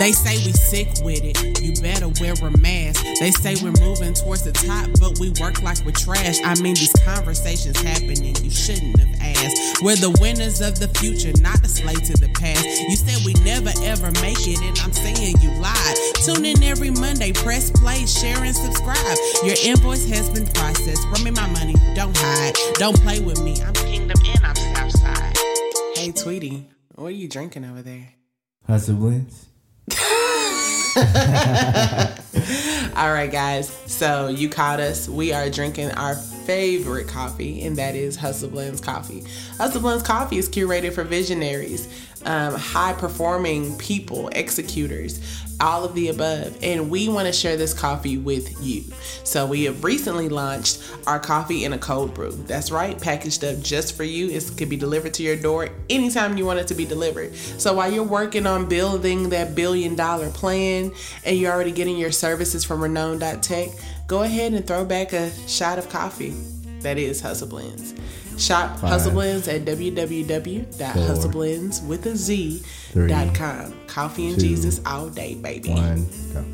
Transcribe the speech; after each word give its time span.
They 0.00 0.12
say 0.12 0.40
we 0.46 0.52
sick 0.52 0.88
with 1.04 1.20
it, 1.22 1.60
you 1.60 1.76
better 1.82 2.08
wear 2.24 2.32
a 2.32 2.56
mask. 2.56 3.04
They 3.20 3.30
say 3.32 3.54
we're 3.60 3.76
moving 3.84 4.14
towards 4.14 4.42
the 4.44 4.52
top, 4.52 4.88
but 4.98 5.20
we 5.20 5.28
work 5.36 5.60
like 5.60 5.76
we're 5.84 5.92
trash. 5.92 6.40
I 6.42 6.58
mean, 6.62 6.72
these 6.72 6.96
conversations 7.04 7.76
happening, 7.82 8.34
you 8.40 8.50
shouldn't 8.50 8.98
have 8.98 9.20
asked. 9.20 9.82
We're 9.82 10.00
the 10.00 10.16
winners 10.18 10.62
of 10.62 10.80
the 10.80 10.88
future, 10.96 11.36
not 11.42 11.60
a 11.60 11.68
slave 11.68 12.00
to 12.08 12.16
the 12.16 12.32
past. 12.32 12.64
You 12.64 12.96
said 12.96 13.20
we 13.28 13.36
never 13.44 13.68
ever 13.84 14.08
make 14.24 14.40
it, 14.48 14.56
and 14.64 14.72
I'm 14.80 14.92
saying 14.96 15.36
you 15.36 15.52
lied. 15.60 15.96
Tune 16.24 16.48
in 16.48 16.62
every 16.64 16.90
Monday, 16.96 17.36
press 17.36 17.70
play, 17.70 18.06
share, 18.06 18.42
and 18.42 18.56
subscribe. 18.56 19.18
Your 19.44 19.56
invoice 19.62 20.08
has 20.08 20.30
been 20.30 20.48
processed. 20.56 21.04
Run 21.12 21.24
me 21.24 21.30
my 21.32 21.46
money, 21.52 21.76
don't 21.94 22.16
hide. 22.16 22.56
Don't 22.80 22.96
play 23.04 23.20
with 23.20 23.44
me, 23.44 23.60
I'm 23.60 23.74
Kingdom 23.74 24.16
and 24.24 24.46
I'm 24.46 24.56
Southside. 24.56 25.36
Hey, 25.94 26.10
Tweety, 26.12 26.70
what 26.94 27.08
are 27.08 27.10
you 27.10 27.28
drinking 27.28 27.66
over 27.66 27.82
there? 27.82 28.08
Hustle 28.66 28.96
Blends. 28.96 29.49
All 32.96 33.12
right, 33.12 33.30
guys. 33.30 33.70
So 33.86 34.28
you 34.28 34.48
caught 34.48 34.80
us. 34.80 35.08
We 35.08 35.32
are 35.32 35.48
drinking 35.48 35.92
our 35.92 36.16
favorite 36.50 37.06
coffee, 37.06 37.62
and 37.62 37.76
that 37.78 37.94
is 37.94 38.16
Hustle 38.16 38.50
Blends 38.50 38.80
coffee. 38.80 39.22
Hustle 39.56 39.80
Blends 39.80 40.02
coffee 40.02 40.36
is 40.36 40.48
curated 40.48 40.92
for 40.92 41.04
visionaries, 41.04 41.86
um, 42.24 42.54
high 42.54 42.92
performing 42.92 43.78
people, 43.78 44.28
executors, 44.30 45.20
all 45.60 45.84
of 45.84 45.94
the 45.94 46.08
above. 46.08 46.58
And 46.60 46.90
we 46.90 47.08
want 47.08 47.26
to 47.26 47.32
share 47.32 47.56
this 47.56 47.72
coffee 47.72 48.18
with 48.18 48.60
you. 48.64 48.82
So 49.22 49.46
we 49.46 49.64
have 49.64 49.84
recently 49.84 50.28
launched 50.28 50.82
our 51.06 51.20
coffee 51.20 51.64
in 51.64 51.72
a 51.72 51.78
cold 51.78 52.14
brew. 52.14 52.32
That's 52.32 52.72
right, 52.72 53.00
packaged 53.00 53.44
up 53.44 53.60
just 53.60 53.96
for 53.96 54.04
you. 54.04 54.28
It 54.30 54.50
could 54.56 54.68
be 54.68 54.76
delivered 54.76 55.14
to 55.14 55.22
your 55.22 55.36
door 55.36 55.68
anytime 55.88 56.36
you 56.36 56.46
want 56.46 56.58
it 56.58 56.66
to 56.68 56.74
be 56.74 56.84
delivered. 56.84 57.36
So 57.36 57.74
while 57.74 57.92
you're 57.92 58.02
working 58.02 58.46
on 58.46 58.68
building 58.68 59.28
that 59.28 59.54
billion 59.54 59.94
dollar 59.94 60.30
plan 60.30 60.90
and 61.24 61.38
you're 61.38 61.52
already 61.52 61.72
getting 61.72 61.96
your 61.96 62.10
services 62.10 62.64
from 62.64 62.82
Renown.tech, 62.82 63.68
go 64.10 64.22
ahead 64.24 64.52
and 64.52 64.66
throw 64.66 64.84
back 64.84 65.12
a 65.12 65.30
shot 65.46 65.78
of 65.78 65.88
coffee. 65.88 66.34
That 66.80 66.98
is 66.98 67.20
Hustle 67.20 67.46
Blends. 67.46 67.94
Shop 68.36 68.76
Five. 68.80 68.90
Hustle 68.90 69.12
Blends 69.12 69.46
at 69.46 69.64
www.hustleblends 69.64 71.86
with 71.86 72.04
a 72.06 72.16
Z 72.16 72.60
dot 73.06 73.32
com. 73.36 73.72
Coffee 73.86 74.30
and 74.30 74.40
two, 74.40 74.48
Jesus 74.48 74.80
all 74.84 75.08
day, 75.10 75.36
baby. 75.36 75.70
One, 75.70 76.08
go. 76.32 76.44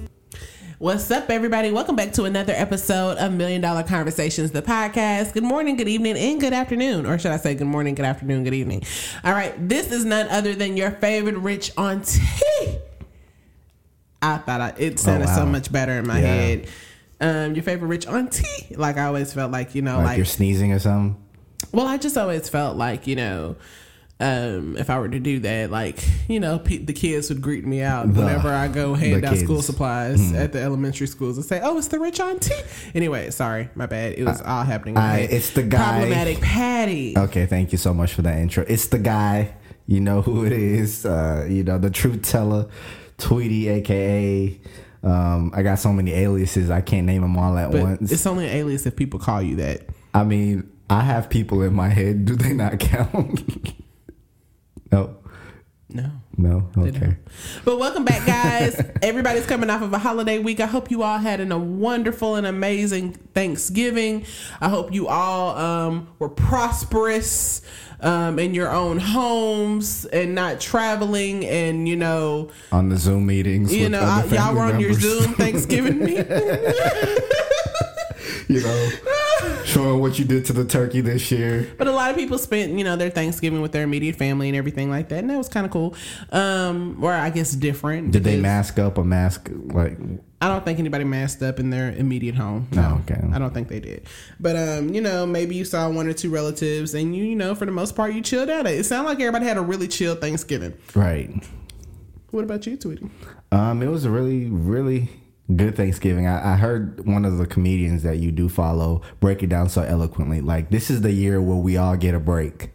What's 0.78 1.10
up, 1.10 1.30
everybody? 1.30 1.70
Welcome 1.70 1.96
back 1.96 2.12
to 2.14 2.24
another 2.24 2.52
episode 2.54 3.16
of 3.16 3.32
Million 3.32 3.62
Dollar 3.62 3.84
Conversations, 3.84 4.50
the 4.50 4.60
podcast. 4.60 5.32
Good 5.32 5.42
morning, 5.42 5.76
good 5.76 5.88
evening, 5.88 6.18
and 6.18 6.38
good 6.38 6.52
afternoon. 6.52 7.06
Or 7.06 7.18
should 7.18 7.32
I 7.32 7.38
say 7.38 7.54
good 7.54 7.68
morning, 7.68 7.94
good 7.94 8.04
afternoon, 8.04 8.44
good 8.44 8.52
evening? 8.52 8.82
All 9.24 9.32
right, 9.32 9.54
this 9.66 9.90
is 9.90 10.04
none 10.04 10.28
other 10.28 10.54
than 10.54 10.76
your 10.76 10.90
favorite 10.90 11.38
rich 11.38 11.72
auntie. 11.78 12.20
I 14.20 14.36
thought 14.36 14.60
I, 14.60 14.74
it 14.76 14.98
sounded 14.98 15.30
oh, 15.30 15.34
so 15.34 15.44
wow. 15.44 15.52
much 15.52 15.72
better 15.72 15.92
in 15.92 16.06
my 16.06 16.20
Yeah. 16.20 16.26
head. 16.26 16.68
Um, 17.20 17.54
your 17.54 17.62
favorite 17.62 17.88
rich 17.88 18.06
auntie. 18.06 18.44
Like 18.76 18.98
I 18.98 19.04
always 19.06 19.32
felt 19.32 19.50
like, 19.52 19.74
you 19.74 19.80
know, 19.82 19.96
Like, 19.98 20.06
like 20.06 20.16
you're 20.18 20.26
sneezing 20.26 20.72
or 20.72 20.78
something. 20.78 21.16
well, 21.72 21.86
I 21.86 21.96
just 21.96 22.16
always 22.18 22.48
felt 22.48 22.76
like, 22.76 23.06
you 23.06 23.16
know, 23.16 23.56
um, 24.18 24.76
if 24.78 24.88
I 24.90 24.98
were 24.98 25.08
to 25.08 25.18
do 25.20 25.40
that, 25.40 25.70
like, 25.70 25.98
you 26.28 26.40
know, 26.40 26.58
pe- 26.58 26.78
the 26.84 26.92
kids 26.92 27.28
would 27.30 27.40
greet 27.42 27.66
me 27.66 27.82
out 27.82 28.12
The- 28.12 28.20
whenever 28.20 28.48
I 28.52 28.68
go 28.68 28.94
hand 28.94 29.24
out 29.24 29.36
school 29.38 29.56
kids. 29.56 29.66
supplies 29.66 30.32
at 30.32 30.52
the 30.52 30.60
elementary 30.60 31.06
schools 31.06 31.36
and 31.36 31.44
say, 31.46 31.60
oh, 31.62 31.76
it's 31.78 31.88
the 31.88 31.98
rich 32.00 32.18
auntie. 32.20 32.52
Anyway, 32.94 33.30
sorry, 33.30 33.68
my 33.74 33.86
bad. 33.86 34.14
It 34.18 34.24
was 34.24 34.40
all 34.42 34.64
happening. 34.64 34.96
in 34.96 35.00
I- 35.02 35.20
it's 35.20 35.50
the 35.50 35.62
guy- 35.62 35.98
Problematic 36.00 36.40
Patty. 36.40 37.14
Okay, 37.16 37.46
thank 37.46 37.72
you 37.72 37.78
so 37.78 37.94
much 37.94 38.12
for 38.14 38.22
that 38.22 38.38
intro. 38.38 38.64
It's 38.68 38.86
the 38.88 38.98
guy. 38.98 39.54
You 39.86 40.00
know 40.00 40.20
who 40.22 40.44
it 40.44 40.52
is. 40.52 41.06
Uh, 41.06 41.46
you 41.48 41.62
know 41.62 41.78
the 41.78 41.90
truth 41.90 42.22
teller, 42.22 42.68
Tweety, 43.18 43.68
aka. 43.68 44.58
Um, 45.06 45.52
I 45.54 45.62
got 45.62 45.78
so 45.78 45.92
many 45.92 46.12
aliases 46.12 46.68
I 46.68 46.80
can't 46.80 47.06
name 47.06 47.22
them 47.22 47.36
all 47.38 47.56
at 47.56 47.70
But 47.70 47.82
once. 47.82 48.10
it's 48.10 48.26
only 48.26 48.46
an 48.48 48.56
alias 48.56 48.86
if 48.86 48.96
people 48.96 49.20
call 49.20 49.40
you 49.40 49.56
that. 49.56 49.82
I 50.12 50.24
mean, 50.24 50.68
I 50.90 51.00
have 51.02 51.30
people 51.30 51.62
in 51.62 51.74
my 51.74 51.88
head. 51.88 52.24
Do 52.24 52.34
they 52.34 52.52
not 52.52 52.80
count? 52.80 53.40
no, 56.38 56.48
No. 56.48 56.70
no. 56.76 56.90
They 56.90 56.96
Okay. 56.98 57.16
But 57.64 57.78
welcome 57.78 58.04
back, 58.04 58.26
guys. 58.26 58.80
Everybody's 59.02 59.46
coming 59.46 59.70
off 59.70 59.82
of 59.82 59.92
a 59.92 59.98
holiday 59.98 60.38
week. 60.38 60.60
I 60.60 60.66
hope 60.66 60.90
you 60.90 61.02
all 61.02 61.18
had 61.18 61.40
an, 61.40 61.52
a 61.52 61.58
wonderful 61.58 62.34
and 62.36 62.46
amazing 62.46 63.12
Thanksgiving. 63.34 64.24
I 64.60 64.68
hope 64.68 64.92
you 64.92 65.08
all 65.08 65.56
um, 65.56 66.08
were 66.18 66.28
prosperous 66.28 67.62
um, 68.00 68.38
in 68.38 68.52
your 68.54 68.70
own 68.70 68.98
homes 68.98 70.04
and 70.06 70.34
not 70.34 70.60
traveling 70.60 71.44
and, 71.46 71.88
you 71.88 71.96
know, 71.96 72.50
On 72.70 72.88
the 72.90 72.96
Zoom 72.98 73.26
meetings, 73.26 73.74
you 73.74 73.88
know, 73.88 74.00
I, 74.00 74.24
y'all 74.26 74.54
were 74.54 74.60
on 74.62 74.78
your. 74.80 74.92
Zoom 74.92 75.32
Thanksgiving 75.34 75.98
meeting. 76.00 76.26
you 78.48 78.60
know, 78.60 78.90
showing 79.76 80.00
what 80.00 80.18
you 80.18 80.24
did 80.24 80.44
to 80.46 80.52
the 80.54 80.64
turkey 80.64 81.02
this 81.02 81.30
year. 81.30 81.70
But 81.76 81.86
a 81.86 81.92
lot 81.92 82.10
of 82.10 82.16
people 82.16 82.38
spent, 82.38 82.72
you 82.78 82.84
know, 82.84 82.96
their 82.96 83.10
Thanksgiving 83.10 83.60
with 83.60 83.72
their 83.72 83.82
immediate 83.82 84.16
family 84.16 84.48
and 84.48 84.56
everything 84.56 84.88
like 84.88 85.10
that, 85.10 85.18
and 85.18 85.28
that 85.28 85.36
was 85.36 85.48
kind 85.48 85.66
of 85.66 85.72
cool. 85.72 85.94
Um, 86.32 86.98
or 87.02 87.12
I 87.12 87.28
guess 87.30 87.52
different. 87.52 88.10
Did 88.10 88.24
they 88.24 88.40
mask 88.40 88.78
up 88.78 88.96
or 88.96 89.04
mask 89.04 89.50
like? 89.52 89.98
I 90.40 90.48
don't 90.48 90.64
think 90.64 90.78
anybody 90.78 91.04
masked 91.04 91.42
up 91.42 91.58
in 91.58 91.70
their 91.70 91.92
immediate 91.92 92.34
home. 92.34 92.68
No, 92.72 93.02
okay. 93.02 93.20
I 93.32 93.38
don't 93.38 93.52
think 93.52 93.68
they 93.68 93.80
did. 93.80 94.06
But 94.40 94.56
um, 94.56 94.94
you 94.94 95.00
know, 95.00 95.26
maybe 95.26 95.54
you 95.54 95.64
saw 95.64 95.88
one 95.90 96.06
or 96.06 96.12
two 96.14 96.30
relatives, 96.30 96.94
and 96.94 97.14
you, 97.14 97.24
you 97.24 97.36
know, 97.36 97.54
for 97.54 97.66
the 97.66 97.72
most 97.72 97.94
part, 97.94 98.14
you 98.14 98.22
chilled 98.22 98.48
out. 98.48 98.66
It 98.66 98.84
sounded 98.84 99.10
like 99.10 99.20
everybody 99.20 99.44
had 99.44 99.58
a 99.58 99.62
really 99.62 99.88
chill 99.88 100.14
Thanksgiving. 100.14 100.74
Right. 100.94 101.30
What 102.30 102.44
about 102.44 102.66
you, 102.66 102.76
Tweety? 102.76 103.08
Um, 103.52 103.82
it 103.82 103.88
was 103.88 104.04
a 104.04 104.10
really, 104.10 104.46
really 104.46 105.10
good 105.54 105.76
Thanksgiving. 105.76 106.26
I, 106.26 106.54
I 106.54 106.56
heard 106.56 107.06
one 107.06 107.24
of 107.24 107.38
the 107.38 107.46
comedians 107.46 108.02
that 108.02 108.18
you 108.18 108.32
do 108.32 108.48
follow 108.48 109.02
break 109.20 109.42
it 109.42 109.48
down 109.48 109.68
so 109.68 109.82
eloquently. 109.82 110.40
Like 110.40 110.70
this 110.70 110.90
is 110.90 111.02
the 111.02 111.12
year 111.12 111.40
where 111.40 111.56
we 111.56 111.76
all 111.76 111.96
get 111.96 112.14
a 112.14 112.20
break. 112.20 112.70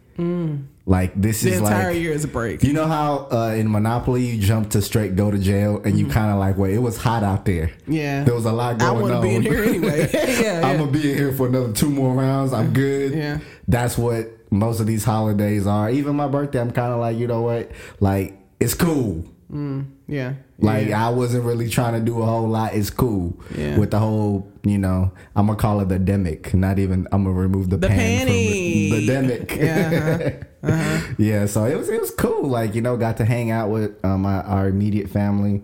Like 0.84 1.12
this 1.20 1.42
Mm. 1.42 1.44
The 1.44 1.50
is 1.52 1.58
entire 1.60 1.92
like 1.92 2.00
year 2.00 2.12
is 2.12 2.24
a 2.24 2.28
break. 2.28 2.62
you 2.62 2.72
know 2.72 2.86
how 2.86 3.28
uh, 3.30 3.54
in 3.56 3.70
Monopoly 3.70 4.24
you 4.26 4.40
jump 4.40 4.70
to 4.70 4.82
straight 4.82 5.14
go 5.16 5.30
to 5.30 5.38
jail 5.38 5.80
and 5.84 5.98
you 5.98 6.06
kind 6.06 6.32
of 6.32 6.38
like 6.38 6.56
wait 6.58 6.74
it 6.74 6.78
was 6.78 6.96
hot 6.96 7.22
out 7.22 7.44
there. 7.44 7.68
Mm-hmm. 7.68 7.92
Yeah. 7.92 8.24
there 8.24 8.34
was 8.34 8.44
a 8.46 8.52
lot 8.52 8.76
I 8.76 8.78
going 8.78 9.00
want 9.02 9.12
to 9.12 9.16
on. 9.18 9.22
be 9.22 9.34
in 9.36 9.42
here 9.42 9.62
anyway. 9.64 10.10
yeah, 10.14 10.40
yeah. 10.60 10.66
I'm 10.66 10.78
gonna 10.78 10.90
be 10.90 11.10
in 11.12 11.16
here 11.18 11.32
for 11.32 11.46
another 11.46 11.72
two 11.72 11.90
more 11.90 12.14
rounds. 12.14 12.52
I'm 12.52 12.72
good. 12.72 13.12
Yeah. 13.14 13.38
That's 13.68 13.96
what 13.96 14.28
most 14.52 14.80
of 14.80 14.86
these 14.86 15.04
holidays 15.04 15.66
are. 15.66 15.88
Even 15.90 16.14
my 16.16 16.26
birthday, 16.28 16.60
I'm 16.60 16.72
kind 16.72 16.92
of 16.92 16.98
like, 17.00 17.16
you 17.16 17.26
know 17.26 17.42
what? 17.42 17.70
Like, 18.00 18.36
it's 18.60 18.74
cool. 18.74 19.24
yeah. 20.08 20.34
Like, 20.62 20.88
yeah. 20.88 21.06
I 21.06 21.10
wasn't 21.10 21.44
really 21.44 21.68
trying 21.68 21.94
to 21.94 22.00
do 22.00 22.22
a 22.22 22.24
whole 22.26 22.48
lot. 22.48 22.74
It's 22.74 22.88
cool. 22.90 23.38
Yeah. 23.56 23.78
With 23.78 23.90
the 23.90 23.98
whole, 23.98 24.46
you 24.62 24.78
know, 24.78 25.10
I'm 25.36 25.46
gonna 25.46 25.58
call 25.58 25.80
it 25.80 25.88
the 25.88 25.98
demic. 25.98 26.54
Not 26.54 26.78
even. 26.78 27.06
I'm 27.12 27.24
gonna 27.24 27.34
remove 27.36 27.68
the, 27.70 27.76
The 27.76 27.88
pan 27.88 28.26
panty. 28.28 28.88
from 28.90 29.06
the, 29.06 29.12
demic. 29.12 29.56
Yeah, 29.56 30.42
uh-huh. 30.68 31.14
yeah. 31.18 31.46
So 31.46 31.64
it 31.64 31.76
was 31.76 31.88
it 31.88 32.00
was 32.00 32.10
cool. 32.12 32.48
Like 32.48 32.74
you 32.74 32.80
know, 32.80 32.96
got 32.96 33.16
to 33.18 33.24
hang 33.24 33.50
out 33.50 33.70
with 33.70 34.02
uh, 34.04 34.16
my 34.16 34.40
our 34.42 34.68
immediate 34.68 35.10
family, 35.10 35.62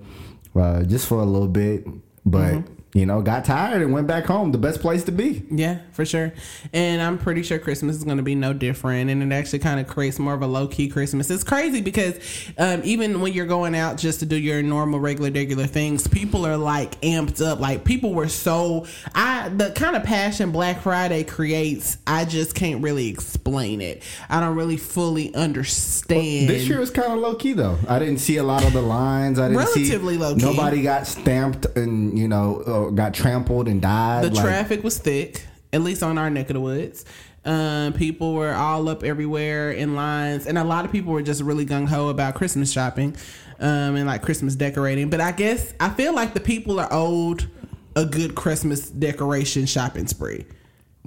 uh, 0.56 0.82
just 0.82 1.06
for 1.06 1.18
a 1.20 1.24
little 1.24 1.48
bit. 1.48 1.86
But 2.26 2.54
Mm-hmm. 2.54 2.74
You 2.94 3.04
know, 3.04 3.20
got 3.20 3.44
tired 3.44 3.82
and 3.82 3.92
went 3.92 4.06
back 4.06 4.24
home. 4.24 4.50
The 4.50 4.58
best 4.58 4.80
place 4.80 5.04
to 5.04 5.12
be. 5.12 5.44
Yeah, 5.50 5.80
for 5.92 6.06
sure. 6.06 6.32
And 6.72 7.02
I'm 7.02 7.18
pretty 7.18 7.42
sure 7.42 7.58
Christmas 7.58 7.96
is 7.96 8.04
going 8.04 8.16
to 8.16 8.22
be 8.22 8.34
no 8.34 8.54
different. 8.54 9.10
And 9.10 9.22
it 9.22 9.34
actually 9.34 9.58
kind 9.58 9.78
of 9.78 9.86
creates 9.86 10.18
more 10.18 10.32
of 10.32 10.40
a 10.40 10.46
low 10.46 10.68
key 10.68 10.88
Christmas. 10.88 11.30
It's 11.30 11.44
crazy 11.44 11.82
because 11.82 12.14
um, 12.56 12.80
even 12.84 13.20
when 13.20 13.34
you're 13.34 13.46
going 13.46 13.74
out 13.74 13.98
just 13.98 14.20
to 14.20 14.26
do 14.26 14.36
your 14.36 14.62
normal, 14.62 15.00
regular, 15.00 15.30
regular 15.30 15.66
things, 15.66 16.08
people 16.08 16.46
are 16.46 16.56
like 16.56 16.98
amped 17.02 17.44
up. 17.44 17.60
Like 17.60 17.84
people 17.84 18.14
were 18.14 18.28
so, 18.28 18.86
I, 19.14 19.50
the 19.50 19.70
kind 19.72 19.94
of 19.94 20.02
passion 20.02 20.50
Black 20.50 20.80
Friday 20.80 21.24
creates, 21.24 21.98
I 22.06 22.24
just 22.24 22.54
can't 22.54 22.82
really 22.82 23.08
explain 23.08 23.82
it. 23.82 24.02
I 24.30 24.40
don't 24.40 24.56
really 24.56 24.78
fully 24.78 25.34
understand. 25.34 26.48
This 26.48 26.66
year 26.66 26.80
was 26.80 26.90
kind 26.90 27.12
of 27.12 27.18
low 27.18 27.34
key 27.34 27.52
though. 27.52 27.78
I 27.86 27.98
didn't 27.98 28.18
see 28.18 28.38
a 28.38 28.42
lot 28.42 28.64
of 28.64 28.72
the 28.72 28.82
lines. 28.82 29.38
I 29.38 29.48
didn't 29.48 29.58
Relatively 29.58 30.14
see 30.14 30.20
low-key. 30.20 30.42
Nobody 30.42 30.82
got 30.82 31.06
stamped 31.06 31.66
and 31.76 32.18
you 32.18 32.28
know 32.28 32.62
or 32.84 32.90
got 32.90 33.14
trampled 33.14 33.68
and 33.68 33.80
died. 33.82 34.24
the 34.24 34.30
Like, 34.30 34.44
traffic 34.44 34.84
was 34.84 34.98
thick, 34.98 35.44
at 35.72 35.80
least 35.80 36.02
on 36.02 36.18
our 36.18 36.30
neck 36.30 36.50
of 36.50 36.54
the 36.54 36.60
woods. 36.60 37.04
Um, 37.44 37.92
people 37.92 38.34
were 38.34 38.52
all 38.52 38.88
up 38.88 39.04
everywhere 39.04 39.70
in 39.70 39.94
lines, 39.94 40.46
and 40.46 40.58
a 40.58 40.64
lot 40.64 40.84
of 40.84 40.92
people 40.92 41.12
were 41.12 41.22
just 41.22 41.40
really 41.42 41.64
gung 41.64 41.88
ho 41.88 42.08
about 42.08 42.34
Christmas 42.34 42.70
shopping 42.70 43.16
um, 43.60 43.96
and 43.96 44.06
like 44.06 44.22
Christmas 44.22 44.54
decorating. 44.54 45.08
But 45.08 45.20
I 45.20 45.32
guess 45.32 45.72
I 45.80 45.88
feel 45.90 46.14
like 46.14 46.34
the 46.34 46.40
people 46.40 46.78
are 46.80 46.88
owed 46.90 47.48
a 47.96 48.04
good 48.04 48.34
Christmas 48.34 48.90
decoration 48.90 49.66
shopping 49.66 50.06
spree 50.06 50.44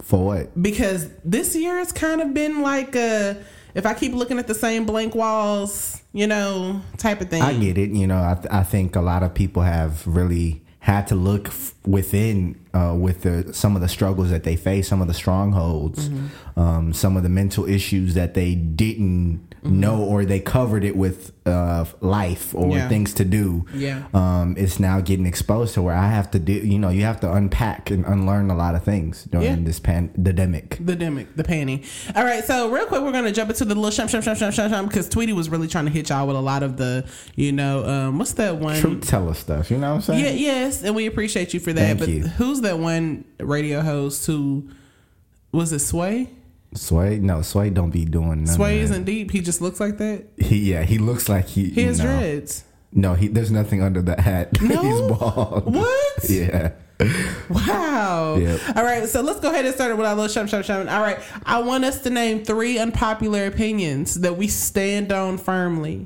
for 0.02 0.26
what? 0.26 0.62
because 0.62 1.10
this 1.24 1.56
year 1.56 1.80
it's 1.80 1.92
kind 1.92 2.22
of 2.22 2.34
been 2.34 2.62
like 2.62 2.96
a 2.96 3.38
if 3.76 3.86
I 3.86 3.94
keep 3.94 4.14
looking 4.14 4.40
at 4.40 4.48
the 4.48 4.56
same 4.56 4.86
blank 4.86 5.16
walls, 5.16 6.02
you 6.12 6.28
know, 6.28 6.82
type 6.98 7.22
of 7.22 7.30
thing. 7.30 7.42
I 7.42 7.54
get 7.54 7.78
it. 7.78 7.92
You 7.92 8.08
know, 8.08 8.18
I, 8.18 8.34
th- 8.34 8.48
I 8.52 8.64
think 8.64 8.96
a 8.96 9.02
lot 9.02 9.24
of 9.24 9.34
people 9.34 9.62
have 9.62 10.06
really 10.06 10.62
had 10.82 11.06
to 11.08 11.16
look 11.16 11.48
f- 11.48 11.76
within 11.86 12.56
uh, 12.74 12.96
with 13.00 13.22
the 13.22 13.54
some 13.54 13.76
of 13.76 13.82
the 13.82 13.88
struggles 13.88 14.30
that 14.32 14.44
they 14.44 14.56
face, 14.56 14.88
some 14.88 15.02
of 15.02 15.08
the 15.08 15.14
strongholds, 15.14 16.10
Mm-hmm. 16.10 16.60
um, 16.60 16.94
some 16.94 17.16
of 17.18 17.24
the 17.24 17.30
mental 17.30 17.66
issues 17.68 18.14
that 18.16 18.34
they 18.34 18.56
didn't 18.56 19.40
Mm-hmm. 19.64 19.80
know 19.80 20.02
or 20.04 20.26
they 20.26 20.40
covered 20.40 20.84
it 20.84 20.96
with 20.98 21.32
uh, 21.46 21.86
life 22.02 22.54
or 22.54 22.76
Yeah. 22.78 22.88
things 22.88 23.14
to 23.16 23.26
do. 23.26 23.66
Yeah. 23.74 24.04
um, 24.14 24.54
it's 24.60 24.80
now 24.80 25.02
getting 25.02 25.26
exposed 25.26 25.74
to 25.74 25.82
where 25.82 25.96
I 25.96 26.08
have 26.10 26.30
to 26.32 26.40
do. 26.40 26.54
You 26.54 26.78
know, 26.78 26.90
you 26.90 27.04
have 27.04 27.20
to 27.22 27.34
unpack 27.34 27.90
and 27.90 28.06
unlearn 28.06 28.52
a 28.52 28.56
lot 28.56 28.76
of 28.76 28.84
things 28.84 29.24
during 29.26 29.48
Yeah. 29.48 29.56
this 29.60 29.80
pandemic. 29.80 30.78
The 30.80 30.96
demic, 30.96 31.28
the 31.36 31.44
panty. 31.44 31.84
All 32.16 32.24
right, 32.24 32.44
so 32.44 32.70
real 32.70 32.86
quick, 32.86 33.02
we're 33.02 33.12
gonna 33.12 33.32
jump 33.32 33.50
into 33.50 33.66
the 33.66 33.74
little 33.74 33.90
shum 33.90 34.08
shum 34.08 34.22
shum 34.22 34.36
shum 34.36 34.52
shum 34.52 34.70
shum 34.70 34.86
because 34.88 35.10
Tweety 35.10 35.34
was 35.34 35.50
really 35.50 35.68
trying 35.68 35.86
to 35.86 35.92
hit 35.92 36.10
y'all 36.10 36.28
with 36.28 36.36
a 36.36 36.40
lot 36.42 36.62
of 36.62 36.78
the, 36.78 37.06
you 37.36 37.52
know, 37.52 37.86
um, 37.86 38.20
what's 38.20 38.34
that 38.34 38.58
one? 38.58 38.80
Truth 38.80 39.08
teller 39.08 39.34
stuff. 39.34 39.72
You 39.72 39.78
know 39.78 39.90
what 39.90 39.96
I'm 39.96 40.02
saying? 40.02 40.24
Yeah, 40.24 40.32
yes, 40.32 40.84
and 40.84 40.96
we 40.96 41.08
appreciate 41.08 41.56
you 41.56 41.60
for 41.60 41.74
that. 41.74 41.82
Thank 41.82 42.00
but 42.00 42.10
you. 42.10 42.22
who's 42.28 42.62
that 42.62 42.78
one 42.78 43.26
radio 43.40 43.82
host 43.82 44.28
who 44.28 44.70
was 45.52 45.74
it 45.74 45.80
Sway? 45.80 46.30
Sway, 46.74 47.20
no, 47.20 47.42
Sway 47.42 47.70
don't 47.70 47.90
be 47.90 48.06
doing 48.06 48.46
none 48.46 48.56
Sway 48.56 48.80
isn't 48.80 49.04
deep. 49.04 49.32
He 49.32 49.42
just 49.42 49.62
looks 49.62 49.80
like 49.80 49.98
that. 49.98 50.26
He, 50.38 50.72
yeah, 50.72 50.84
he 50.84 50.98
looks 50.98 51.28
like 51.28 51.48
he. 51.48 51.70
He 51.70 51.84
has 51.84 52.00
no. 52.00 52.06
dreads. 52.06 52.64
No, 52.94 53.14
he. 53.14 53.28
There's 53.28 53.52
nothing 53.52 53.82
under 53.82 54.02
the 54.02 54.20
hat. 54.20 54.58
No? 54.62 54.82
He's 54.82 55.20
bald. 55.20 55.74
What? 55.74 55.98
Yeah. 56.30 56.72
Wow. 57.50 58.36
Yep. 58.36 58.60
All 58.76 58.84
right, 58.84 59.10
so 59.10 59.22
let's 59.22 59.40
go 59.40 59.50
ahead 59.50 59.66
and 59.66 59.74
start 59.74 59.90
it 59.90 59.98
with 59.98 60.06
our 60.06 60.14
little 60.14 60.30
shum 60.30 60.46
shum 60.46 60.62
shum. 60.62 60.88
All 60.88 61.02
right, 61.02 61.18
I 61.46 61.60
want 61.62 61.84
us 61.84 62.02
to 62.02 62.12
name 62.12 62.46
three 62.46 62.78
unpopular 62.78 63.48
opinions 63.48 64.22
that 64.22 64.38
we 64.38 64.48
stand 64.48 65.12
on 65.12 65.40
firmly. 65.40 66.06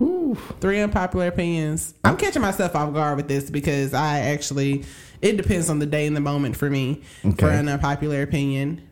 Ooh. 0.00 0.36
Three 0.60 0.80
unpopular 0.80 1.28
opinions. 1.28 1.94
I'm 2.02 2.16
catching 2.16 2.42
myself 2.42 2.74
off 2.74 2.92
guard 2.92 3.16
with 3.16 3.28
this 3.28 3.48
because 3.48 3.94
I 3.94 4.20
actually, 4.20 4.84
it 5.22 5.36
depends 5.36 5.70
on 5.70 5.78
the 5.78 5.86
day 5.86 6.06
and 6.06 6.16
the 6.16 6.20
moment 6.20 6.56
for 6.56 6.68
me 6.68 7.02
for 7.38 7.48
an 7.48 7.68
unpopular 7.68 8.22
opinion. 8.22 8.82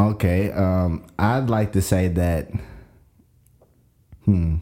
Okay. 0.00 0.50
Um, 0.50 1.04
I'd 1.18 1.50
like 1.50 1.72
to 1.72 1.82
say 1.82 2.08
that. 2.08 2.50
Hmm. 4.24 4.56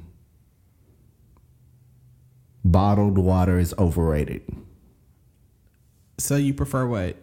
Bottled 2.65 3.19
water 3.19 3.59
is 3.59 3.73
overrated. 3.79 4.43
So 6.19 6.37
you 6.37 6.53
prefer 6.53 6.87
what? 6.87 7.17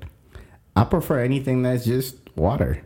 I 0.75 0.85
prefer 0.85 1.19
anything 1.19 1.63
that's 1.63 1.85
just 1.85 2.15
water. 2.35 2.81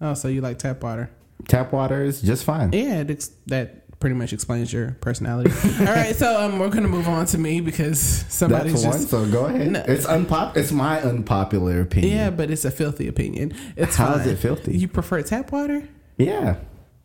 Oh, 0.00 0.14
so 0.14 0.28
you 0.28 0.40
like 0.40 0.58
tap 0.58 0.82
water? 0.82 1.10
Tap 1.46 1.72
water 1.72 2.02
is 2.02 2.22
just 2.22 2.44
fine. 2.44 2.72
Yeah, 2.72 3.04
it's 3.06 3.28
that 3.46 3.79
pretty 4.00 4.16
much 4.16 4.32
explains 4.32 4.72
your 4.72 4.96
personality. 5.02 5.50
All 5.80 5.84
right, 5.86 6.16
so 6.16 6.40
um, 6.40 6.58
we're 6.58 6.70
gonna 6.70 6.88
move 6.88 7.06
on 7.06 7.26
to 7.26 7.38
me 7.38 7.60
because 7.60 8.00
somebody's 8.00 8.72
That's 8.72 8.84
one. 8.84 8.92
just 8.94 9.10
So 9.10 9.26
go 9.30 9.46
ahead. 9.46 9.70
No. 9.70 9.84
It's 9.86 10.06
unpop. 10.06 10.56
It's 10.56 10.72
my 10.72 11.00
unpopular 11.02 11.80
opinion. 11.82 12.12
yeah, 12.16 12.30
but 12.30 12.50
it's 12.50 12.64
a 12.64 12.70
filthy 12.70 13.06
opinion. 13.06 13.52
It's 13.76 13.96
How 13.96 14.14
is 14.14 14.22
fine. 14.22 14.28
it 14.30 14.38
filthy? 14.38 14.76
You 14.78 14.88
prefer 14.88 15.22
tap 15.22 15.52
water? 15.52 15.86
Yeah. 16.16 16.56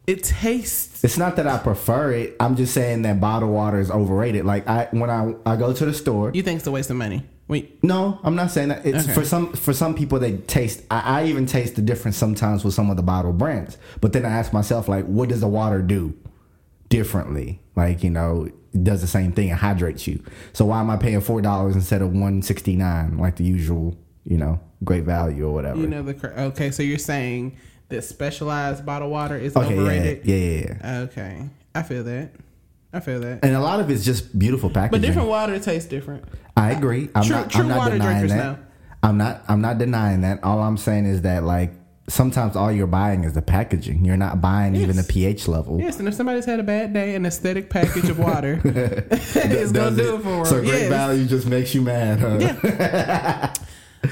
It 0.07 0.23
tastes. 0.23 1.03
It's 1.03 1.17
not 1.17 1.35
that 1.37 1.47
I 1.47 1.57
prefer 1.57 2.11
it. 2.11 2.35
I'm 2.39 2.55
just 2.55 2.73
saying 2.73 3.01
that 3.03 3.19
bottled 3.19 3.51
water 3.51 3.79
is 3.79 3.89
overrated. 3.89 4.45
Like 4.45 4.67
I 4.67 4.87
when 4.91 5.09
I 5.09 5.33
I 5.45 5.55
go 5.55 5.73
to 5.73 5.85
the 5.85 5.93
store. 5.93 6.31
You 6.33 6.43
think 6.43 6.59
it's 6.59 6.67
a 6.67 6.71
waste 6.71 6.89
of 6.91 6.95
money? 6.95 7.23
Wait, 7.47 7.83
No, 7.83 8.19
I'm 8.23 8.35
not 8.35 8.49
saying 8.51 8.69
that. 8.69 8.85
It's 8.85 9.03
Okay. 9.05 9.13
for 9.13 9.23
some 9.25 9.51
for 9.53 9.73
some 9.73 9.93
people 9.95 10.17
they 10.19 10.37
taste. 10.37 10.81
I, 10.89 11.21
I 11.21 11.25
even 11.25 11.45
taste 11.45 11.75
the 11.75 11.81
difference 11.81 12.17
sometimes 12.17 12.63
with 12.63 12.73
some 12.73 12.89
of 12.89 12.97
the 12.97 13.03
bottled 13.03 13.37
brands. 13.37 13.77
But 14.01 14.13
then 14.13 14.25
I 14.25 14.29
ask 14.29 14.53
myself 14.53 14.87
like, 14.87 15.05
what 15.05 15.29
does 15.29 15.41
the 15.41 15.47
water 15.47 15.81
do 15.81 16.13
differently? 16.89 17.61
Like 17.75 18.03
you 18.03 18.09
know, 18.09 18.49
it 18.73 18.83
does 18.83 19.01
the 19.01 19.07
same 19.07 19.31
thing. 19.31 19.49
It 19.49 19.57
hydrates 19.57 20.07
you. 20.07 20.23
So 20.53 20.65
why 20.65 20.79
am 20.79 20.89
I 20.89 20.97
paying 20.97 21.21
four 21.21 21.41
dollars 21.41 21.75
instead 21.75 22.01
of 22.01 22.11
one 22.13 22.41
sixty 22.41 22.75
nine 22.75 23.17
like 23.17 23.35
the 23.37 23.43
usual? 23.43 23.97
You 24.23 24.37
know, 24.37 24.59
great 24.83 25.03
value 25.03 25.45
or 25.47 25.53
whatever. 25.53 25.79
you 25.79 25.85
know 25.87 26.01
the 26.01 26.41
okay. 26.45 26.71
So 26.71 26.81
you're 26.81 26.97
saying 26.97 27.57
that 27.89 28.03
specialized 28.03 28.83
bottled 28.85 29.11
water 29.11 29.37
is 29.37 29.55
okay, 29.55 29.77
overrated? 29.77 30.25
yeah, 30.25 30.35
yeah, 30.35 30.75
yeah. 30.81 30.99
Okay, 31.01 31.49
I 31.75 31.83
feel 31.83 32.03
that. 32.05 32.31
I 32.91 33.01
feel 33.01 33.19
that. 33.19 33.43
And 33.43 33.53
a 33.55 33.59
lot 33.59 33.81
of 33.81 33.89
it's 33.91 34.03
just 34.05 34.39
beautiful 34.39 34.69
packaging. 34.71 35.01
But 35.01 35.05
different 35.05 35.27
water 35.27 35.59
tastes 35.59 35.87
different. 35.89 36.23
I 36.57 36.71
agree. 36.71 37.09
I'm 37.13 37.23
True- 37.23 37.35
not. 37.35 37.51
true 37.51 37.61
I'm 37.63 37.67
not 37.67 37.77
water 37.77 37.91
denying 37.91 38.17
drinkers 38.19 38.31
that. 38.31 38.37
know. 38.57 38.57
I'm 39.03 39.17
not. 39.17 39.43
I'm 39.47 39.61
not 39.61 39.77
denying 39.77 40.21
that. 40.21 40.43
All 40.43 40.59
I'm 40.63 40.77
saying 40.77 41.05
is 41.05 41.21
that 41.21 41.43
like 41.43 41.71
sometimes 42.07 42.55
all 42.55 42.71
you're 42.71 42.87
buying 42.87 43.23
is 43.23 43.33
the 43.33 43.41
packaging. 43.41 44.05
You're 44.05 44.17
not 44.17 44.39
buying 44.41 44.75
even 44.75 44.95
the 44.95 45.03
pH 45.03 45.47
level. 45.47 45.79
Yes, 45.79 45.99
and 45.99 46.07
if 46.07 46.13
somebody's 46.13 46.45
had 46.45 46.59
a 46.59 46.63
bad 46.63 46.93
day, 46.93 47.15
an 47.15 47.25
aesthetic 47.25 47.69
package 47.69 48.09
of 48.09 48.19
water 48.19 48.61
is 48.65 49.71
gonna 49.71 49.95
do 49.95 50.15
it 50.15 50.21
for 50.21 50.23
them. 50.23 50.45
So 50.45 50.61
great 50.61 50.81
Yes. 50.81 50.89
value 50.89 51.25
just 51.25 51.47
makes 51.47 51.73
you 51.73 51.81
mad, 51.81 52.19
huh? 52.19 53.53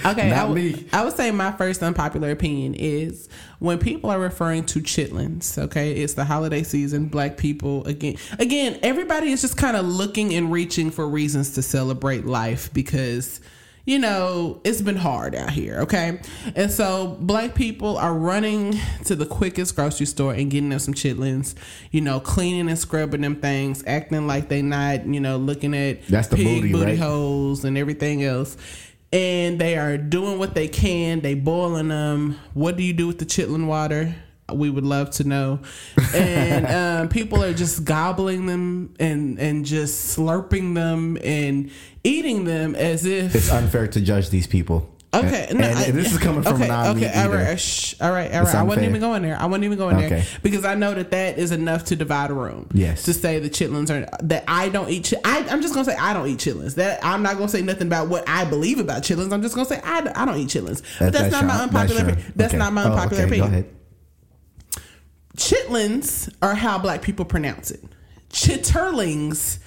Okay, 0.07 0.31
Not 0.31 0.37
I 0.39 0.45
would- 0.45 0.55
me. 0.55 0.85
I 0.91 1.03
would 1.03 1.15
say 1.15 1.29
my 1.29 1.51
first 1.51 1.83
unpopular 1.83 2.31
opinion 2.31 2.73
is 2.73 3.29
when 3.59 3.77
people 3.77 4.09
are 4.09 4.19
referring 4.19 4.63
to 4.65 4.79
chitlins. 4.79 5.55
Okay, 5.65 5.91
it's 5.91 6.15
the 6.15 6.25
holiday 6.25 6.63
season. 6.63 7.05
Black 7.09 7.37
people 7.37 7.85
again, 7.85 8.15
again, 8.39 8.79
everybody 8.81 9.31
is 9.31 9.41
just 9.41 9.55
kind 9.55 9.77
of 9.77 9.85
looking 9.85 10.33
and 10.33 10.51
reaching 10.51 10.89
for 10.89 11.07
reasons 11.07 11.51
to 11.53 11.61
celebrate 11.61 12.25
life 12.25 12.73
because 12.73 13.39
you 13.85 13.99
know 13.99 14.61
it's 14.63 14.81
been 14.81 14.95
hard 14.95 15.35
out 15.35 15.49
here. 15.51 15.79
Okay, 15.81 16.19
and 16.55 16.71
so 16.71 17.17
black 17.19 17.55
people 17.55 17.97
are 17.97 18.13
running 18.13 18.79
to 19.05 19.15
the 19.15 19.25
quickest 19.25 19.75
grocery 19.75 20.05
store 20.05 20.33
and 20.33 20.49
getting 20.49 20.69
them 20.69 20.79
some 20.79 20.93
chitlins. 20.93 21.55
You 21.91 22.01
know, 22.01 22.19
cleaning 22.19 22.69
and 22.69 22.79
scrubbing 22.79 23.21
them 23.21 23.35
things, 23.35 23.83
acting 23.85 24.27
like 24.27 24.49
they 24.49 24.61
not 24.61 25.05
you 25.05 25.19
know 25.19 25.37
looking 25.37 25.73
at 25.75 26.05
That's 26.07 26.29
the 26.29 26.37
pig 26.37 26.71
booty, 26.71 26.91
right? 26.91 26.97
holes 26.99 27.65
and 27.65 27.77
everything 27.77 28.23
else. 28.23 28.57
And 29.11 29.59
they 29.59 29.77
are 29.77 29.95
doing 29.97 30.39
what 30.39 30.55
they 30.55 30.67
can. 30.67 31.19
They 31.19 31.35
boiling 31.35 31.89
them. 31.89 32.39
What 32.55 32.77
do 32.77 32.83
you 32.83 32.93
do 32.93 33.05
with 33.05 33.19
the 33.19 33.25
chitlin 33.25 33.67
water? 33.67 34.15
We 34.51 34.69
would 34.69 34.83
love 34.85 35.09
to 35.11 35.23
know. 35.23 35.59
And 36.13 36.67
um, 36.67 37.09
people 37.17 37.43
are 37.43 37.53
just 37.53 37.85
gobbling 37.85 38.45
them 38.45 38.93
and 38.99 39.39
and 39.39 39.65
just 39.65 40.17
slurping 40.17 40.75
them 40.75 41.17
and 41.23 41.71
eating 42.03 42.43
them 42.43 42.75
as 42.75 43.05
if 43.05 43.33
it's 43.35 43.51
unfair 43.51 43.87
to 43.87 44.01
judge 44.01 44.29
these 44.29 44.47
people. 44.47 44.89
Okay, 45.15 45.45
and, 45.49 45.59
no, 45.59 45.65
and 45.67 45.77
I- 45.77 45.91
this 45.91 46.11
is 46.11 46.17
coming 46.17 46.41
from 46.41 46.55
okay, 46.55 46.67
non-meat 46.67 47.05
okay, 47.05 47.21
all 47.21 47.29
right, 47.29 47.59
shh, 47.59 47.93
all 48.01 48.11
right, 48.11 48.33
all 48.33 48.47
I 48.47 48.63
wasn't 48.63 48.87
even 48.87 48.99
going 48.99 49.21
there. 49.21 49.37
I 49.39 49.45
wasn't 49.45 49.65
even 49.65 49.77
going 49.77 49.95
there 49.95 50.23
because 50.41 50.65
I 50.65 50.73
know 50.73 50.91
that 50.95 51.11
that 51.11 51.37
is 51.37 51.51
enough 51.51 51.83
to 51.85 51.95
divide 51.95 52.31
a 52.31 52.33
room. 52.33 52.67
Yes. 52.73 53.03
to 53.03 53.13
say 53.13 53.37
the 53.37 53.47
chitlins 53.49 53.91
are 53.91 54.09
that 54.23 54.43
I 54.47 54.69
don't 54.69 54.89
eat. 54.89 55.11
Chi- 55.11 55.21
I, 55.23 55.45
I'm 55.49 55.61
just 55.61 55.75
gonna 55.75 55.85
say 55.85 55.95
I 55.95 56.13
don't 56.13 56.27
eat 56.27 56.39
chitlins. 56.39 56.75
That 56.75 56.99
I'm 57.05 57.21
not 57.21 57.35
gonna 57.35 57.47
say 57.47 57.61
nothing 57.61 57.85
about 57.85 58.07
what 58.09 58.27
I 58.27 58.43
believe 58.45 58.79
about 58.79 59.03
chitlins. 59.03 59.31
I'm 59.31 59.43
just 59.43 59.53
gonna 59.53 59.67
say 59.67 59.79
I, 59.83 59.99
I 60.15 60.25
don't 60.25 60.37
eat 60.37 60.47
chitlins. 60.49 60.81
But 60.99 61.13
that's, 61.13 61.31
not 61.31 61.41
your- 61.43 61.47
my 61.47 61.61
unpopular. 61.61 62.01
your- 62.01 62.09
opinion. 62.09 62.33
That's 62.35 62.53
okay. 62.53 62.57
not 62.57 62.73
my 62.73 62.83
Oh, 62.83 62.91
unpopular 62.93 63.23
okay, 63.23 63.29
opinion. 63.29 63.47
Go 63.51 63.53
ahead. 63.53 63.75
Chitlins 65.37 66.33
are 66.41 66.55
how 66.55 66.77
black 66.77 67.01
people 67.01 67.25
pronounce 67.25 67.71
it. 67.71 67.83
Chitterlings 68.29 69.59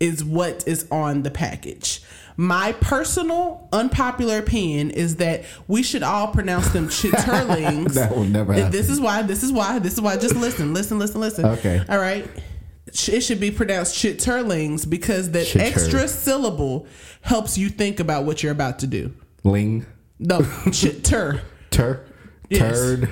is 0.00 0.24
what 0.24 0.64
is 0.66 0.86
on 0.90 1.22
the 1.22 1.30
package. 1.30 2.02
My 2.36 2.72
personal 2.80 3.68
unpopular 3.72 4.38
opinion 4.38 4.90
is 4.90 5.16
that 5.16 5.44
we 5.68 5.82
should 5.82 6.02
all 6.02 6.28
pronounce 6.28 6.68
them 6.70 6.88
chitterlings. 6.90 7.94
That 7.94 8.14
will 8.14 8.24
never 8.24 8.52
happen. 8.52 8.72
This 8.72 8.90
is 8.90 9.00
why. 9.00 9.22
This 9.22 9.42
is 9.42 9.52
why. 9.52 9.78
This 9.78 9.94
is 9.94 10.00
why. 10.00 10.16
Just 10.16 10.34
listen. 10.34 10.74
Listen. 10.74 10.98
Listen. 10.98 11.20
Listen. 11.20 11.44
Okay. 11.46 11.80
All 11.88 11.98
right. 11.98 12.28
It 12.86 13.20
should 13.22 13.40
be 13.40 13.50
pronounced 13.50 13.94
chitterlings 13.96 14.88
because 14.88 15.30
that 15.30 15.46
Chitter. 15.46 15.64
extra 15.64 16.08
syllable 16.08 16.86
helps 17.22 17.56
you 17.56 17.68
think 17.68 17.98
about 18.00 18.24
what 18.24 18.42
you're 18.42 18.52
about 18.52 18.80
to 18.80 18.86
do. 18.86 19.12
Ling, 19.42 19.84
No, 20.18 20.42
chitter. 20.72 21.42
tur, 21.70 22.04
Yes. 22.48 22.60
turd. 22.78 23.08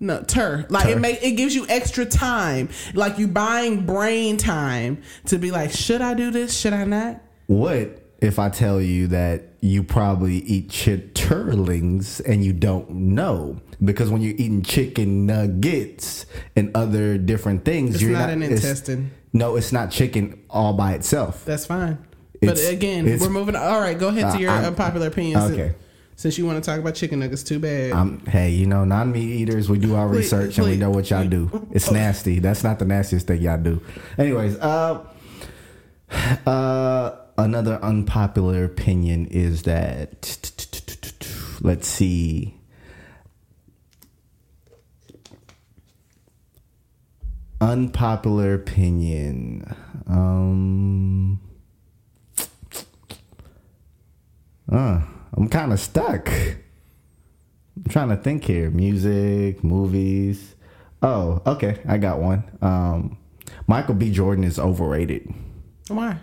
No, 0.00 0.22
tur. 0.22 0.66
Like 0.68 0.84
Tur. 0.84 0.90
it 0.92 1.00
make 1.00 1.22
it 1.22 1.32
gives 1.32 1.54
you 1.54 1.66
extra 1.68 2.04
time. 2.04 2.68
Like 2.94 3.18
you 3.18 3.28
buying 3.28 3.86
brain 3.86 4.36
time 4.36 5.02
to 5.26 5.38
be 5.38 5.50
like, 5.50 5.70
should 5.70 6.02
I 6.02 6.14
do 6.14 6.30
this? 6.30 6.56
Should 6.58 6.72
I 6.72 6.84
not? 6.84 7.20
What 7.46 8.00
if 8.20 8.38
I 8.38 8.48
tell 8.48 8.80
you 8.80 9.06
that 9.08 9.42
you 9.60 9.82
probably 9.82 10.36
eat 10.38 10.68
chitterlings 10.68 12.20
and 12.26 12.44
you 12.44 12.52
don't 12.52 12.90
know? 12.90 13.60
Because 13.82 14.10
when 14.10 14.20
you're 14.22 14.34
eating 14.34 14.62
chicken 14.62 15.26
nuggets 15.26 16.26
and 16.56 16.70
other 16.74 17.18
different 17.18 17.64
things, 17.64 17.94
It's 17.94 18.02
you're 18.02 18.12
not 18.12 18.20
not 18.26 18.30
an 18.30 18.42
it's- 18.42 18.62
intestine. 18.64 19.10
No, 19.32 19.56
it's 19.56 19.72
not 19.72 19.90
chicken 19.90 20.40
all 20.48 20.74
by 20.74 20.92
itself. 20.92 21.44
That's 21.44 21.66
fine. 21.66 21.98
But 22.40 22.60
again, 22.68 23.04
we're 23.18 23.30
moving. 23.30 23.56
All 23.56 23.80
right, 23.80 23.98
go 23.98 24.08
ahead 24.08 24.32
to 24.34 24.38
your 24.38 24.50
I'm- 24.52 24.64
unpopular 24.66 25.06
opinions. 25.08 25.50
okay. 25.50 25.74
Since 26.16 26.38
you 26.38 26.46
want 26.46 26.62
to 26.62 26.70
talk 26.70 26.78
about 26.78 26.94
chicken 26.94 27.18
nuggets, 27.18 27.42
too 27.42 27.58
bad. 27.58 27.92
Um, 27.92 28.20
hey, 28.26 28.50
you 28.50 28.66
know, 28.66 28.84
non-meat 28.84 29.28
eaters, 29.28 29.68
we 29.68 29.78
do 29.78 29.96
our 29.96 30.08
Please, 30.08 30.32
research 30.32 30.58
and 30.58 30.66
we 30.68 30.76
know 30.76 30.90
what 30.90 31.10
y'all 31.10 31.26
do. 31.26 31.68
It's 31.72 31.90
nasty. 31.90 32.38
That's 32.38 32.62
not 32.62 32.78
the 32.78 32.84
nastiest 32.84 33.26
thing 33.26 33.42
y'all 33.42 33.58
do. 33.58 33.82
Anyways, 34.16 34.56
uh, 34.58 35.04
uh, 36.46 37.16
another 37.36 37.78
unpopular 37.82 38.64
opinion 38.64 39.26
is 39.26 39.64
that 39.64 40.38
let's 41.60 41.88
see. 41.88 42.60
Unpopular 47.60 48.54
opinion. 48.54 49.74
Um, 50.06 51.40
uh, 54.70 55.00
I'm 55.36 55.48
kind 55.48 55.72
of 55.72 55.80
stuck. 55.80 56.28
I'm 56.28 57.84
trying 57.88 58.08
to 58.10 58.16
think 58.16 58.44
here. 58.44 58.70
Music, 58.70 59.62
movies. 59.64 60.54
Oh, 61.02 61.42
okay. 61.46 61.80
I 61.86 61.98
got 61.98 62.20
one. 62.20 62.44
Um, 62.62 63.18
Michael 63.66 63.94
B. 63.94 64.10
Jordan 64.10 64.44
is 64.44 64.58
overrated. 64.58 65.32
Why? 65.88 66.18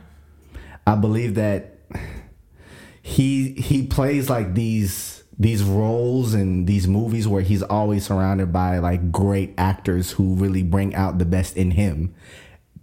I 0.87 0.95
believe 0.95 1.35
that 1.35 1.77
he 3.01 3.51
he 3.53 3.85
plays 3.85 4.29
like 4.29 4.53
these 4.53 5.23
these 5.37 5.63
roles 5.63 6.33
in 6.33 6.65
these 6.65 6.87
movies 6.87 7.27
where 7.27 7.41
he's 7.41 7.63
always 7.63 8.05
surrounded 8.05 8.51
by 8.53 8.77
like 8.79 9.11
great 9.11 9.53
actors 9.57 10.11
who 10.11 10.35
really 10.35 10.63
bring 10.63 10.93
out 10.95 11.17
the 11.17 11.25
best 11.25 11.57
in 11.57 11.71
him. 11.71 12.13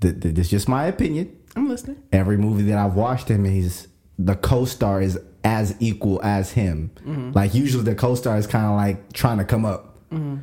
Th- 0.00 0.18
th- 0.20 0.34
This 0.34 0.46
is 0.46 0.50
just 0.50 0.68
my 0.68 0.86
opinion. 0.86 1.36
I'm 1.56 1.68
listening. 1.68 2.02
Every 2.12 2.36
movie 2.36 2.64
that 2.64 2.78
I've 2.78 2.94
watched 2.94 3.28
him, 3.28 3.44
he's 3.44 3.88
the 4.18 4.34
co-star 4.36 5.00
is 5.00 5.18
as 5.48 5.74
equal 5.80 6.20
as 6.22 6.52
him. 6.52 6.90
Like 7.34 7.54
usually 7.54 7.82
the 7.84 7.94
co-star 7.94 8.36
is 8.36 8.46
kind 8.46 8.66
of 8.66 8.76
like 8.76 9.12
trying 9.14 9.38
to 9.38 9.44
come 9.44 9.64
up. 9.64 9.84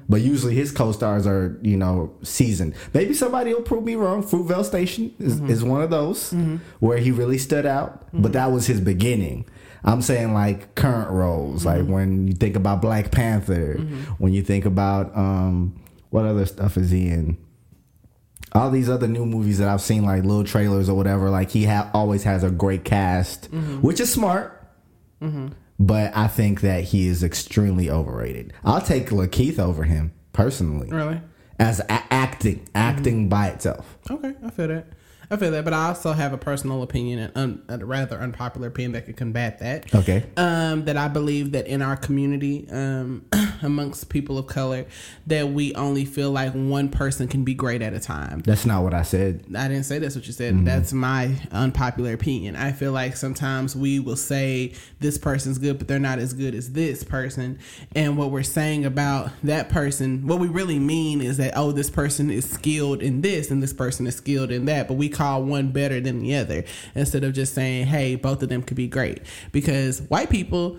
But 0.10 0.22
usually 0.22 0.54
his 0.56 0.72
co-stars 0.72 1.26
are, 1.28 1.58
you 1.62 1.78
know, 1.78 2.14
seasoned. 2.24 2.74
Maybe 2.94 3.14
somebody 3.14 3.54
will 3.54 3.62
prove 3.62 3.84
me 3.84 3.96
wrong. 3.96 4.24
Fruitvale 4.24 4.64
Station 4.66 5.14
is, 5.20 5.40
is 5.42 5.64
one 5.64 5.82
of 5.82 5.90
those 5.92 6.34
where 6.80 6.98
he 6.98 7.12
really 7.12 7.38
stood 7.38 7.66
out. 7.66 8.08
But 8.14 8.34
that 8.34 8.52
was 8.52 8.66
his 8.68 8.80
beginning. 8.82 9.46
I'm 9.84 10.02
saying 10.02 10.34
like 10.34 10.74
current 10.74 11.12
roles, 11.12 11.66
like 11.66 11.86
when 11.86 12.28
you 12.28 12.34
think 12.34 12.56
about 12.56 12.82
Black 12.82 13.12
Panther, 13.12 13.76
when 14.18 14.34
you 14.34 14.42
think 14.42 14.66
about 14.66 15.16
um, 15.16 15.80
what 16.10 16.26
other 16.26 16.46
stuff 16.48 16.78
is 16.78 16.90
he 16.92 17.08
in? 17.10 17.38
all 18.54 18.72
these 18.72 18.90
other 18.90 19.08
new 19.08 19.26
movies 19.26 19.58
that 19.58 19.68
I've 19.68 19.82
seen, 19.82 20.06
like 20.06 20.24
little 20.24 20.46
trailers 20.46 20.88
or 20.88 20.96
whatever, 20.96 21.30
like 21.30 21.50
he 21.52 21.66
ha- 21.66 21.90
always 21.94 22.24
has 22.24 22.42
a 22.42 22.50
great 22.50 22.86
cast, 22.86 23.50
which 23.82 24.00
is 24.00 24.10
smart. 24.14 24.65
But 25.80 26.16
I 26.16 26.28
think 26.28 26.62
that 26.62 26.86
he 26.86 27.08
is 27.08 27.24
extremely 27.24 27.90
overrated. 27.90 28.54
I'll 28.64 28.82
take 28.82 29.08
Lakeith 29.10 29.60
over 29.60 29.84
him 29.84 30.14
personally, 30.32 30.90
Really? 30.90 31.20
as 31.60 31.80
a- 31.82 32.14
acting, 32.14 32.68
acting 32.74 33.28
by 33.28 33.48
itself. 33.50 33.98
Okay, 34.10 34.34
I 34.46 34.50
feel 34.52 34.68
that. 34.70 34.88
I 35.30 35.38
feel 35.38 35.50
that, 35.52 35.64
but 35.66 35.74
I 35.74 35.88
also 35.88 36.14
have 36.14 36.34
a 36.34 36.38
personal 36.38 36.84
opinion 36.84 37.18
and 37.20 37.32
un, 37.36 37.64
a 37.82 37.84
rather 37.84 38.18
unpopular 38.20 38.68
opinion 38.68 38.92
that 38.92 39.06
could 39.08 39.18
combat 39.18 39.58
that. 39.60 39.94
Okay. 39.96 40.24
Um, 40.38 40.86
that 40.86 40.98
I 40.98 41.08
believe 41.08 41.54
that 41.54 41.66
in 41.66 41.82
our 41.82 41.98
community, 41.98 42.68
um, 42.70 43.26
amongst 43.62 44.10
people 44.10 44.38
of 44.38 44.48
color, 44.48 44.86
that 45.28 45.50
we 45.50 45.74
only 45.76 46.06
feel 46.06 46.32
like 46.32 46.54
one 46.54 46.90
person 46.90 47.28
can 47.28 47.44
be 47.44 47.54
great 47.54 47.82
at 47.82 47.94
a 47.94 48.00
time. 48.00 48.42
That's 48.42 48.66
not 48.66 48.84
what 48.84 48.94
I 48.94 49.04
said. 49.04 49.46
I 49.56 49.68
didn't 49.68 49.84
say 49.84 50.00
that's 50.00 50.16
what 50.16 50.28
you 50.28 50.34
said. 50.34 50.54
Mm-hmm. 50.54 50.66
That's 50.66 50.94
my 50.94 51.36
unpopular 51.52 52.14
opinion. 52.14 52.56
I 52.56 52.72
feel 52.72 52.92
like 52.92 53.16
sometimes 53.16 53.76
we 53.76 54.00
will 54.00 54.16
say 54.16 54.74
this 55.00 55.18
person's 55.18 55.58
good, 55.58 55.78
but 55.78 55.88
they're 55.88 56.00
not 56.00 56.20
as 56.20 56.34
good 56.34 56.56
as 56.56 56.74
this 56.74 57.04
person. 57.04 57.60
And 57.96 58.18
what 58.18 58.32
we're 58.32 58.44
saying 58.44 58.86
about 58.86 59.32
that 59.44 59.70
person, 59.70 60.28
what 60.28 60.40
we 60.40 60.48
really 60.48 60.80
mean 60.80 61.22
is 61.22 61.38
that, 61.38 61.54
oh, 61.56 61.72
this 61.72 61.90
person 61.90 62.30
is 62.30 62.50
skilled 62.50 63.02
in 63.02 63.22
this 63.22 63.52
and 63.52 63.62
this 63.62 63.74
person 63.74 64.08
is 64.08 64.16
skilled 64.16 64.52
in 64.52 64.66
that. 64.66 64.88
But 64.88 64.96
we 64.96 65.10
call 65.10 65.44
one 65.44 65.72
better 65.72 66.00
than 66.00 66.20
the 66.20 66.36
other 66.36 66.64
instead 66.94 67.24
of 67.24 67.34
just 67.34 67.54
saying, 67.54 67.88
hey, 67.88 68.16
both 68.16 68.44
of 68.44 68.50
them 68.50 68.64
could 68.64 68.78
be 68.78 68.88
great. 68.88 69.22
Because 69.52 70.02
white 70.04 70.30
people, 70.30 70.78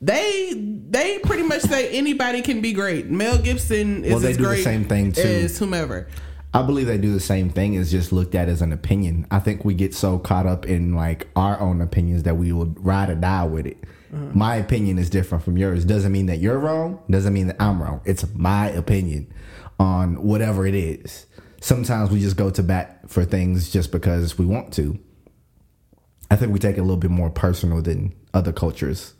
they 0.00 0.52
they 0.90 1.18
pretty 1.20 1.42
much 1.42 1.62
say 1.62 1.88
anybody 1.96 2.42
can 2.42 2.60
be 2.60 2.72
great. 2.72 3.10
Mel 3.10 3.38
Gibson 3.38 4.04
is 4.04 4.12
Well, 4.12 4.20
they 4.20 4.30
as 4.32 4.36
do 4.36 4.46
the 4.48 4.56
same 4.62 4.84
thing, 4.84 5.12
too. 5.12 5.22
as 5.22 5.58
whomever. 5.58 6.08
I 6.52 6.62
believe 6.62 6.86
they 6.86 6.98
do 6.98 7.12
the 7.12 7.18
same 7.20 7.50
thing. 7.50 7.74
It's 7.74 7.90
just 7.90 8.12
looked 8.12 8.34
at 8.36 8.48
as 8.48 8.62
an 8.62 8.72
opinion. 8.72 9.26
I 9.30 9.40
think 9.40 9.64
we 9.64 9.74
get 9.74 9.92
so 9.92 10.18
caught 10.20 10.46
up 10.46 10.66
in 10.66 10.94
like 10.94 11.26
our 11.34 11.58
own 11.60 11.80
opinions 11.80 12.22
that 12.24 12.36
we 12.36 12.52
would 12.52 12.84
ride 12.84 13.10
or 13.10 13.16
die 13.16 13.44
with 13.44 13.66
it. 13.66 13.78
Uh-huh. 14.14 14.26
My 14.34 14.54
opinion 14.56 14.96
is 14.98 15.10
different 15.10 15.42
from 15.42 15.58
yours. 15.58 15.84
Doesn't 15.84 16.12
mean 16.12 16.26
that 16.26 16.38
you're 16.38 16.58
wrong. 16.58 17.00
Doesn't 17.10 17.32
mean 17.34 17.48
that 17.48 17.60
I'm 17.60 17.82
wrong. 17.82 18.02
It's 18.04 18.24
my 18.34 18.68
opinion 18.68 19.32
on 19.80 20.22
whatever 20.22 20.64
it 20.64 20.76
is. 20.76 21.26
Sometimes 21.60 22.10
we 22.10 22.20
just 22.20 22.36
go 22.36 22.50
to 22.50 22.62
bat 22.62 23.00
for 23.08 23.24
things 23.24 23.70
just 23.72 23.90
because 23.90 24.38
we 24.38 24.46
want 24.46 24.72
to. 24.74 24.96
I 26.30 26.36
think 26.36 26.52
we 26.52 26.60
take 26.60 26.76
it 26.76 26.80
a 26.80 26.84
little 26.84 26.96
bit 26.98 27.10
more 27.10 27.30
personal 27.30 27.82
than 27.82 28.14
other 28.32 28.52
cultures, 28.52 29.14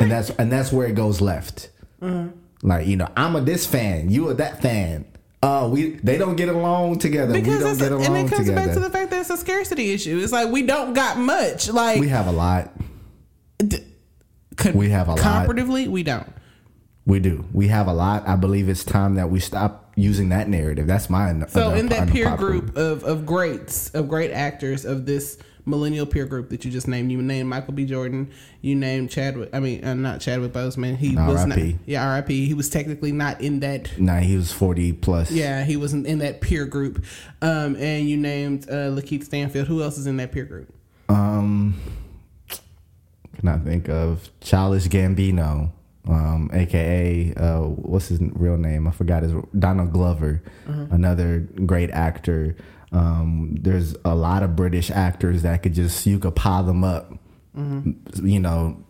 and 0.00 0.10
that's 0.10 0.30
and 0.30 0.50
that's 0.50 0.72
where 0.72 0.86
it 0.86 0.94
goes 0.94 1.20
left. 1.20 1.70
Like 2.62 2.86
you 2.86 2.96
know, 2.96 3.08
I'm 3.16 3.36
a 3.36 3.40
this 3.40 3.66
fan, 3.66 4.10
you 4.10 4.28
a 4.28 4.34
that 4.34 4.62
fan. 4.62 5.06
Uh, 5.42 5.68
we 5.70 5.90
they 5.96 6.18
don't 6.18 6.36
get 6.36 6.48
along 6.48 6.98
together. 6.98 7.32
we 7.32 7.40
because 7.40 7.62
don't 7.62 7.78
get 7.78 7.92
along 7.92 8.06
and 8.06 8.16
it 8.16 8.30
comes 8.30 8.46
together. 8.46 8.66
back 8.66 8.74
to 8.74 8.80
the 8.80 8.90
fact 8.90 9.10
that 9.10 9.20
it's 9.20 9.30
a 9.30 9.36
scarcity 9.36 9.92
issue. 9.92 10.18
It's 10.22 10.32
like 10.32 10.50
we 10.50 10.62
don't 10.62 10.94
got 10.94 11.18
much. 11.18 11.68
Like 11.70 12.00
we 12.00 12.08
have 12.08 12.26
a 12.26 12.32
lot. 12.32 12.72
con- 14.56 14.74
we 14.74 14.90
have 14.90 15.08
a 15.08 15.12
lot. 15.12 15.20
comparatively, 15.20 15.88
we 15.88 16.02
don't. 16.02 16.26
We 17.04 17.20
do. 17.20 17.44
We 17.52 17.68
have 17.68 17.86
a 17.86 17.92
lot. 17.92 18.26
I 18.26 18.34
believe 18.34 18.68
it's 18.68 18.82
time 18.82 19.14
that 19.14 19.30
we 19.30 19.38
stop 19.38 19.92
using 19.94 20.30
that 20.30 20.48
narrative. 20.48 20.88
That's 20.88 21.08
my 21.08 21.46
So 21.46 21.72
in 21.74 21.86
that 21.88 22.08
peer 22.08 22.36
group 22.36 22.76
of, 22.76 23.04
of 23.04 23.24
greats, 23.24 23.90
of 23.90 24.08
great 24.08 24.32
actors 24.32 24.84
of 24.84 25.06
this 25.06 25.38
millennial 25.66 26.06
peer 26.06 26.24
group 26.24 26.48
that 26.50 26.64
you 26.64 26.70
just 26.70 26.88
named, 26.88 27.12
you 27.12 27.20
named 27.20 27.48
Michael 27.48 27.74
B. 27.74 27.84
Jordan, 27.84 28.30
you 28.62 28.74
named 28.74 29.10
Chadwick. 29.10 29.50
I 29.52 29.60
mean, 29.60 29.84
uh, 29.84 29.94
not 29.94 30.20
Chadwick 30.20 30.52
Boseman. 30.52 30.96
He 30.96 31.16
was 31.16 31.44
not. 31.44 31.58
R.I.P.. 31.58 31.78
Yeah, 31.84 32.06
R.I.P. 32.08 32.46
He 32.46 32.54
was 32.54 32.70
technically 32.70 33.12
not 33.12 33.40
in 33.40 33.60
that. 33.60 33.98
Nah, 33.98 34.18
he 34.18 34.36
was 34.36 34.52
forty 34.52 34.92
plus. 34.92 35.30
Yeah, 35.30 35.64
he 35.64 35.76
wasn't 35.76 36.06
in 36.06 36.20
that 36.20 36.40
peer 36.40 36.64
group. 36.64 37.04
Um, 37.42 37.76
and 37.76 38.08
you 38.08 38.16
named 38.16 38.68
uh, 38.70 38.90
Lakeith 38.90 39.24
Stanfield. 39.24 39.66
Who 39.66 39.82
else 39.82 39.98
is 39.98 40.06
in 40.06 40.16
that 40.16 40.32
peer 40.32 40.44
group? 40.44 40.72
Um, 41.08 41.78
can 43.38 43.48
I 43.48 43.58
think 43.58 43.88
of 43.88 44.30
Childish 44.40 44.88
Gambino, 44.88 45.70
um, 46.08 46.50
aka 46.52 47.34
uh, 47.34 47.60
what's 47.60 48.08
his 48.08 48.20
real 48.20 48.56
name? 48.56 48.86
I 48.86 48.90
forgot 48.92 49.22
his 49.22 49.32
Donald 49.58 49.92
Glover, 49.92 50.42
another 50.66 51.40
great 51.66 51.90
actor. 51.90 52.56
Um, 52.92 53.56
there's 53.60 53.96
a 54.04 54.14
lot 54.14 54.42
of 54.42 54.54
British 54.56 54.90
actors 54.90 55.42
that 55.42 55.62
could 55.62 55.74
just 55.74 56.06
you 56.06 56.18
could 56.18 56.36
pile 56.36 56.62
them 56.62 56.84
up. 56.84 57.12
You 58.22 58.38
know, 58.40 58.84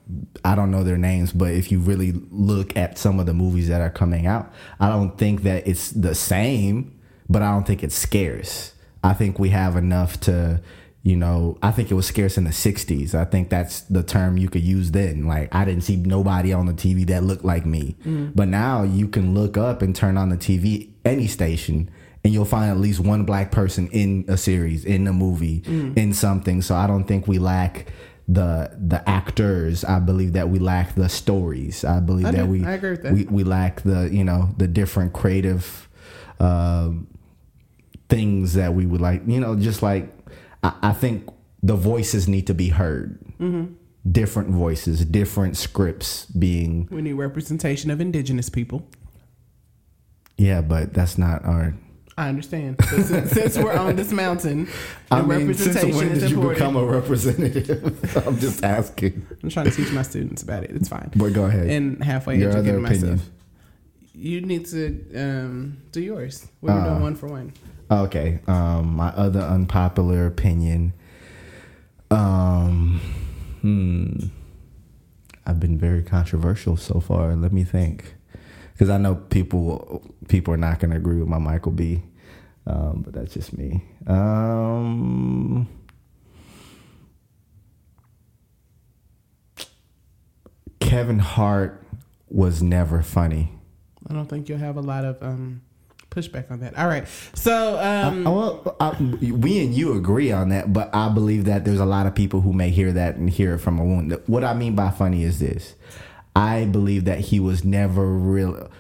I 0.45 0.55
don't 0.55 0.71
know 0.71 0.83
their 0.83 0.99
names, 0.99 1.33
but 1.33 1.53
if 1.53 1.71
you 1.71 1.79
really 1.79 2.13
look 2.31 2.77
at 2.77 2.99
some 2.99 3.21
of 3.21 3.27
the 3.27 3.35
movies 3.35 3.69
that 3.69 3.81
are 3.81 3.91
coming 3.91 4.27
out, 4.27 4.53
I 4.81 4.89
don't 4.89 5.17
think 5.17 5.43
that 5.43 5.67
it's 5.67 5.91
the 5.91 6.15
same, 6.15 6.99
but 7.29 7.43
I 7.43 7.53
don't 7.53 7.67
think 7.67 7.83
it's 7.85 7.95
scarce. 7.95 8.73
I 9.05 9.15
think 9.15 9.39
we 9.39 9.51
have 9.51 9.77
enough 9.77 10.19
to, 10.23 10.61
you 11.05 11.15
know, 11.15 11.59
I 11.63 11.71
think 11.71 11.93
it 11.93 11.95
was 11.95 12.07
scarce 12.07 12.37
in 12.37 12.43
the 12.45 12.51
60s. 12.51 13.15
I 13.15 13.25
think 13.25 13.51
that's 13.51 13.83
the 13.83 14.03
term 14.03 14.37
you 14.37 14.49
could 14.49 14.63
use 14.63 14.91
then. 14.91 15.27
Like, 15.27 15.55
I 15.55 15.65
didn't 15.65 15.85
see 15.85 15.95
nobody 15.97 16.53
on 16.53 16.67
the 16.67 16.73
TV 16.75 17.07
that 17.07 17.23
looked 17.23 17.45
like 17.45 17.65
me. 17.65 17.95
But 18.35 18.49
now 18.49 18.83
you 18.83 19.07
can 19.07 19.33
look 19.33 19.57
up 19.57 19.81
and 19.81 19.95
turn 19.95 20.17
on 20.17 20.29
the 20.31 20.37
TV, 20.37 20.91
any 21.05 21.29
station, 21.29 21.89
and 22.27 22.35
you'll 22.35 22.45
find 22.45 22.69
at 22.73 22.79
least 22.79 22.99
one 22.99 23.23
black 23.25 23.53
person 23.53 23.87
in 23.93 24.25
a 24.27 24.37
series, 24.37 24.85
in 24.85 25.07
a 25.07 25.13
movie, 25.13 25.63
in 25.95 26.13
something. 26.13 26.61
So 26.61 26.75
I 26.75 26.89
don't 26.89 27.05
think 27.05 27.29
we 27.29 27.39
lack 27.39 27.87
the 28.27 28.77
the 28.77 29.09
actors. 29.09 29.85
I 29.85 30.01
believe 30.01 30.33
that 30.33 30.49
we 30.49 30.59
lack 30.59 30.97
the 30.97 31.09
stories. 31.09 31.85
I 31.85 32.01
believe 32.01 32.27
I 32.27 32.33
that 32.33 32.49
we 32.49 32.65
I 32.65 32.73
agree 32.73 32.91
with 32.91 33.03
that. 33.05 33.13
we 33.13 33.25
we 33.27 33.45
lack 33.45 33.83
the 33.83 34.09
you 34.13 34.25
know 34.25 34.51
the 34.59 34.67
different 34.67 35.13
creative 35.13 35.89
um 36.41 37.07
things 38.09 38.55
that 38.55 38.75
we 38.75 38.87
would 38.87 39.01
like. 39.01 39.23
You 39.29 39.39
know, 39.39 39.55
just 39.55 39.81
like 39.81 40.13
I, 40.65 40.73
I 40.83 40.93
think 40.93 41.29
the 41.63 41.77
voices 41.77 42.27
need 42.27 42.49
to 42.49 42.55
be 42.55 42.71
heard. 42.71 43.21
Mm-hmm. 43.39 43.75
Different 44.11 44.51
voices, 44.51 45.05
different 45.05 45.57
scripts 45.57 46.27
being 46.27 46.89
We 46.91 47.03
need 47.03 47.13
representation 47.15 47.91
of 47.93 48.01
indigenous 48.01 48.49
people. 48.49 48.89
yeah, 50.37 50.61
but 50.63 50.93
that's 50.93 51.17
not 51.19 51.45
our. 51.45 51.75
I 52.19 52.29
understand. 52.31 52.83
Since, 52.83 53.31
since 53.33 53.59
we're 53.59 53.77
on 53.77 53.97
this 53.97 54.11
mountain, 54.11 54.69
I 55.11 55.21
mean, 55.21 55.53
since 55.53 55.75
representation 55.77 55.97
when 55.97 56.09
is 56.09 56.23
did 56.23 56.31
you 56.31 56.49
become 56.49 56.75
a 56.77 56.85
representative? 56.85 58.17
I'm 58.27 58.39
just 58.39 58.65
asking. 58.65 59.27
I'm 59.43 59.51
trying 59.51 59.67
to 59.67 59.73
teach 59.73 59.93
my 59.93 60.03
students 60.03 60.43
about 60.43 60.65
it. 60.65 60.71
It's 60.71 60.89
fine. 60.89 61.11
But 61.15 61.35
go 61.35 61.45
ahead. 61.45 61.67
And 61.69 62.03
halfway 62.03 62.39
Your 62.39 62.51
educating 62.51 62.83
myself. 62.83 63.21
You 64.15 64.41
need 64.41 64.65
to 64.67 65.05
um, 65.15 65.77
do 65.93 66.01
yours. 66.01 66.47
We're 66.63 66.73
Uh, 66.73 66.85
doing 66.85 67.03
one 67.03 67.15
for 67.17 67.27
one. 67.27 67.53
Okay. 67.91 68.41
Um, 68.47 68.97
my 68.97 69.09
other 69.09 69.41
unpopular 69.41 70.27
opinion. 70.27 70.95
Um, 72.11 73.01
hmm. 73.61 74.29
I've 75.45 75.61
been 75.61 75.79
very 75.79 76.03
controversial 76.03 76.77
so 76.79 76.99
far. 76.99 77.37
Let 77.37 77.53
me 77.53 77.63
think, 77.63 78.15
because 78.77 78.91
I 78.91 78.99
know 78.99 79.15
people 79.15 80.03
people 80.29 80.53
are 80.53 80.59
not 80.59 80.81
going 80.81 80.91
to 80.91 80.99
agree 80.99 81.19
with 81.19 81.29
my 81.29 81.39
Michael 81.39 81.73
B. 81.73 82.03
Um, 82.67 83.03
but 83.03 83.15
that's 83.15 83.33
just 83.33 83.57
me. 83.57 83.85
Um, 84.07 85.69
Kevin 90.81 91.21
Hart 91.21 91.83
was 92.29 92.63
never 92.63 93.03
funny. 93.03 93.53
I 94.11 94.15
don't 94.15 94.27
think 94.27 94.49
you'll 94.49 94.59
have 94.59 94.77
a 94.77 94.81
lot 94.83 95.05
of 95.05 95.23
um, 95.23 95.63
pushback 96.11 96.51
on 96.51 96.61
that. 96.61 96.77
All 96.77 96.87
right. 96.89 97.07
So, 97.35 97.79
um, 97.81 98.27
Uh, 98.27 98.31
well, 98.31 98.77
I, 98.81 98.91
we 99.21 99.65
and 99.65 99.73
you 99.73 99.95
agree 99.97 100.33
on 100.33 100.49
that, 100.51 100.73
but 100.73 100.95
I 100.95 101.09
believe 101.09 101.45
that 101.45 101.65
there's 101.65 101.81
a 101.81 101.87
lot 101.87 102.07
of 102.07 102.15
people 102.15 102.41
who 102.41 102.53
may 102.53 102.71
hear 102.71 102.93
that 102.93 103.15
and 103.17 103.31
hear 103.31 103.55
it 103.55 103.59
from 103.59 103.79
a 103.79 103.85
wound. 103.85 104.17
What 104.27 104.45
I 104.45 104.55
mean 104.55 104.75
by 104.75 104.91
funny 104.91 105.23
is 105.23 105.39
this: 105.39 105.75
I 106.37 106.67
believe 106.67 107.07
that 107.07 107.19
he 107.21 107.41
was 107.41 107.65
never 107.65 108.07
real. 108.07 108.71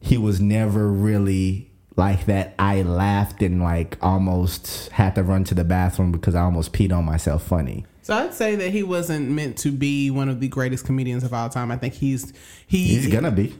He 0.00 0.16
was 0.18 0.40
never 0.40 0.88
really 0.88 1.70
like 1.94 2.24
that. 2.26 2.54
I 2.58 2.82
laughed 2.82 3.42
and 3.42 3.62
like 3.62 3.98
almost 4.02 4.88
had 4.92 5.14
to 5.16 5.22
run 5.22 5.44
to 5.44 5.54
the 5.54 5.64
bathroom 5.64 6.10
because 6.10 6.34
I 6.34 6.40
almost 6.40 6.72
peed 6.72 6.90
on 6.96 7.04
myself. 7.04 7.42
Funny. 7.42 7.84
so 8.00 8.14
I'd 8.14 8.32
say 8.34 8.56
that 8.56 8.70
he 8.70 8.82
wasn't 8.82 9.28
meant 9.30 9.58
to 9.58 9.70
be 9.70 10.10
one 10.10 10.28
of 10.30 10.40
the 10.40 10.48
greatest 10.48 10.86
comedians 10.86 11.22
of 11.22 11.34
all 11.34 11.48
time. 11.50 11.70
I 11.70 11.76
think 11.76 11.94
he's 11.94 12.32
he, 12.66 12.86
He's 12.94 13.08
gonna 13.08 13.30
be. 13.30 13.54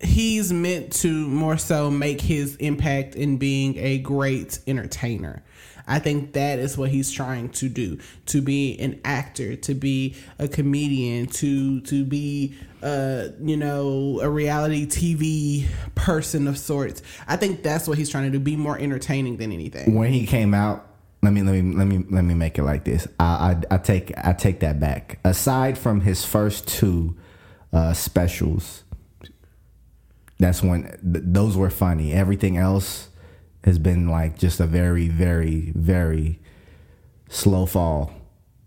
he's 0.00 0.52
meant 0.52 0.92
to 0.92 1.26
more 1.28 1.56
so 1.56 1.90
make 1.90 2.20
his 2.20 2.56
impact 2.56 3.14
in 3.14 3.38
being 3.38 3.78
a 3.78 3.98
great 3.98 4.58
entertainer. 4.66 5.42
I 5.92 5.98
think 5.98 6.32
that 6.32 6.58
is 6.58 6.78
what 6.78 6.88
he's 6.88 7.10
trying 7.10 7.50
to 7.50 7.68
do 7.68 7.98
to 8.26 8.40
be 8.40 8.78
an 8.78 8.98
actor, 9.04 9.56
to 9.56 9.74
be 9.74 10.16
a 10.38 10.48
comedian, 10.48 11.26
to 11.26 11.82
to 11.82 12.06
be 12.06 12.54
uh 12.82 13.28
you 13.42 13.58
know 13.58 14.18
a 14.22 14.30
reality 14.30 14.86
TV 14.86 15.66
person 15.94 16.48
of 16.48 16.56
sorts. 16.56 17.02
I 17.28 17.36
think 17.36 17.62
that's 17.62 17.86
what 17.86 17.98
he's 17.98 18.08
trying 18.08 18.24
to 18.24 18.30
do 18.30 18.42
be 18.42 18.56
more 18.56 18.78
entertaining 18.78 19.36
than 19.36 19.52
anything. 19.52 19.94
when 19.94 20.14
he 20.14 20.26
came 20.26 20.54
out 20.54 20.86
let 21.22 21.34
me 21.34 21.42
let 21.42 21.62
me 21.62 21.74
let 21.74 21.86
me 21.86 22.04
let 22.10 22.24
me 22.24 22.34
make 22.34 22.58
it 22.58 22.64
like 22.64 22.84
this 22.84 23.06
i 23.20 23.24
i, 23.70 23.74
I 23.74 23.78
take 23.78 24.12
i 24.16 24.32
take 24.32 24.60
that 24.60 24.80
back 24.80 25.20
aside 25.24 25.78
from 25.78 26.00
his 26.00 26.24
first 26.24 26.66
two 26.66 27.16
uh 27.72 27.92
specials 27.92 28.82
that's 30.40 30.62
when 30.64 30.82
th- 30.82 31.24
those 31.28 31.56
were 31.56 31.70
funny 31.70 32.12
everything 32.12 32.56
else 32.56 33.08
has 33.64 33.78
been 33.78 34.08
like 34.08 34.38
just 34.38 34.60
a 34.60 34.66
very 34.66 35.08
very 35.08 35.72
very 35.74 36.38
slow 37.28 37.66
fall 37.66 38.12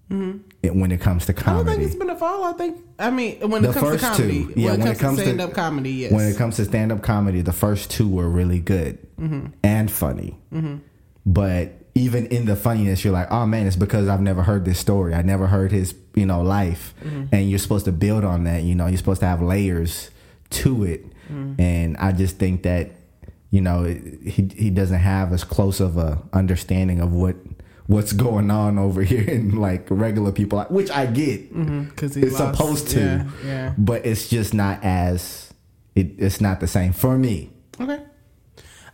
it- 0.09 0.75
when 0.75 0.91
it 0.91 1.01
comes 1.01 1.25
to 1.25 1.33
Mm-hmm. 1.33 1.49
I 1.49 1.53
don't 1.53 1.65
think 1.65 1.81
it's 1.81 1.95
been 1.95 2.09
a 2.09 2.15
fall. 2.15 2.43
I 2.43 2.53
think 2.53 2.81
I 2.99 3.09
mean 3.09 3.49
when 3.49 3.61
the 3.63 3.69
it 3.71 3.73
comes 3.75 4.01
to 4.01 4.07
comedy, 4.07 4.45
two 4.45 4.53
yeah 4.55 4.71
when, 4.71 4.79
when 4.81 4.91
it 4.91 4.99
comes 4.99 5.17
to 5.17 5.23
stand 5.25 5.41
up 5.41 5.53
comedy, 5.53 5.91
yes. 5.91 6.11
when 6.11 6.25
it 6.27 6.37
comes 6.37 6.55
to 6.57 6.65
stand 6.65 6.91
up 6.91 7.01
comedy 7.01 7.41
the 7.41 7.51
first 7.53 7.91
two 7.91 8.07
were 8.07 8.29
really 8.29 8.59
good 8.59 8.97
Mm-hmm. 9.19 9.47
and 9.63 9.89
funny 9.91 10.37
but 11.25 11.71
even 11.95 12.25
in 12.27 12.45
the 12.45 12.55
funniness 12.55 13.03
you're 13.03 13.13
like 13.13 13.31
oh 13.31 13.45
man 13.45 13.65
it's 13.65 13.75
because 13.77 14.07
i've 14.09 14.21
never 14.21 14.43
heard 14.43 14.65
this 14.65 14.77
story 14.77 15.13
i 15.13 15.21
never 15.21 15.47
heard 15.47 15.71
his 15.71 15.95
you 16.15 16.25
know 16.25 16.41
life 16.41 16.93
Mm-hmm. 17.03 17.33
and 17.33 17.49
you're 17.49 17.59
supposed 17.59 17.85
to 17.85 17.91
build 17.93 18.23
on 18.25 18.43
that 18.43 18.63
you 18.63 18.75
know 18.75 18.87
you're 18.87 18.97
supposed 18.97 19.21
to 19.21 19.25
have 19.27 19.41
layers 19.41 20.09
to 20.51 20.83
it 20.83 21.05
Mm-hmm. 21.31 21.59
and 21.59 21.97
i 21.97 22.11
just 22.11 22.37
think 22.37 22.63
that 22.63 22.91
you 23.55 23.61
know 23.61 23.83
he 23.85 24.41
he 24.63 24.69
doesn't 24.69 24.99
have 24.99 25.31
as 25.31 25.43
close 25.45 25.79
of 25.79 25.97
a 25.97 26.21
understanding 26.33 26.99
of 26.99 27.13
what 27.13 27.35
what's 27.87 28.13
going 28.13 28.49
on 28.51 28.77
over 28.77 29.01
here 29.11 29.27
in 29.37 29.43
like 29.67 29.85
regular 29.89 30.31
people 30.39 30.59
which 30.69 30.91
i 30.91 31.05
get 31.05 31.39
because 31.89 32.17
it's 32.17 32.35
supposed 32.35 32.89
to 32.89 32.99
Yeah, 32.99 33.23
yeah. 33.51 33.73
but 33.77 34.05
it's 34.05 34.27
just 34.27 34.53
not 34.53 34.83
as 34.83 35.53
it, 35.95 36.07
it's 36.17 36.41
not 36.41 36.59
the 36.59 36.67
same 36.67 36.91
for 36.93 37.17
me 37.17 37.37
Okay. 37.79 37.99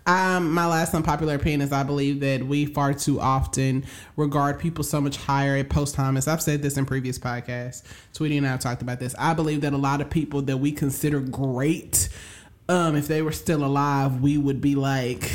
Um, 0.08 0.52
my 0.52 0.66
last 0.66 0.96
unpopular 0.96 1.36
opinion 1.36 1.62
is 1.62 1.72
I 1.72 1.84
believe 1.84 2.20
that 2.22 2.44
we 2.44 2.66
far 2.66 2.92
too 2.96 3.20
often 3.22 3.86
regard 4.18 4.60
people 4.60 4.84
so 4.84 5.00
much 5.00 5.18
higher 5.18 5.56
at 5.58 5.70
post 5.70 5.96
posthumous. 5.96 6.28
I've 6.28 6.42
said 6.42 6.64
this 6.64 6.76
in 6.78 6.88
previous 6.88 7.20
podcasts. 7.20 7.84
Tweety 8.16 8.38
and 8.38 8.48
I 8.48 8.50
have 8.50 8.60
talked 8.60 8.82
about 8.82 9.00
this. 9.00 9.14
I 9.20 9.36
believe 9.36 9.62
that 9.62 9.74
a 9.74 9.78
lot 9.78 10.02
of 10.02 10.10
people 10.10 10.42
that 10.44 10.58
we 10.58 10.72
consider 10.72 11.20
great, 11.20 12.10
um, 12.72 12.96
if 12.96 13.08
they 13.08 13.22
were 13.22 13.32
still 13.32 13.66
alive, 13.66 14.22
we 14.22 14.38
would 14.38 14.62
be 14.62 14.76
like, 14.76 15.30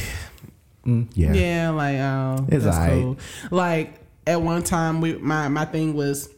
yeah 0.85 1.33
yeah, 1.33 1.71
like 1.71 1.97
oh, 1.99 2.47
It's 2.49 2.65
that's 2.65 2.77
alright. 2.77 3.03
cool. 3.03 3.19
Like 3.51 4.01
at 4.27 4.41
one 4.41 4.63
time, 4.63 5.01
we 5.01 5.15
my 5.17 5.49
my 5.49 5.65
thing 5.65 5.95
was 5.95 6.31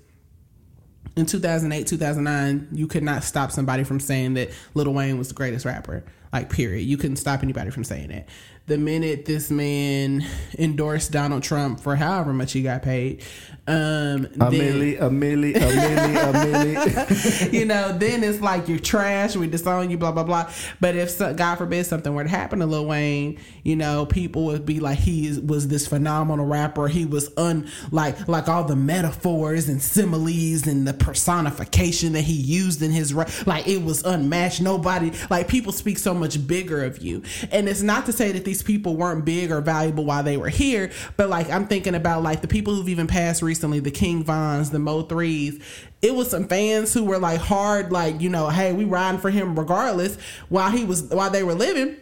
in 1.17 1.27
2008 1.27 1.87
2009 1.87 2.69
you 2.71 2.87
could 2.87 3.03
not 3.03 3.25
stop 3.25 3.51
somebody 3.51 3.83
from 3.83 3.99
saying 3.99 4.35
that 4.35 4.51
Lil 4.75 4.95
Wayne 4.95 5.19
was 5.19 5.27
the 5.29 5.35
greatest 5.35 5.65
rapper 5.65 6.05
like 6.33 6.49
period 6.49 6.83
you 6.83 6.97
couldn't 6.97 7.17
stop 7.17 7.43
anybody 7.43 7.71
from 7.71 7.83
saying 7.83 8.09
that 8.09 8.29
the 8.69 8.79
minute 8.79 9.25
this 9.25 9.51
man 9.51 10.25
endorsed 10.59 11.11
Donald 11.11 11.43
Trump 11.43 11.81
for 11.81 11.97
however 11.97 12.33
much 12.33 12.53
he 12.53 12.63
got 12.63 12.83
paid 12.83 13.25
um 13.69 14.25
a 14.41 14.51
then- 14.51 14.53
milli 14.53 14.97
a 14.99 15.11
milli 15.11 15.55
a 15.55 15.59
milli 15.59 16.17
a 16.17 16.33
milli 16.33 17.53
you 17.53 17.67
know, 17.67 17.97
then 17.99 18.25
it's 18.25 18.41
like 18.41 18.67
you're 18.67 18.79
trash. 18.79 19.37
We 19.37 19.47
disown 19.47 19.91
you, 19.91 19.99
blah 19.99 20.13
blah 20.13 20.25
blah. 20.25 20.51
But 20.81 20.97
if 20.97 21.11
so, 21.11 21.35
God 21.35 21.57
forbid 21.57 21.85
something 21.85 22.15
were 22.15 22.25
to 22.25 22.31
happen 22.31 22.61
to 22.61 22.67
Lil 22.67 22.87
Wayne, 22.87 23.39
you 23.65 23.77
know, 23.77 24.07
people 24.07 24.47
would 24.47 24.65
be 24.65 24.81
like, 24.81 24.99
he 24.99 25.27
is, 25.27 25.39
was 25.41 25.69
this 25.69 25.87
phenomenal 25.87 26.47
rapper. 26.47 26.89
He 26.89 27.05
was 27.05 27.31
un 27.37 27.69
like 27.91 28.27
like 28.27 28.49
all 28.49 28.65
the 28.65 28.77
metaphors 28.77 29.69
and 29.69 29.83
similes 29.83 30.67
and 30.67 30.89
the 30.89 30.95
personification 30.95 32.15
that 32.15 32.23
he 32.23 32.33
used 32.33 32.81
in 32.81 32.91
his 32.91 33.13
rap. 33.13 33.29
Like 33.47 33.69
it 33.69 33.83
was 33.83 34.03
unmatched. 34.03 34.63
Nobody 34.63 35.13
like 35.29 35.47
people 35.47 35.73
speak 35.73 35.99
so 35.99 36.15
much 36.15 36.47
bigger 36.47 36.85
of 36.85 37.03
you. 37.03 37.23
And 37.51 37.69
it's 37.69 37.83
not 37.83 38.07
to 38.07 38.13
say 38.13 38.33
that 38.33 38.47
these 38.47 38.58
people 38.63 38.97
weren't 38.97 39.25
big 39.25 39.51
or 39.51 39.61
valuable 39.61 40.05
while 40.05 40.23
they 40.23 40.37
were 40.37 40.49
here, 40.49 40.91
but 41.17 41.29
like 41.29 41.51
I'm 41.51 41.67
thinking 41.67 41.95
about 41.95 42.23
like 42.23 42.41
the 42.41 42.49
people 42.49 42.75
who've 42.75 42.89
even 42.89 43.07
passed 43.07 43.43
recently, 43.43 43.81
the 43.81 43.91
King 43.91 44.25
Vons, 44.25 44.71
the 44.71 44.79
Mo 44.79 45.03
Threes. 45.03 45.63
It 46.01 46.15
was 46.15 46.31
some 46.31 46.47
fans 46.47 46.95
who 46.95 47.05
were 47.05 47.19
like 47.19 47.41
hard, 47.41 47.93
like 47.93 48.21
you 48.21 48.29
know, 48.29 48.49
hey, 48.49 48.73
we 48.73 48.85
riding 48.85 49.21
for 49.21 49.31
him 49.31 49.59
regardless 49.59 50.17
while 50.49 50.71
he 50.71 50.85
was 50.85 51.03
while 51.05 51.31
they 51.31 51.43
were 51.43 51.55
living. 51.55 51.97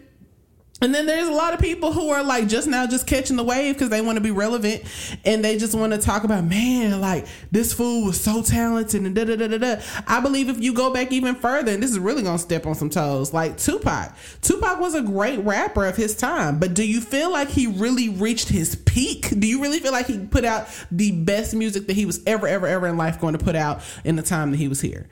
And 0.83 0.95
then 0.95 1.07
there's 1.07 1.27
a 1.27 1.33
lot 1.33 1.55
of 1.55 1.61
people 1.61 1.91
who 1.93 2.11
are 2.11 2.23
like 2.23 2.49
just 2.49 2.69
now 2.69 2.87
just 2.87 3.07
catching 3.07 3.37
the 3.37 3.43
wave 3.43 3.75
because 3.75 3.89
they 3.89 4.03
want 4.03 4.17
to 4.17 4.21
be 4.21 4.31
relevant 4.31 4.83
and 5.25 5.43
they 5.43 5.57
just 5.57 5.75
want 5.75 5.95
to 5.95 5.99
talk 5.99 6.23
about, 6.23 6.45
man, 6.45 7.01
like 7.01 7.27
this 7.51 7.73
fool 7.73 8.05
was 8.05 8.21
so 8.21 8.43
talented 8.43 9.03
and 9.03 9.15
da 9.15 9.25
da 9.25 9.37
da 9.37 9.49
da 9.49 9.57
da. 9.57 9.83
I 10.07 10.21
believe 10.21 10.51
if 10.51 10.61
you 10.61 10.75
go 10.75 10.93
back 10.93 11.13
even 11.13 11.35
further, 11.35 11.73
and 11.73 11.83
this 11.83 11.91
is 11.91 11.99
really 11.99 12.23
gonna 12.23 12.39
step 12.39 12.67
on 12.67 12.75
some 12.75 12.91
toes, 12.91 13.33
like 13.33 13.57
Tupac. 13.57 14.15
Tupac 14.43 14.79
was 14.79 14.95
a 14.95 15.01
great 15.01 15.39
rapper 15.39 15.87
of 15.87 15.97
his 15.97 16.15
time, 16.15 16.59
but 16.59 16.75
do 16.75 16.87
you 16.87 17.01
feel 17.01 17.33
like 17.33 17.49
he 17.49 17.67
really 17.67 18.11
reached 18.11 18.49
his 18.51 18.77
peak? 18.77 19.31
Do 19.41 19.47
you 19.47 19.63
really 19.63 19.81
feel 19.81 19.93
like 19.93 20.07
he 20.07 20.19
put 20.19 20.45
out 20.45 20.69
the 20.91 21.11
best 21.13 21.55
music 21.55 21.87
that 21.87 21.95
he 21.95 22.05
was 22.05 22.23
ever, 22.27 22.47
ever, 22.47 22.67
ever 22.67 22.87
in 22.87 22.99
life 22.99 23.19
going 23.19 23.37
to 23.37 23.43
put 23.43 23.57
out 23.57 23.81
in 24.05 24.17
the 24.17 24.23
time 24.23 24.51
that 24.51 24.59
he 24.59 24.69
was 24.69 24.83
here? 24.83 25.07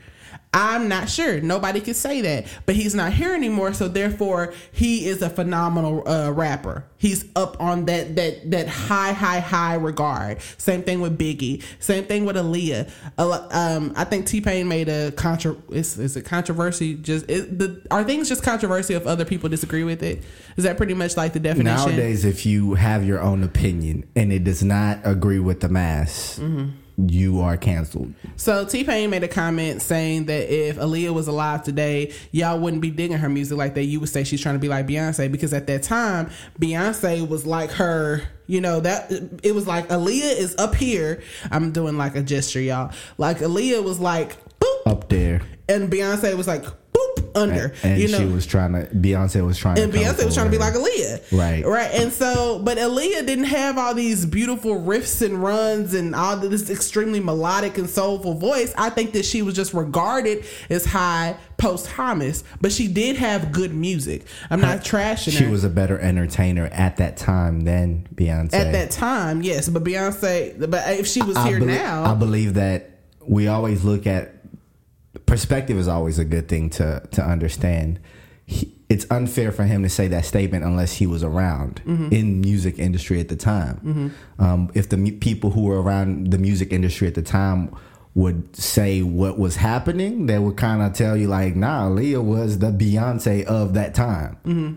I'm 0.54 0.88
not 0.88 1.08
sure. 1.10 1.40
Nobody 1.40 1.80
could 1.80 1.96
say 1.96 2.20
that, 2.22 2.46
but 2.64 2.76
he's 2.76 2.94
not 2.94 3.12
here 3.12 3.34
anymore. 3.34 3.74
So 3.74 3.88
therefore, 3.88 4.54
he 4.72 5.06
is 5.06 5.20
a 5.20 5.28
phenomenal 5.28 6.08
uh, 6.08 6.30
rapper. 6.30 6.84
He's 6.96 7.24
up 7.36 7.60
on 7.60 7.84
that 7.86 8.14
that 8.16 8.50
that 8.52 8.68
high, 8.68 9.12
high, 9.12 9.40
high 9.40 9.74
regard. 9.74 10.40
Same 10.56 10.82
thing 10.82 11.00
with 11.00 11.18
Biggie. 11.18 11.62
Same 11.80 12.04
thing 12.04 12.24
with 12.24 12.36
Aaliyah. 12.36 12.88
Lo- 13.18 13.48
Um, 13.50 13.92
I 13.96 14.04
think 14.04 14.26
T 14.26 14.40
Pain 14.40 14.68
made 14.68 14.88
a 14.88 15.10
contra. 15.12 15.56
Is, 15.70 15.98
is 15.98 16.16
it 16.16 16.24
controversy? 16.24 16.94
Just 16.94 17.28
it, 17.28 17.58
the 17.58 17.82
are 17.90 18.04
things 18.04 18.28
just 18.28 18.42
controversy 18.44 18.94
if 18.94 19.06
other 19.06 19.24
people 19.24 19.48
disagree 19.50 19.84
with 19.84 20.02
it? 20.02 20.22
Is 20.56 20.62
that 20.64 20.76
pretty 20.76 20.94
much 20.94 21.16
like 21.16 21.32
the 21.32 21.40
definition? 21.40 21.64
nowadays 21.90 22.24
if 22.24 22.46
you 22.46 22.74
have 22.74 23.04
your 23.04 23.20
own 23.20 23.42
opinion 23.42 24.04
and 24.14 24.32
it 24.32 24.44
does 24.44 24.62
not 24.62 25.00
agree 25.04 25.40
with 25.40 25.60
the 25.60 25.68
mass 25.68 26.38
you 26.96 27.40
are 27.40 27.56
canceled 27.56 28.12
So 28.36 28.64
T 28.64 28.84
Pain 28.84 29.10
made 29.10 29.24
a 29.24 29.28
comment 29.28 29.82
saying 29.82 30.26
that 30.26 30.52
if 30.52 30.76
Aaliyah 30.76 31.12
was 31.12 31.26
alive 31.26 31.62
today, 31.62 32.12
y'all 32.30 32.58
wouldn't 32.58 32.82
be 32.82 32.90
digging 32.90 33.18
her 33.18 33.28
music 33.28 33.58
like 33.58 33.74
that. 33.74 33.84
You 33.84 34.00
would 34.00 34.08
say 34.08 34.24
she's 34.24 34.40
trying 34.40 34.54
to 34.54 34.58
be 34.60 34.68
like 34.68 34.86
Beyonce 34.86 35.30
because 35.30 35.52
at 35.52 35.66
that 35.66 35.82
time, 35.82 36.30
Beyonce 36.60 37.28
was 37.28 37.46
like 37.46 37.70
her. 37.72 38.22
You 38.46 38.60
know 38.60 38.80
that 38.80 39.10
it 39.42 39.54
was 39.54 39.66
like 39.66 39.88
Aaliyah 39.88 40.38
is 40.38 40.54
up 40.58 40.74
here. 40.74 41.22
I'm 41.50 41.72
doing 41.72 41.96
like 41.96 42.14
a 42.14 42.22
gesture, 42.22 42.60
y'all. 42.60 42.92
Like 43.18 43.38
Aaliyah 43.38 43.82
was 43.82 43.98
like 43.98 44.36
boop, 44.60 44.86
up 44.86 45.08
there 45.08 45.40
and 45.68 45.90
Beyonce 45.90 46.36
was 46.36 46.46
like 46.46 46.64
under. 47.34 47.72
and 47.82 48.00
you 48.00 48.08
know, 48.08 48.18
she 48.18 48.24
was 48.26 48.46
trying 48.46 48.72
to 48.72 48.86
beyonce 48.94 49.44
was 49.44 49.58
trying 49.58 49.78
and 49.78 49.92
to 49.92 49.98
Beyonce 49.98 50.24
was 50.24 50.34
trying 50.34 50.46
to 50.46 50.50
be 50.52 50.58
like. 50.58 50.74
Aaliyah. 50.74 51.32
Right. 51.38 51.64
Right. 51.64 51.90
And 51.92 52.12
so, 52.12 52.58
but 52.58 52.78
Aaliyah 52.78 53.26
didn't 53.26 53.44
have 53.44 53.78
all 53.78 53.94
these 53.94 54.26
beautiful 54.26 54.80
riffs 54.80 55.24
and 55.24 55.42
runs 55.42 55.94
and 55.94 56.14
all 56.14 56.36
this 56.36 56.70
extremely 56.70 57.20
melodic 57.20 57.78
and 57.78 57.88
soulful 57.88 58.34
voice. 58.34 58.72
I 58.76 58.90
think 58.90 59.12
that 59.12 59.24
she 59.24 59.42
was 59.42 59.54
just 59.54 59.74
regarded 59.74 60.44
as 60.70 60.84
high 60.84 61.36
posthumous, 61.56 62.44
but 62.60 62.72
she 62.72 62.88
did 62.88 63.16
have 63.16 63.52
good 63.52 63.74
music. 63.74 64.26
I'm 64.50 64.60
not 64.60 64.80
trashing 64.80 65.36
she 65.36 65.44
her. 65.44 65.50
was 65.50 65.64
a 65.64 65.70
better 65.70 65.98
entertainer 65.98 66.66
at 66.66 66.96
that 66.98 67.16
time 67.16 67.62
than 67.62 68.08
beyonce 68.14 68.54
At 68.54 68.72
that 68.72 68.90
time, 68.90 69.42
yes, 69.42 69.68
but 69.68 69.84
Beyonce, 69.84 70.70
but 70.70 70.88
if 70.98 71.06
she 71.06 71.22
was 71.22 71.36
I 71.36 71.48
here 71.48 71.58
belie- 71.60 71.76
now, 71.76 72.04
I 72.04 72.14
believe 72.14 72.54
that 72.54 72.90
we 73.26 73.48
always 73.48 73.84
look 73.84 74.06
at 74.06 74.33
perspective 75.26 75.76
is 75.78 75.88
always 75.88 76.18
a 76.18 76.24
good 76.24 76.48
thing 76.48 76.70
to 76.70 77.02
to 77.12 77.22
understand. 77.22 78.00
He, 78.46 78.72
it's 78.90 79.06
unfair 79.10 79.50
for 79.50 79.64
him 79.64 79.82
to 79.82 79.88
say 79.88 80.08
that 80.08 80.24
statement 80.26 80.62
unless 80.64 80.92
he 80.94 81.06
was 81.06 81.24
around 81.24 81.80
Mm-hmm. 81.86 82.12
in 82.12 82.40
music 82.42 82.78
industry 82.78 83.18
at 83.18 83.28
the 83.28 83.36
time. 83.36 84.12
Um, 84.38 84.70
if 84.74 84.88
the 84.90 84.98
mu- 84.98 85.12
people 85.18 85.50
who 85.50 85.62
were 85.62 85.80
around 85.80 86.30
the 86.30 86.38
music 86.38 86.70
industry 86.72 87.08
at 87.08 87.14
the 87.14 87.22
time 87.22 87.74
would 88.14 88.54
say 88.54 89.02
what 89.02 89.38
was 89.38 89.56
happening, 89.56 90.26
they 90.26 90.38
would 90.38 90.56
kind 90.56 90.82
of 90.82 90.92
tell 90.92 91.16
you 91.16 91.26
like, 91.28 91.56
"Nah, 91.56 91.88
Aaliyah 91.88 92.22
was 92.22 92.58
the 92.58 92.70
Beyonce 92.70 93.44
of 93.44 93.72
that 93.74 93.94
time." 93.94 94.36
Mm-hmm. 94.44 94.74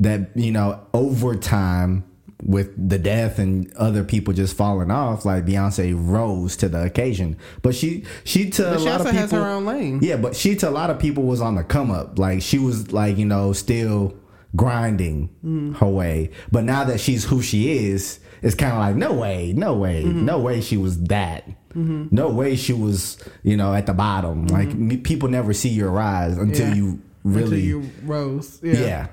that 0.00 0.30
you 0.34 0.50
know 0.52 0.80
over 0.92 1.36
time 1.36 2.04
with 2.42 2.88
the 2.90 2.98
death 2.98 3.38
and 3.38 3.72
other 3.76 4.04
people 4.04 4.34
just 4.34 4.56
falling 4.56 4.90
off, 4.90 5.24
like 5.24 5.46
Beyonce 5.46 5.94
rose 5.96 6.56
to 6.58 6.68
the 6.68 6.84
occasion. 6.84 7.36
But 7.62 7.74
she 7.74 8.04
she 8.24 8.50
to 8.50 8.62
But 8.62 8.76
a 8.76 8.78
she 8.80 8.84
lot 8.84 9.00
of 9.00 9.06
people 9.06 9.20
has 9.20 9.30
her 9.32 9.46
own 9.46 9.64
lane. 9.64 10.00
Yeah, 10.02 10.16
but 10.16 10.36
she 10.36 10.54
to 10.56 10.68
a 10.68 10.70
lot 10.70 10.90
of 10.90 10.98
people 10.98 11.22
was 11.24 11.40
on 11.40 11.54
the 11.54 11.64
come 11.64 11.90
up. 11.90 12.18
Like 12.18 12.42
she 12.42 12.58
was 12.58 12.92
like, 12.92 13.16
you 13.16 13.24
know, 13.24 13.52
still 13.52 14.14
grinding 14.54 15.30
Mm. 15.44 15.76
her 15.76 15.88
way. 15.88 16.30
But 16.50 16.64
now 16.64 16.84
that 16.84 17.00
she's 17.00 17.24
who 17.24 17.42
she 17.42 17.86
is, 17.88 18.20
it's 18.42 18.54
kind 18.54 18.72
of 18.72 18.78
like 18.78 18.96
no 18.96 19.12
way, 19.12 19.52
no 19.56 19.74
way, 19.74 20.04
Mm-hmm. 20.04 20.24
no 20.24 20.38
way 20.38 20.60
she 20.60 20.76
was 20.76 21.00
that. 21.04 21.44
No 21.78 22.30
way 22.30 22.56
she 22.56 22.72
was, 22.72 23.18
you 23.42 23.54
know, 23.54 23.74
at 23.74 23.84
the 23.84 23.92
bottom. 23.92 24.46
Like 24.46 24.68
me, 24.72 24.96
people 24.96 25.28
never 25.28 25.52
see 25.52 25.68
your 25.68 25.90
rise 25.90 26.38
until 26.38 26.66
Mm-hmm. 26.68 26.74
Yeah. 26.74 26.74
you 26.76 27.02
really 27.24 27.70
Until 27.70 27.82
you 27.82 27.90
rose. 28.04 28.58
yeah. 28.62 29.08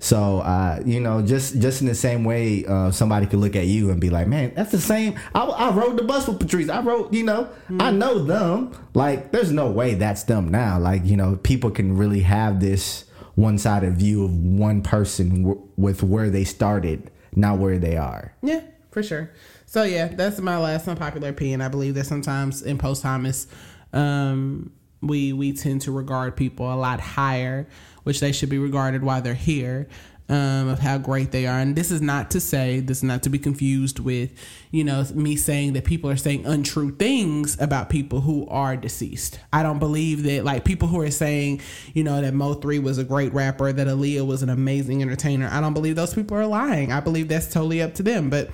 So 0.00 0.38
uh, 0.40 0.80
you 0.84 0.98
know, 0.98 1.20
just 1.20 1.60
just 1.60 1.82
in 1.82 1.86
the 1.86 1.94
same 1.94 2.24
way, 2.24 2.64
uh, 2.64 2.90
somebody 2.90 3.26
could 3.26 3.38
look 3.38 3.54
at 3.54 3.66
you 3.66 3.90
and 3.90 4.00
be 4.00 4.08
like, 4.08 4.26
"Man, 4.26 4.52
that's 4.56 4.72
the 4.72 4.80
same." 4.80 5.18
I, 5.34 5.42
I 5.44 5.70
rode 5.70 5.98
the 5.98 6.04
bus 6.04 6.26
with 6.26 6.40
Patrice. 6.40 6.70
I 6.70 6.80
rode, 6.80 7.14
you 7.14 7.22
know, 7.22 7.48
I 7.78 7.90
know 7.90 8.24
them. 8.24 8.72
Like, 8.94 9.30
there's 9.30 9.52
no 9.52 9.70
way 9.70 9.94
that's 9.94 10.22
them 10.24 10.48
now. 10.48 10.78
Like, 10.78 11.04
you 11.04 11.16
know, 11.18 11.36
people 11.36 11.70
can 11.70 11.96
really 11.98 12.20
have 12.20 12.60
this 12.60 13.04
one-sided 13.34 13.96
view 13.96 14.24
of 14.24 14.34
one 14.34 14.82
person 14.82 15.42
w- 15.44 15.68
with 15.76 16.02
where 16.02 16.30
they 16.30 16.44
started, 16.44 17.10
not 17.36 17.58
where 17.58 17.78
they 17.78 17.96
are. 17.96 18.32
Yeah, 18.42 18.62
for 18.90 19.02
sure. 19.02 19.30
So 19.66 19.82
yeah, 19.84 20.08
that's 20.08 20.40
my 20.40 20.56
last 20.58 20.88
unpopular 20.88 21.28
opinion. 21.28 21.60
I 21.60 21.68
believe 21.68 21.94
that 21.94 22.06
sometimes 22.06 22.62
in 22.62 22.76
posthumous, 22.78 23.46
um, 23.92 24.72
we 25.02 25.32
we 25.32 25.52
tend 25.52 25.82
to 25.82 25.92
regard 25.92 26.36
people 26.36 26.72
a 26.72 26.76
lot 26.76 27.00
higher, 27.00 27.66
which 28.02 28.20
they 28.20 28.32
should 28.32 28.48
be 28.50 28.58
regarded 28.58 29.02
while 29.02 29.22
they're 29.22 29.34
here. 29.34 29.88
Um, 30.28 30.68
of 30.68 30.78
how 30.78 30.96
great 30.96 31.32
they 31.32 31.48
are, 31.48 31.58
and 31.58 31.74
this 31.74 31.90
is 31.90 32.00
not 32.00 32.30
to 32.30 32.40
say 32.40 32.78
this 32.78 32.98
is 32.98 33.02
not 33.02 33.24
to 33.24 33.28
be 33.28 33.38
confused 33.40 33.98
with, 33.98 34.30
you 34.70 34.84
know, 34.84 35.04
me 35.12 35.34
saying 35.34 35.72
that 35.72 35.84
people 35.84 36.08
are 36.08 36.14
saying 36.16 36.46
untrue 36.46 36.94
things 36.94 37.60
about 37.60 37.90
people 37.90 38.20
who 38.20 38.46
are 38.46 38.76
deceased. 38.76 39.40
I 39.52 39.64
don't 39.64 39.80
believe 39.80 40.22
that 40.22 40.44
like 40.44 40.64
people 40.64 40.86
who 40.86 41.00
are 41.00 41.10
saying, 41.10 41.62
you 41.94 42.04
know, 42.04 42.20
that 42.22 42.32
Mo 42.32 42.54
three 42.54 42.78
was 42.78 42.96
a 42.96 43.02
great 43.02 43.34
rapper, 43.34 43.72
that 43.72 43.88
Aaliyah 43.88 44.24
was 44.24 44.44
an 44.44 44.50
amazing 44.50 45.02
entertainer. 45.02 45.48
I 45.50 45.60
don't 45.60 45.74
believe 45.74 45.96
those 45.96 46.14
people 46.14 46.36
are 46.36 46.46
lying. 46.46 46.92
I 46.92 47.00
believe 47.00 47.26
that's 47.26 47.52
totally 47.52 47.82
up 47.82 47.94
to 47.94 48.04
them, 48.04 48.30
but 48.30 48.50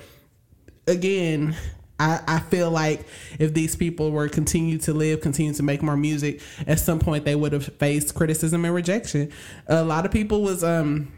again, 0.87 1.55
I, 1.99 2.21
I 2.27 2.39
feel 2.39 2.69
like 2.69 3.05
if 3.39 3.53
these 3.53 3.75
people 3.75 4.11
were 4.11 4.29
continue 4.29 4.77
to 4.79 4.93
live, 4.93 5.21
continue 5.21 5.53
to 5.53 5.63
make 5.63 5.81
more 5.81 5.97
music, 5.97 6.41
at 6.67 6.79
some 6.79 6.99
point 6.99 7.25
they 7.25 7.35
would 7.35 7.53
have 7.53 7.65
faced 7.65 8.13
criticism 8.15 8.65
and 8.65 8.73
rejection. 8.73 9.31
A 9.67 9.83
lot 9.83 10.05
of 10.05 10.11
people 10.11 10.43
was 10.43 10.63
um 10.63 11.11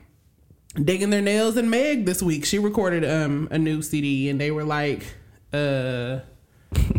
digging 0.75 1.09
their 1.09 1.21
nails 1.21 1.57
in 1.57 1.69
Meg 1.69 2.05
this 2.05 2.21
week. 2.23 2.45
She 2.45 2.59
recorded 2.59 3.03
um 3.03 3.47
a 3.51 3.57
new 3.57 3.81
CD 3.81 4.29
and 4.29 4.39
they 4.39 4.51
were 4.51 4.63
like, 4.63 5.03
uh 5.51 6.19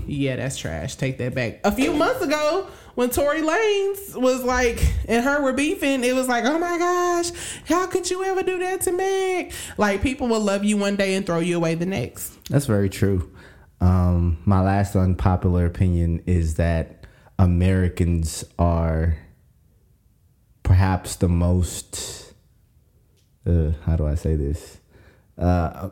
yeah, 0.07 0.37
that's 0.37 0.59
trash. 0.59 0.97
Take 0.97 1.19
that 1.19 1.35
back. 1.35 1.61
A 1.65 1.71
few 1.71 1.93
months 1.93 2.23
ago, 2.23 2.67
when 2.97 3.11
Tory 3.11 3.41
Lanez 3.41 4.21
was 4.21 4.43
like, 4.43 4.85
and 5.09 5.25
her 5.25 5.41
were 5.41 5.53
beefing, 5.53 6.03
it 6.03 6.15
was 6.15 6.27
like, 6.29 6.45
oh 6.45 6.59
my 6.59 6.77
gosh, 6.77 7.31
how 7.67 7.87
could 7.87 8.11
you 8.11 8.25
ever 8.25 8.43
do 8.43 8.59
that 8.59 8.81
to 8.83 8.93
Meg? 8.93 9.53
Like, 9.79 10.03
people 10.03 10.27
will 10.27 10.41
love 10.41 10.65
you 10.65 10.77
one 10.77 10.97
day 10.97 11.15
and 11.15 11.25
throw 11.25 11.39
you 11.39 11.57
away 11.57 11.77
the 11.77 11.87
next. 11.87 12.33
That's 12.51 12.67
very 12.67 12.91
true. 12.91 13.31
Um, 13.81 14.39
my 14.45 14.61
last 14.61 14.95
unpopular 14.95 15.67
opinion 15.67 16.23
is 16.27 16.55
that 16.55 17.07
Americans 17.39 18.45
are 18.59 19.17
perhaps 20.63 21.17
the 21.17 21.29
most. 21.29 22.35
Uh, 23.47 23.73
how 23.85 23.97
do 23.97 24.07
I 24.07 24.15
say 24.15 24.37
this? 24.37 24.79
Uh, 25.39 25.89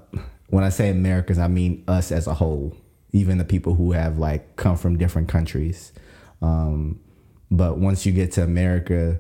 when 0.49 0.65
I 0.65 0.69
say 0.69 0.91
Americans, 0.91 1.39
I 1.39 1.49
mean 1.49 1.85
us 1.89 2.13
as 2.13 2.27
a 2.27 2.35
whole, 2.35 2.77
even 3.13 3.39
the 3.39 3.45
people 3.45 3.75
who 3.75 3.93
have 3.93 4.19
like 4.19 4.57
come 4.57 4.77
from 4.77 4.99
different 4.99 5.29
countries. 5.29 5.93
Um, 6.43 7.01
but 7.51 7.79
once 7.79 8.05
you 8.05 8.13
get 8.13 8.33
to 8.33 8.43
America, 8.43 9.19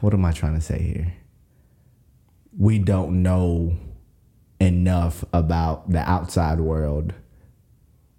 what 0.00 0.14
am 0.14 0.24
I 0.24 0.32
trying 0.32 0.54
to 0.54 0.60
say 0.60 0.80
here? 0.82 1.14
We 2.58 2.78
don't 2.78 3.22
know 3.22 3.76
enough 4.60 5.24
about 5.32 5.90
the 5.90 6.00
outside 6.00 6.60
world, 6.60 7.14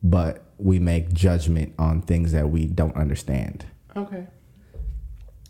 but 0.02 0.44
we 0.58 0.80
make 0.80 1.14
judgment 1.14 1.74
on 1.80 2.02
things 2.02 2.32
that 2.32 2.50
we 2.50 2.68
don't 2.68 2.96
understand. 2.96 3.66
Okay. 3.96 4.28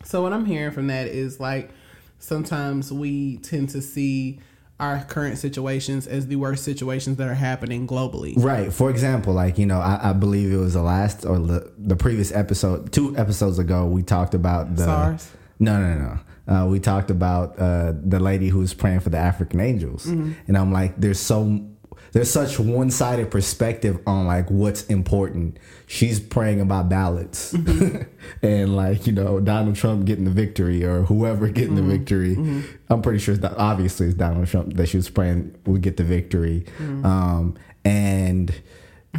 So 0.04 0.22
what 0.22 0.32
I'm 0.32 0.46
hearing 0.46 0.72
from 0.72 0.86
that 0.86 1.08
is 1.08 1.40
like 1.40 1.70
sometimes 2.18 2.92
we 2.92 3.38
tend 3.38 3.68
to 3.70 3.82
see 3.82 4.40
our 4.78 5.04
current 5.04 5.36
situations 5.36 6.06
as 6.06 6.26
the 6.28 6.36
worst 6.36 6.64
situations 6.64 7.18
that 7.18 7.28
are 7.28 7.34
happening 7.34 7.86
globally. 7.86 8.32
Right. 8.36 8.72
For 8.72 8.88
example, 8.88 9.34
like, 9.34 9.58
you 9.58 9.66
know, 9.66 9.78
I, 9.78 10.10
I 10.10 10.12
believe 10.14 10.50
it 10.50 10.56
was 10.56 10.72
the 10.72 10.82
last 10.82 11.26
or 11.26 11.38
the, 11.38 11.70
the 11.76 11.96
previous 11.96 12.32
episode, 12.32 12.90
two 12.90 13.14
episodes 13.16 13.58
ago, 13.58 13.86
we 13.86 14.02
talked 14.02 14.32
about 14.32 14.76
the. 14.76 14.84
SARS? 14.84 15.30
No, 15.58 15.78
no, 15.78 15.94
no. 15.98 16.18
Uh, 16.52 16.66
we 16.66 16.80
talked 16.80 17.10
about 17.10 17.58
uh, 17.58 17.92
the 18.02 18.18
lady 18.18 18.48
who 18.48 18.60
was 18.60 18.72
praying 18.72 19.00
for 19.00 19.10
the 19.10 19.18
African 19.18 19.60
angels. 19.60 20.06
And 20.06 20.56
I'm 20.56 20.72
like, 20.72 20.98
there's 20.98 21.20
so. 21.20 21.66
There's 22.12 22.30
such 22.30 22.58
one-sided 22.58 23.30
perspective 23.30 24.00
on 24.06 24.26
like 24.26 24.50
what's 24.50 24.84
important. 24.86 25.58
She's 25.86 26.18
praying 26.18 26.60
about 26.60 26.88
ballots, 26.88 27.52
mm-hmm. 27.52 28.02
and 28.42 28.76
like 28.76 29.06
you 29.06 29.12
know 29.12 29.40
Donald 29.40 29.76
Trump 29.76 30.06
getting 30.06 30.24
the 30.24 30.30
victory 30.30 30.84
or 30.84 31.02
whoever 31.02 31.48
getting 31.48 31.76
the 31.76 31.82
mm-hmm. 31.82 31.90
victory. 31.90 32.36
Mm-hmm. 32.36 32.92
I'm 32.92 33.02
pretty 33.02 33.20
sure 33.20 33.36
that 33.36 33.56
obviously 33.56 34.06
it's 34.06 34.16
Donald 34.16 34.48
Trump 34.48 34.74
that 34.74 34.88
she 34.88 34.96
was 34.96 35.08
praying 35.08 35.56
would 35.66 35.82
get 35.82 35.96
the 35.96 36.04
victory. 36.04 36.66
Um, 36.80 37.56
and 37.84 38.54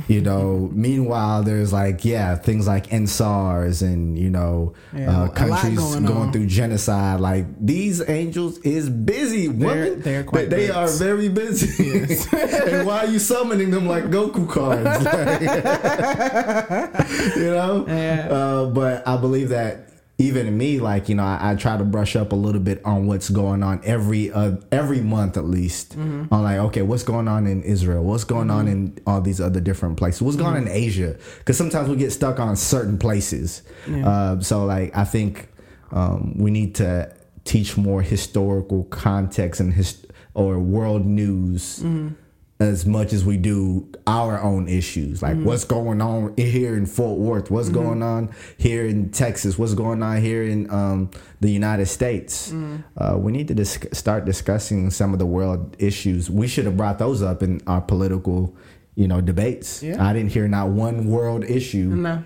you 0.08 0.22
know, 0.22 0.70
meanwhile, 0.74 1.44
there's 1.44 1.74
like 1.74 2.06
yeah 2.06 2.36
things 2.36 2.66
like 2.66 2.94
End 2.94 3.10
SARS 3.10 3.82
and 3.82 4.18
you 4.18 4.30
know 4.30 4.74
Yeah, 4.96 5.24
uh, 5.24 5.28
countries 5.30 5.78
going 5.78 6.06
going, 6.06 6.32
through 6.32 6.48
genocide. 6.48 7.20
Like 7.20 7.46
these 7.60 8.08
angels 8.10 8.58
is 8.60 8.90
busy. 8.90 9.48
They're- 9.48 9.68
women. 9.86 10.02
they're 10.02 10.24
quite 10.24 10.50
they, 10.50 10.70
are 10.70 10.88
very 10.88 11.28
busy. 11.30 12.00
and 12.38 12.88
why 12.88 13.00
are 13.00 13.08
you 13.08 13.20
summoning 13.20 13.70
them 13.72 13.86
like 13.86 14.06
Goku 14.06 14.48
cards? 14.50 15.04
Like, 15.04 15.42
you 17.36 17.52
know. 17.52 17.86
Yeah. 17.88 18.28
Uh, 18.32 18.66
but 18.68 19.06
I 19.08 19.18
believe 19.18 19.50
that 19.50 19.91
even 20.22 20.58
me, 20.58 20.80
like 20.80 21.10
you 21.10 21.16
know, 21.16 21.24
I, 21.24 21.52
I 21.52 21.56
try 21.56 21.78
to 21.78 21.84
brush 21.84 22.16
up 22.16 22.32
a 22.32 22.36
little 22.36 22.62
bit 22.62 22.84
on 22.86 23.08
what's 23.08 23.30
going 23.30 23.64
on 23.64 23.82
every 23.84 24.32
uh, 24.32 24.58
every 24.72 25.02
month 25.02 25.36
at 25.38 25.46
least. 25.46 25.92
Mm-hmm. 25.98 26.34
On 26.34 26.44
like, 26.44 26.58
okay, 26.60 26.82
what's 26.82 27.04
going 27.04 27.28
on 27.28 27.48
in 27.48 27.64
Israel? 27.64 28.04
What's 28.04 28.24
going 28.24 28.50
on 28.50 28.68
in 28.68 28.98
all 29.08 29.22
these 29.22 29.42
other 29.42 29.60
different 29.60 29.98
places? 29.98 30.22
What's 30.22 30.38
going 30.38 30.52
on 30.52 30.58
in 30.58 30.64
Mm-hmm. 30.66 30.74
Asia? 30.76 31.16
Because 31.40 31.58
sometimes 31.58 31.90
we 31.90 31.96
get 31.96 32.12
stuck 32.12 32.40
on 32.40 32.56
certain 32.56 32.98
places. 32.98 33.64
Uh, 33.92 34.40
so 34.40 34.66
like, 34.66 34.96
I 34.96 35.04
think 35.04 35.50
um, 35.92 36.34
we 36.38 36.52
need 36.52 36.76
to 36.76 37.14
teach 37.44 37.76
more 37.76 38.02
historical 38.02 38.84
context 38.86 39.60
and 39.60 39.74
his 39.74 40.06
or 40.34 40.60
world 40.60 41.06
news 41.06 41.80
Mm-hmm. 41.80 42.16
As 42.62 42.86
much 42.86 43.12
as 43.12 43.26
we 43.26 43.38
do 43.38 43.88
our 44.06 44.40
own 44.40 44.68
issues 44.68 45.22
like 45.24 45.34
Mm-hmm. 45.36 45.46
what's 45.46 45.66
going 45.66 46.00
on 46.02 46.34
here 46.38 46.76
in 46.78 46.86
fort 46.86 47.18
worth 47.20 47.50
what's 47.50 47.70
going 47.70 48.04
on 48.04 48.30
here 48.58 48.86
in 48.86 49.10
texas 49.10 49.58
what's 49.58 49.74
going 49.74 50.04
on 50.04 50.22
here 50.22 50.44
in 50.44 50.70
um, 50.70 51.10
the 51.40 51.50
united 51.50 51.88
states 51.88 52.52
Mm-hmm. 52.52 52.78
uh, 53.02 53.18
we 53.18 53.32
need 53.32 53.48
to 53.48 53.56
dis- 53.56 53.80
start 53.94 54.26
discussing 54.26 54.92
some 54.92 55.12
of 55.14 55.20
the 55.20 55.26
world 55.26 55.76
issues 55.80 56.30
we 56.30 56.48
should 56.48 56.66
have 56.66 56.78
brought 56.78 57.00
those 57.00 57.22
up 57.24 57.42
in 57.42 57.62
our 57.66 57.82
political 57.82 58.56
you 58.96 59.08
know 59.08 59.22
debates 59.22 59.82
Yeah. 59.82 60.06
i 60.08 60.14
didn't 60.14 60.32
hear 60.32 60.48
not 60.48 60.70
one 60.70 61.08
world 61.08 61.44
issue 61.44 61.90
No. 61.90 62.24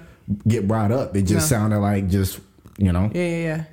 get 0.47 0.67
brought 0.67 0.91
up 0.91 1.15
it 1.15 1.21
just 1.23 1.49
No. 1.49 1.57
sounded 1.57 1.79
like 1.79 2.09
just 2.09 2.39
you 2.77 2.91
know 2.91 3.09
Yeah, 3.13 3.27
yeah, 3.29 3.43
yeah. 3.49 3.63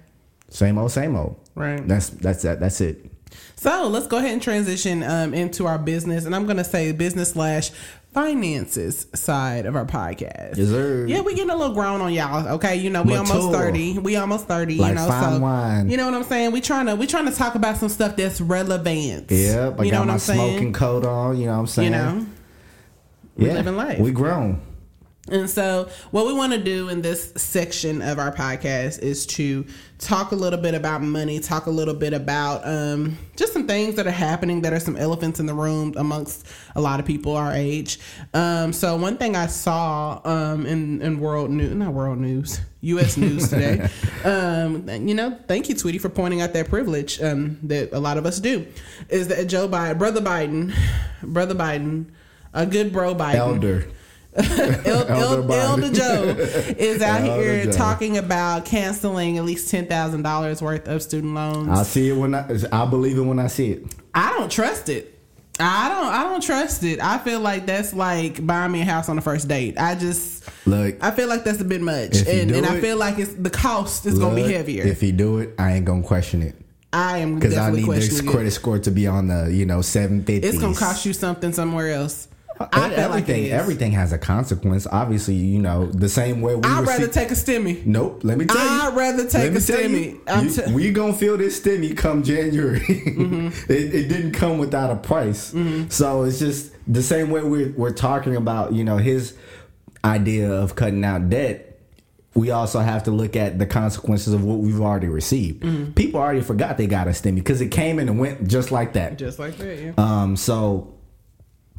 same 0.48 0.78
old 0.78 0.92
same 0.92 1.16
old 1.16 1.34
Right. 1.56 1.86
that's 1.88 2.08
that's 2.10 2.42
that 2.42 2.60
that's 2.60 2.80
it 2.80 3.10
So 3.56 3.88
let's 3.88 4.06
go 4.06 4.18
ahead 4.18 4.32
and 4.32 4.42
transition 4.42 5.02
um, 5.02 5.34
into 5.34 5.66
our 5.66 5.78
business, 5.78 6.24
and 6.24 6.34
I'm 6.34 6.44
going 6.44 6.56
to 6.56 6.64
say 6.64 6.92
business 6.92 7.30
slash 7.30 7.70
finances 8.12 9.06
side 9.14 9.64
of 9.66 9.74
our 9.74 9.86
podcast. 9.86 10.56
Yes, 10.56 10.68
sir. 10.68 11.06
Yeah, 11.06 11.22
we 11.22 11.34
getting 11.34 11.50
a 11.50 11.56
little 11.56 11.74
grown 11.74 12.00
on 12.00 12.12
y'all. 12.12 12.46
Okay, 12.56 12.76
you 12.76 12.90
know 12.90 13.02
we 13.02 13.16
almost 13.16 13.50
thirty. 13.52 13.98
We 13.98 14.16
almost 14.16 14.46
thirty. 14.46 14.76
Like 14.76 14.90
you 14.90 14.94
know, 14.96 15.06
fine 15.08 15.34
so 15.34 15.40
wine. 15.40 15.90
you 15.90 15.96
know 15.96 16.04
what 16.06 16.14
I'm 16.14 16.24
saying. 16.24 16.52
We 16.52 16.60
trying 16.60 16.86
to 16.86 16.96
we 16.96 17.06
trying 17.06 17.26
to 17.26 17.32
talk 17.34 17.54
about 17.54 17.76
some 17.78 17.88
stuff 17.88 18.16
that's 18.16 18.40
relevant. 18.40 19.30
Yep, 19.30 19.80
I 19.80 19.84
you 19.84 19.92
know 19.92 19.98
got 19.98 20.00
what 20.00 20.06
my 20.06 20.12
I'm 20.14 20.18
smoking 20.18 20.58
saying. 20.58 20.72
coat 20.74 21.06
on. 21.06 21.38
You 21.38 21.46
know 21.46 21.52
what 21.52 21.58
I'm 21.60 21.66
saying? 21.68 21.92
You 21.92 21.98
know, 21.98 22.26
we 23.36 23.50
living 23.50 23.76
life. 23.76 23.98
We 23.98 24.10
grown. 24.10 24.60
And 25.30 25.48
so, 25.48 25.88
what 26.10 26.26
we 26.26 26.32
want 26.32 26.52
to 26.52 26.58
do 26.58 26.88
in 26.88 27.00
this 27.00 27.32
section 27.36 28.02
of 28.02 28.18
our 28.18 28.34
podcast 28.34 28.98
is 28.98 29.24
to 29.26 29.64
talk 29.98 30.32
a 30.32 30.34
little 30.34 30.58
bit 30.58 30.74
about 30.74 31.00
money, 31.00 31.38
talk 31.38 31.66
a 31.66 31.70
little 31.70 31.94
bit 31.94 32.12
about 32.12 32.66
um, 32.66 33.16
just 33.36 33.52
some 33.52 33.68
things 33.68 33.94
that 33.94 34.06
are 34.08 34.10
happening 34.10 34.62
that 34.62 34.72
are 34.72 34.80
some 34.80 34.96
elephants 34.96 35.38
in 35.38 35.46
the 35.46 35.54
room 35.54 35.94
amongst 35.96 36.48
a 36.74 36.80
lot 36.80 36.98
of 36.98 37.06
people 37.06 37.36
our 37.36 37.52
age. 37.52 38.00
Um, 38.34 38.72
so, 38.72 38.96
one 38.96 39.16
thing 39.16 39.36
I 39.36 39.46
saw 39.46 40.20
um, 40.24 40.66
in, 40.66 41.00
in 41.00 41.20
world 41.20 41.50
news, 41.50 41.72
not 41.72 41.92
world 41.92 42.18
news, 42.18 42.60
U.S. 42.80 43.16
news 43.16 43.48
today, 43.48 43.88
um, 44.24 44.88
you 44.88 45.14
know, 45.14 45.38
thank 45.46 45.68
you, 45.68 45.76
Tweety, 45.76 45.98
for 45.98 46.08
pointing 46.08 46.40
out 46.40 46.52
that 46.54 46.68
privilege 46.68 47.22
um, 47.22 47.60
that 47.62 47.92
a 47.92 48.00
lot 48.00 48.18
of 48.18 48.26
us 48.26 48.40
do, 48.40 48.66
is 49.08 49.28
that 49.28 49.46
Joe 49.46 49.68
Biden, 49.68 49.98
Brother 49.98 50.20
Biden, 50.20 50.74
Brother 51.22 51.54
Biden, 51.54 52.06
a 52.52 52.66
good 52.66 52.92
bro 52.92 53.14
Biden. 53.14 53.34
Elder. 53.36 53.86
El, 54.34 54.44
El, 54.86 55.08
Elder 55.08 55.52
Elder, 55.52 55.92
Joe 55.92 56.22
is 56.78 57.02
out 57.02 57.20
Elder 57.20 57.42
here 57.42 57.64
Joe. 57.66 57.72
talking 57.72 58.16
about 58.16 58.64
canceling 58.64 59.36
at 59.38 59.44
least 59.44 59.70
ten 59.70 59.86
thousand 59.86 60.22
dollars 60.22 60.62
worth 60.62 60.88
of 60.88 61.02
student 61.02 61.34
loans. 61.34 61.68
I 61.68 61.82
see 61.82 62.08
it 62.08 62.14
when 62.14 62.34
I 62.34 62.46
I 62.72 62.86
believe 62.86 63.18
it 63.18 63.22
when 63.22 63.38
I 63.38 63.48
see 63.48 63.72
it. 63.72 63.94
I 64.14 64.30
don't 64.38 64.50
trust 64.50 64.88
it. 64.88 65.18
I 65.60 65.88
don't. 65.90 66.06
I 66.06 66.22
don't 66.24 66.42
trust 66.42 66.82
it. 66.82 66.98
I 67.00 67.18
feel 67.18 67.40
like 67.40 67.66
that's 67.66 67.92
like 67.92 68.44
buying 68.44 68.72
me 68.72 68.80
a 68.80 68.84
house 68.84 69.08
on 69.08 69.16
the 69.16 69.22
first 69.22 69.48
date. 69.48 69.78
I 69.78 69.94
just. 69.94 70.48
Look, 70.66 71.02
I 71.02 71.10
feel 71.10 71.28
like 71.28 71.44
that's 71.44 71.60
a 71.60 71.64
bit 71.64 71.82
much, 71.82 72.16
you 72.16 72.32
and, 72.32 72.50
and 72.52 72.66
I 72.66 72.80
feel 72.80 72.96
like 72.96 73.18
it's 73.18 73.34
the 73.34 73.50
cost 73.50 74.06
is 74.06 74.18
gonna 74.18 74.34
be 74.34 74.50
heavier. 74.50 74.84
If 74.84 75.00
he 75.00 75.12
do 75.12 75.38
it, 75.38 75.54
I 75.58 75.72
ain't 75.72 75.84
gonna 75.84 76.02
question 76.02 76.42
it 76.42 76.56
I 76.92 77.18
am 77.18 77.36
because 77.36 77.56
I 77.56 77.70
need 77.70 77.86
this 77.86 78.20
credit 78.20 78.48
it. 78.48 78.50
score 78.52 78.78
to 78.78 78.90
be 78.90 79.06
on 79.06 79.28
the 79.28 79.50
you 79.52 79.64
know 79.66 79.82
seven 79.82 80.24
fifty. 80.24 80.46
It's 80.46 80.58
gonna 80.58 80.74
cost 80.74 81.06
you 81.06 81.12
something 81.12 81.52
somewhere 81.52 81.92
else. 81.92 82.28
I 82.72 82.88
feel 82.90 83.08
like 83.08 83.28
everything. 83.28 83.50
everything 83.52 83.92
has 83.92 84.12
a 84.12 84.18
consequence. 84.18 84.86
Obviously, 84.90 85.34
you 85.34 85.58
know 85.58 85.86
the 85.86 86.08
same 86.08 86.40
way 86.40 86.54
we. 86.54 86.62
I'd 86.64 86.86
rather 86.86 87.06
receive- 87.06 87.12
take 87.12 87.30
a 87.30 87.34
stimmy. 87.34 87.84
Nope. 87.86 88.20
Let 88.24 88.38
me 88.38 88.44
tell 88.46 88.56
you. 88.56 88.62
I'd 88.88 88.94
rather 88.96 89.28
take 89.28 89.52
a 89.52 89.56
stimmy. 89.56 90.14
you, 90.42 90.48
you- 90.48 90.50
t- 90.66 90.72
we 90.72 90.90
gonna 90.92 91.12
feel 91.12 91.36
this 91.36 91.60
stimmy 91.60 91.96
come 91.96 92.22
January. 92.22 92.80
Mm-hmm. 93.12 93.70
it, 93.72 93.94
it 93.94 94.08
didn't 94.08 94.32
come 94.32 94.58
without 94.58 94.90
a 94.90 94.96
price. 94.96 95.54
So 95.90 96.22
it's 96.24 96.38
just 96.38 96.72
the 96.92 97.02
same 97.02 97.30
way 97.30 97.42
we're 97.42 97.72
we're 97.72 97.92
talking 97.92 98.36
about. 98.36 98.72
You 98.72 98.84
know 98.84 98.96
his 98.96 99.34
idea 100.04 100.50
of 100.52 100.74
cutting 100.74 101.04
out 101.04 101.28
debt. 101.30 101.68
We 102.34 102.50
also 102.50 102.80
have 102.80 103.02
to 103.04 103.10
look 103.10 103.36
at 103.36 103.58
the 103.58 103.66
consequences 103.66 104.32
of 104.32 104.42
what 104.42 104.58
we've 104.60 104.80
already 104.80 105.08
received. 105.08 105.62
Mm-hmm. 105.64 105.92
People 105.92 106.18
already 106.20 106.40
forgot 106.40 106.78
they 106.78 106.86
got 106.86 107.06
a 107.06 107.10
stimmy 107.10 107.34
because 107.36 107.60
it 107.60 107.68
came 107.68 107.98
and 107.98 108.18
went 108.18 108.48
just 108.48 108.72
like 108.72 108.94
that. 108.94 109.18
Just 109.18 109.38
like 109.38 109.58
that, 109.58 109.78
yeah. 109.78 109.92
Um, 109.98 110.36
so 110.36 110.94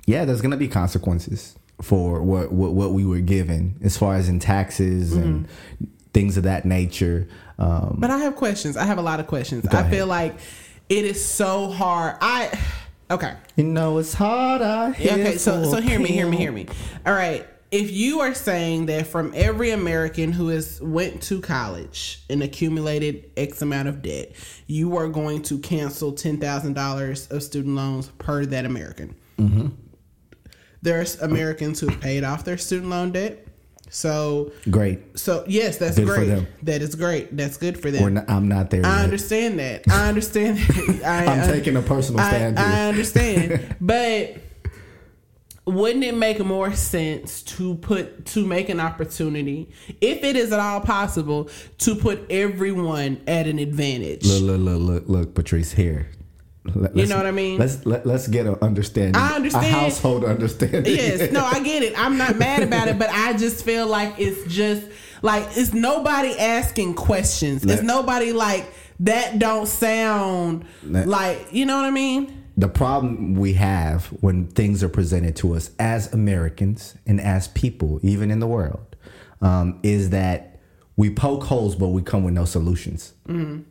yeah, 0.05 0.25
there's 0.25 0.41
gonna 0.41 0.57
be 0.57 0.67
consequences 0.67 1.55
for 1.81 2.21
what 2.21 2.51
what, 2.51 2.73
what 2.73 2.91
we 2.93 3.05
were 3.05 3.19
given 3.19 3.75
as 3.83 3.97
far 3.97 4.15
as 4.15 4.29
in 4.29 4.39
taxes 4.39 5.13
and 5.13 5.45
Mm-hmm. 5.45 5.85
things 6.13 6.37
of 6.37 6.43
that 6.43 6.65
nature. 6.65 7.27
Um, 7.57 7.97
But 7.99 8.11
I 8.11 8.19
have 8.19 8.35
questions. 8.35 8.77
I 8.77 8.83
have 8.85 8.97
a 8.99 9.01
lot 9.01 9.19
of 9.19 9.27
questions. 9.27 9.65
I 9.67 9.79
ahead. 9.79 9.91
feel 9.91 10.05
like 10.07 10.35
it 10.89 11.05
is 11.05 11.23
so 11.23 11.69
hard. 11.69 12.17
I 12.21 12.51
okay. 13.09 13.35
you 13.55 13.63
know, 13.63 13.97
it's 13.97 14.13
hard 14.13 14.61
Yeah, 14.61 15.13
okay, 15.13 15.37
so 15.37 15.63
so 15.63 15.81
hear 15.81 15.99
me, 15.99 16.09
hear 16.09 16.27
me, 16.27 16.37
hear 16.37 16.51
me. 16.51 16.67
All 17.05 17.13
right. 17.13 17.47
If 17.71 17.89
you 17.91 18.19
are 18.19 18.35
saying 18.35 18.85
that 18.85 19.07
from 19.07 19.31
every 19.35 19.71
American 19.71 20.31
who 20.31 20.49
has 20.49 20.79
went 20.79 21.23
to 21.23 21.41
college 21.41 22.21
and 22.29 22.43
accumulated 22.43 23.31
X 23.35 23.63
amount 23.63 23.87
of 23.87 24.03
debt, 24.03 24.33
you 24.67 24.95
are 24.97 25.07
going 25.07 25.41
to 25.43 25.57
cancel 25.57 26.11
ten 26.11 26.37
thousand 26.37 26.73
dollars 26.73 27.27
of 27.31 27.41
student 27.41 27.75
loans 27.75 28.09
per 28.19 28.45
that 28.45 28.65
American. 28.65 29.15
Mm-hmm. 29.39 29.67
There's 30.83 31.19
Americans 31.21 31.79
who 31.79 31.87
have 31.87 31.99
paid 32.01 32.23
off 32.23 32.43
their 32.45 32.57
student 32.59 32.89
loan 32.91 33.11
debt. 33.13 33.47
So 33.89 34.51
Great. 34.71 35.17
so 35.19 35.43
yes, 35.47 35.77
that's 35.77 35.97
Good 35.97 36.07
great. 36.07 36.47
That 36.65 36.81
is 36.81 36.95
great. 36.95 37.35
That's 37.37 37.57
good 37.57 37.79
for 37.79 37.89
them. 37.91 38.15
Not, 38.15 38.29
I'm 38.29 38.47
not 38.47 38.69
there. 38.71 38.85
I 38.85 38.95
yet. 38.97 39.03
understand 39.03 39.59
that. 39.59 39.83
I 39.89 40.09
understand. 40.09 40.57
That. 40.57 41.01
I, 41.05 41.25
I'm 41.31 41.41
I- 41.41 41.47
taking 41.53 41.75
a 41.77 41.81
personal 41.81 42.19
I, 42.21 42.29
stand 42.29 42.59
I 42.59 42.75
here. 42.75 42.89
understand, 42.89 43.75
but 43.81 44.37
wouldn't 45.65 46.03
it 46.03 46.15
make 46.15 46.43
more 46.43 46.73
sense 46.73 47.41
to 47.43 47.75
put 47.75 48.25
to 48.27 48.45
make 48.45 48.67
an 48.69 48.79
opportunity, 48.79 49.69
if 50.01 50.23
it 50.23 50.35
is 50.35 50.51
at 50.51 50.59
all 50.59 50.81
possible, 50.81 51.49
to 51.77 51.95
put 51.95 52.29
everyone 52.31 53.21
at 53.27 53.47
an 53.47 53.59
advantage? 53.59 54.25
Look, 54.25 54.41
look, 54.41 54.59
look, 54.59 54.81
look, 54.81 55.03
look, 55.07 55.35
Patrice 55.35 55.71
here. 55.73 56.09
Let- 56.75 56.95
You 56.95 57.07
know 57.07 57.17
what 57.17 57.25
I 57.25 57.31
mean? 57.31 57.59
Let's 57.59 57.85
let, 57.85 58.05
let's 58.05 58.27
get 58.27 58.45
an 58.45 58.55
understanding. 58.61 59.15
I 59.15 59.35
understand. 59.35 59.65
a 59.65 59.69
household 59.79 60.23
understanding. 60.23 60.85
yes, 60.95 61.31
no, 61.31 61.43
I 61.43 61.59
get 61.61 61.83
it. 61.83 61.97
I'm 61.99 62.17
not 62.17 62.37
mad 62.37 62.63
about 62.63 62.87
it, 62.87 62.97
but 62.97 63.09
I 63.09 63.33
just 63.33 63.65
feel 63.65 63.85
like 63.87 64.15
it's 64.17 64.51
just 64.53 64.83
like 65.21 65.43
it's 65.57 65.73
nobody 65.73 66.37
asking 66.39 66.93
questions. 66.95 67.65
Let- 67.65 67.79
it's 67.79 67.83
nobody 67.83 68.31
like 68.33 68.71
that. 69.01 69.39
Don't 69.39 69.67
sound 69.67 70.65
Let- 70.83 71.07
like 71.07 71.47
you 71.51 71.65
know 71.65 71.75
what 71.77 71.85
I 71.85 71.91
mean. 71.91 72.43
the 72.55 72.69
problem 72.69 73.33
we 73.35 73.53
have 73.53 74.05
when 74.21 74.45
things 74.47 74.83
are 74.83 74.89
presented 74.89 75.35
to 75.37 75.55
us 75.55 75.71
as 75.79 76.13
Americans 76.13 76.95
and 77.07 77.19
as 77.19 77.47
people, 77.49 77.99
even 78.03 78.29
in 78.31 78.39
the 78.39 78.47
world, 78.47 78.95
um, 79.41 79.79
is 79.83 80.11
that 80.11 80.59
we 80.95 81.09
poke 81.09 81.43
holes, 81.43 81.75
but 81.75 81.87
we 81.89 82.03
come 82.03 82.23
with 82.23 82.35
no 82.35 82.45
solutions. 82.45 83.13
Mm-hmm. 83.27 83.61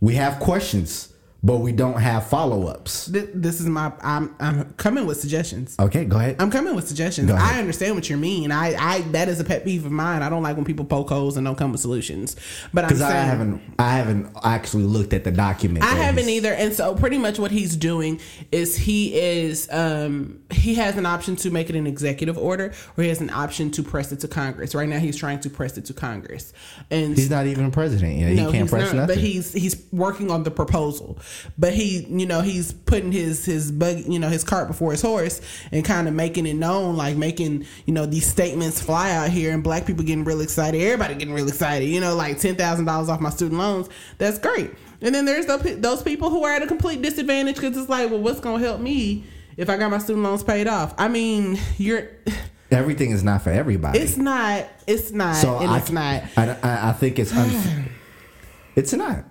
We 0.00 0.14
have 0.16 0.38
questions, 0.38 1.13
but 1.44 1.58
we 1.58 1.72
don't 1.72 2.00
have 2.00 2.26
follow 2.26 2.66
ups. 2.68 3.06
Th- 3.12 3.28
This 3.34 3.60
is 3.60 3.66
my. 3.66 3.92
I'm 4.00 4.34
I'm 4.40 4.72
coming 4.74 5.04
with 5.06 5.20
suggestions. 5.20 5.76
Okay, 5.78 6.06
go 6.06 6.16
ahead. 6.16 6.36
I'm 6.38 6.50
coming 6.50 6.74
with 6.74 6.88
suggestions. 6.88 7.30
I 7.30 7.58
understand 7.58 7.94
what 7.94 8.08
you 8.08 8.16
mean. 8.16 8.50
I, 8.50 8.74
I 8.74 9.00
that 9.12 9.28
is 9.28 9.40
a 9.40 9.44
pet 9.44 9.62
peeve 9.62 9.84
of 9.84 9.92
mine. 9.92 10.22
I 10.22 10.30
don't 10.30 10.42
like 10.42 10.56
when 10.56 10.64
people 10.64 10.86
poke 10.86 11.10
holes 11.10 11.36
and 11.36 11.44
don't 11.46 11.56
come 11.56 11.70
with 11.72 11.82
solutions. 11.82 12.34
But 12.72 12.84
I'm 12.84 12.88
Because 12.88 13.00
saying 13.00 13.12
I 13.12 13.24
haven't, 13.24 13.62
I 13.78 13.90
haven't 13.96 14.34
actually 14.42 14.84
looked 14.84 15.12
at 15.12 15.24
the 15.24 15.30
document. 15.30 15.84
I 15.84 15.94
haven't 15.94 16.28
either. 16.30 16.52
And 16.54 16.72
so 16.72 16.94
pretty 16.94 17.18
much 17.18 17.38
what 17.38 17.50
he's 17.50 17.76
doing 17.76 18.20
is 18.50 18.76
he 18.76 19.14
is 19.14 19.68
um 19.70 20.40
he 20.50 20.74
has 20.76 20.96
an 20.96 21.04
option 21.04 21.36
to 21.36 21.50
make 21.50 21.68
it 21.68 21.76
an 21.76 21.86
executive 21.86 22.38
order 22.38 22.72
or 22.96 23.02
he 23.02 23.08
has 23.10 23.20
an 23.20 23.28
option 23.30 23.70
to 23.72 23.82
press 23.82 24.12
it 24.12 24.20
to 24.20 24.28
Congress. 24.28 24.74
Right 24.74 24.88
now 24.88 24.98
he's 24.98 25.16
trying 25.16 25.40
to 25.40 25.50
press 25.50 25.76
it 25.76 25.84
to 25.86 25.92
Congress. 25.92 26.54
And 26.90 27.14
He's 27.14 27.28
not 27.28 27.46
even 27.46 27.70
president 27.70 28.18
yet. 28.18 28.30
he 28.30 28.50
can't 28.50 28.70
press 28.70 28.92
not, 28.94 29.00
nothing. 29.02 29.16
But 29.16 29.22
he's 29.22 29.52
he's 29.52 29.84
working 29.92 30.30
on 30.30 30.42
the 30.44 30.50
proposal. 30.50 31.18
But 31.58 31.74
he, 31.74 32.06
you 32.08 32.26
know, 32.26 32.40
he's 32.40 32.72
putting 32.72 33.12
his 33.12 33.44
his 33.44 33.70
bug, 33.72 33.98
you 34.06 34.18
know, 34.18 34.28
his 34.28 34.44
cart 34.44 34.68
before 34.68 34.92
his 34.92 35.02
horse, 35.02 35.40
and 35.72 35.84
kind 35.84 36.08
of 36.08 36.14
making 36.14 36.46
it 36.46 36.54
known, 36.54 36.96
like 36.96 37.16
making 37.16 37.66
you 37.86 37.94
know 37.94 38.06
these 38.06 38.26
statements 38.26 38.80
fly 38.80 39.10
out 39.12 39.30
here, 39.30 39.52
and 39.52 39.62
black 39.62 39.86
people 39.86 40.04
getting 40.04 40.24
real 40.24 40.40
excited, 40.40 40.80
everybody 40.80 41.14
getting 41.14 41.34
real 41.34 41.48
excited. 41.48 41.86
You 41.86 42.00
know, 42.00 42.14
like 42.14 42.38
ten 42.38 42.56
thousand 42.56 42.84
dollars 42.84 43.08
off 43.08 43.20
my 43.20 43.30
student 43.30 43.58
loans. 43.58 43.88
That's 44.18 44.38
great. 44.38 44.70
And 45.04 45.14
then 45.14 45.26
there's 45.26 45.44
the, 45.46 45.56
those 45.78 46.02
people 46.02 46.30
who 46.30 46.44
are 46.44 46.52
at 46.52 46.62
a 46.62 46.66
complete 46.66 47.02
disadvantage 47.02 47.56
because 47.56 47.76
it's 47.76 47.90
like, 47.90 48.10
well, 48.10 48.20
what's 48.20 48.40
gonna 48.40 48.64
help 48.64 48.80
me 48.80 49.24
if 49.56 49.68
I 49.68 49.76
got 49.76 49.90
my 49.90 49.98
student 49.98 50.24
loans 50.24 50.42
paid 50.42 50.66
off? 50.66 50.94
I 50.98 51.08
mean, 51.08 51.58
you're. 51.76 52.08
Everything 52.70 53.10
is 53.10 53.22
not 53.22 53.42
for 53.42 53.50
everybody. 53.50 53.98
It's 54.00 54.16
not. 54.16 54.66
It's 54.86 55.12
not. 55.12 55.36
so 55.36 55.58
and 55.58 55.70
I, 55.70 55.78
it's 55.78 55.90
not. 55.90 56.24
I, 56.36 56.56
I, 56.62 56.88
I 56.88 56.92
think 56.92 57.18
it's 57.18 57.30
unf- 57.30 57.88
it's 58.76 58.92
not. 58.94 59.24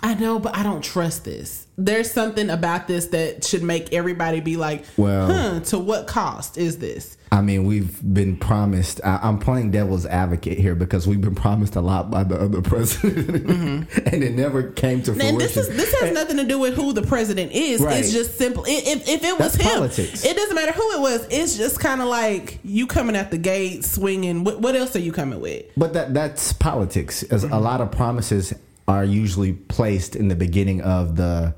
I 0.00 0.14
know, 0.14 0.38
but 0.38 0.56
I 0.56 0.62
don't 0.62 0.82
trust 0.82 1.24
this. 1.24 1.66
There's 1.76 2.10
something 2.10 2.50
about 2.50 2.86
this 2.86 3.06
that 3.06 3.44
should 3.44 3.62
make 3.62 3.92
everybody 3.92 4.40
be 4.40 4.56
like, 4.56 4.84
Well- 4.96 5.26
huh, 5.32 5.60
to 5.60 5.78
what 5.78 6.06
cost 6.06 6.56
is 6.58 6.78
this? 6.78 7.16
I 7.30 7.40
mean, 7.40 7.64
we've 7.64 7.98
been 8.12 8.36
promised. 8.36 9.00
I, 9.02 9.18
I'm 9.22 9.38
playing 9.38 9.70
devil's 9.70 10.04
advocate 10.04 10.58
here 10.58 10.74
because 10.74 11.06
we've 11.08 11.20
been 11.22 11.34
promised 11.34 11.76
a 11.76 11.80
lot 11.80 12.10
by 12.10 12.24
the 12.24 12.38
other 12.38 12.60
president, 12.62 13.88
and 14.06 14.22
it 14.22 14.34
never 14.34 14.64
came 14.64 15.02
to 15.04 15.12
fruition. 15.14 15.28
And 15.30 15.40
this 15.40 15.56
is 15.56 15.68
this 15.68 15.94
has 16.00 16.12
nothing 16.12 16.36
to 16.36 16.44
do 16.44 16.58
with 16.58 16.74
who 16.74 16.92
the 16.92 17.00
president 17.00 17.52
is. 17.52 17.80
Right. 17.80 18.00
It's 18.00 18.12
just 18.12 18.36
simple. 18.36 18.64
If, 18.66 19.08
if 19.08 19.24
it 19.24 19.38
was 19.38 19.54
That's 19.54 19.54
him, 19.54 19.72
politics. 19.78 20.26
it 20.26 20.36
doesn't 20.36 20.54
matter 20.54 20.72
who 20.72 20.82
it 20.92 21.00
was. 21.00 21.26
It's 21.30 21.56
just 21.56 21.80
kind 21.80 22.02
of 22.02 22.08
like 22.08 22.58
you 22.64 22.86
coming 22.86 23.16
at 23.16 23.30
the 23.30 23.38
gate 23.38 23.82
swinging. 23.86 24.44
What, 24.44 24.60
what 24.60 24.76
else 24.76 24.94
are 24.94 25.00
you 25.00 25.12
coming 25.12 25.40
with? 25.40 25.64
But 25.74 25.94
that 25.94 26.12
that's 26.12 26.52
politics. 26.52 27.22
As 27.24 27.44
Mm-hmm. 27.44 27.54
a 27.54 27.60
lot 27.60 27.80
of 27.80 27.90
promises 27.90 28.52
are 28.88 29.04
usually 29.04 29.52
placed 29.52 30.16
in 30.16 30.28
the 30.28 30.36
beginning 30.36 30.80
of 30.82 31.16
the 31.16 31.54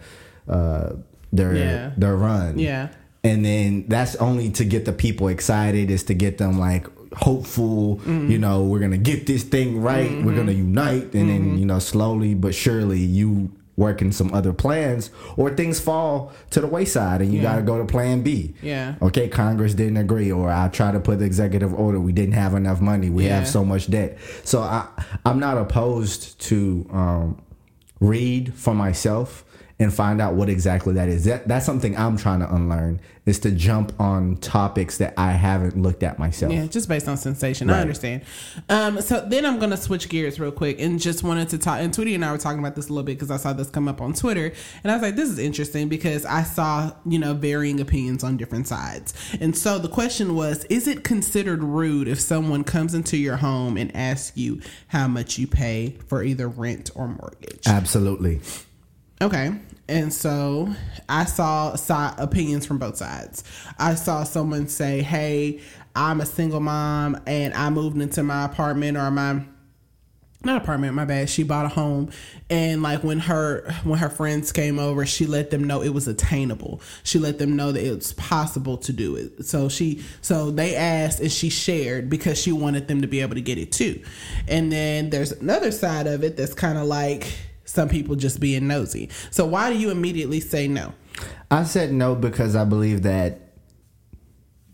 uh, 0.49 0.91
their 1.33 1.55
Yeah. 1.57 1.93
their 1.97 2.17
run. 2.17 2.59
Yeah. 2.59 2.89
and 3.25 3.43
then 3.45 3.87
that's 3.89 4.17
only 4.17 4.51
to 4.51 4.65
get 4.67 4.85
the 4.85 4.93
people 4.93 5.29
excited. 5.29 5.91
Is 5.91 6.05
to 6.05 6.15
get 6.15 6.37
them 6.39 6.59
like 6.59 6.87
hopeful. 7.17 7.97
Mm-hmm. 8.05 8.31
You 8.31 8.39
know, 8.39 8.65
we're 8.65 8.81
gonna 8.81 8.99
get 8.99 9.27
this 9.27 9.43
thing 9.45 9.81
right. 9.81 10.11
We're 10.23 10.37
gonna 10.37 10.53
unite, 10.53 11.15
and 11.15 11.29
Mm-hmm. 11.29 11.29
then 11.29 11.59
you 11.59 11.65
know, 11.67 11.79
slowly 11.79 12.35
but 12.35 12.55
surely, 12.55 13.01
you 13.01 13.51
working 13.77 14.13
some 14.13 14.33
other 14.33 14.53
plans 14.53 15.11
or 15.37 15.51
things 15.51 15.81
fall 15.81 16.33
to 16.51 16.61
the 16.61 16.67
wayside 16.67 17.21
and 17.21 17.33
you 17.33 17.39
Yeah. 17.41 17.43
got 17.53 17.57
to 17.57 17.63
go 17.63 17.79
to 17.79 17.85
plan 17.85 18.23
B. 18.23 18.55
Yeah. 18.63 18.95
Okay, 19.03 19.29
Congress 19.29 19.75
didn't 19.75 19.97
agree, 19.97 20.31
or 20.31 20.49
I 20.51 20.69
tried 20.69 20.93
to 20.93 21.01
put 21.01 21.19
the 21.19 21.25
executive 21.25 21.75
order. 21.75 21.99
We 21.99 22.13
didn't 22.13 22.35
have 22.35 22.55
enough 22.55 22.81
money. 22.81 23.11
We 23.11 23.25
Yeah. 23.27 23.41
have 23.41 23.49
so 23.49 23.65
much 23.65 23.91
debt. 23.91 24.17
So 24.45 24.61
I, 24.61 24.87
I'm 25.27 25.41
not 25.41 25.59
opposed 25.59 26.39
to 26.43 26.87
um, 26.93 27.39
read 28.01 28.55
for 28.55 28.75
myself 28.75 29.45
and 29.79 29.93
find 29.93 30.21
out 30.21 30.35
what 30.35 30.49
exactly 30.49 30.95
that 30.95 31.09
is. 31.09 31.25
That, 31.25 31.49
that's 31.49 31.67
something 31.67 31.97
I'm 31.97 32.17
trying 32.17 32.41
to 32.41 32.55
unlearn 32.55 33.01
is 33.27 33.39
to 33.41 33.51
jump 33.51 33.99
on 33.99 34.37
topics 34.37 34.99
that 34.99 35.15
I 35.17 35.33
haven't 35.33 35.81
looked 35.81 36.03
at 36.03 36.19
myself. 36.19 36.53
Yeah, 36.53 36.67
just 36.67 36.89
based 36.89 37.09
on 37.09 37.17
sensation. 37.17 37.71
I 37.71 37.81
understand. 37.81 38.23
Um, 38.69 39.01
so 39.01 39.25
then 39.27 39.47
I'm 39.47 39.59
going 39.59 39.71
to 39.71 39.77
switch 39.77 40.09
gears 40.09 40.39
real 40.39 40.53
quick 40.53 40.81
and 40.81 41.01
just 41.01 41.23
wanted 41.23 41.49
to 41.49 41.59
talk. 41.59 41.81
And 41.81 41.93
Tweety 41.93 42.15
and 42.15 42.25
I 42.25 42.33
were 42.33 42.39
talking 42.39 42.59
about 42.59 42.77
this 42.77 42.89
a 42.89 42.93
little 42.93 43.05
bit 43.05 43.15
because 43.15 43.31
I 43.31 43.39
saw 43.39 43.53
this 43.53 43.71
come 43.71 43.89
up 43.89 44.01
on 44.03 44.13
Twitter. 44.13 44.53
And 44.83 44.91
I 44.91 44.95
was 44.95 45.03
like, 45.03 45.17
this 45.17 45.31
is 45.31 45.39
interesting 45.39 45.89
because 45.89 46.27
I 46.27 46.43
saw, 46.43 46.93
you 47.07 47.19
know, 47.19 47.33
varying 47.33 47.81
opinions 47.81 48.23
on 48.23 48.37
different 48.37 48.69
sides. 48.69 49.15
And 49.41 49.57
so 49.57 49.79
the 49.79 49.89
question 49.89 50.35
was 50.37 50.65
Is 50.67 50.87
it 50.87 51.03
considered 51.03 51.65
rude 51.65 52.09
if 52.09 52.21
someone 52.21 52.63
comes 52.63 52.95
into 52.95 53.17
your 53.17 53.39
home 53.39 53.79
and 53.79 53.95
asks 53.97 54.37
you 54.37 54.61
how 54.89 55.09
much 55.09 55.39
you 55.39 55.47
pay 55.47 55.97
for 56.09 56.23
either 56.23 56.47
rent 56.47 56.91
or 56.95 57.09
mortgage? 57.09 57.67
Absolutely. 57.67 58.41
Okay. 59.21 59.53
And 59.89 60.13
so 60.13 60.69
I 61.09 61.25
saw, 61.25 61.77
saw 61.77 62.15
opinions 62.19 62.67
from 62.67 62.79
both 62.79 62.97
sides. 62.97 63.45
I 63.79 63.95
saw 63.95 64.25
someone 64.25 64.69
say, 64.69 65.03
Hey, 65.03 65.61
I'm 65.97 66.21
a 66.21 66.27
single 66.27 66.61
mom 66.61 67.21
and 67.27 67.55
I 67.55 67.71
moved 67.71 68.01
into 68.01 68.23
my 68.23 68.45
apartment 68.45 68.97
or 68.97 69.11
my 69.11 69.45
not 70.43 70.61
apartment 70.61 70.95
my 70.95 71.07
bad 71.07 71.31
she 71.31 71.43
bought 71.43 71.65
a 71.65 71.69
home 71.69 72.11
and 72.51 72.83
like 72.83 73.03
when 73.03 73.19
her 73.19 73.73
when 73.85 73.99
her 73.99 74.11
friends 74.11 74.53
came 74.53 74.79
over 74.79 75.07
she 75.07 75.25
let 75.25 75.51
them 75.51 75.65
know 75.65 75.81
it 75.81 75.89
was 75.89 76.07
attainable 76.07 76.83
she 77.03 77.19
let 77.19 77.39
them 77.39 77.57
know 77.57 77.73
that 77.73 77.83
it's 77.83 78.13
possible 78.13 78.77
to 78.77 78.93
do 78.93 79.17
it 79.17 79.45
so 79.47 79.71
she 79.71 80.05
so 80.21 80.51
they 80.51 80.77
asked 80.77 81.19
and 81.21 81.33
she 81.33 81.49
shared 81.49 82.11
because 82.11 82.39
she 82.39 82.53
wanted 82.53 82.89
them 82.89 83.01
to 83.01 83.09
be 83.09 83.21
able 83.21 83.35
to 83.35 83.41
get 83.41 83.57
it 83.57 83.73
too 83.73 84.03
and 84.47 84.71
then 84.71 85.09
there's 85.09 85.33
another 85.33 85.71
side 85.71 86.07
of 86.07 86.23
it 86.23 86.37
that's 86.37 86.53
kind 86.53 86.77
of 86.77 86.85
like 86.85 87.33
some 87.75 87.89
people 87.89 88.15
just 88.17 88.41
being 88.41 88.67
nosy. 88.67 89.11
So 89.31 89.45
why 89.45 89.71
do 89.71 89.79
you 89.79 89.91
immediately 89.91 90.41
say 90.41 90.69
no? 90.69 90.95
I 91.51 91.65
said 91.65 91.93
no 91.93 92.15
because 92.15 92.57
I 92.57 92.65
believe 92.65 93.03
that 93.03 93.41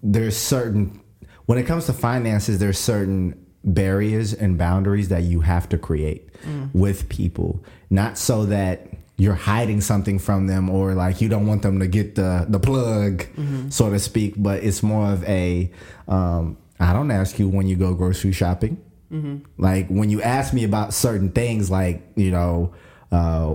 there's 0.02 0.36
certain 0.36 1.00
when 1.46 1.58
it 1.58 1.64
comes 1.64 1.86
to 1.86 1.92
finances 1.92 2.58
there's 2.58 2.78
certain 2.78 3.46
barriers 3.64 4.32
and 4.32 4.56
boundaries 4.56 5.08
that 5.08 5.22
you 5.22 5.40
have 5.40 5.68
to 5.68 5.76
create 5.76 6.32
mm. 6.42 6.70
with 6.72 7.08
people 7.10 7.62
not 7.90 8.16
so 8.16 8.46
that 8.46 8.88
you're 9.18 9.34
hiding 9.34 9.82
something 9.82 10.18
from 10.18 10.46
them 10.46 10.70
or 10.70 10.94
like 10.94 11.20
you 11.20 11.28
don't 11.28 11.46
want 11.46 11.60
them 11.60 11.80
to 11.80 11.86
get 11.86 12.14
the 12.14 12.46
the 12.48 12.58
plug 12.58 13.18
mm-hmm. 13.18 13.68
so 13.68 13.90
to 13.90 13.98
speak 13.98 14.32
but 14.38 14.64
it's 14.64 14.82
more 14.82 15.10
of 15.12 15.22
a 15.24 15.70
um, 16.08 16.56
I 16.78 16.94
don't 16.94 17.10
ask 17.10 17.38
you 17.38 17.48
when 17.48 17.66
you 17.66 17.76
go 17.76 17.92
grocery 17.92 18.32
shopping 18.32 18.82
mm-hmm. 19.12 19.38
like 19.58 19.88
when 19.88 20.08
you 20.08 20.22
ask 20.22 20.54
me 20.54 20.64
about 20.64 20.94
certain 20.94 21.30
things 21.30 21.70
like 21.70 22.02
you 22.16 22.30
know 22.30 22.72
uh, 23.12 23.54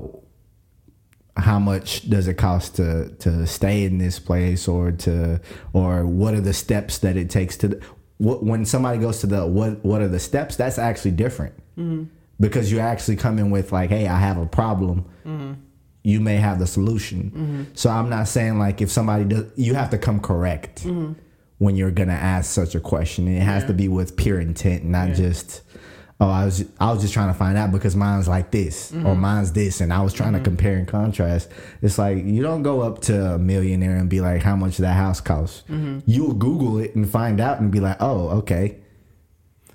how 1.38 1.60
much 1.60 2.10
does 2.10 2.28
it 2.28 2.36
cost 2.36 2.76
to 2.76 3.10
to 3.20 3.46
stay 3.46 3.84
in 3.84 3.98
this 3.98 4.20
place 4.20 4.68
or 4.68 4.92
to 4.92 5.40
or 5.74 6.06
what 6.06 6.34
are 6.34 6.42
the 6.42 6.54
steps 6.54 7.00
that 7.00 7.18
it 7.18 7.30
takes 7.30 7.58
to 7.58 7.80
what 8.18 8.44
when 8.44 8.66
somebody 8.66 8.98
goes 8.98 9.20
to 9.20 9.28
the 9.28 9.46
what 9.46 9.84
what 9.84 10.02
are 10.02 10.08
the 10.08 10.20
steps 10.20 10.56
that's 10.56 10.78
actually 10.78 11.12
different 11.12 11.54
mm-hmm. 11.78 12.04
because 12.40 12.72
you 12.72 12.80
actually 12.80 13.18
come 13.18 13.38
in 13.38 13.50
with 13.50 13.72
like 13.72 13.90
hey 13.90 14.08
i 14.08 14.18
have 14.18 14.38
a 14.38 14.46
problem 14.46 15.04
mm-hmm. 15.26 15.54
you 16.04 16.22
may 16.22 16.38
have 16.38 16.58
the 16.58 16.68
solution 16.68 17.32
mm-hmm. 17.32 17.64
so 17.74 17.90
i'm 17.90 18.10
not 18.10 18.28
saying 18.28 18.58
like 18.58 18.82
if 18.82 18.90
somebody 18.90 19.26
does 19.26 19.46
you 19.58 19.74
have 19.74 19.90
to 19.90 19.98
come 19.98 20.22
correct 20.22 20.86
mm-hmm. 20.86 21.12
when 21.58 21.76
you're 21.76 21.92
gonna 21.92 22.14
ask 22.14 22.50
such 22.50 22.76
a 22.76 22.80
question 22.80 23.28
it 23.28 23.42
has 23.42 23.64
yeah. 23.64 23.68
to 23.68 23.74
be 23.74 23.90
with 23.90 24.16
pure 24.16 24.40
intent 24.40 24.86
not 24.86 25.10
yeah. 25.10 25.16
just 25.16 25.64
oh, 26.20 26.30
I 26.30 26.46
was 26.46 26.66
I 26.80 26.92
was 26.92 27.02
just 27.02 27.14
trying 27.14 27.28
to 27.28 27.34
find 27.34 27.58
out 27.58 27.72
because 27.72 27.96
mine's 27.96 28.28
like 28.28 28.52
this 28.52 28.92
mm-hmm. 28.92 29.06
or 29.06 29.16
mine's 29.16 29.52
this, 29.52 29.82
and 29.82 29.92
I 29.92 30.02
was 30.02 30.14
trying 30.14 30.34
mm-hmm. 30.34 30.44
to 30.44 30.50
compare 30.50 30.78
and 30.78 30.88
contrast. 30.88 31.50
It's 31.82 31.98
like 31.98 32.24
you 32.24 32.42
don't 32.42 32.64
go 32.64 32.82
up 32.82 33.02
to 33.02 33.34
a 33.34 33.38
millionaire 33.38 33.98
and 33.98 34.10
be 34.10 34.22
like, 34.22 34.42
how 34.42 34.56
much 34.56 34.78
that 34.78 34.94
house 34.94 35.22
costs. 35.22 35.64
Mm-hmm. 35.70 36.00
You'll 36.06 36.34
Google 36.34 36.80
it 36.80 36.96
and 36.96 37.10
find 37.10 37.42
out 37.42 37.60
and 37.60 37.72
be 37.72 37.80
like, 37.80 37.98
oh, 38.00 38.30
okay. 38.40 38.78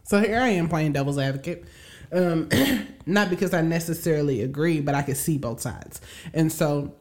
So 0.05 0.20
here 0.20 0.40
I 0.40 0.48
am 0.48 0.68
playing 0.68 0.92
devil's 0.92 1.18
advocate. 1.18 1.64
Um, 2.12 2.48
not 3.07 3.31
because 3.31 3.55
I 3.55 3.61
necessarily 3.61 4.42
agree, 4.42 4.81
but 4.81 4.94
I 4.94 5.03
can 5.03 5.14
see 5.14 5.38
both 5.38 5.61
sides. 5.61 6.00
And 6.35 6.50
so 6.50 6.96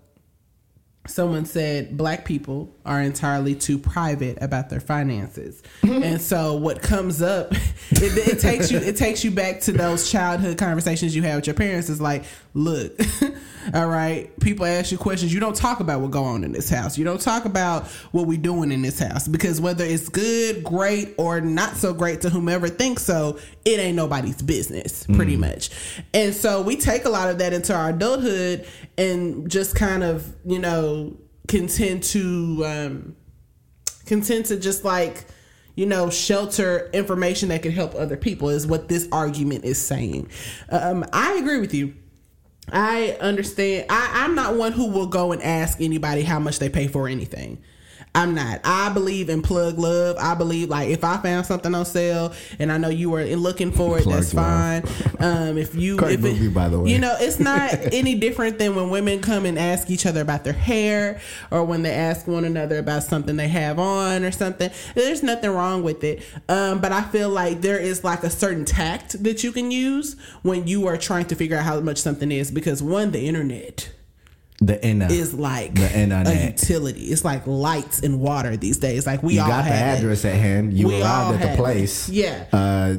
someone 1.08 1.46
said 1.46 1.98
black 1.98 2.26
people 2.26 2.76
are 2.86 3.02
entirely 3.02 3.56
too 3.56 3.78
private 3.78 4.38
about 4.42 4.70
their 4.70 4.80
finances. 4.80 5.62
And 6.00 6.22
so 6.22 6.56
what 6.56 6.82
comes 6.82 7.22
up 7.22 7.52
it, 7.92 8.28
it, 8.28 8.40
takes 8.40 8.72
you 8.72 8.78
it 8.78 8.96
takes 8.96 9.24
you 9.24 9.32
back 9.32 9.60
to 9.62 9.74
those 9.74 10.10
childhood 10.10 10.58
conversations 10.58 11.14
you 11.14 11.24
had 11.24 11.36
with 11.36 11.48
your 11.48 11.56
parents. 11.56 11.90
Is 11.90 12.00
like 12.00 12.24
look 12.54 12.98
all 13.74 13.88
right 13.88 14.38
people 14.40 14.66
ask 14.66 14.94
you 14.94 14.98
questions. 14.98 15.34
You 15.34 15.42
don't 15.42 15.56
talk 15.56 15.82
about 15.82 16.00
what 16.00 16.12
go 16.12 16.24
on 16.24 16.46
in 16.46 16.54
this 16.54 16.70
house. 16.70 16.98
You 16.98 17.04
don't 17.04 17.20
talk 17.20 17.44
about 17.44 17.88
what 18.14 18.28
we 18.28 18.38
doing 18.38 18.72
in 18.72 18.82
this 18.82 18.98
house 18.98 19.28
because 19.28 19.60
whether 19.60 19.84
it's 19.84 20.08
good 20.08 20.64
great 20.64 21.16
or 21.18 21.42
not 21.42 21.76
so 21.76 21.94
great 21.94 22.22
to 22.22 22.30
whomever 22.30 22.70
thinks 22.70 23.04
so 23.04 23.38
it 23.66 23.80
ain't 23.80 23.98
nobody's 23.98 24.42
business 24.42 25.06
pretty 25.08 25.36
mm. 25.36 25.52
much. 25.52 25.70
And 26.14 26.34
so 26.34 26.62
we 26.62 26.78
take 26.78 27.04
a 27.04 27.10
lot 27.10 27.30
of 27.30 27.40
that 27.40 27.52
into 27.52 27.76
our 27.76 27.90
adulthood 27.90 28.66
and 28.98 29.50
just 29.50 29.76
kind 29.76 30.04
of 30.04 30.34
you 30.46 30.60
know 30.60 30.89
contend 31.48 32.04
to 32.04 32.64
um 32.66 33.16
contend 34.06 34.46
to 34.46 34.60
just 34.60 34.84
like 34.84 35.26
you 35.80 35.86
know, 35.86 36.10
shelter 36.10 36.90
information 36.92 37.48
that 37.48 37.62
can 37.62 37.72
help 37.72 37.96
other 37.96 38.18
people 38.18 38.50
is 38.50 38.68
what 38.68 38.90
this 38.90 39.08
argument 39.14 39.64
is 39.64 39.82
saying. 39.82 40.30
Um, 40.68 41.06
I 41.14 41.38
agree 41.38 41.62
with 41.62 41.74
you. 41.74 41.94
I 42.70 43.18
understand. 43.22 43.86
I, 43.90 44.26
I'm 44.26 44.36
not 44.36 44.56
one 44.56 44.74
who 44.74 44.90
will 44.90 45.08
go 45.08 45.32
and 45.32 45.42
ask 45.42 45.80
anybody 45.80 46.24
how 46.24 46.38
much 46.38 46.60
they 46.60 46.68
pay 46.68 46.88
for 46.88 47.08
anything. 47.08 47.60
I'm 48.16 48.34
not. 48.34 48.62
I 48.64 48.90
believe 48.90 49.30
in 49.30 49.44
plug 49.44 49.78
love. 49.78 50.18
I 50.20 50.34
believe 50.34 50.70
like 50.70 50.90
if 50.90 51.04
I 51.04 51.18
found 51.18 51.46
something 51.46 51.76
on 51.76 51.86
sale 51.86 52.34
and 52.58 52.72
I 52.72 52.78
know 52.78 52.90
you 52.90 53.12
were 53.12 53.24
looking 53.24 53.72
for 53.72 54.00
it, 54.00 54.04
plug 54.04 54.16
that's 54.16 54.34
fine. 54.34 54.84
Um, 55.20 55.58
if 55.60 55.76
you, 55.76 55.96
Great 55.96 56.16
if 56.16 56.22
movie, 56.22 56.48
it, 56.48 56.54
by 56.54 56.70
the 56.70 56.80
way, 56.80 56.90
you 56.90 56.98
know, 56.98 57.16
it's 57.20 57.40
not 57.40 57.72
any 57.94 58.16
different 58.16 58.58
than 58.58 58.76
when 58.76 58.90
women 58.90 59.22
come 59.22 59.46
and 59.46 59.60
ask 59.60 59.92
each 59.92 60.08
other 60.08 60.22
about 60.22 60.44
their 60.44 60.54
hair 60.54 61.22
or 61.52 61.64
when 61.64 61.84
they 61.84 61.94
ask 61.94 62.26
one 62.26 62.46
another 62.46 62.80
about 62.80 63.04
something 63.04 63.36
they 63.36 63.48
have 63.48 63.78
on 63.78 64.24
or 64.24 64.32
something. 64.32 64.72
There's 64.96 65.22
nothing 65.22 65.52
wrong 65.52 65.84
with 65.84 66.04
it. 66.04 66.24
Um, 66.50 66.82
but 66.82 66.92
I 66.92 67.04
feel 67.04 67.30
like 67.30 67.62
there 67.62 67.80
is 67.80 68.04
like 68.04 68.24
a 68.24 68.30
certain 68.30 68.66
tact 68.66 69.24
that 69.24 69.44
you 69.44 69.52
can 69.52 69.70
use 69.70 70.16
when 70.42 70.68
you 70.68 70.88
are 70.88 70.98
trying 70.98 71.26
to 71.26 71.36
figure 71.36 71.58
out 71.58 71.64
how 71.64 71.80
much 71.80 72.00
something 72.00 72.32
is 72.32 72.50
because 72.50 72.82
one, 72.82 73.12
the 73.12 73.28
internet 73.28 73.92
the 74.62 74.84
internet 74.86 75.12
is 75.12 75.34
like 75.34 75.74
the 75.76 75.98
internet. 75.98 76.28
a 76.28 76.46
utility. 76.48 77.06
It's 77.06 77.24
like 77.24 77.48
lights 77.48 78.02
and 78.02 78.20
water 78.20 78.58
these 78.58 78.78
days. 78.78 79.08
Like 79.08 79.24
we 79.24 79.36
you 79.36 79.42
all 79.42 79.48
got 79.48 79.64
the 79.66 79.72
address 79.72 80.26
it. 80.26 80.30
at 80.30 80.36
hand. 80.36 80.74
You 80.74 80.88
we 80.88 81.02
arrived 81.02 81.42
at 81.42 81.52
the 81.52 81.62
place. 81.62 82.10
It. 82.10 82.16
Yeah. 82.16 82.46
Uh, 82.52 82.98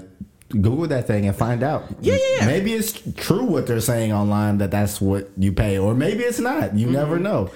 Google 0.48 0.88
that 0.88 1.06
thing 1.06 1.26
and 1.26 1.36
find 1.36 1.62
out. 1.62 1.84
Yeah, 2.00 2.16
yeah, 2.38 2.46
Maybe 2.46 2.72
it's 2.72 3.00
true 3.14 3.44
what 3.44 3.68
they're 3.68 3.80
saying 3.80 4.12
online 4.12 4.58
that 4.58 4.72
that's 4.72 5.00
what 5.00 5.30
you 5.36 5.52
pay, 5.52 5.78
or 5.78 5.94
maybe 5.94 6.24
it's 6.24 6.40
not. 6.40 6.76
You 6.76 6.86
mm-hmm. 6.86 6.94
never 6.96 7.18
know 7.18 7.50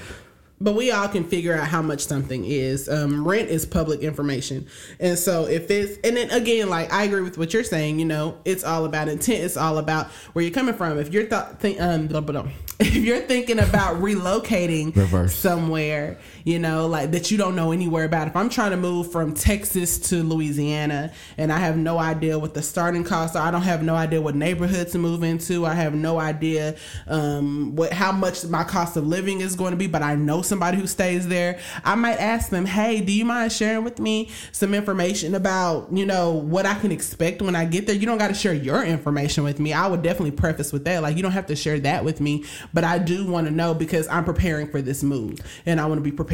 but 0.65 0.75
we 0.75 0.91
all 0.91 1.07
can 1.07 1.25
figure 1.25 1.55
out 1.55 1.69
how 1.69 1.83
much 1.83 2.01
something 2.01 2.45
is. 2.45 2.89
Um, 2.89 3.27
rent 3.29 3.51
is 3.51 3.67
public 3.67 4.01
information, 4.01 4.67
and 4.99 5.19
so 5.19 5.45
if 5.45 5.71
it's 5.71 5.99
and 6.03 6.17
then 6.17 6.31
again, 6.31 6.71
like 6.71 6.91
I 6.93 7.05
agree 7.05 7.21
with 7.21 7.37
what 7.37 7.53
you're 7.53 7.63
saying. 7.63 7.99
You 7.99 8.07
know, 8.07 8.39
it's 8.47 8.65
all 8.65 8.87
about 8.87 9.09
intent. 9.09 9.45
It's 9.45 9.59
all 9.59 9.77
about 9.77 10.07
where 10.33 10.43
you're 10.43 10.55
coming 10.55 10.75
from. 10.75 10.99
If 10.99 11.13
you're 11.13 11.27
th- 11.27 11.59
think, 11.59 11.81
um, 11.81 12.07
blah, 12.07 12.23
blah, 12.23 12.43
blah. 12.43 12.51
if 12.81 12.95
you're 12.97 13.21
thinking 13.21 13.59
about 13.59 13.97
relocating 14.01 14.97
Reverse. 14.97 15.35
somewhere, 15.35 16.19
you 16.45 16.59
know, 16.59 16.87
like 16.87 17.11
that 17.13 17.31
you 17.31 17.39
don't 17.39 17.57
know 17.57 17.73
anywhere 17.73 18.05
about. 18.05 18.29
If 18.29 18.37
I'm 18.37 18.51
trying 18.51 18.73
to 18.73 18.77
move 18.77 19.11
from 19.11 19.33
Texas 19.33 19.99
to 20.11 20.23
Louisiana 20.23 21.13
and 21.39 21.51
I 21.51 21.59
have 21.59 21.79
no 21.79 21.99
idea 21.99 22.39
what 22.39 22.53
the 22.53 22.63
starting 22.63 23.03
costs 23.03 23.35
are, 23.35 23.47
I 23.47 23.51
don't 23.51 23.63
have 23.63 23.83
no 23.83 23.95
idea 23.95 24.21
what 24.21 24.35
neighborhood 24.35 24.89
to 24.89 24.99
move 24.99 25.23
into. 25.23 25.65
I 25.65 25.73
have 25.73 25.95
no 25.95 26.21
idea 26.21 26.77
um, 27.07 27.75
what 27.75 27.93
how 27.93 28.13
much 28.13 28.45
my 28.45 28.63
cost 28.63 28.97
of 28.99 29.07
living 29.07 29.41
is 29.41 29.57
going 29.57 29.71
to 29.71 29.77
be, 29.77 29.87
but 29.87 30.03
I 30.03 30.17
know 30.17 30.43
somebody 30.43 30.77
who 30.77 30.87
stays 30.87 31.27
there, 31.29 31.59
I 31.83 31.95
might 31.95 32.21
ask 32.21 32.51
them, 32.51 32.67
hey, 32.67 33.01
do 33.01 33.13
you 33.13 33.25
mind 33.25 33.51
sharing 33.51 33.83
with 33.83 33.99
me 33.99 34.31
some 34.53 34.75
information 34.75 35.35
about, 35.35 35.91
you 35.91 36.05
know, 36.05 36.33
what 36.33 36.67
I 36.67 36.75
can 36.75 36.93
expect 36.93 37.41
when 37.41 37.57
I 37.57 37.65
get 37.65 37.87
there? 37.87 37.97
You 37.97 38.05
don't 38.05 38.19
got 38.19 38.29
to 38.29 38.35
share 38.35 38.53
your 38.53 38.85
information 38.85 39.45
with 39.45 39.59
me. 39.59 39.73
I 39.73 39.87
would 39.87 40.03
definitely 40.03 40.33
preface 40.33 40.73
with 40.73 40.85
that. 40.85 41.01
Like, 41.01 41.17
you 41.17 41.23
don't 41.23 41.33
have 41.33 41.47
to 41.47 41.57
share 41.57 41.79
that 41.81 42.05
with 42.05 42.21
me, 42.21 42.45
but 42.75 42.85
I 42.85 42.99
do 42.99 43.27
want 43.27 43.47
to 43.47 43.53
know 43.53 43.73
because 43.73 44.07
I'm 44.09 44.25
preparing 44.27 44.71
for 44.71 44.83
this 44.83 45.03
move 45.03 45.41
and 45.65 45.81
I 45.81 45.87
want 45.87 45.99
to 45.99 46.03
be 46.03 46.13
prepared. 46.13 46.34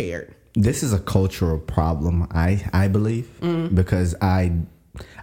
This 0.54 0.82
is 0.82 0.92
a 0.92 0.98
cultural 0.98 1.58
problem, 1.58 2.26
I 2.30 2.68
I 2.72 2.88
believe, 2.88 3.28
mm 3.40 3.74
because 3.74 4.14
I 4.20 4.52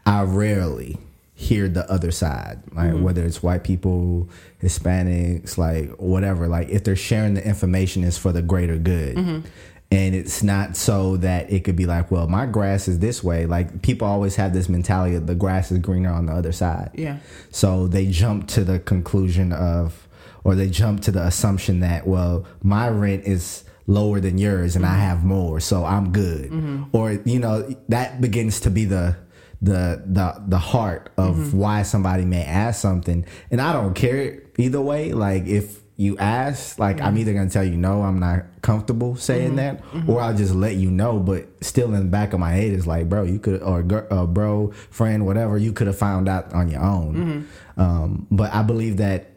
I 0.05 0.23
rarely 0.23 0.97
hear 1.33 1.67
the 1.67 1.89
other 1.91 2.09
side, 2.09 2.59
like 2.73 2.89
mm-hmm. 2.89 3.03
whether 3.03 3.23
it's 3.23 3.43
white 3.43 3.63
people, 3.63 4.27
Hispanics, 4.61 5.57
like 5.57 5.91
whatever. 5.97 6.47
Like 6.47 6.69
if 6.69 6.83
they're 6.83 6.95
sharing 6.95 7.35
the 7.35 7.47
information, 7.47 8.03
is 8.03 8.17
for 8.17 8.31
the 8.31 8.41
greater 8.41 8.77
good. 8.77 9.17
Mm-hmm. 9.17 9.47
And 9.89 10.15
it's 10.15 10.43
not 10.43 10.75
so 10.75 11.15
that 11.17 11.49
it 11.49 11.63
could 11.63 11.75
be 11.77 11.85
like, 11.85 12.11
well, 12.11 12.27
my 12.27 12.45
grass 12.45 12.87
is 12.89 12.99
this 12.99 13.23
way. 13.23 13.45
Like 13.45 13.81
people 13.83 14.07
always 14.07 14.35
have 14.35 14.51
this 14.51 14.67
mentality 14.67 15.15
of 15.15 15.27
the 15.27 15.35
grass 15.35 15.71
is 15.71 15.77
greener 15.77 16.11
on 16.11 16.25
the 16.25 16.33
other 16.33 16.51
side. 16.51 16.91
Yeah. 16.93 17.19
So 17.51 17.87
they 17.87 18.07
jump 18.07 18.47
to 18.49 18.63
the 18.65 18.79
conclusion 18.79 19.53
of, 19.53 20.07
or 20.43 20.55
they 20.55 20.69
jump 20.69 21.01
to 21.03 21.11
the 21.11 21.23
assumption 21.25 21.81
that 21.81 22.07
well 22.07 22.45
my 22.63 22.89
rent 22.89 23.25
is 23.25 23.63
lower 23.88 24.19
than 24.19 24.38
yours 24.38 24.75
and 24.75 24.85
I 24.85 24.89
mm-hmm. 24.89 24.99
have 24.99 25.23
more 25.23 25.59
so 25.59 25.85
I'm 25.85 26.11
good. 26.11 26.51
Mm-hmm. 26.51 26.83
Or 26.91 27.13
you 27.13 27.39
know 27.39 27.73
that 27.89 28.21
begins 28.21 28.59
to 28.61 28.69
be 28.69 28.85
the 28.85 29.15
the 29.61 30.03
the 30.05 30.43
the 30.47 30.59
heart 30.59 31.09
of 31.17 31.35
mm-hmm. 31.35 31.57
why 31.57 31.81
somebody 31.83 32.25
may 32.25 32.43
ask 32.43 32.81
something. 32.81 33.25
And 33.49 33.61
I 33.61 33.73
don't 33.73 33.93
care 33.93 34.43
either 34.57 34.81
way. 34.81 35.13
Like 35.13 35.47
if 35.47 35.81
you 35.95 36.15
ask 36.19 36.77
like 36.77 37.01
I'm 37.01 37.17
either 37.17 37.33
gonna 37.33 37.49
tell 37.49 37.63
you 37.63 37.75
no 37.75 38.03
I'm 38.03 38.19
not 38.19 38.45
comfortable 38.61 39.15
saying 39.15 39.55
that 39.55 39.81
or 40.07 40.21
I'll 40.21 40.35
just 40.35 40.53
let 40.53 40.75
you 40.75 40.91
know. 40.91 41.17
But 41.17 41.47
still 41.61 41.93
in 41.93 41.99
the 41.99 42.11
back 42.11 42.33
of 42.33 42.39
my 42.39 42.51
head 42.51 42.73
is 42.73 42.85
like 42.85 43.09
bro 43.09 43.23
you 43.23 43.39
could 43.39 43.63
or 43.63 43.79
uh, 44.11 44.27
bro 44.27 44.71
friend 44.91 45.25
whatever 45.25 45.57
you 45.57 45.73
could 45.73 45.88
have 45.88 45.97
found 45.97 46.27
out 46.29 46.53
on 46.53 46.69
your 46.69 46.83
own. 46.83 47.47
Um, 47.77 48.27
but 48.29 48.53
I 48.53 48.63
believe 48.63 48.97
that 48.97 49.31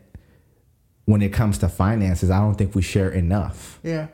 when 1.04 1.22
it 1.22 1.32
comes 1.32 1.58
to 1.58 1.68
finances, 1.68 2.30
I 2.30 2.38
don't 2.38 2.54
think 2.54 2.74
we 2.74 2.82
share 2.82 3.10
enough. 3.10 3.80
Yeah. 3.82 4.08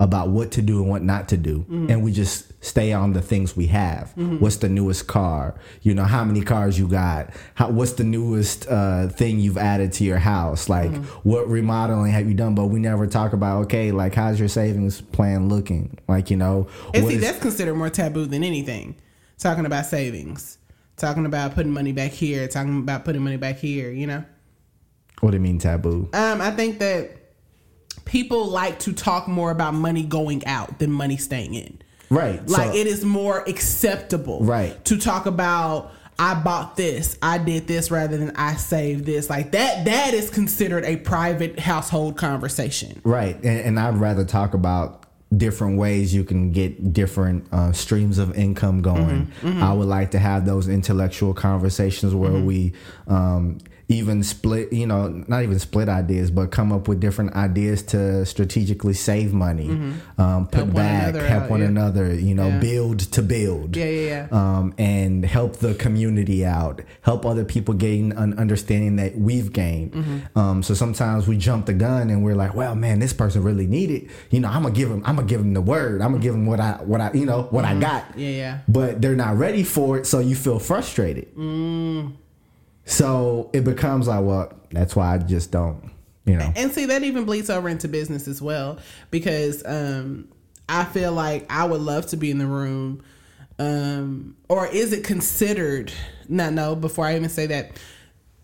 About 0.00 0.28
what 0.28 0.52
to 0.52 0.62
do 0.62 0.80
and 0.80 0.88
what 0.88 1.02
not 1.02 1.28
to 1.28 1.36
do. 1.36 1.66
And 1.68 2.04
we 2.04 2.12
just 2.12 2.52
stay 2.64 2.92
on 2.92 3.14
the 3.14 3.20
things 3.20 3.56
we 3.56 3.66
have. 3.66 4.12
What's 4.16 4.56
the 4.58 4.68
newest 4.68 5.08
car? 5.08 5.56
You 5.82 5.92
know, 5.94 6.04
how 6.04 6.24
many 6.24 6.40
cars 6.42 6.78
you 6.78 6.86
got? 6.86 7.30
How, 7.56 7.70
what's 7.70 7.92
the 7.94 8.04
newest 8.04 8.68
uh, 8.68 9.08
thing 9.08 9.40
you've 9.40 9.58
added 9.58 9.92
to 9.94 10.04
your 10.04 10.18
house? 10.18 10.68
Like, 10.68 10.94
what 11.24 11.48
remodeling 11.48 12.12
have 12.12 12.28
you 12.28 12.34
done? 12.34 12.54
But 12.54 12.66
we 12.66 12.78
never 12.78 13.08
talk 13.08 13.32
about, 13.32 13.62
okay, 13.64 13.90
like, 13.90 14.14
how's 14.14 14.38
your 14.38 14.48
savings 14.48 15.00
plan 15.00 15.48
looking? 15.48 15.98
Like, 16.06 16.30
you 16.30 16.36
know, 16.36 16.68
And 16.94 17.04
see, 17.08 17.14
is- 17.16 17.20
that's 17.22 17.40
considered 17.40 17.74
more 17.74 17.90
taboo 17.90 18.26
than 18.26 18.44
anything. 18.44 18.94
Talking 19.38 19.66
about 19.66 19.86
savings, 19.86 20.58
talking 20.96 21.26
about 21.26 21.54
putting 21.54 21.72
money 21.72 21.92
back 21.92 22.12
here, 22.12 22.46
talking 22.46 22.78
about 22.78 23.04
putting 23.04 23.22
money 23.22 23.36
back 23.36 23.56
here. 23.58 23.90
You 23.90 24.06
know, 24.06 24.24
what 25.20 25.30
do 25.32 25.36
you 25.36 25.40
mean 25.40 25.58
taboo? 25.58 26.08
um, 26.12 26.40
I 26.40 26.50
think 26.52 26.78
that 26.78 27.10
people 28.08 28.46
like 28.46 28.80
to 28.80 28.92
talk 28.92 29.28
more 29.28 29.52
about 29.52 29.74
money 29.74 30.02
going 30.02 30.44
out 30.46 30.80
than 30.80 30.90
money 30.90 31.16
staying 31.16 31.54
in. 31.54 31.78
Right. 32.10 32.44
Like 32.48 32.72
so- 32.72 32.74
it 32.76 32.86
is 32.88 33.04
more 33.04 33.44
acceptable, 33.46 34.40
Right. 34.42 34.82
to 34.86 34.98
talk 34.98 35.26
about. 35.26 35.92
I 36.20 36.34
bought 36.34 36.76
this. 36.76 37.16
I 37.22 37.38
did 37.38 37.68
this 37.68 37.92
rather 37.92 38.16
than 38.16 38.32
I 38.34 38.56
saved 38.56 39.04
this. 39.04 39.30
Like 39.30 39.52
that. 39.52 39.84
That 39.84 40.14
is 40.14 40.30
considered 40.30 40.84
a 40.84 40.96
private 40.96 41.60
household 41.60 42.16
conversation. 42.16 43.00
Right, 43.04 43.36
and, 43.36 43.60
and 43.60 43.78
I'd 43.78 43.98
rather 43.98 44.24
talk 44.24 44.52
about 44.52 45.04
different 45.36 45.78
ways 45.78 46.12
you 46.12 46.24
can 46.24 46.50
get 46.50 46.92
different 46.92 47.46
uh, 47.52 47.70
streams 47.70 48.18
of 48.18 48.36
income 48.36 48.82
going. 48.82 49.30
I 49.44 49.72
would 49.72 49.86
like 49.86 50.10
to 50.12 50.18
have 50.18 50.44
those 50.44 50.66
intellectual 50.66 51.34
conversations 51.34 52.14
where 52.16 52.32
we 52.32 52.72
um, 53.06 53.58
even 53.90 54.22
split, 54.22 54.70
you 54.70 54.86
know, 54.86 55.08
not 55.28 55.42
even 55.42 55.58
split 55.58 55.88
ideas, 55.88 56.30
but 56.30 56.50
come 56.50 56.72
up 56.72 56.88
with 56.88 57.00
different 57.00 57.32
ideas 57.34 57.82
to 57.82 58.26
strategically 58.26 58.92
save 58.92 59.32
money, 59.32 59.70
um, 60.18 60.46
put 60.46 60.64
Help 60.64 60.74
back, 60.74 61.02
another 61.14 61.26
help 61.26 61.42
out, 61.44 61.50
one 61.50 61.60
yeah. 61.60 61.66
another, 61.68 62.14
you 62.14 62.34
know, 62.34 62.48
Yeah. 62.48 62.58
build 62.58 62.98
to 63.00 63.22
build 63.22 63.76
Yeah, 63.76 63.84
yeah, 63.86 64.26
yeah. 64.30 64.58
um, 64.58 64.74
and 64.76 65.24
help 65.24 65.56
the 65.56 65.72
community 65.74 66.44
out, 66.44 66.82
help 67.00 67.24
other 67.24 67.44
people 67.46 67.72
gain 67.72 68.12
an 68.12 68.34
understanding 68.38 68.96
that 68.96 69.16
we've 69.18 69.52
gained. 69.54 69.92
Mm-hmm. 69.92 70.38
Um, 70.38 70.62
so 70.62 70.74
sometimes 70.74 71.26
we 71.26 71.38
jump 71.38 71.64
the 71.64 71.72
gun 71.72 72.10
and 72.10 72.22
we're 72.22 72.34
like, 72.36 72.54
well, 72.54 72.74
man, 72.74 72.98
this 72.98 73.14
person 73.14 73.42
really 73.42 73.66
need 73.66 73.90
it. 73.90 74.08
You 74.30 74.40
know, 74.40 74.48
I'm 74.48 74.64
gonna 74.64 74.74
give 74.74 74.90
them, 74.90 75.02
I'm 75.06 75.16
gonna 75.16 75.26
give 75.26 75.40
them 75.40 75.54
the 75.54 75.62
word. 75.62 76.02
I'm 76.02 76.10
gonna 76.12 76.22
give 76.22 76.34
them 76.34 76.44
what 76.44 76.60
I, 76.60 76.72
what 76.84 77.00
I, 77.00 77.10
you 77.14 77.24
know, 77.24 77.44
what 77.50 77.64
I 77.64 77.74
got. 77.78 78.02
Mm-hmm. 78.10 78.20
Yeah, 78.20 78.28
yeah. 78.28 78.58
But 78.68 79.00
they're 79.00 79.16
not 79.16 79.38
ready 79.38 79.62
for 79.62 79.96
it, 79.96 80.06
so 80.06 80.18
you 80.18 80.36
feel 80.36 80.58
frustrated. 80.58 81.34
Mm. 81.34 82.12
So 82.88 83.50
it 83.52 83.64
becomes 83.64 84.08
like, 84.08 84.24
well, 84.24 84.50
that's 84.70 84.96
why 84.96 85.14
I 85.14 85.18
just 85.18 85.50
don't, 85.50 85.90
you 86.24 86.36
know. 86.36 86.50
And 86.56 86.72
see, 86.72 86.86
that 86.86 87.02
even 87.02 87.24
bleeds 87.24 87.50
over 87.50 87.68
into 87.68 87.86
business 87.86 88.26
as 88.26 88.40
well 88.40 88.78
because 89.10 89.62
um, 89.66 90.28
I 90.70 90.84
feel 90.84 91.12
like 91.12 91.44
I 91.52 91.66
would 91.66 91.82
love 91.82 92.06
to 92.08 92.16
be 92.16 92.30
in 92.30 92.38
the 92.38 92.46
room. 92.46 93.02
Um, 93.58 94.36
or 94.48 94.66
is 94.66 94.94
it 94.94 95.04
considered? 95.04 95.92
No, 96.30 96.48
no. 96.48 96.74
Before 96.74 97.04
I 97.04 97.14
even 97.14 97.28
say 97.28 97.44
that, 97.46 97.72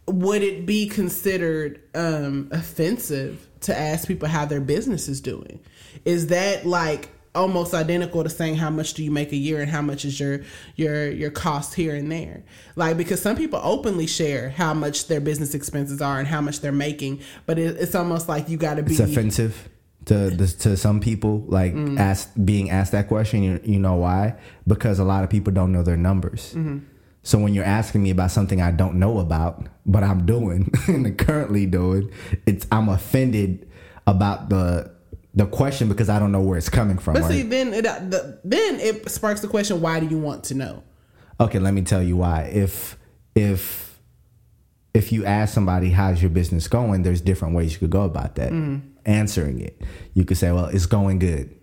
would 0.07 0.43
it 0.43 0.67
be 0.67 0.89
considered 0.89 1.81
um, 1.95 2.51
offensive 2.53 3.49
to 3.61 3.79
ask 3.79 4.07
people 4.07 4.29
how 4.29 4.45
their 4.45 4.61
business 4.61 5.09
is 5.09 5.23
doing? 5.23 5.59
Is 6.05 6.27
that 6.27 6.67
like 6.67 7.14
almost 7.35 7.75
identical 7.75 8.23
to 8.23 8.31
saying 8.31 8.57
how 8.57 8.71
much 8.71 8.95
do 8.95 9.03
you 9.05 9.11
make 9.11 9.33
a 9.33 9.37
year 9.37 9.61
and 9.61 9.71
how 9.71 9.83
much 9.83 10.05
is 10.05 10.19
your 10.21 10.41
your 10.77 11.11
your 11.11 11.31
cost 11.31 11.75
here 11.75 11.95
and 11.95 12.11
there? 12.11 12.43
Like 12.77 12.97
because 12.97 13.21
some 13.21 13.37
people 13.37 13.61
openly 13.63 14.07
share 14.07 14.51
how 14.51 14.75
much 14.75 15.09
their 15.09 15.21
business 15.21 15.55
expenses 15.55 16.01
are 16.01 16.19
and 16.19 16.29
how 16.29 16.41
much 16.41 16.61
they're 16.61 16.73
making, 16.73 17.21
but 17.47 17.59
it, 17.59 17.77
it's 17.79 17.95
almost 17.95 18.29
like 18.29 18.49
you 18.49 18.57
got 18.57 18.75
to 18.75 18.83
be 18.83 18.93
it's 18.93 19.01
offensive 19.01 19.69
to 20.07 20.37
to 20.37 20.77
some 20.77 21.01
people 21.01 21.45
like 21.49 21.73
Mm. 21.75 21.99
ask 21.99 22.31
being 22.45 22.69
asked 22.71 22.93
that 22.93 23.09
question 23.09 23.43
you, 23.43 23.61
you 23.65 23.79
know 23.79 23.95
why 23.95 24.35
because 24.67 24.99
a 24.99 25.05
lot 25.05 25.25
of 25.25 25.31
people 25.31 25.51
don't 25.53 25.73
know 25.73 25.83
their 25.83 25.97
numbers 25.97 26.53
Mm-hmm. 26.55 26.79
so 27.23 27.39
when 27.39 27.55
you're 27.55 27.65
asking 27.65 28.03
me 28.03 28.11
about 28.11 28.31
something 28.31 28.61
i 28.61 28.71
don't 28.71 28.97
know 28.97 29.19
about 29.19 29.67
but 29.87 30.03
i'm 30.05 30.27
doing 30.27 30.71
and 30.89 31.17
currently 31.17 31.65
doing 31.65 32.11
it's 32.45 32.67
i'm 32.71 32.91
offended 32.91 33.67
about 34.07 34.51
the 34.51 34.91
the 35.35 35.47
question 35.47 35.89
because 35.89 36.09
i 36.09 36.19
don't 36.19 36.31
know 36.33 36.41
where 36.41 36.57
it's 36.57 36.69
coming 36.69 36.97
from 36.99 37.15
But 37.15 37.23
right? 37.23 37.31
see, 37.33 37.43
then 37.43 37.75
it 37.75 37.83
the, 37.85 38.39
then 38.45 38.79
it 38.81 39.11
sparks 39.11 39.41
the 39.41 39.49
question: 39.49 39.81
Why 39.81 40.01
do 40.01 40.07
you 40.07 40.19
want 40.19 40.45
to 40.45 40.55
know? 40.55 40.83
Okay, 41.41 41.59
let 41.59 41.75
me 41.75 41.83
tell 41.83 42.03
you 42.03 42.17
why. 42.17 42.43
If 42.53 42.97
if 43.35 43.99
if 44.95 45.11
you 45.11 45.25
ask 45.25 45.53
somebody 45.53 45.91
how's 45.91 46.23
your 46.23 46.31
business 46.31 46.69
going, 46.69 47.03
there's 47.03 47.21
different 47.21 47.55
ways 47.55 47.73
you 47.73 47.79
could 47.81 47.91
go 47.91 48.03
about 48.03 48.37
that. 48.37 48.53
Mm-hmm. 48.53 48.89
Answering 49.07 49.61
it, 49.61 49.83
you 50.15 50.25
could 50.25 50.37
say, 50.39 50.53
"Well, 50.53 50.67
it's 50.67 50.87
going 50.87 51.19
good," 51.19 51.55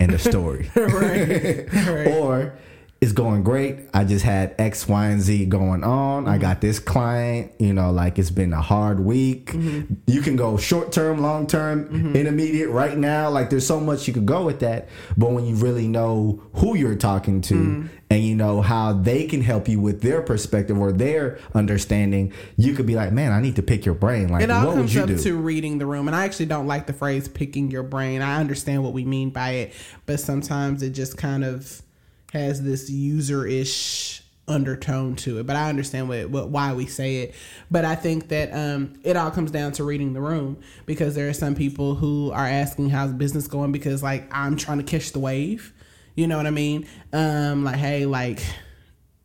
end 0.00 0.12
of 0.14 0.20
story. 0.22 0.70
right, 0.76 1.72
right. 1.72 2.08
or 2.08 2.58
it's 3.00 3.12
going 3.12 3.44
great. 3.44 3.78
I 3.94 4.02
just 4.02 4.24
had 4.24 4.56
X, 4.58 4.88
Y, 4.88 5.06
and 5.06 5.20
Z 5.20 5.46
going 5.46 5.84
on. 5.84 6.26
I 6.26 6.32
mm-hmm. 6.32 6.40
got 6.40 6.60
this 6.60 6.80
client, 6.80 7.52
you 7.60 7.72
know, 7.72 7.92
like 7.92 8.18
it's 8.18 8.30
been 8.30 8.52
a 8.52 8.60
hard 8.60 8.98
week. 8.98 9.52
Mm-hmm. 9.52 9.94
You 10.06 10.20
can 10.20 10.34
go 10.34 10.56
short 10.56 10.90
term, 10.90 11.20
long 11.20 11.46
term, 11.46 11.84
mm-hmm. 11.88 12.16
intermediate, 12.16 12.70
right 12.70 12.98
now. 12.98 13.30
Like 13.30 13.50
there's 13.50 13.66
so 13.66 13.78
much 13.78 14.08
you 14.08 14.14
could 14.14 14.26
go 14.26 14.44
with 14.44 14.58
that. 14.60 14.88
But 15.16 15.30
when 15.30 15.46
you 15.46 15.54
really 15.54 15.86
know 15.86 16.42
who 16.54 16.76
you're 16.76 16.96
talking 16.96 17.40
to 17.42 17.88
and 18.10 18.24
you 18.24 18.34
know 18.34 18.62
how 18.62 18.94
they 18.94 19.26
can 19.26 19.42
help 19.42 19.68
you 19.68 19.78
with 19.78 20.00
their 20.00 20.20
perspective 20.20 20.76
or 20.76 20.90
their 20.90 21.38
understanding, 21.54 22.32
you 22.56 22.74
could 22.74 22.86
be 22.86 22.96
like, 22.96 23.12
man, 23.12 23.30
I 23.30 23.40
need 23.40 23.54
to 23.56 23.62
pick 23.62 23.86
your 23.86 23.94
brain. 23.94 24.28
Like, 24.28 24.42
It 24.42 24.50
all 24.50 24.66
what 24.66 24.76
would 24.76 24.92
you 24.92 25.02
up 25.02 25.08
do? 25.08 25.18
to 25.18 25.36
reading 25.36 25.78
the 25.78 25.86
room, 25.86 26.08
and 26.08 26.16
I 26.16 26.24
actually 26.24 26.46
don't 26.46 26.66
like 26.66 26.88
the 26.88 26.92
phrase 26.92 27.28
"picking 27.28 27.70
your 27.70 27.84
brain." 27.84 28.22
I 28.22 28.40
understand 28.40 28.82
what 28.82 28.92
we 28.92 29.04
mean 29.04 29.30
by 29.30 29.50
it, 29.50 29.72
but 30.04 30.18
sometimes 30.18 30.82
it 30.82 30.90
just 30.90 31.16
kind 31.16 31.44
of 31.44 31.82
has 32.32 32.62
this 32.62 32.90
user-ish 32.90 34.22
undertone 34.48 35.14
to 35.16 35.38
it. 35.38 35.46
But 35.46 35.56
I 35.56 35.68
understand 35.68 36.08
what, 36.08 36.30
what 36.30 36.48
why 36.48 36.72
we 36.72 36.86
say 36.86 37.18
it. 37.18 37.34
But 37.70 37.84
I 37.84 37.94
think 37.94 38.28
that 38.28 38.50
um, 38.52 38.94
it 39.04 39.16
all 39.16 39.30
comes 39.30 39.50
down 39.50 39.72
to 39.72 39.84
reading 39.84 40.14
the 40.14 40.20
room 40.20 40.58
because 40.86 41.14
there 41.14 41.28
are 41.28 41.34
some 41.34 41.54
people 41.54 41.94
who 41.94 42.30
are 42.32 42.46
asking 42.46 42.90
how's 42.90 43.12
business 43.12 43.46
going 43.46 43.72
because 43.72 44.02
like 44.02 44.28
I'm 44.32 44.56
trying 44.56 44.78
to 44.78 44.84
catch 44.84 45.12
the 45.12 45.20
wave. 45.20 45.72
You 46.14 46.26
know 46.26 46.36
what 46.36 46.46
I 46.46 46.50
mean? 46.50 46.88
Um, 47.12 47.64
like 47.64 47.76
hey, 47.76 48.06
like 48.06 48.40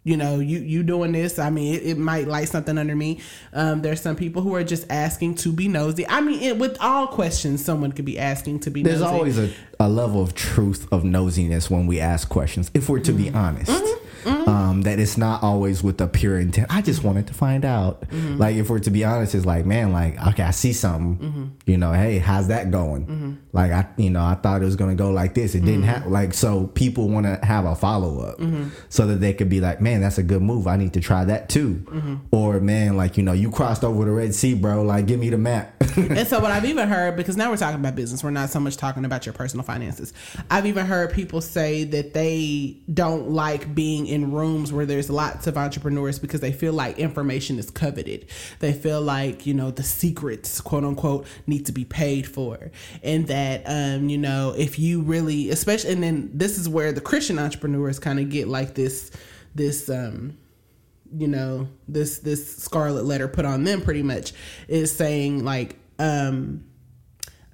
you 0.04 0.18
know 0.18 0.40
you 0.40 0.60
you 0.60 0.84
doing 0.84 1.12
this. 1.14 1.40
I 1.40 1.50
mean 1.50 1.76
it, 1.76 1.84
it 1.84 1.98
might 1.98 2.28
light 2.28 2.50
something 2.50 2.78
under 2.78 2.96
me. 2.96 3.20
Um 3.54 3.82
there's 3.82 4.02
some 4.02 4.16
people 4.16 4.42
who 4.42 4.54
are 4.56 4.64
just 4.64 4.86
asking 4.90 5.36
to 5.36 5.52
be 5.54 5.68
nosy. 5.68 6.08
I 6.08 6.22
mean 6.22 6.42
it, 6.42 6.58
with 6.58 6.78
all 6.82 7.08
questions 7.08 7.64
someone 7.64 7.92
could 7.92 8.06
be 8.06 8.20
asking 8.20 8.60
to 8.62 8.70
be 8.72 8.84
There's 8.84 9.00
nosy. 9.02 9.14
always 9.14 9.38
a, 9.40 9.50
a 9.80 9.88
level 9.90 10.22
of 10.22 10.36
truth 10.36 10.88
of 10.92 11.04
nosiness 11.04 11.70
when 11.70 11.88
we 11.88 12.00
ask 12.00 12.28
questions, 12.30 12.70
if 12.74 12.90
we're 12.90 13.00
to 13.02 13.14
be 13.14 13.30
Mm-hmm. 13.70 14.08
Honest. 14.26 14.48
Um, 14.48 14.82
that 14.84 15.00
it's 15.00 15.18
not 15.18 15.44
always 15.44 15.84
with 15.84 16.00
a 16.02 16.08
pure 16.08 16.40
intent. 16.40 16.68
I 16.70 16.82
just 16.82 17.04
wanted 17.04 17.28
to 17.28 17.34
find 17.34 17.66
out. 17.66 18.02
Mm-hmm. 18.10 18.38
Like, 18.38 18.56
if 18.56 18.70
we're 18.70 18.80
to 18.80 18.90
be 18.92 19.04
honest, 19.04 19.36
it's 19.36 19.46
like, 19.46 19.66
man, 19.66 19.92
like, 19.92 20.20
okay, 20.30 20.44
I 20.44 20.52
see 20.52 20.74
something. 20.74 21.18
Mm-hmm. 21.30 21.46
You 21.66 21.78
know, 21.78 21.94
hey, 21.94 22.18
how's 22.20 22.48
that 22.50 22.72
going? 22.72 23.40
Like, 23.52 23.72
I, 23.72 23.88
you 23.98 24.10
know, 24.10 24.24
I 24.24 24.36
thought 24.36 24.62
it 24.62 24.66
was 24.66 24.76
going 24.76 24.90
to 24.96 25.02
go 25.02 25.12
like 25.12 25.34
this. 25.34 25.56
It 25.56 25.60
Mm-hmm. 25.60 25.66
didn't 25.68 25.84
have, 25.84 26.08
like, 26.08 26.34
so 26.34 26.68
people 26.68 27.08
want 27.08 27.26
to 27.26 27.40
have 27.46 27.66
a 27.66 27.76
follow 27.76 28.20
up 28.22 28.40
so 28.90 29.08
that 29.08 29.16
they 29.22 29.34
could 29.34 29.48
be 29.50 29.62
like, 29.62 29.80
man, 29.80 30.02
that's 30.02 30.18
a 30.18 30.24
good 30.24 30.42
move. 30.42 30.68
I 30.68 30.76
need 30.76 30.94
to 30.94 31.00
try 31.00 31.24
that 31.26 31.48
too. 31.50 31.76
Mm-hmm. 31.86 32.16
Or, 32.32 32.60
man, 32.60 32.98
like, 32.98 33.16
you 33.18 33.24
know, 33.24 33.34
you 33.34 33.50
crossed 33.52 33.84
over 33.84 34.04
the 34.06 34.12
Red 34.12 34.36
Sea, 34.36 34.54
bro. 34.56 34.82
Like, 34.84 35.06
give 35.06 35.20
me 35.20 35.30
the 35.30 35.38
map. 35.38 35.74
and 35.96 36.28
so 36.28 36.40
what 36.40 36.52
I've 36.52 36.66
even 36.66 36.90
heard, 36.90 37.16
because 37.16 37.38
now 37.38 37.50
we're 37.52 37.58
talking 37.58 37.80
about 37.80 37.96
business, 37.96 38.24
we're 38.24 38.32
not 38.32 38.50
so 38.50 38.60
much 38.60 38.76
talking 38.78 39.06
about 39.06 39.26
your 39.26 39.34
personal 39.34 39.64
finances. 39.64 40.12
I've 40.50 40.66
even 40.66 40.86
heard 40.86 41.14
people 41.14 41.40
say 41.40 41.84
that 41.86 42.14
they 42.14 42.78
don't 42.94 43.30
like 43.30 43.74
being 43.76 44.08
in 44.14 44.32
rooms 44.32 44.72
where 44.72 44.86
there's 44.86 45.10
lots 45.10 45.48
of 45.48 45.58
entrepreneurs 45.58 46.20
because 46.20 46.42
they 46.42 46.52
feel 46.52 46.74
like 46.74 47.00
information 47.00 47.58
is 47.58 47.70
coveted. 47.70 48.26
They 48.60 48.74
feel 48.74 49.02
like, 49.02 49.46
you 49.46 49.54
know, 49.54 49.72
the 49.72 49.84
secrets, 49.84 50.62
quote 50.62 50.84
unquote, 50.84 51.26
need 51.48 51.66
to 51.66 51.72
be 51.72 51.86
paid 51.86 52.28
for. 52.28 52.72
And 53.02 53.28
that, 53.28 53.64
um, 53.66 54.10
you 54.10 54.18
know, 54.18 54.54
if 54.58 54.78
you 54.78 55.02
really, 55.02 55.50
especially, 55.50 55.94
and 55.94 56.04
then 56.04 56.30
this 56.34 56.58
is 56.58 56.70
where 56.70 56.92
the 56.92 57.02
Christian 57.02 57.40
entrepreneurs 57.40 58.00
kind 58.00 58.20
of 58.20 58.30
get 58.30 58.48
like 58.48 58.76
this, 58.76 59.12
this, 59.56 59.90
um, 59.90 60.38
you 61.16 61.28
know 61.28 61.68
this 61.88 62.20
this 62.20 62.58
scarlet 62.58 63.06
letter 63.06 63.28
put 63.28 63.46
on 63.46 63.64
them 63.66 63.82
pretty 63.84 64.02
much 64.02 64.34
is 64.68 64.92
saying 64.92 65.46
like 65.46 65.78
um 66.00 66.64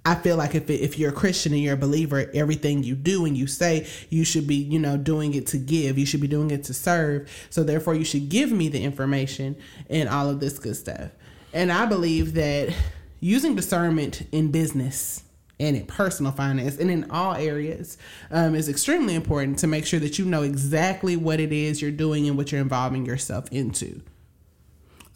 I 0.06 0.16
feel 0.16 0.38
like 0.38 0.56
if 0.56 0.70
it, 0.70 0.82
if 0.82 0.97
you're 0.97 1.10
a 1.10 1.14
Christian 1.14 1.54
and 1.54 1.62
you're 1.62 1.74
a 1.74 1.78
believer, 1.78 2.32
everything 2.34 2.84
you 2.84 2.95
do 2.95 3.26
and 3.26 3.38
you 3.38 3.47
say, 3.47 3.88
you 4.10 4.24
should 4.24 4.47
be, 4.47 4.56
you 4.56 4.80
know, 4.80 4.97
doing 4.97 5.34
it 5.34 5.47
to 5.47 5.58
give. 5.58 5.97
You 5.97 6.06
should 6.06 6.22
be 6.22 6.28
doing 6.28 6.52
it 6.52 6.64
to 6.66 6.74
serve. 6.74 7.30
So 7.50 7.64
therefore, 7.64 7.95
you 7.95 8.06
should 8.06 8.30
give 8.30 8.52
me 8.52 8.70
the 8.70 8.82
information 8.82 9.58
and 9.89 10.08
all 10.08 10.30
of 10.30 10.39
this 10.39 10.58
good 10.58 10.76
stuff. 10.76 11.12
And 11.54 11.72
I 11.72 11.86
believe 11.86 12.34
that 12.36 12.74
using 13.20 13.56
discernment 13.56 14.28
in 14.32 14.52
business 14.52 15.24
and 15.60 15.76
in 15.76 15.86
personal 15.86 16.32
finance 16.32 16.78
and 16.78 16.89
in 16.89 17.12
all 17.12 17.34
areas 17.34 17.97
um, 18.32 18.56
is 18.56 18.70
extremely 18.70 19.16
important 19.16 19.60
to 19.60 19.68
make 19.68 19.86
sure 19.86 20.00
that 20.00 20.18
you 20.18 20.26
know 20.26 20.43
exactly 20.43 21.18
what 21.18 21.39
it 21.39 21.52
is 21.52 21.82
you're 21.82 21.91
doing 21.91 22.28
and 22.28 22.38
what 22.38 22.52
you're 22.52 22.62
involving 22.62 23.06
yourself 23.06 23.45
into. 23.52 24.02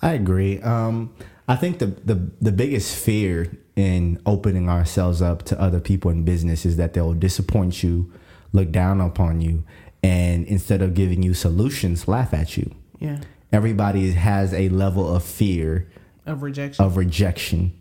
I 0.02 0.14
agree. 0.14 0.62
Um, 0.62 1.14
I 1.48 1.56
think 1.56 1.80
the, 1.80 1.88
the 1.88 2.32
the 2.42 2.52
biggest 2.52 2.96
fear 2.96 3.52
in 3.76 4.22
opening 4.26 4.70
ourselves 4.70 5.22
up 5.22 5.44
to 5.44 5.60
other 5.60 5.80
people 5.80 6.12
in 6.12 6.24
business 6.24 6.66
is 6.66 6.78
that 6.78 6.94
they'll 6.94 7.14
disappoint 7.14 7.84
you, 7.84 8.12
look 8.52 8.72
down 8.72 9.02
upon 9.02 9.42
you, 9.42 9.64
and 10.04 10.46
instead 10.46 10.82
of 10.82 10.94
giving 10.94 11.24
you 11.24 11.34
solutions, 11.34 12.08
laugh 12.08 12.34
at 12.34 12.56
you. 12.56 12.74
Yeah. 13.00 13.20
Everybody 13.52 14.12
has 14.12 14.54
a 14.54 14.70
level 14.70 15.14
of 15.16 15.24
fear 15.24 15.90
Of 16.26 16.44
rejection. 16.44 16.86
of 16.86 16.98
rejection, 16.98 17.74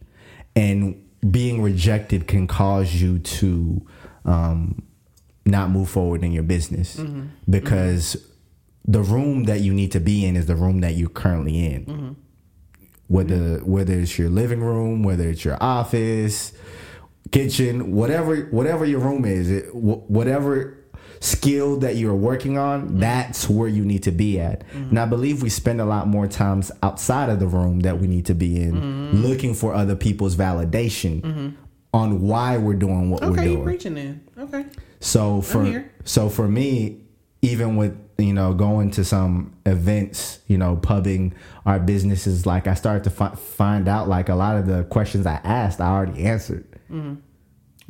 and 0.57 1.03
being 1.31 1.63
rejected 1.63 2.27
can 2.27 2.47
cause 2.49 2.95
you 3.01 3.21
to 3.21 3.87
um, 4.25 4.83
not 5.47 5.71
move 5.71 5.89
forward 5.89 6.25
in 6.25 6.33
your 6.33 6.43
business 6.43 6.97
mm-hmm. 6.97 7.21
Mm-hmm. 7.21 7.27
because 7.49 8.17
the 8.85 9.01
room 9.03 9.45
that 9.45 9.61
you 9.61 9.73
need 9.73 9.93
to 9.93 10.01
be 10.01 10.25
in 10.27 10.35
is 10.37 10.47
the 10.47 10.57
room 10.57 10.81
that 10.81 10.95
you're 10.95 11.09
currently 11.09 11.65
in. 11.67 11.87
Mm-hmm. 11.87 12.13
Whether 13.09 13.59
whether 13.59 13.95
it's 13.95 14.19
your 14.19 14.31
living 14.31 14.61
room, 14.61 15.03
whether 15.03 15.29
it's 15.29 15.45
your 15.45 15.63
office, 15.63 16.53
kitchen, 17.31 17.93
whatever 17.93 18.37
whatever 18.47 18.85
your 18.85 19.01
room 19.01 19.25
is, 19.25 19.51
it, 19.51 19.67
wh- 19.67 20.11
whatever 20.11 20.79
skill 21.21 21.77
that 21.79 21.97
you're 21.97 22.15
working 22.15 22.59
on, 22.59 22.83
mm-hmm. 22.83 22.99
that's 23.01 23.49
where 23.49 23.69
you 23.69 23.85
need 23.85 24.03
to 24.03 24.11
be 24.11 24.41
at. 24.41 24.67
Mm-hmm. 24.69 24.91
And 24.91 24.99
I 24.99 25.07
believe 25.07 25.43
we 25.43 25.51
spend 25.51 25.81
a 25.81 25.85
lot 25.85 26.09
more 26.09 26.27
times 26.27 26.73
outside 26.83 27.29
of 27.29 27.39
the 27.39 27.47
room 27.47 27.81
that 27.81 27.99
we 27.99 28.07
need 28.07 28.27
to 28.27 28.35
be 28.35 28.61
in, 28.61 28.73
mm-hmm. 28.73 29.17
looking 29.23 29.55
for 29.55 29.75
other 29.75 29.95
people's 29.95 30.35
validation 30.35 31.55
on 31.95 32.21
why 32.23 32.57
we're 32.57 32.75
doing 32.75 33.11
what 33.11 33.23
we're 33.23 33.31
okay, 33.33 33.45
you 33.45 33.55
doing. 33.55 33.65
preaching 33.65 33.95
then. 33.95 34.25
Okay. 34.39 34.65
So 35.01 35.43
for 35.43 35.85
so 36.05 36.29
for 36.29 36.49
me, 36.49 37.03
even 37.43 37.77
with 37.77 37.97
you 38.19 38.33
know 38.33 38.55
going 38.55 38.91
to 38.93 39.05
some 39.05 39.55
events, 39.67 40.41
you 40.47 40.59
know, 40.59 40.77
pubbing 40.77 41.35
our 41.67 41.79
businesses, 41.79 42.47
like 42.47 42.67
I 42.67 42.75
started 42.75 43.05
to 43.05 43.11
fi- 43.11 43.35
find 43.35 43.89
out 43.89 44.09
like 44.09 44.29
a 44.29 44.35
lot 44.35 44.57
of 44.57 44.67
the 44.67 44.85
questions 44.85 45.27
I 45.27 45.41
asked, 45.45 45.81
I 45.81 45.89
already 45.89 46.25
answered. 46.25 46.67
Mm-hmm. 46.91 47.15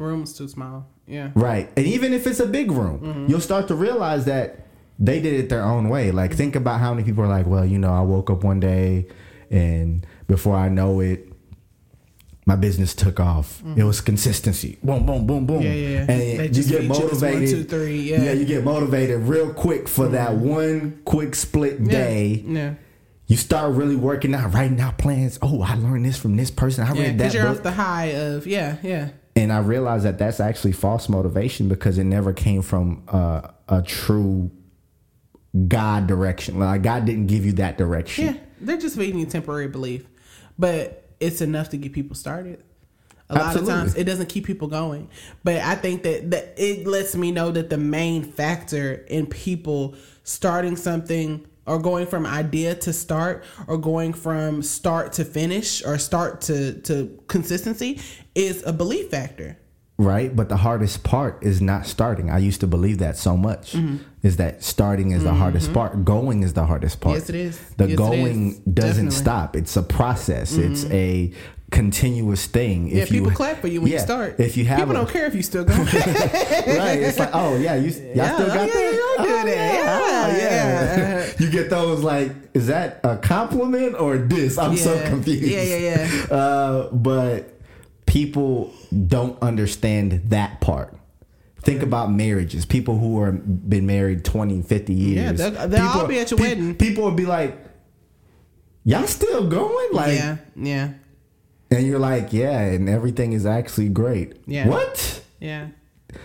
Room's 0.03 0.37
too 0.37 0.49
small. 0.49 0.89
Yeah. 1.07 1.31
Right, 1.35 1.71
and 1.77 1.87
even 1.87 2.13
if 2.13 2.27
it's 2.27 2.41
a 2.41 2.47
big 2.47 2.71
room, 2.71 3.01
mm-hmm. 3.01 3.27
you'll 3.29 3.41
start 3.41 3.69
to 3.69 3.75
realize 3.75 4.25
that 4.27 4.67
they 4.99 5.21
did 5.21 5.35
it 5.35 5.49
their 5.49 5.65
own 5.65 5.89
way. 5.89 6.13
Like 6.13 6.35
think 6.35 6.55
about 6.55 6.81
how 6.81 6.95
many 6.95 7.05
people 7.05 7.25
are 7.25 7.29
like, 7.29 7.47
well, 7.47 7.65
you 7.65 7.79
know, 7.79 7.93
I 7.93 8.01
woke 8.03 8.31
up 8.31 8.45
one 8.45 8.61
day 8.61 9.09
and 9.51 10.07
before 10.27 10.57
I 10.57 10.69
know 10.69 11.01
it. 11.01 11.32
My 12.45 12.57
business 12.57 12.93
took 12.95 13.21
off. 13.21 13.63
It 13.77 13.85
was 13.85 14.01
consistency. 14.01 14.77
Boom, 14.83 15.07
boom, 15.07 15.27
boom, 15.27 15.47
boom. 15.47 15.63
Yeah, 15.63 15.73
yeah, 15.75 15.89
yeah. 16.07 16.11
And 16.13 16.57
you 16.57 16.65
get 16.65 16.81
this 16.81 16.89
one, 16.89 16.89
motivated. 16.89 17.49
two, 17.51 17.65
three, 17.65 18.01
yeah. 18.11 18.33
you 18.33 18.45
get 18.45 18.65
motivated 18.65 19.21
real 19.21 19.53
quick 19.55 19.87
for 19.89 20.09
that 20.09 20.35
one 20.35 21.01
quick 21.05 21.37
split 21.37 21.85
day. 21.85 22.43
Yeah. 22.45 22.75
You 23.29 23.37
start 23.37 23.75
really 23.75 23.95
working 23.95 24.35
out, 24.35 24.53
writing 24.53 24.81
out 24.81 24.99
plans. 24.99 25.39
Oh, 25.41 25.63
I 25.63 25.75
learned 25.77 26.05
this 26.05 26.19
from 26.19 26.37
this 26.37 26.51
person. 26.51 26.85
I 26.85 26.93
Yeah. 26.95 27.03
read 27.03 27.17
Because 27.19 27.33
that 27.33 27.39
you're 27.39 27.47
book. 27.49 27.59
off 27.59 27.63
the 27.63 27.71
high 27.71 28.07
of, 28.07 28.47
yeah, 28.49 28.77
yeah. 28.83 29.11
and 29.37 29.53
I 29.53 29.61
realized 29.61 30.05
that 30.05 30.19
that's 30.19 30.41
actually 30.41 30.73
false 30.73 31.09
motivation 31.09 31.69
because 31.69 31.97
it 31.97 32.05
never 32.05 32.33
came 32.33 32.63
from 32.63 33.05
uh, 33.09 33.43
a 33.69 33.83
true 33.83 34.51
God 35.69 36.07
direction. 36.09 36.59
Like 36.59 36.83
God 36.83 37.05
didn't 37.05 37.27
give 37.29 37.45
you 37.47 37.53
that 37.55 37.79
direction. 37.79 38.25
Yeah. 38.27 38.35
They're 38.61 38.79
just 38.79 38.97
feeding 38.97 39.21
you 39.21 39.27
temporary 39.27 39.69
belief. 39.69 40.07
But 40.59 41.02
it's 41.23 41.41
enough 41.41 41.71
to 41.71 41.77
get 41.77 41.93
people 41.93 42.17
started. 42.17 42.63
A 43.31 43.35
lot 43.35 43.47
Absolutely. 43.47 43.73
of 43.73 43.79
times 43.79 43.95
it 43.95 44.05
doesn't 44.05 44.29
keep 44.29 44.47
people 44.47 44.69
going. 44.69 45.09
But 45.43 45.57
I 45.57 45.75
think 45.75 46.03
that, 46.03 46.31
that 46.33 46.55
it 46.57 46.87
lets 46.87 47.15
me 47.15 47.31
know 47.31 47.51
that 47.51 47.71
the 47.71 47.79
main 47.79 48.25
factor 48.25 48.95
in 49.09 49.27
people 49.27 49.95
starting 50.25 50.77
something 50.77 51.47
or 51.65 51.79
going 51.79 52.07
from 52.07 52.27
idea 52.27 52.75
to 52.75 52.93
start 52.93 53.45
or 53.69 53.79
going 53.79 54.13
from 54.13 54.63
start 54.63 55.13
to 55.15 55.25
finish 55.25 55.85
or 55.85 55.97
start 55.97 56.43
to, 56.43 56.81
to 56.83 57.19
consistency 57.29 58.01
is 58.35 58.63
a 58.67 58.73
belief 58.73 59.11
factor. 59.11 59.57
Right. 60.03 60.35
But 60.35 60.49
the 60.49 60.57
hardest 60.57 61.05
part 61.05 61.43
is 61.43 61.61
not 61.63 61.87
starting. 61.87 62.31
I 62.31 62.39
used 62.39 62.61
to 62.61 62.67
believe 62.67 62.99
that 62.99 63.17
so 63.17 63.37
much. 63.37 63.73
Mm-hmm. 63.73 63.97
Is 64.23 64.37
that 64.37 64.63
starting 64.63 65.11
is 65.11 65.25
the 65.25 65.35
hardest 65.35 65.73
part. 65.73 66.05
Going 66.05 66.43
is 66.45 66.53
the 66.53 66.65
hardest 66.65 67.01
part. 67.01 67.15
Yes, 67.17 67.29
it 67.29 67.35
is. 67.35 67.59
The 67.77 67.89
Yes, 67.89 67.99
going 67.99 68.53
is. 68.53 68.59
doesn't 68.59 68.75
Definitely. 68.75 69.03
Mm-hmm. 69.09 69.11
stop. 69.11 69.57
It's 69.57 69.77
a 69.77 69.83
process. 69.83 70.57
It's 70.57 70.85
a 70.87 71.33
continuous 71.73 72.47
thing. 72.47 72.89
Yeah, 72.89 73.03
if 73.03 73.09
people 73.11 73.31
you, 73.31 73.37
clap 73.37 73.59
for 73.61 73.67
you 73.67 73.81
when 73.81 73.91
you 73.91 73.99
start. 73.99 74.39
If 74.39 74.57
you 74.57 74.65
have 74.67 74.79
people 74.79 74.93
a- 74.93 74.99
don't 74.99 75.11
care 75.11 75.27
if 75.27 75.35
you 75.35 75.43
still 75.43 75.65
going. 75.65 75.81
right, 75.87 77.01
it's 77.03 77.19
like, 77.19 77.31
oh 77.33 77.57
yeah, 77.57 77.75
you 77.77 77.91
y'all 77.91 78.15
Yeah, 78.15 78.35
still 78.35 78.47
got 78.47 78.59
oh, 78.59 78.63
yeah, 78.63 78.73
that? 78.75 79.17
Oh, 79.19 79.25
that. 79.25 79.47
Yeah, 79.49 80.37
yeah, 80.37 80.97
yeah. 81.27 81.33
you 81.41 81.51
get 81.51 81.71
those 81.71 82.03
like, 82.05 82.31
is 82.55 82.67
that 82.69 83.01
a 83.03 83.17
compliment 83.17 83.99
or 83.99 84.19
this? 84.19 84.59
I'm 84.59 84.77
so 84.77 85.03
confused. 85.09 85.43
Yeah, 85.45 85.63
yeah, 85.63 86.07
yeah. 86.31 86.37
Uh, 86.37 86.91
but 86.93 87.52
people 88.13 88.71
don't 89.09 89.41
understand 89.43 90.21
that 90.29 90.61
part. 90.61 90.95
Think 91.63 91.83
about 91.83 92.13
marriages. 92.13 92.67
People 92.67 92.99
who 92.99 93.19
are 93.19 93.33
been 93.33 93.87
married 93.87 94.23
20, 94.23 94.61
50 94.61 94.93
years. 94.93 95.41
Yeah, 95.41 95.49
they'll- 95.51 95.69
they'll 95.69 95.83
all 95.87 95.93
People- 95.95 96.09
be 96.09 96.19
at 96.19 96.31
your 96.31 96.37
pe- 96.39 96.45
wedding. 96.45 96.75
People 96.75 97.05
would 97.05 97.17
be 97.17 97.25
like, 97.25 97.57
y'all 98.85 99.07
still 99.07 99.49
going? 99.49 99.89
Like, 99.95 100.13
yeah, 100.15 100.37
yeah, 100.57 100.89
and 101.71 101.87
you're 101.87 101.99
like, 101.99 102.35
yeah, 102.35 102.61
and 102.61 102.87
everything 102.89 103.33
is 103.33 103.47
actually 103.47 103.89
great. 103.89 104.37
Yeah. 104.47 104.69
What? 104.69 105.23
yeah. 105.41 105.69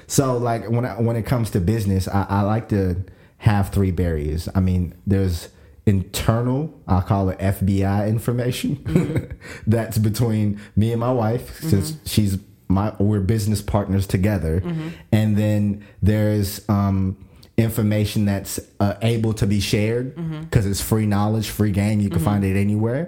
So 0.08 0.38
like 0.38 0.70
when 0.70 0.84
I, 0.84 1.00
when 1.00 1.16
it 1.16 1.24
comes 1.26 1.52
to 1.52 1.62
business, 1.62 2.10
I, 2.10 2.26
I 2.28 2.42
like 2.42 2.68
to 2.70 2.98
have 3.38 3.70
three 3.70 3.92
barriers. 3.92 4.50
I 4.54 4.60
mean, 4.60 4.94
there's 5.06 5.48
internal, 5.88 6.72
I'll 6.86 7.02
call 7.02 7.30
it 7.30 7.40
FBI 7.40 8.08
information, 8.10 8.76
mm-hmm. 8.76 9.38
that's 9.68 9.98
between 9.98 10.60
me 10.76 10.92
and 10.92 11.00
my 11.00 11.12
wife, 11.12 11.58
mm-hmm. 11.58 11.70
since 11.70 11.98
she's 12.06 12.38
my 12.68 12.94
we're 13.00 13.22
business 13.22 13.62
partners 13.62 14.06
together, 14.06 14.60
mm-hmm. 14.60 14.90
and 15.14 15.38
then 15.38 15.88
there's 16.02 16.68
um, 16.70 17.18
information 17.56 18.26
that's 18.26 18.60
uh, 18.82 18.96
able 19.02 19.34
to 19.34 19.48
be 19.48 19.62
shared 19.62 20.16
because 20.42 20.66
it's 20.66 20.82
free 20.82 21.06
knowledge, 21.06 21.50
free 21.50 21.72
game. 21.72 22.02
You 22.02 22.10
can 22.10 22.20
find 22.20 22.44
it 22.44 22.60
anywhere, 22.60 23.08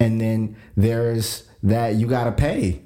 and 0.00 0.20
then 0.20 0.56
there's 0.76 1.46
that 1.62 1.96
you 1.96 2.06
gotta 2.06 2.32
pay 2.32 2.80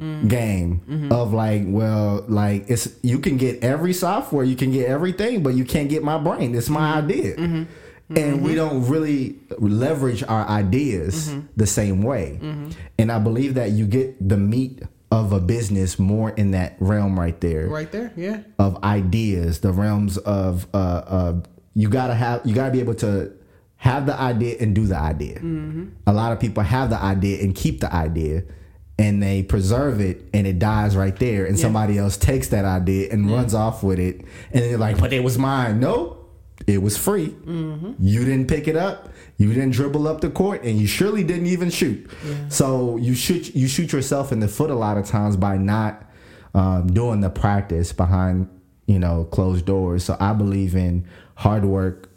mm. 0.00 0.28
game 0.28 1.08
of 1.10 1.32
like 1.32 1.62
well 1.66 2.24
like 2.28 2.64
it's 2.68 2.88
you 3.02 3.18
can 3.18 3.36
get 3.36 3.62
every 3.62 3.92
software 3.92 4.44
you 4.44 4.56
can 4.56 4.72
get 4.72 4.88
everything 4.88 5.40
but 5.42 5.54
you 5.54 5.64
can't 5.64 5.88
get 5.88 6.02
my 6.04 6.18
brain. 6.18 6.54
It's 6.54 6.68
my 6.68 6.94
idea 6.98 7.66
and 8.16 8.42
we 8.42 8.54
don't 8.54 8.86
really 8.88 9.36
leverage 9.58 10.22
our 10.22 10.46
ideas 10.48 11.34
the 11.56 11.66
same 11.66 12.02
way 12.02 12.38
and 12.98 13.12
i 13.12 13.18
believe 13.18 13.54
that 13.54 13.70
you 13.72 13.86
get 13.86 14.16
the 14.28 14.36
meat 14.36 14.82
of 15.10 15.32
a 15.32 15.40
business 15.40 15.98
more 15.98 16.30
in 16.30 16.50
that 16.52 16.76
realm 16.80 17.18
right 17.18 17.40
there 17.40 17.66
Right 17.68 17.90
there. 17.90 18.12
Yeah. 18.16 18.40
of 18.58 18.82
ideas, 18.84 19.60
the 19.60 19.72
realms 19.72 20.18
of 20.18 20.66
uh, 20.74 20.76
uh, 20.76 21.34
you 21.74 21.88
gotta 21.88 22.14
have 22.14 22.42
you 22.44 22.54
gotta 22.54 22.70
be 22.70 22.80
able 22.80 22.94
to 22.96 23.32
have 23.76 24.04
the 24.04 24.14
idea 24.20 24.56
and 24.60 24.74
do 24.74 24.86
the 24.86 24.98
idea. 24.98 25.38
A 26.06 26.12
lot 26.12 26.32
of 26.32 26.40
people 26.40 26.62
have 26.62 26.90
the 26.90 27.00
idea 27.00 27.42
and 27.42 27.54
keep 27.54 27.80
the 27.80 27.90
idea, 27.94 28.42
and 28.98 29.22
they 29.22 29.42
preserve 29.42 29.98
it, 30.00 30.28
and 30.34 30.46
it 30.46 30.58
dies 30.58 30.94
right 30.94 31.16
there, 31.16 31.46
and 31.46 31.58
somebody 31.58 31.96
else 31.96 32.16
takes 32.18 32.48
that 32.48 32.66
idea 32.66 33.08
and 33.10 33.30
runs 33.30 33.54
off 33.54 33.82
with 33.82 33.98
it, 33.98 34.20
and 34.52 34.62
they're 34.62 34.76
like, 34.76 34.98
"But 35.00 35.14
it 35.14 35.22
was 35.24 35.38
mine." 35.38 35.80
No. 35.80 36.17
It 36.68 36.82
was 36.82 36.98
free. 36.98 37.34
You 37.98 38.24
didn't 38.24 38.46
pick 38.46 38.68
it 38.68 38.76
up. 38.76 39.08
You 39.38 39.48
didn't 39.54 39.70
dribble 39.70 40.06
up 40.06 40.20
the 40.20 40.28
court, 40.28 40.62
and 40.64 40.78
you 40.78 40.86
surely 40.86 41.24
didn't 41.24 41.46
even 41.46 41.70
shoot. 41.70 42.08
So 42.50 42.96
you 42.98 43.14
shoot 43.14 43.54
you 43.56 43.66
shoot 43.68 43.90
yourself 43.92 44.32
in 44.32 44.40
the 44.40 44.48
foot 44.48 44.70
a 44.70 44.74
lot 44.74 44.98
of 44.98 45.06
times 45.06 45.36
by 45.36 45.56
not 45.56 46.04
um, 46.54 46.88
doing 46.92 47.20
the 47.20 47.30
practice 47.30 47.92
behind 47.92 48.48
you 48.86 48.98
know 48.98 49.24
closed 49.24 49.64
doors. 49.64 50.04
So 50.04 50.16
I 50.20 50.34
believe 50.34 50.74
in 50.76 51.06
hard 51.36 51.64
work. 51.64 52.10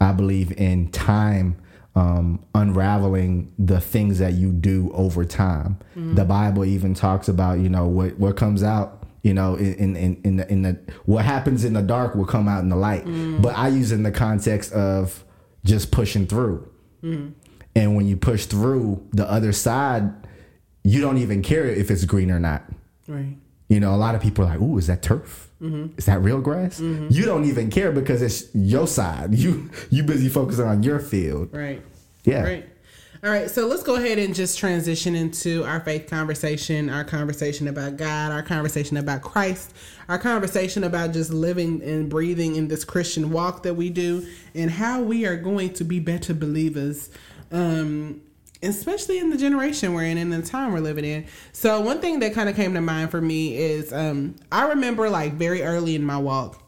I 0.00 0.10
believe 0.12 0.50
in 0.58 0.90
time 0.90 1.56
um, 1.94 2.44
unraveling 2.56 3.52
the 3.56 3.80
things 3.80 4.18
that 4.18 4.32
you 4.32 4.50
do 4.50 4.90
over 4.94 5.24
time. 5.24 5.78
The 5.94 6.24
Bible 6.24 6.64
even 6.64 6.94
talks 6.94 7.28
about 7.28 7.60
you 7.60 7.68
know 7.68 7.86
what 7.86 8.18
what 8.18 8.36
comes 8.36 8.64
out. 8.64 9.01
You 9.22 9.34
know, 9.34 9.54
in 9.54 9.96
in 9.96 10.20
in 10.24 10.36
the, 10.36 10.50
in 10.50 10.62
the 10.62 10.80
what 11.04 11.24
happens 11.24 11.64
in 11.64 11.74
the 11.74 11.82
dark 11.82 12.14
will 12.14 12.26
come 12.26 12.48
out 12.48 12.62
in 12.62 12.68
the 12.68 12.76
light. 12.76 13.04
Mm. 13.04 13.40
But 13.40 13.56
I 13.56 13.68
use 13.68 13.92
it 13.92 13.96
in 13.96 14.02
the 14.02 14.10
context 14.10 14.72
of 14.72 15.24
just 15.64 15.92
pushing 15.92 16.26
through. 16.26 16.68
Mm. 17.02 17.34
And 17.74 17.96
when 17.96 18.06
you 18.06 18.16
push 18.16 18.46
through, 18.46 19.06
the 19.12 19.30
other 19.30 19.52
side 19.52 20.12
you 20.84 21.00
don't 21.00 21.18
even 21.18 21.42
care 21.42 21.66
if 21.66 21.90
it's 21.90 22.04
green 22.04 22.30
or 22.30 22.40
not. 22.40 22.64
Right. 23.06 23.36
You 23.68 23.80
know, 23.80 23.94
a 23.94 23.96
lot 23.96 24.14
of 24.14 24.20
people 24.20 24.44
are 24.44 24.48
like, 24.48 24.60
"Ooh, 24.60 24.78
is 24.78 24.88
that 24.88 25.02
turf? 25.02 25.50
Mm-hmm. 25.62 25.94
Is 25.96 26.06
that 26.06 26.20
real 26.20 26.40
grass?" 26.40 26.80
Mm-hmm. 26.80 27.08
You 27.10 27.24
don't 27.24 27.44
even 27.44 27.70
care 27.70 27.92
because 27.92 28.20
it's 28.20 28.54
your 28.54 28.86
side. 28.86 29.34
You 29.42 29.70
you 29.90 30.02
busy 30.02 30.28
focusing 30.28 30.66
on 30.66 30.82
your 30.82 30.98
field. 30.98 31.50
Right. 31.52 31.82
Yeah. 32.24 32.42
Right. 32.42 32.68
All 33.24 33.30
right, 33.30 33.48
so 33.48 33.68
let's 33.68 33.84
go 33.84 33.94
ahead 33.94 34.18
and 34.18 34.34
just 34.34 34.58
transition 34.58 35.14
into 35.14 35.62
our 35.62 35.78
faith 35.78 36.08
conversation, 36.10 36.90
our 36.90 37.04
conversation 37.04 37.68
about 37.68 37.96
God, 37.96 38.32
our 38.32 38.42
conversation 38.42 38.96
about 38.96 39.22
Christ, 39.22 39.72
our 40.08 40.18
conversation 40.18 40.82
about 40.82 41.12
just 41.12 41.32
living 41.32 41.80
and 41.84 42.10
breathing 42.10 42.56
in 42.56 42.66
this 42.66 42.84
Christian 42.84 43.30
walk 43.30 43.62
that 43.62 43.74
we 43.74 43.90
do, 43.90 44.26
and 44.56 44.72
how 44.72 45.02
we 45.02 45.24
are 45.24 45.36
going 45.36 45.72
to 45.74 45.84
be 45.84 46.00
better 46.00 46.34
believers, 46.34 47.10
um, 47.52 48.20
especially 48.60 49.20
in 49.20 49.30
the 49.30 49.36
generation 49.36 49.94
we're 49.94 50.02
in 50.02 50.18
and 50.18 50.32
the 50.32 50.42
time 50.42 50.72
we're 50.72 50.80
living 50.80 51.04
in. 51.04 51.24
So, 51.52 51.80
one 51.80 52.00
thing 52.00 52.18
that 52.18 52.34
kind 52.34 52.48
of 52.48 52.56
came 52.56 52.74
to 52.74 52.80
mind 52.80 53.12
for 53.12 53.20
me 53.20 53.56
is 53.56 53.92
um, 53.92 54.34
I 54.50 54.70
remember 54.70 55.08
like 55.08 55.34
very 55.34 55.62
early 55.62 55.94
in 55.94 56.02
my 56.02 56.18
walk, 56.18 56.60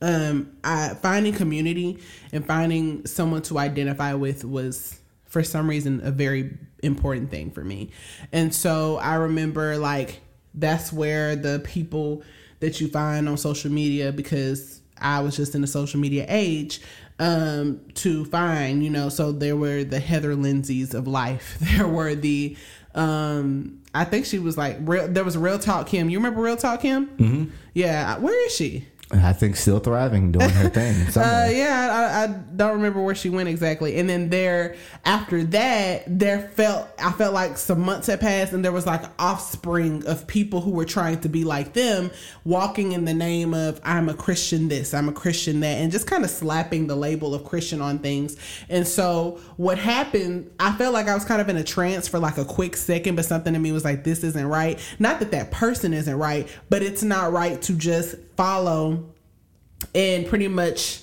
um 0.00 0.56
I 0.64 0.94
finding 1.02 1.34
community 1.34 1.98
and 2.32 2.46
finding 2.46 3.04
someone 3.04 3.42
to 3.42 3.58
identify 3.58 4.14
with 4.14 4.42
was 4.42 4.97
for 5.28 5.44
some 5.44 5.68
reason 5.68 6.00
a 6.02 6.10
very 6.10 6.56
important 6.82 7.30
thing 7.30 7.50
for 7.50 7.62
me. 7.62 7.90
And 8.32 8.54
so 8.54 8.96
I 8.96 9.14
remember 9.14 9.76
like 9.78 10.20
that's 10.54 10.92
where 10.92 11.36
the 11.36 11.60
people 11.64 12.22
that 12.60 12.80
you 12.80 12.88
find 12.88 13.28
on 13.28 13.36
social 13.36 13.70
media 13.70 14.10
because 14.10 14.80
I 15.00 15.20
was 15.20 15.36
just 15.36 15.54
in 15.54 15.60
the 15.60 15.66
social 15.66 16.00
media 16.00 16.26
age 16.28 16.80
um 17.20 17.80
to 17.94 18.24
find, 18.26 18.82
you 18.82 18.90
know, 18.90 19.08
so 19.08 19.32
there 19.32 19.56
were 19.56 19.84
the 19.84 20.00
Heather 20.00 20.34
Lindsays 20.34 20.94
of 20.94 21.06
life. 21.06 21.58
There 21.76 21.88
were 21.88 22.14
the 22.14 22.56
um 22.94 23.82
I 23.94 24.04
think 24.04 24.24
she 24.24 24.38
was 24.38 24.56
like 24.56 24.78
real 24.80 25.08
there 25.08 25.24
was 25.24 25.36
Real 25.36 25.58
Talk 25.58 25.88
Kim. 25.88 26.08
You 26.10 26.18
remember 26.18 26.40
Real 26.40 26.56
Talk 26.56 26.80
Kim? 26.80 27.06
Mm-hmm. 27.08 27.50
Yeah, 27.74 28.18
where 28.18 28.46
is 28.46 28.54
she? 28.54 28.86
I 29.10 29.32
think 29.32 29.56
still 29.56 29.78
thriving, 29.78 30.32
doing 30.32 30.50
her 30.50 30.68
thing. 30.68 30.88
Uh, 31.18 31.48
yeah, 31.50 31.88
I, 31.90 32.24
I 32.24 32.26
don't 32.56 32.74
remember 32.74 33.02
where 33.02 33.14
she 33.14 33.28
went 33.28 33.48
exactly. 33.48 33.98
And 33.98 34.08
then 34.08 34.30
there, 34.30 34.76
after 35.04 35.42
that, 35.44 36.04
there 36.06 36.48
felt 36.48 36.88
I 37.02 37.10
felt 37.12 37.34
like 37.34 37.58
some 37.58 37.80
months 37.80 38.06
had 38.06 38.20
passed, 38.20 38.52
and 38.52 38.64
there 38.64 38.72
was 38.72 38.86
like 38.86 39.02
offspring 39.18 40.06
of 40.06 40.26
people 40.26 40.60
who 40.60 40.70
were 40.70 40.84
trying 40.84 41.20
to 41.20 41.28
be 41.28 41.44
like 41.44 41.72
them, 41.72 42.10
walking 42.44 42.92
in 42.92 43.04
the 43.04 43.14
name 43.14 43.52
of 43.52 43.80
I'm 43.82 44.08
a 44.08 44.14
Christian 44.14 44.68
this, 44.68 44.94
I'm 44.94 45.08
a 45.08 45.12
Christian 45.12 45.60
that, 45.60 45.78
and 45.78 45.90
just 45.90 46.06
kind 46.06 46.24
of 46.24 46.30
slapping 46.30 46.86
the 46.86 46.96
label 46.96 47.34
of 47.34 47.44
Christian 47.44 47.80
on 47.80 47.98
things. 47.98 48.36
And 48.68 48.86
so 48.86 49.40
what 49.56 49.78
happened? 49.78 50.50
I 50.60 50.72
felt 50.72 50.94
like 50.94 51.08
I 51.08 51.14
was 51.14 51.24
kind 51.24 51.40
of 51.40 51.48
in 51.48 51.56
a 51.56 51.64
trance 51.64 52.06
for 52.06 52.18
like 52.18 52.38
a 52.38 52.44
quick 52.44 52.76
second, 52.76 53.16
but 53.16 53.24
something 53.24 53.54
in 53.54 53.62
me 53.62 53.72
was 53.72 53.84
like, 53.84 54.04
this 54.04 54.22
isn't 54.22 54.46
right. 54.46 54.78
Not 54.98 55.18
that 55.20 55.32
that 55.32 55.50
person 55.50 55.92
isn't 55.94 56.16
right, 56.16 56.48
but 56.70 56.82
it's 56.82 57.02
not 57.02 57.32
right 57.32 57.60
to 57.62 57.74
just 57.74 58.16
follow 58.36 58.97
and 59.94 60.26
pretty 60.26 60.48
much 60.48 61.02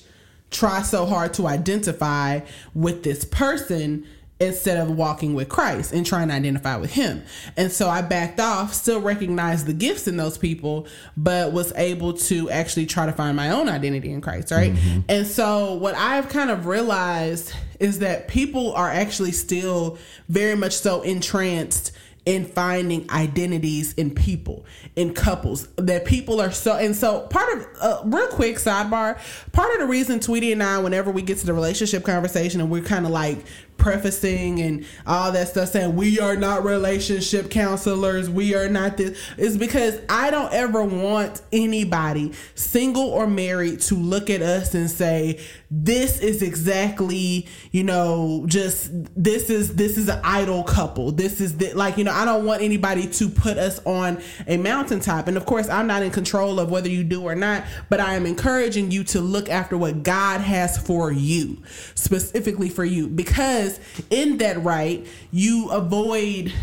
try 0.52 0.82
so 0.82 1.06
hard 1.06 1.34
to 1.36 1.48
identify 1.48 2.42
with 2.74 3.04
this 3.04 3.26
person 3.26 4.06
instead 4.40 4.78
of 4.78 4.92
walking 4.92 5.34
with 5.34 5.48
Christ 5.48 5.94
and 5.94 6.06
trying 6.06 6.28
to 6.28 6.34
identify 6.34 6.76
with 6.76 6.92
him. 6.92 7.24
And 7.56 7.72
so 7.72 7.88
I 7.88 8.02
backed 8.02 8.40
off, 8.40 8.74
still 8.74 9.00
recognized 9.00 9.66
the 9.66 9.74
gifts 9.74 10.08
in 10.10 10.18
those 10.18 10.38
people, 10.38 10.88
but 11.16 11.54
was 11.54 11.72
able 11.76 12.14
to 12.14 12.50
actually 12.50 12.86
try 12.86 13.06
to 13.06 13.14
find 13.14 13.38
my 13.38 13.52
own 13.52 13.70
identity 13.70 14.12
in 14.12 14.20
Christ, 14.20 14.52
right? 14.52 14.74
Mm-hmm. 14.74 15.00
And 15.08 15.26
so 15.26 15.76
what 15.76 15.96
I've 15.96 16.28
kind 16.28 16.50
of 16.50 16.66
realized 16.66 17.54
is 17.80 18.00
that 18.00 18.28
people 18.28 18.74
are 18.74 18.90
actually 18.90 19.32
still 19.32 19.98
very 20.28 20.56
much 20.56 20.74
so 20.74 21.02
entranced 21.02 21.94
in 22.26 22.46
finding 22.46 23.10
identities 23.12 23.94
in 23.94 24.14
people 24.14 24.66
in 24.96 25.14
couples 25.14 25.68
that 25.76 26.06
people 26.06 26.42
are 26.42 26.52
so 26.52 26.76
and 26.76 26.96
so 26.96 27.22
part 27.22 27.56
of 27.56 27.68
uh, 27.80 28.02
real 28.06 28.28
quick 28.28 28.56
sidebar 28.56 29.20
part 29.52 29.72
of 29.74 29.80
the 29.80 29.86
reason 29.86 30.20
tweety 30.20 30.52
and 30.52 30.64
i 30.64 30.80
whenever 30.80 31.12
we 31.12 31.22
get 31.22 31.38
to 31.38 31.46
the 31.46 31.54
relationship 31.54 32.04
conversation 32.04 32.60
and 32.62 32.72
we're 32.72 32.82
kind 32.82 33.06
of 33.06 33.12
like 33.12 33.38
prefacing 33.78 34.62
and 34.62 34.86
all 35.06 35.32
that 35.32 35.48
stuff 35.48 35.70
saying 35.70 35.96
we 35.96 36.20
are 36.20 36.36
not 36.36 36.64
relationship 36.64 37.50
counselors. 37.50 38.30
We 38.30 38.56
are 38.56 38.70
not 38.70 38.98
this. 38.98 39.20
Is 39.38 39.58
because 39.58 40.00
i 40.10 40.30
don't 40.32 40.54
ever 40.54 40.84
want 40.84 41.42
anybody 41.52 42.32
single 42.56 43.04
or 43.04 43.28
married 43.28 43.80
to 43.82 43.96
look 43.96 44.30
at 44.30 44.42
us 44.42 44.74
and 44.74 44.90
say 44.90 45.40
this 45.70 46.20
is 46.20 46.42
exactly 46.42 47.48
you 47.72 47.84
know 47.84 48.46
just 48.48 48.90
this 49.16 49.50
is 49.50 49.76
this 49.76 49.98
is 49.98 50.10
an 50.10 50.20
idol 50.24 50.64
couple. 50.64 51.12
This 51.12 51.42
is 51.42 51.58
the, 51.58 51.74
like 51.74 51.98
you 51.98 52.04
know 52.04 52.14
i 52.14 52.26
don't 52.26 52.46
want 52.46 52.62
anybody 52.62 53.08
to 53.08 53.30
put 53.30 53.58
us 53.58 53.80
on 53.86 54.22
a 54.48 54.58
mountaintop. 54.58 55.28
And 55.28 55.38
of 55.38 55.46
course 55.46 55.70
i'm 55.70 55.88
not 55.88 56.04
in 56.04 56.12
control 56.12 56.60
of 56.60 56.72
whether 56.72 56.90
you 56.90 57.04
do 57.04 57.24
or 57.24 57.36
not 57.36 57.64
but 57.90 58.00
i 58.00 58.16
am 58.16 58.26
encouraging 58.26 58.92
you 58.92 59.04
to 59.06 59.22
look 59.22 59.50
after 59.50 59.78
what 59.78 60.04
god 60.04 60.42
has 60.42 60.78
for 60.78 61.12
you 61.12 61.62
specifically 61.96 62.70
for 62.70 62.86
you 62.86 63.08
because 63.08 63.65
in 64.10 64.38
that 64.38 64.64
right 64.64 65.06
you 65.32 65.70
avoid 65.70 66.54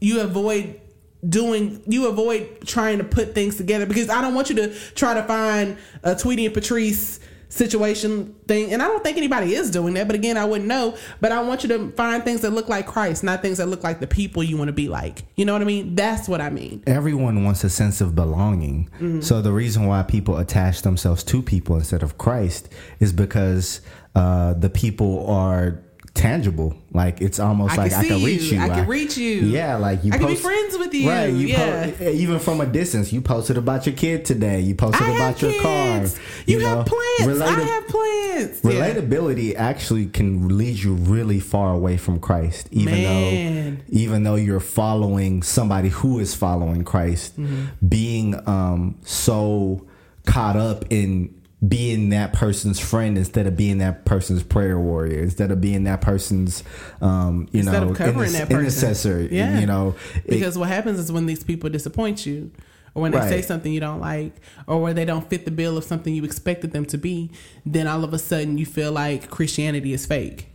you 0.00 0.20
avoid 0.20 0.80
doing 1.26 1.82
you 1.86 2.06
avoid 2.06 2.66
trying 2.66 2.98
to 2.98 3.04
put 3.04 3.34
things 3.34 3.56
together 3.56 3.86
because 3.86 4.08
I 4.08 4.20
don't 4.20 4.34
want 4.34 4.50
you 4.50 4.56
to 4.56 4.74
try 4.94 5.14
to 5.14 5.22
find 5.24 5.76
a 6.02 6.14
Tweety 6.14 6.46
and 6.46 6.54
Patrice 6.54 7.20
situation 7.50 8.34
thing. 8.46 8.72
And 8.72 8.82
I 8.82 8.88
don't 8.88 9.02
think 9.02 9.16
anybody 9.16 9.54
is 9.54 9.70
doing 9.70 9.94
that 9.94 10.06
but 10.06 10.14
again 10.14 10.36
I 10.36 10.44
wouldn't 10.44 10.68
know. 10.68 10.96
But 11.20 11.32
I 11.32 11.42
want 11.42 11.64
you 11.64 11.68
to 11.70 11.90
find 11.92 12.22
things 12.22 12.42
that 12.42 12.50
look 12.50 12.68
like 12.68 12.86
Christ 12.86 13.24
not 13.24 13.42
things 13.42 13.58
that 13.58 13.66
look 13.66 13.82
like 13.82 14.00
the 14.00 14.06
people 14.06 14.44
you 14.44 14.56
want 14.56 14.68
to 14.68 14.72
be 14.72 14.88
like. 14.88 15.24
You 15.34 15.44
know 15.44 15.54
what 15.54 15.62
I 15.62 15.64
mean? 15.64 15.94
That's 15.96 16.28
what 16.28 16.40
I 16.40 16.50
mean. 16.50 16.84
Everyone 16.86 17.44
wants 17.44 17.64
a 17.64 17.70
sense 17.70 18.00
of 18.00 18.14
belonging. 18.14 18.88
Mm-hmm. 18.96 19.20
So 19.22 19.42
the 19.42 19.52
reason 19.52 19.86
why 19.86 20.02
people 20.04 20.36
attach 20.38 20.82
themselves 20.82 21.24
to 21.24 21.42
people 21.42 21.76
instead 21.76 22.02
of 22.02 22.16
Christ 22.16 22.68
is 23.00 23.12
because 23.12 23.80
uh, 24.14 24.54
the 24.54 24.70
people 24.70 25.26
are 25.28 25.82
tangible. 26.18 26.74
Like 26.92 27.20
it's 27.20 27.38
almost 27.38 27.74
I 27.74 27.82
like 27.84 27.92
I 27.92 28.06
can 28.06 28.22
reach 28.24 28.42
you. 28.52 28.58
you. 28.58 28.64
I 28.64 28.68
can 28.68 28.86
reach 28.86 29.16
you. 29.16 29.34
Yeah, 29.42 29.76
like 29.76 30.04
you. 30.04 30.12
I 30.12 30.18
can 30.18 30.26
be 30.26 30.32
post- 30.34 30.42
friends 30.44 30.76
with 30.78 30.92
you. 30.92 31.08
Right. 31.08 31.32
You 31.32 31.46
Yeah. 31.48 31.90
po- 31.92 32.04
even 32.10 32.38
from 32.38 32.60
a 32.60 32.66
distance. 32.66 33.12
You 33.12 33.20
posted 33.20 33.56
about 33.56 33.86
your 33.86 33.94
kid 33.94 34.24
today. 34.24 34.60
You 34.60 34.74
posted 34.74 35.02
I 35.06 35.10
about 35.14 35.40
your 35.40 35.52
car. 35.62 36.00
kids. 36.00 36.18
You, 36.46 36.60
have 36.60 36.78
know, 36.78 36.84
plants 36.84 37.22
I 37.22 37.26
related- 37.26 37.64
have 37.64 37.88
plants 37.88 38.60
Yeah. 38.64 38.70
Relatability 38.72 39.54
actually 39.56 40.06
can 40.06 40.56
lead 40.58 40.76
you 40.78 40.94
really 40.94 41.40
far 41.40 41.72
away 41.72 41.96
from 41.96 42.18
Christ, 42.20 42.68
even 42.72 42.94
Man. 42.94 43.76
though 43.76 43.82
even 43.90 44.22
though 44.24 44.34
you're 44.36 44.60
following 44.60 45.42
somebody 45.42 45.88
who 45.88 46.18
is 46.18 46.34
following 46.34 46.84
Christ, 46.84 47.38
Mm-hmm. 47.40 47.86
being 47.88 48.48
um, 48.48 48.96
so 49.02 49.86
caught 50.26 50.56
up 50.56 50.84
in 50.90 51.34
being 51.66 52.10
that 52.10 52.32
person's 52.32 52.78
friend 52.78 53.18
instead 53.18 53.46
of 53.48 53.56
being 53.56 53.78
that 53.78 54.04
person's 54.04 54.42
prayer 54.44 54.78
warrior, 54.78 55.20
instead 55.22 55.50
of 55.50 55.60
being 55.60 55.84
that 55.84 56.00
person's 56.00 56.62
um, 57.00 57.48
you 57.50 57.60
Instead 57.60 57.82
know 57.82 57.94
covering 57.94 58.28
inter- 58.28 58.38
that 58.38 58.48
person. 58.48 58.58
intercessor. 58.60 59.28
Yeah. 59.30 59.58
You 59.58 59.66
know, 59.66 59.96
it- 60.24 60.28
because 60.30 60.56
what 60.56 60.68
happens 60.68 60.98
is 61.00 61.10
when 61.10 61.26
these 61.26 61.42
people 61.42 61.68
disappoint 61.68 62.24
you 62.26 62.52
or 62.94 63.02
when 63.02 63.10
they 63.12 63.18
Right. 63.18 63.28
say 63.28 63.42
something 63.42 63.72
you 63.72 63.80
don't 63.80 64.00
like 64.00 64.32
or 64.68 64.80
where 64.80 64.94
they 64.94 65.04
don't 65.04 65.28
fit 65.28 65.44
the 65.46 65.50
bill 65.50 65.76
of 65.76 65.82
something 65.84 66.14
you 66.14 66.24
expected 66.24 66.72
them 66.72 66.84
to 66.86 66.96
be 66.98 67.30
then 67.66 67.86
all 67.88 68.02
of 68.04 68.14
a 68.14 68.18
sudden 68.18 68.56
you 68.56 68.64
feel 68.64 68.92
like 68.92 69.28
christianity 69.28 69.92
is 69.92 70.06
fake 70.06 70.48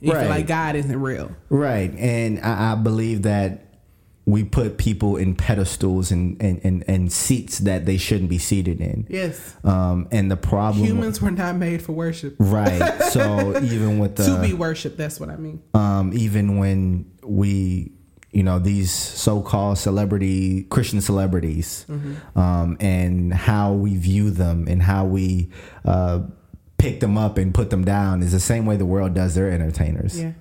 you 0.00 0.12
Right. 0.12 0.22
feel 0.22 0.30
like 0.30 0.46
god 0.46 0.74
isn't 0.74 1.00
real 1.00 1.30
Right. 1.48 1.94
And 1.96 2.40
I, 2.40 2.72
I 2.72 2.74
believe 2.74 3.22
that 3.22 3.65
we 4.28 4.42
put 4.42 4.76
people 4.76 5.16
in 5.16 5.36
pedestals 5.36 6.10
and, 6.10 6.36
and, 6.42 6.60
and, 6.64 6.84
and 6.88 7.12
seats 7.12 7.60
that 7.60 7.86
they 7.86 7.96
shouldn't 7.96 8.28
be 8.28 8.38
seated 8.38 8.80
in. 8.80 9.06
yes 9.08 9.54
Um, 9.62 10.08
and 10.10 10.28
the 10.30 10.36
problem. 10.36 10.84
humans 10.84 11.22
were 11.22 11.30
not 11.30 11.54
made 11.56 11.80
for 11.80 11.92
worship 11.92 12.34
Right. 12.38 13.02
So 13.10 13.56
even 13.62 13.98
with 14.00 14.16
the. 14.16 14.24
to 14.26 14.42
be 14.42 14.52
worshiped 14.52 14.98
that's 14.98 15.18
what 15.20 15.30
i 15.30 15.36
mean 15.36 15.62
um, 15.74 16.12
even 16.12 16.58
when 16.58 17.10
we 17.22 17.92
you 18.32 18.42
know 18.42 18.58
these 18.58 18.90
so-called 18.92 19.78
celebrity 19.78 20.64
christian 20.64 21.00
celebrities 21.00 21.86
um, 22.34 22.76
and 22.80 23.32
how 23.32 23.72
we 23.72 23.96
view 23.96 24.30
them 24.30 24.66
and 24.68 24.82
how 24.82 25.04
we 25.06 25.50
uh, 25.84 26.20
pick 26.78 27.00
them 27.00 27.16
up 27.16 27.38
and 27.38 27.54
put 27.54 27.70
them 27.70 27.84
down 27.84 28.22
is 28.22 28.32
the 28.32 28.40
same 28.40 28.66
way 28.66 28.76
the 28.76 28.84
world 28.84 29.14
does 29.14 29.34
their 29.34 29.50
entertainers 29.50 30.20
yeah 30.20 30.32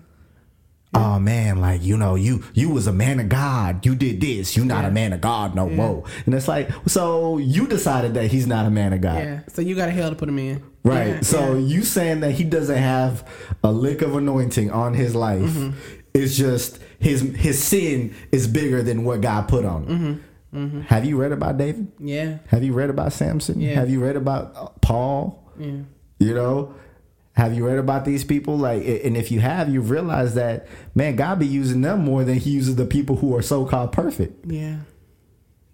oh 0.95 1.19
man 1.19 1.59
like 1.61 1.83
you 1.83 1.97
know 1.97 2.15
you 2.15 2.43
you 2.53 2.69
was 2.69 2.87
a 2.87 2.93
man 2.93 3.19
of 3.19 3.29
god 3.29 3.85
you 3.85 3.95
did 3.95 4.21
this 4.21 4.55
you're 4.55 4.65
not 4.65 4.83
Yeah. 4.83 4.89
a 4.89 4.91
man 4.91 5.13
of 5.13 5.21
god 5.21 5.53
no 5.55 5.67
Yeah. 5.69 5.75
whoa 5.77 6.05
and 6.25 6.33
it's 6.35 6.47
like 6.47 6.69
so 6.87 7.37
you 7.37 7.67
decided 7.67 8.13
that 8.15 8.31
he's 8.31 8.47
not 8.47 8.65
a 8.65 8.69
man 8.69 8.93
of 8.93 9.01
god 9.01 9.17
yeah 9.19 9.39
so 9.49 9.61
you 9.61 9.75
got 9.75 9.89
a 9.89 9.91
hell 9.91 10.09
to 10.09 10.15
put 10.15 10.29
him 10.29 10.39
in 10.39 10.63
Right. 10.83 11.07
Yeah, 11.07 11.21
so 11.21 11.57
you 11.57 11.81
saying 11.81 12.19
that 12.19 12.33
he 12.33 12.43
doesn't 12.43 12.77
have 12.77 13.27
a 13.63 13.71
lick 13.71 14.03
of 14.03 14.15
anointing 14.15 14.69
on 14.69 14.93
his 14.93 15.15
life. 15.15 15.41
Mm-hmm. 15.41 15.71
It's 16.13 16.37
just 16.37 16.77
his 16.99 17.21
his 17.35 17.57
sin 17.63 18.13
is 18.31 18.47
bigger 18.47 18.83
than 18.83 19.03
what 19.03 19.21
God 19.21 19.47
put 19.47 19.65
on 19.65 19.87
him. 19.87 20.23
Mm-hmm. 20.53 20.81
Have 20.81 21.03
you 21.03 21.17
read 21.17 21.31
about 21.31 21.57
David? 21.57 21.91
yeah 21.99 22.37
Have 22.49 22.63
you 22.63 22.73
read 22.73 22.91
about 22.91 23.13
Samson? 23.13 23.59
Yeah. 23.59 23.73
Have 23.73 23.89
you 23.89 23.99
read 23.99 24.15
about 24.15 24.79
Paul? 24.83 25.43
yeah 25.59 25.79
You 26.19 26.35
know, 26.35 26.75
Have 27.35 27.53
you 27.53 27.67
read 27.67 27.77
about 27.77 28.05
these 28.05 28.23
people? 28.23 28.57
Like, 28.57 28.83
and 28.85 29.17
if 29.17 29.29
you 29.31 29.41
have, 29.41 29.69
you 29.69 29.81
realize 29.81 30.35
that 30.35 30.67
man, 30.95 31.15
God 31.15 31.39
be 31.39 31.45
using 31.47 31.81
them 31.81 31.99
more 32.05 32.23
than 32.23 32.35
He 32.35 32.51
uses 32.51 32.75
the 32.75 32.85
people 32.85 33.17
who 33.17 33.35
are 33.35 33.41
so 33.41 33.65
called 33.65 33.91
perfect. 33.91 34.49
Yeah. 34.49 34.77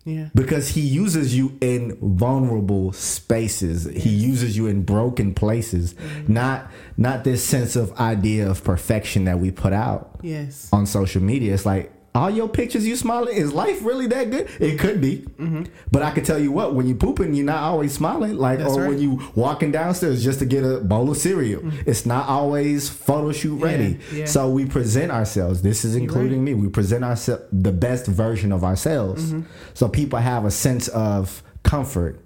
Yeah. 0.03 0.29
Because 0.33 0.69
He 0.69 0.81
uses 0.81 1.37
you 1.37 1.55
in 1.61 1.95
vulnerable 2.01 2.91
spaces. 2.93 3.85
He 3.85 4.09
uses 4.09 4.57
you 4.57 4.65
in 4.65 4.81
broken 4.83 5.35
places. 5.35 5.93
Mm-hmm. 5.93 6.33
Not 6.33 6.71
not 6.97 7.23
this 7.23 7.43
sense 7.43 7.75
of 7.75 7.91
idea 7.99 8.49
of 8.49 8.63
perfection 8.63 9.25
that 9.25 9.39
we 9.39 9.51
put 9.51 9.73
out 9.73 10.19
Yes. 10.23 10.67
on 10.73 10.87
social 10.87 11.21
media. 11.21 11.53
It's 11.53 11.65
like 11.67 11.93
all 12.13 12.29
your 12.29 12.49
pictures 12.49 12.85
you 12.85 12.95
smiling. 12.97 13.35
Is 13.35 13.53
life 13.53 13.83
really 13.85 14.07
that 14.07 14.29
good? 14.31 14.49
It 14.59 14.77
could 14.79 14.99
be, 14.99 15.19
Mm-hmm. 15.39 15.63
but 15.91 16.01
I 16.03 16.11
can 16.11 16.23
tell 16.25 16.37
you 16.37 16.51
what: 16.51 16.75
when 16.75 16.85
you 16.87 16.95
pooping, 16.95 17.33
you're 17.33 17.45
not 17.45 17.63
always 17.63 17.93
smiling. 17.93 18.35
Like, 18.37 18.59
That's 18.59 18.73
or 18.73 18.81
right. 18.81 18.89
when 18.89 18.99
you 18.99 19.21
walking 19.35 19.71
downstairs 19.71 20.21
just 20.23 20.39
to 20.39 20.45
get 20.45 20.63
a 20.63 20.79
bowl 20.81 21.09
of 21.09 21.17
cereal, 21.17 21.61
it's 21.85 22.05
not 22.05 22.27
always 22.27 22.89
photo 22.89 23.31
shoot 23.31 23.55
ready. 23.61 23.93
Mm-hmm. 23.95 24.17
yeah. 24.17 24.25
So 24.25 24.49
we 24.49 24.65
present 24.65 25.11
ourselves. 25.11 25.61
This 25.61 25.85
is 25.85 25.95
including 25.95 26.43
me. 26.43 26.53
We 26.53 26.67
present 26.67 27.03
ourselves 27.03 27.43
the 27.53 27.71
best 27.71 28.07
version 28.07 28.51
of 28.51 28.63
ourselves, 28.63 29.31
Mm-hmm. 29.31 29.49
so 29.73 29.87
people 29.87 30.19
have 30.19 30.43
a 30.45 30.51
sense 30.51 30.87
of 30.89 31.41
comfort 31.63 32.19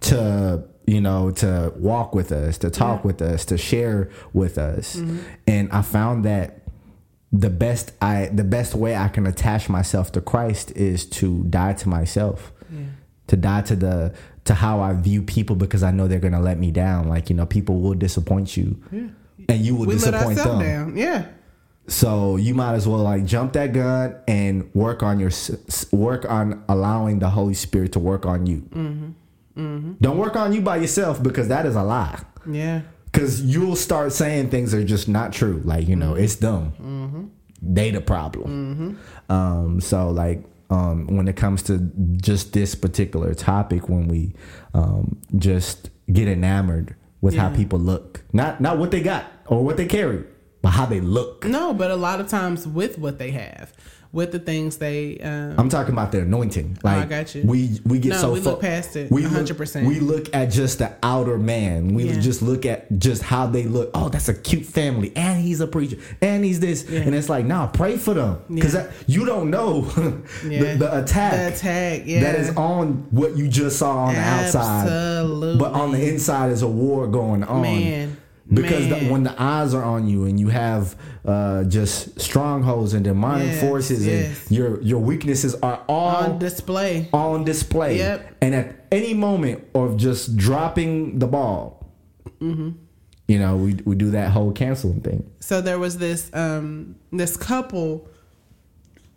to 0.00 0.64
you 0.86 1.00
know 1.00 1.30
to 1.30 1.72
walk 1.76 2.14
with 2.14 2.32
us 2.32 2.58
to 2.58 2.70
talk 2.70 3.04
with 3.04 3.20
us 3.22 3.44
to 3.44 3.58
share 3.58 4.10
with 4.32 4.58
us 4.58 4.96
Mm-hmm. 4.96 5.18
and 5.46 5.70
i 5.72 5.82
found 5.82 6.24
that 6.24 6.59
the 7.32 7.50
best 7.50 7.92
i 8.02 8.26
the 8.32 8.44
best 8.44 8.74
way 8.74 8.96
i 8.96 9.08
can 9.08 9.26
attach 9.26 9.68
myself 9.68 10.10
to 10.12 10.20
christ 10.20 10.72
is 10.72 11.06
to 11.06 11.44
die 11.44 11.72
to 11.72 11.88
myself 11.88 12.52
to 13.28 13.36
die 13.36 13.62
to 13.62 13.76
the 13.76 14.12
to 14.44 14.54
how 14.54 14.80
i 14.80 14.92
view 14.92 15.22
people 15.22 15.54
because 15.54 15.82
i 15.84 15.90
know 15.92 16.08
they're 16.08 16.18
gonna 16.18 16.40
let 16.40 16.58
me 16.58 16.70
down 16.72 17.08
like 17.08 17.30
you 17.30 17.36
know 17.36 17.46
people 17.46 17.80
will 17.80 17.94
disappoint 17.94 18.56
you 18.56 18.80
and 19.48 19.60
you 19.64 19.74
will 19.76 19.86
We 19.86 19.94
disappoint 19.94 20.36
them 20.38 20.58
down. 20.60 20.96
Yeah. 20.96 21.26
so 21.86 22.36
you 22.36 22.54
might 22.54 22.74
as 22.74 22.86
well 22.86 22.98
like 23.02 23.24
jump 23.24 23.52
that 23.54 23.72
gun 23.72 24.16
and 24.28 24.68
work 24.74 25.02
on 25.02 25.18
your 25.20 25.30
work 25.92 26.24
on 26.28 26.62
allowing 26.68 27.20
the 27.20 27.30
Holy 27.30 27.54
Spirit 27.54 27.92
to 27.92 27.98
work 27.98 28.26
on 28.26 28.46
you. 28.46 28.58
Mm-hmm. 28.70 29.10
Mm-hmm. 29.56 29.92
Don't 30.00 30.18
work 30.18 30.36
on 30.36 30.52
you 30.52 30.60
by 30.60 30.76
yourself 30.76 31.22
because 31.22 31.48
that 31.48 31.64
is 31.66 31.74
a 31.76 31.82
lie. 31.82 32.20
Yeah. 32.48 32.82
Because 33.12 33.42
you'll 33.42 33.76
start 33.76 34.12
saying 34.12 34.50
things 34.50 34.72
that 34.72 34.78
are 34.78 34.84
just 34.84 35.08
not 35.08 35.32
true. 35.32 35.60
Like 35.64 35.88
you 35.88 35.96
know, 35.96 36.14
it's 36.14 36.36
dumb. 36.36 37.30
They 37.62 37.90
the 37.90 38.00
problem. 38.00 38.98
Um, 39.28 39.80
so 39.80 40.10
like 40.10 40.44
um, 40.70 41.06
when 41.08 41.26
it 41.28 41.36
comes 41.36 41.62
to 41.64 41.78
just 42.16 42.52
this 42.52 42.74
particular 42.74 43.34
topic, 43.34 43.88
when 43.88 44.06
we 44.08 44.34
um, 44.74 45.20
just 45.36 45.90
get 46.12 46.28
enamored 46.28 46.94
with 47.20 47.34
how 47.36 47.50
people 47.56 47.78
look, 47.78 48.22
not 48.32 48.60
not 48.60 48.78
what 48.78 48.90
they 48.92 49.00
got 49.02 49.24
or 49.46 49.64
what 49.64 49.76
they 49.76 49.86
carry, 49.86 50.24
but 50.62 50.70
how 50.70 50.86
they 50.86 51.00
look. 51.00 51.44
No, 51.44 51.72
but 51.74 51.90
a 51.90 51.96
lot 51.96 52.20
of 52.20 52.28
times 52.28 52.66
with 52.66 52.98
what 52.98 53.18
they 53.18 53.30
have, 53.32 53.72
with 54.12 54.32
the 54.32 54.40
things 54.40 54.78
they 54.78 55.18
um, 55.20 55.54
I'm 55.56 55.68
talking 55.68 55.92
about 55.92 56.10
their 56.10 56.22
anointing. 56.22 56.78
Like 56.82 56.96
Oh, 56.96 57.00
I 57.02 57.04
got 57.04 57.32
you. 57.32 57.42
we 57.46 57.78
we 57.86 58.00
get 58.00 58.08
No, 58.08 58.16
so 58.16 58.32
we 58.32 58.40
look 58.40 58.60
past 58.60 58.96
it, 58.96 59.08
We 59.08 59.22
look- 59.24 59.46
100%. 59.46 59.86
We 59.86 60.00
look 60.00 60.34
at 60.34 60.46
just 60.50 60.78
the 60.78 60.90
outer 61.00 61.38
man. 61.38 61.94
We 61.94 62.08
Yeah. 62.08 62.18
just 62.18 62.42
look 62.42 62.66
at 62.66 62.98
just 62.98 63.22
how 63.22 63.46
they 63.46 63.62
look. 63.64 63.92
Oh, 63.94 64.08
that's 64.08 64.28
a 64.28 64.34
cute 64.34 64.66
family, 64.66 65.12
and 65.14 65.40
he's 65.40 65.60
a 65.60 65.68
preacher, 65.68 65.96
and 66.20 66.44
he's 66.44 66.58
this, 66.58 66.84
Yeah. 66.90 67.02
and 67.02 67.14
it's 67.14 67.28
like, 67.28 67.46
nah, 67.46 67.68
pray 67.68 67.96
for 67.98 68.14
them 68.14 68.38
because 68.52 68.74
Yeah. 68.74 68.88
you 69.06 69.24
don't 69.26 69.48
know 69.48 69.82
the, 70.42 70.74
the 70.76 70.98
attack. 71.02 71.32
The 71.32 71.54
attack, 71.54 72.04
that 72.06 72.34
is 72.34 72.50
on 72.56 73.06
what 73.12 73.36
you 73.36 73.46
just 73.46 73.78
saw 73.78 74.06
on 74.06 74.14
the 74.14 74.20
outside. 74.20 74.86
But 75.56 75.72
on 75.72 75.92
the 75.92 76.08
inside 76.08 76.50
is 76.50 76.62
a 76.62 76.68
war 76.68 77.06
going 77.06 77.44
on. 77.44 77.62
Man. 77.62 78.16
Because 78.52 78.88
the, 78.88 79.08
when 79.10 79.22
the 79.22 79.34
eyes 79.40 79.74
are 79.74 79.82
on 79.84 80.08
you 80.08 80.24
and 80.24 80.38
you 80.40 80.48
have 80.48 80.96
uh, 81.24 81.64
just 81.64 82.20
strongholds 82.20 82.94
and 82.94 83.04
demonic 83.04 83.46
Yes, 83.48 83.60
forces 83.60 84.04
yes. 84.06 84.48
and 84.48 84.56
your 84.56 84.80
your 84.82 84.98
weaknesses 85.00 85.54
are 85.62 85.82
all 85.88 86.24
on 86.32 86.38
display. 86.38 87.08
on 87.12 87.44
display. 87.44 87.98
Yep. 87.98 88.36
And 88.42 88.54
at 88.54 88.86
any 88.90 89.14
moment 89.14 89.64
of 89.74 89.96
just 89.96 90.36
dropping 90.36 91.18
the 91.20 91.26
ball, 91.26 91.76
Mm-hmm. 92.40 92.70
you 93.28 93.38
know, 93.38 93.56
we 93.56 93.74
we 93.84 93.94
do 93.94 94.10
that 94.12 94.30
whole 94.32 94.50
canceling 94.52 95.00
thing. 95.02 95.30
So 95.40 95.60
there 95.60 95.78
was 95.78 95.98
this 95.98 96.30
um 96.34 96.96
this 97.12 97.36
couple 97.36 98.08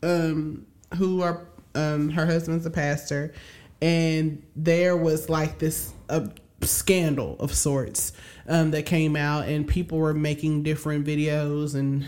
um 0.03 0.65
who 0.97 1.21
are 1.21 1.47
um 1.75 2.09
her 2.09 2.25
husband's 2.25 2.65
a 2.65 2.69
pastor 2.69 3.33
and 3.81 4.43
there 4.55 4.95
was 4.97 5.29
like 5.29 5.59
this 5.59 5.93
a 6.09 6.29
scandal 6.61 7.35
of 7.39 7.53
sorts 7.53 8.13
um 8.47 8.71
that 8.71 8.85
came 8.85 9.15
out 9.15 9.47
and 9.47 9.67
people 9.67 9.97
were 9.97 10.13
making 10.13 10.63
different 10.63 11.05
videos 11.05 11.75
and 11.75 12.05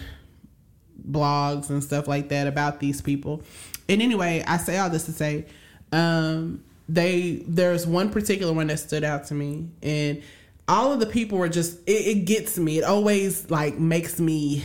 blogs 1.10 1.70
and 1.70 1.84
stuff 1.84 2.08
like 2.08 2.30
that 2.30 2.48
about 2.48 2.80
these 2.80 3.02
people. 3.02 3.42
And 3.88 4.02
anyway, 4.02 4.44
I 4.48 4.58
say 4.58 4.78
all 4.78 4.90
this 4.90 5.06
to 5.06 5.12
say, 5.12 5.46
um, 5.92 6.64
they 6.88 7.44
there's 7.48 7.88
one 7.88 8.10
particular 8.10 8.54
one 8.54 8.68
that 8.68 8.80
stood 8.80 9.04
out 9.04 9.26
to 9.26 9.34
me, 9.34 9.70
and 9.82 10.22
all 10.68 10.92
of 10.92 11.00
the 11.00 11.06
people 11.06 11.38
were 11.38 11.50
just 11.50 11.80
it, 11.88 12.08
it 12.18 12.26
gets 12.26 12.58
me. 12.58 12.78
It 12.78 12.84
always 12.84 13.50
like 13.50 13.80
makes 13.80 14.20
me 14.20 14.64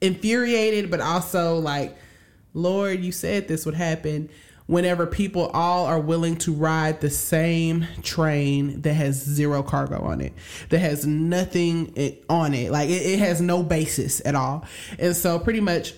infuriated, 0.00 0.90
but 0.90 1.00
also 1.00 1.56
like, 1.58 1.96
Lord, 2.54 3.00
you 3.00 3.12
said 3.12 3.48
this 3.48 3.64
would 3.66 3.74
happen. 3.74 4.30
Whenever 4.66 5.06
people 5.06 5.46
all 5.54 5.86
are 5.86 6.00
willing 6.00 6.36
to 6.36 6.52
ride 6.52 7.00
the 7.00 7.10
same 7.10 7.86
train 8.02 8.80
that 8.82 8.94
has 8.94 9.14
zero 9.14 9.62
cargo 9.62 10.02
on 10.02 10.20
it, 10.20 10.32
that 10.70 10.78
has 10.78 11.06
nothing 11.06 11.92
on 12.28 12.52
it, 12.52 12.72
like 12.72 12.88
it, 12.88 13.02
it 13.02 13.18
has 13.20 13.40
no 13.40 13.62
basis 13.62 14.20
at 14.24 14.34
all. 14.34 14.64
And 14.98 15.14
so, 15.14 15.38
pretty 15.38 15.60
much, 15.60 15.94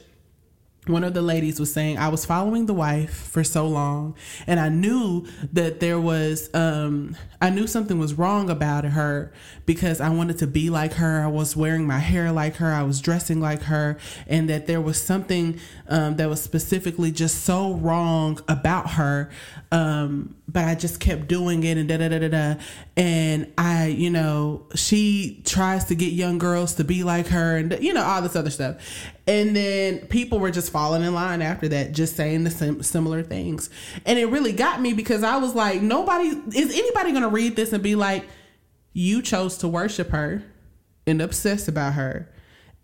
one 0.88 1.04
of 1.04 1.14
the 1.14 1.22
ladies 1.22 1.60
was 1.60 1.72
saying 1.72 1.98
i 1.98 2.08
was 2.08 2.24
following 2.24 2.66
the 2.66 2.74
wife 2.74 3.12
for 3.12 3.44
so 3.44 3.66
long 3.68 4.14
and 4.46 4.58
i 4.58 4.68
knew 4.68 5.26
that 5.52 5.80
there 5.80 6.00
was 6.00 6.52
um 6.54 7.14
i 7.42 7.50
knew 7.50 7.66
something 7.66 7.98
was 7.98 8.14
wrong 8.14 8.48
about 8.48 8.84
her 8.84 9.32
because 9.68 10.00
i 10.00 10.08
wanted 10.08 10.38
to 10.38 10.46
be 10.46 10.70
like 10.70 10.94
her. 10.94 11.20
I 11.22 11.26
was 11.26 11.54
wearing 11.54 11.86
my 11.86 11.98
hair 11.98 12.32
like 12.32 12.56
her. 12.56 12.72
I 12.72 12.84
was 12.84 13.02
dressing 13.02 13.38
like 13.38 13.64
her. 13.64 13.98
And 14.26 14.48
that 14.48 14.66
there 14.66 14.80
was 14.80 15.00
something 15.00 15.60
um, 15.88 16.16
that 16.16 16.26
was 16.26 16.40
specifically 16.40 17.12
just 17.12 17.44
so 17.44 17.74
wrong 17.74 18.40
about 18.48 18.92
her. 18.92 19.30
Um 19.70 20.34
but 20.50 20.64
i 20.64 20.74
just 20.74 20.98
kept 20.98 21.28
doing 21.28 21.62
it 21.64 21.76
and 21.76 21.86
da 21.86 21.98
da 21.98 22.08
da 22.08 22.18
da 22.18 22.28
da. 22.28 22.54
And 22.96 23.52
i 23.58 23.88
you 23.88 24.08
know 24.08 24.66
she 24.74 25.42
tries 25.44 25.84
to 25.84 25.94
get 25.94 26.14
young 26.14 26.38
girls 26.38 26.76
to 26.76 26.84
be 26.84 27.04
like 27.04 27.26
her 27.26 27.58
and 27.58 27.78
you 27.82 27.92
know 27.92 28.02
all 28.02 28.22
this 28.22 28.36
other 28.36 28.50
stuff. 28.50 28.76
And 29.26 29.54
then 29.54 30.06
people 30.06 30.38
were 30.38 30.50
just 30.50 30.72
falling 30.72 31.02
in 31.02 31.12
line 31.12 31.42
after 31.42 31.68
that, 31.68 31.92
just 31.92 32.16
saying 32.16 32.44
the 32.44 32.50
sim- 32.50 32.82
similar 32.82 33.22
things. 33.22 33.68
And 34.06 34.18
it 34.18 34.24
really 34.24 34.52
got 34.52 34.80
me 34.80 34.94
because 34.94 35.22
I 35.22 35.36
was 35.36 35.54
like, 35.54 35.82
nobody, 35.82 36.28
is 36.28 36.72
anybody 36.72 37.10
going 37.10 37.24
to 37.24 37.28
read 37.28 37.54
this 37.54 37.74
and 37.74 37.82
be 37.82 37.94
like, 37.94 38.26
you 38.98 39.22
chose 39.22 39.56
to 39.58 39.68
worship 39.68 40.10
her 40.10 40.42
and 41.06 41.22
obsess 41.22 41.68
about 41.68 41.94
her 41.94 42.28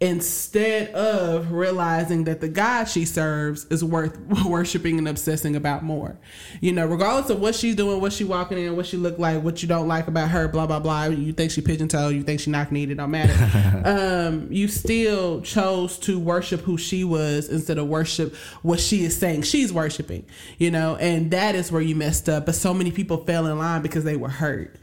instead 0.01 0.91
of 0.91 1.51
realizing 1.51 2.25
that 2.25 2.41
the 2.41 2.49
God 2.49 2.85
she 2.85 3.05
serves 3.05 3.65
is 3.67 3.83
worth 3.83 4.17
worshiping 4.47 4.99
and 4.99 5.09
obsessing 5.09 5.57
about 5.57 5.83
more. 5.83 6.17
You 6.61 6.73
know, 6.73 6.87
regardless 6.87 7.31
of 7.31 7.41
what 7.41 7.57
she's 7.57 7.75
doing, 7.75 8.01
what 8.01 8.13
she 8.13 8.23
walking 8.23 8.59
in, 8.59 8.77
what 8.77 8.87
she 8.87 8.97
look 8.97 9.19
like, 9.19 9.43
what 9.43 9.63
you 9.63 9.69
don't 9.69 9.89
like 9.89 10.07
about 10.07 10.31
her, 10.31 10.47
blah 10.47 10.67
blah 10.69 10.79
blah. 10.79 11.07
You 11.07 11.33
think 11.33 11.51
she 11.51 11.61
pigeon 11.61 11.89
toed, 11.89 12.15
you 12.15 12.23
think 12.23 12.39
she 12.39 12.51
knock 12.51 12.71
kneed, 12.71 12.91
it 12.91 12.95
don't 12.95 13.11
matter. 13.11 13.83
um, 13.85 14.47
you 14.53 14.69
still 14.69 15.41
chose 15.41 15.99
to 16.01 16.19
worship 16.19 16.61
who 16.61 16.79
she 16.79 17.03
was 17.03 17.49
instead 17.49 17.79
of 17.79 17.89
worship 17.89 18.37
what 18.63 18.79
she 18.79 19.05
is 19.05 19.17
saying 19.17 19.43
she's 19.43 19.73
worshiping. 19.73 20.27
You 20.59 20.71
know, 20.71 20.95
and 20.97 21.33
that 21.33 21.57
is 21.57 21.73
where 21.73 21.83
you 21.83 21.97
messed 21.97 22.29
up. 22.29 22.47
But 22.47 22.55
so 22.55 22.73
many 22.73 22.93
people 22.93 23.25
fell 23.25 23.47
in 23.47 23.59
line 23.59 23.83
because 23.83 24.05
they 24.05 24.17
were 24.17 24.29
hurt. 24.29 24.77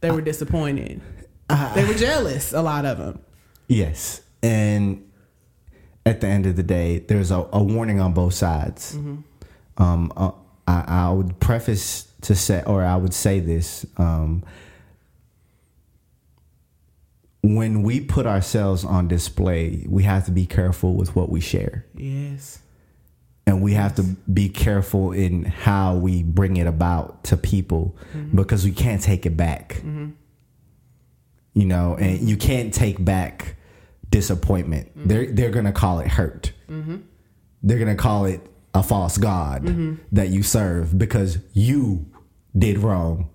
They 0.00 0.10
were 0.10 0.20
disappointed. 0.22 1.00
they 1.74 1.84
were 1.84 1.94
jealous. 1.94 2.52
A 2.52 2.62
lot 2.62 2.84
of 2.84 2.98
them. 2.98 3.20
Yes. 3.68 4.20
And 4.42 5.06
at 6.06 6.20
the 6.20 6.26
end 6.26 6.46
of 6.46 6.56
the 6.56 6.62
day, 6.62 7.00
there's 7.00 7.30
a, 7.30 7.46
a 7.52 7.62
warning 7.62 8.00
on 8.00 8.12
both 8.12 8.34
sides. 8.34 8.94
Um, 9.76 10.12
uh, 10.16 10.30
I, 10.66 10.84
I 10.86 11.10
would 11.10 11.38
preface 11.40 12.06
to 12.22 12.34
say, 12.34 12.62
or 12.66 12.82
I 12.84 12.96
would 12.96 13.14
say 13.14 13.40
this: 13.40 13.84
um, 13.96 14.42
when 17.42 17.82
we 17.82 18.00
put 18.00 18.26
ourselves 18.26 18.84
on 18.84 19.08
display, 19.08 19.84
we 19.88 20.02
have 20.04 20.24
to 20.26 20.30
be 20.30 20.46
careful 20.46 20.94
with 20.94 21.16
what 21.16 21.28
we 21.30 21.40
share, 21.40 21.86
Yes. 21.96 22.60
And 23.50 23.60
we 23.60 23.74
have 23.74 23.96
to 23.96 24.02
be 24.02 24.48
careful 24.48 25.10
in 25.10 25.44
how 25.44 25.96
we 25.96 26.22
bring 26.22 26.56
it 26.56 26.68
about 26.68 27.24
to 27.24 27.36
people 27.36 27.96
mm-hmm. 28.14 28.36
because 28.36 28.64
we 28.64 28.70
can't 28.70 29.02
take 29.02 29.26
it 29.26 29.36
back. 29.36 29.74
Mm-hmm. 29.74 30.10
You 31.54 31.66
know, 31.66 31.96
and 31.96 32.28
you 32.28 32.36
can't 32.36 32.72
take 32.72 33.04
back 33.04 33.56
disappointment. 34.08 34.90
Mm-hmm. 34.90 35.08
They're 35.08 35.26
they're 35.32 35.50
gonna 35.50 35.72
call 35.72 35.98
it 35.98 36.06
hurt. 36.06 36.52
They're 37.62 37.78
gonna 37.78 37.96
call 37.96 38.26
it 38.26 38.40
a 38.72 38.84
false 38.84 39.18
god 39.18 39.66
that 40.12 40.28
you 40.28 40.44
serve 40.44 40.96
because 40.96 41.38
you 41.52 42.06
did 42.56 42.78
wrong 42.78 43.30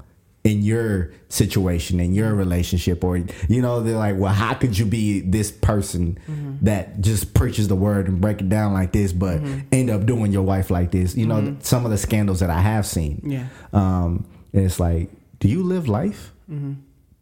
in 0.46 0.62
your 0.62 1.12
situation 1.28 2.00
in 2.00 2.14
your 2.14 2.34
relationship 2.36 3.04
or 3.04 3.18
you 3.18 3.62
know 3.62 3.82
they're 3.82 3.98
like 3.98 4.16
well 4.18 4.32
how 4.32 4.54
could 4.54 4.78
you 4.78 4.86
be 4.86 5.20
this 5.20 5.52
person 5.52 6.18
that 6.62 7.02
just 7.02 7.34
preaches 7.34 7.68
the 7.68 7.76
word 7.76 8.08
and 8.08 8.22
break 8.22 8.40
it 8.40 8.48
down 8.48 8.72
like 8.72 8.92
this 8.94 9.12
but 9.12 9.42
end 9.72 9.90
up 9.90 10.06
doing 10.06 10.32
your 10.32 10.44
wife 10.44 10.70
like 10.70 10.92
this? 10.92 11.18
You 11.18 11.26
know 11.26 11.58
some 11.62 11.84
of 11.84 11.92
the 11.92 11.98
scandals 11.98 12.40
that 12.40 12.50
i 12.52 12.62
have 12.62 12.86
seen. 12.86 13.22
Yeah. 13.26 13.48
um 13.74 14.26
and 14.54 14.64
it's 14.64 14.80
like 14.80 15.10
do 15.40 15.50
you 15.50 15.64
live 15.64 15.88
life? 15.90 16.32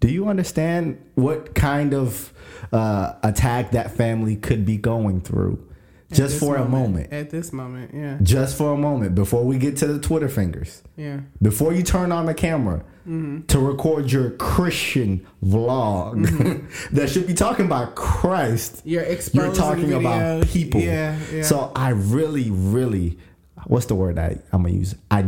Do 0.01 0.09
you 0.09 0.27
understand 0.27 1.01
what 1.15 1.55
kind 1.55 1.93
of 1.93 2.33
uh, 2.73 3.13
attack 3.23 3.71
that 3.71 3.91
family 3.95 4.35
could 4.35 4.65
be 4.65 4.75
going 4.75 5.21
through 5.21 5.65
just 6.13 6.39
for 6.39 6.55
a 6.55 6.67
moment. 6.67 7.11
At 7.11 7.29
this 7.29 7.51
moment, 7.51 7.91
yeah, 7.93 8.17
just 8.21 8.57
for 8.57 8.73
a 8.73 8.77
moment 8.77 9.15
before 9.15 9.43
we 9.43 9.57
get 9.57 9.77
to 9.77 9.87
the 9.87 9.99
twitter 9.99 10.29
fingers. 10.29 10.83
Yeah, 10.95 11.21
before 11.41 11.73
you 11.73 11.83
turn 11.83 12.11
on 12.11 12.25
the 12.25 12.33
camera 12.33 12.83
mm-hmm. 13.07 13.41
to 13.47 13.59
record 13.59 14.11
your 14.11 14.31
Christian 14.31 15.25
vlog 15.43 16.25
mm-hmm. 16.25 16.95
that 16.95 17.09
should 17.09 17.27
be 17.27 17.33
talking 17.33 17.65
about 17.65 17.95
Christ, 17.95 18.81
You're 18.85 19.03
exposing 19.03 19.45
you're 19.45 19.55
talking 19.55 19.93
about 19.93 20.47
people. 20.47 20.81
Yeah, 20.81 21.17
yeah. 21.31 21.43
So 21.43 21.71
I 21.75 21.89
really, 21.89 22.49
really, 22.49 23.17
what's 23.65 23.85
the 23.87 23.95
word 23.95 24.17
I, 24.17 24.39
I'm 24.51 24.63
gonna 24.63 24.75
use? 24.75 24.95
I 25.11 25.25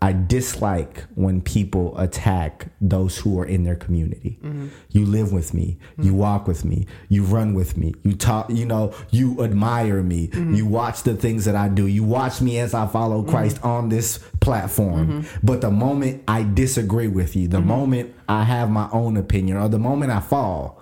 I 0.00 0.12
dislike 0.12 1.06
when 1.16 1.40
people 1.40 1.98
attack 1.98 2.68
those 2.80 3.18
who 3.18 3.40
are 3.40 3.44
in 3.44 3.64
their 3.64 3.74
community. 3.74 4.38
Mm-hmm. 4.44 4.68
You 4.90 5.04
live 5.06 5.32
with 5.32 5.52
me, 5.54 5.78
you 6.00 6.14
walk 6.14 6.46
with 6.46 6.64
me, 6.64 6.86
you 7.08 7.24
run 7.24 7.52
with 7.52 7.76
me, 7.76 7.94
you 8.04 8.12
talk, 8.14 8.48
you 8.48 8.64
know, 8.64 8.94
you 9.10 9.42
admire 9.42 10.00
me, 10.04 10.28
Mm-hmm. 10.28 10.54
you 10.54 10.66
watch 10.66 11.02
the 11.02 11.16
things 11.16 11.46
that 11.46 11.56
I 11.56 11.68
do, 11.68 11.86
you 11.88 12.04
watch 12.04 12.40
me 12.40 12.58
as 12.60 12.74
I 12.74 12.86
follow 12.86 13.24
Christ 13.24 13.60
on 13.64 13.88
this 13.88 14.18
platform. 14.40 15.08
Mm-hmm. 15.22 15.46
But 15.46 15.62
the 15.62 15.70
moment 15.72 16.22
I 16.28 16.44
disagree 16.44 17.08
with 17.08 17.34
you, 17.34 17.48
the 17.48 17.60
moment 17.60 18.14
I 18.28 18.44
have 18.44 18.70
my 18.70 18.88
own 18.92 19.16
opinion, 19.16 19.56
or 19.56 19.68
the 19.68 19.80
moment 19.80 20.12
I 20.12 20.20
fall, 20.20 20.80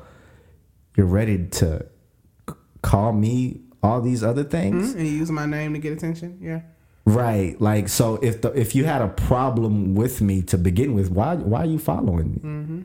you're 0.94 1.06
ready 1.06 1.46
to 1.46 1.86
c- 2.48 2.54
call 2.82 3.12
me 3.14 3.60
all 3.82 4.02
these 4.02 4.22
other 4.22 4.44
things. 4.44 4.94
and 4.94 5.06
you 5.06 5.12
use 5.14 5.30
my 5.30 5.46
name 5.46 5.72
to 5.72 5.78
get 5.78 5.92
attention. 5.94 6.38
Yeah, 6.40 6.60
Right. 7.06 7.58
Like 7.60 7.88
so 7.88 8.16
if 8.16 8.42
the 8.42 8.50
if 8.52 8.74
you 8.74 8.84
had 8.84 9.00
a 9.00 9.08
problem 9.08 9.94
with 9.94 10.20
me 10.20 10.42
to 10.42 10.58
begin 10.58 10.92
with, 10.94 11.10
why 11.10 11.36
why 11.36 11.60
are 11.62 11.66
you 11.66 11.78
following 11.78 12.32
me? 12.32 12.38
Mm-hmm. 12.38 12.80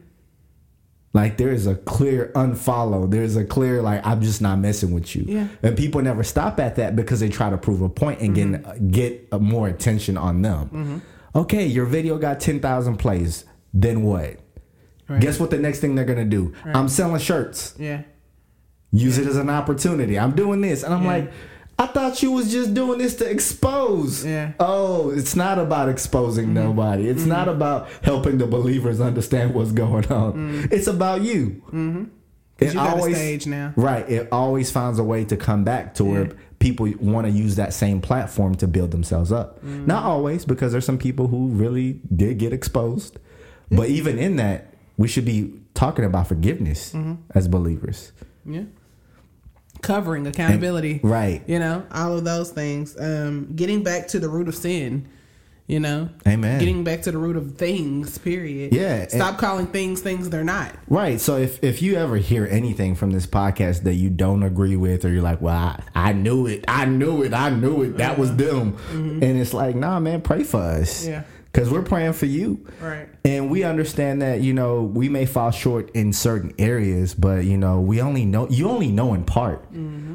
Like 1.14 1.38
there 1.38 1.52
is 1.52 1.68
a 1.68 1.76
clear 1.76 2.32
unfollow. 2.36 3.10
There's 3.10 3.36
a 3.36 3.44
clear 3.44 3.82
like 3.82 4.06
I'm 4.06 4.22
just 4.22 4.42
not 4.42 4.60
messing 4.60 4.94
with 4.94 5.14
you. 5.16 5.26
Yeah. 5.28 5.48
And 5.64 5.76
people 5.76 6.02
never 6.02 6.24
stop 6.24 6.60
at 6.60 6.76
that 6.78 6.96
because 6.96 7.20
they 7.20 7.30
try 7.30 7.50
to 7.50 7.58
prove 7.58 7.82
a 7.82 7.90
point 7.90 8.22
and 8.22 8.36
Mm-hmm. 8.38 8.88
get 8.90 8.92
get 8.92 9.28
uh, 9.32 9.40
more 9.40 9.68
attention 9.68 10.18
on 10.18 10.42
them. 10.42 11.02
Okay, 11.36 11.66
your 11.66 11.86
video 11.86 12.18
got 12.18 12.40
10,000 12.42 12.98
plays. 12.98 13.46
Then 13.74 14.04
what? 14.04 14.38
Right. 15.08 15.22
Guess 15.22 15.40
what 15.40 15.50
the 15.50 15.58
next 15.58 15.80
thing 15.80 15.96
they're 15.96 16.06
going 16.06 16.20
to 16.20 16.26
do? 16.26 16.54
I'm 16.66 16.90
selling 16.90 17.20
shirts. 17.22 17.74
yeah, 17.80 18.02
Use 18.92 19.18
it 19.18 19.26
as 19.28 19.38
an 19.38 19.50
opportunity. 19.50 20.20
I'm 20.20 20.36
doing 20.36 20.60
this. 20.62 20.84
And 20.84 20.94
I'm 20.94 21.04
Yeah. 21.04 21.08
like, 21.08 21.32
I 21.82 21.88
thought 21.88 22.22
you 22.22 22.32
was 22.32 22.52
just 22.52 22.74
doing 22.74 23.00
this 23.00 23.16
to 23.16 23.30
expose. 23.30 24.24
Yeah. 24.26 24.48
Mm-hmm. 24.48 24.56
Oh, 24.60 25.10
it's 25.10 25.36
not 25.36 25.58
about 25.58 25.90
exposing 25.90 26.54
nobody. 26.54 27.08
It's 27.10 27.26
not 27.26 27.48
about 27.48 27.90
helping 28.04 28.38
the 28.38 28.48
believers 28.48 29.02
understand 29.02 29.54
what's 29.54 29.72
going 29.72 30.12
on. 30.12 30.68
It's 30.72 30.88
about 30.88 31.22
you. 31.24 31.62
Mm-hmm. 31.68 32.04
because 32.58 32.74
you 32.76 32.80
got 32.80 32.98
a 33.00 33.16
stage 33.16 33.48
now. 33.48 33.74
Right. 33.76 34.08
It 34.10 34.28
always 34.32 34.70
finds 34.70 35.00
a 35.00 35.04
way 35.04 35.26
to 35.26 35.36
come 35.38 35.64
back 35.64 35.96
to 35.96 36.04
where 36.04 36.30
people 36.60 36.88
want 37.00 37.26
to 37.26 37.32
use 37.32 37.56
that 37.56 37.74
same 37.74 38.00
platform 38.02 38.54
to 38.56 38.68
build 38.68 38.92
themselves 38.92 39.32
up. 39.32 39.58
Mm-hmm. 39.66 39.88
Not 39.88 40.04
always, 40.04 40.46
because 40.46 40.72
there's 40.72 40.86
some 40.86 41.00
people 41.00 41.28
who 41.28 41.48
really 41.48 42.00
did 42.16 42.38
get 42.38 42.54
exposed. 42.54 43.18
But 43.72 43.90
even 43.90 44.20
in 44.20 44.36
that, 44.36 44.74
we 44.98 45.08
should 45.08 45.26
be 45.26 45.60
talking 45.74 46.06
about 46.06 46.28
forgiveness 46.28 46.94
Mm-hmm. 46.94 47.14
as 47.34 47.48
believers. 47.48 48.12
Yeah, 48.46 48.66
covering 49.82 50.28
accountability. 50.28 51.00
Right. 51.04 51.42
You 51.48 51.60
know, 51.60 51.86
all 51.92 52.18
of 52.18 52.24
those 52.24 52.52
things. 52.52 53.00
Um, 53.00 53.54
getting 53.56 53.84
back 53.84 54.08
to 54.10 54.20
the 54.20 54.30
root 54.30 54.48
of 54.48 54.56
sin. 54.56 55.08
You 55.68 55.80
know, 55.80 56.10
Amen. 56.28 56.60
Getting 56.60 56.84
back 56.84 57.04
to 57.04 57.14
the 57.14 57.18
root 57.18 57.38
of 57.38 57.56
things. 57.56 58.18
Period. 58.18 58.74
Yeah, 58.74 59.08
Stop 59.08 59.38
calling 59.38 59.68
things 59.68 60.02
things 60.02 60.30
they're 60.30 60.44
not. 60.44 60.76
Right. 60.90 61.22
So 61.22 61.38
if, 61.38 61.64
if 61.64 61.82
you 61.82 61.96
ever 61.96 62.18
hear 62.18 62.46
anything 62.46 62.94
from 62.94 63.12
this 63.12 63.26
podcast 63.26 63.84
that 63.84 63.94
you 63.94 64.10
don't 64.10 64.44
agree 64.44 64.76
with, 64.76 65.06
or 65.06 65.10
you're 65.10 65.22
like, 65.22 65.40
well, 65.40 65.56
I, 65.56 66.10
I 66.10 66.12
knew 66.12 66.46
it, 66.46 66.66
I 66.68 66.84
knew 66.84 67.24
it, 67.24 67.34
I 67.34 67.52
knew 67.52 67.84
it, 67.84 67.98
that 68.00 68.18
was 68.18 68.36
them. 68.36 68.76
And 68.92 69.24
it's 69.24 69.54
like, 69.54 69.78
nah, 69.78 70.02
man, 70.02 70.22
pray 70.22 70.44
for 70.44 70.60
us. 70.60 71.08
Yeah. 71.08 71.24
Because 71.52 71.70
we're 71.70 71.82
praying 71.82 72.14
for 72.14 72.28
you. 72.28 72.66
Right. 72.80 73.10
And 73.26 73.50
we 73.50 73.64
understand 73.64 74.22
that, 74.22 74.40
you 74.40 74.54
know, 74.54 74.84
we 74.84 75.10
may 75.10 75.26
fall 75.26 75.52
short 75.52 75.92
in 75.92 76.14
certain 76.14 76.54
areas, 76.58 77.14
but, 77.14 77.44
you 77.44 77.58
know, 77.58 77.82
we 77.82 78.02
only 78.02 78.24
know, 78.24 78.48
you 78.50 78.70
only 78.70 78.90
know 78.90 79.14
in 79.14 79.26
part 79.26 79.66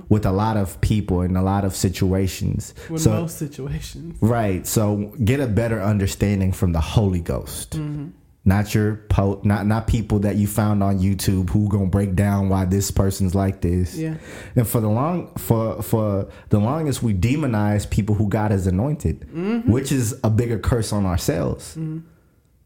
with 0.08 0.24
a 0.24 0.32
lot 0.32 0.56
of 0.56 0.80
people 0.80 1.20
and 1.20 1.36
a 1.36 1.42
lot 1.42 1.64
of 1.64 1.76
situations. 1.76 2.72
With 2.88 3.02
so, 3.02 3.10
most 3.10 3.38
situations. 3.38 4.16
Right. 4.22 4.66
So 4.66 5.12
get 5.22 5.40
a 5.40 5.46
better 5.46 5.82
understanding 5.82 6.52
from 6.52 6.72
the 6.72 6.80
Holy 6.80 7.20
Ghost. 7.20 7.72
Mm-hmm. 7.72 8.08
Not 8.48 8.74
your 8.76 8.94
po- 9.08 9.40
not 9.42 9.66
not 9.66 9.88
people 9.88 10.20
that 10.20 10.36
you 10.36 10.46
found 10.46 10.80
on 10.82 11.00
YouTube 11.00 11.50
who 11.50 11.68
gonna 11.68 11.86
break 11.86 12.14
down 12.14 12.48
why 12.48 12.64
this 12.64 12.92
person's 12.92 13.34
like 13.34 13.60
this. 13.60 13.96
Yeah. 13.96 14.14
And 14.54 14.66
for 14.68 14.80
the 14.80 14.88
long 14.88 15.34
for 15.36 15.82
for 15.82 16.28
the 16.50 16.60
longest 16.60 17.02
we 17.02 17.12
demonize 17.12 17.90
people 17.90 18.14
who 18.14 18.28
God 18.28 18.52
has 18.52 18.68
anointed, 18.68 19.26
Mm-hmm. 19.34 19.70
which 19.70 19.90
is 19.90 20.18
a 20.22 20.30
bigger 20.30 20.60
curse 20.60 20.92
on 20.92 21.06
ourselves. 21.06 21.76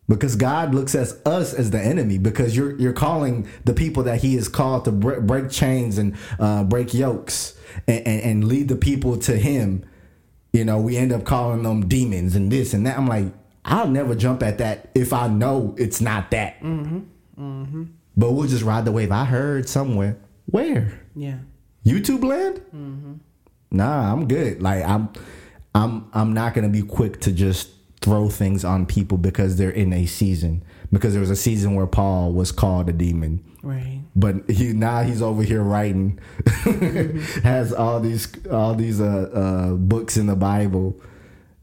Because 0.09 0.35
God 0.35 0.75
looks 0.75 0.95
at 0.97 1.09
us 1.25 1.55
as 1.55 1.71
the 1.71 1.81
enemy. 1.81 2.19
Because 2.19 2.57
you're 2.57 2.77
you're 2.79 2.93
calling 2.93 3.49
the 3.65 3.73
people 3.73 4.03
that 4.03 4.21
He 4.21 4.35
has 4.35 4.49
called 4.49 4.85
to 4.87 4.93
break, 4.93 5.21
break 5.23 5.51
chains 5.51 5.99
and 5.99 6.15
uh, 6.39 6.65
break 6.65 6.93
yokes 6.93 7.57
and, 7.87 8.07
and, 8.07 8.21
and 8.23 8.45
lead 8.45 8.69
the 8.69 8.77
people 8.77 9.17
to 9.19 9.37
Him. 9.39 9.85
You 10.53 10.65
know, 10.65 10.81
we 10.81 10.97
end 10.97 11.13
up 11.13 11.25
calling 11.25 11.63
them 11.63 11.87
demons 11.89 12.35
and 12.37 12.51
this 12.51 12.75
and 12.75 12.85
that. 12.87 12.99
I'm 12.99 13.07
like, 13.07 13.27
I'll 13.71 13.89
never 13.89 14.15
jump 14.15 14.43
at 14.43 14.59
that 14.59 14.91
if 14.95 15.13
I 15.13 15.29
know 15.29 15.75
it's 15.79 16.01
not 16.01 16.31
that. 16.33 16.61
Mm-hmm. 16.61 17.85
But 18.17 18.33
we'll 18.33 18.49
just 18.49 18.65
ride 18.65 18.85
the 18.85 18.93
wave. 18.93 19.13
I 19.13 19.25
heard 19.25 19.69
somewhere. 19.69 20.19
Where? 20.47 21.01
Yeah. 21.15 21.39
YouTube 21.87 22.23
land? 22.25 23.21
Nah, 23.71 24.13
I'm 24.13 24.27
good. 24.29 24.61
Like 24.61 24.85
I'm, 24.85 25.09
I'm, 25.75 26.11
I'm 26.13 26.35
not 26.35 26.55
gonna 26.55 26.69
be 26.69 26.83
quick 26.83 27.21
to 27.23 27.33
just 27.33 27.71
throw 28.01 28.29
things 28.29 28.65
on 28.65 28.87
people 28.87 29.17
because 29.19 29.57
they're 29.57 29.71
in 29.71 29.93
a 29.93 30.07
season. 30.07 30.65
Because 30.93 31.13
there 31.13 31.21
was 31.21 31.31
a 31.31 31.37
season 31.37 31.77
where 31.77 31.87
Paul 31.87 32.33
was 32.33 32.51
called 32.51 32.89
a 32.89 32.93
demon, 32.93 33.45
Right. 33.63 34.01
but 34.17 34.51
he 34.51 34.73
now 34.73 35.03
he's 35.03 35.23
over 35.23 35.45
here 35.45 35.63
writing, 35.63 36.19
has 37.45 37.73
all 37.73 38.01
these 38.01 38.27
all 38.51 38.75
these 38.75 39.01
uh, 39.01 39.31
uh, 39.33 39.73
books 39.75 40.17
in 40.17 40.27
the 40.27 40.35
Bible. 40.35 41.01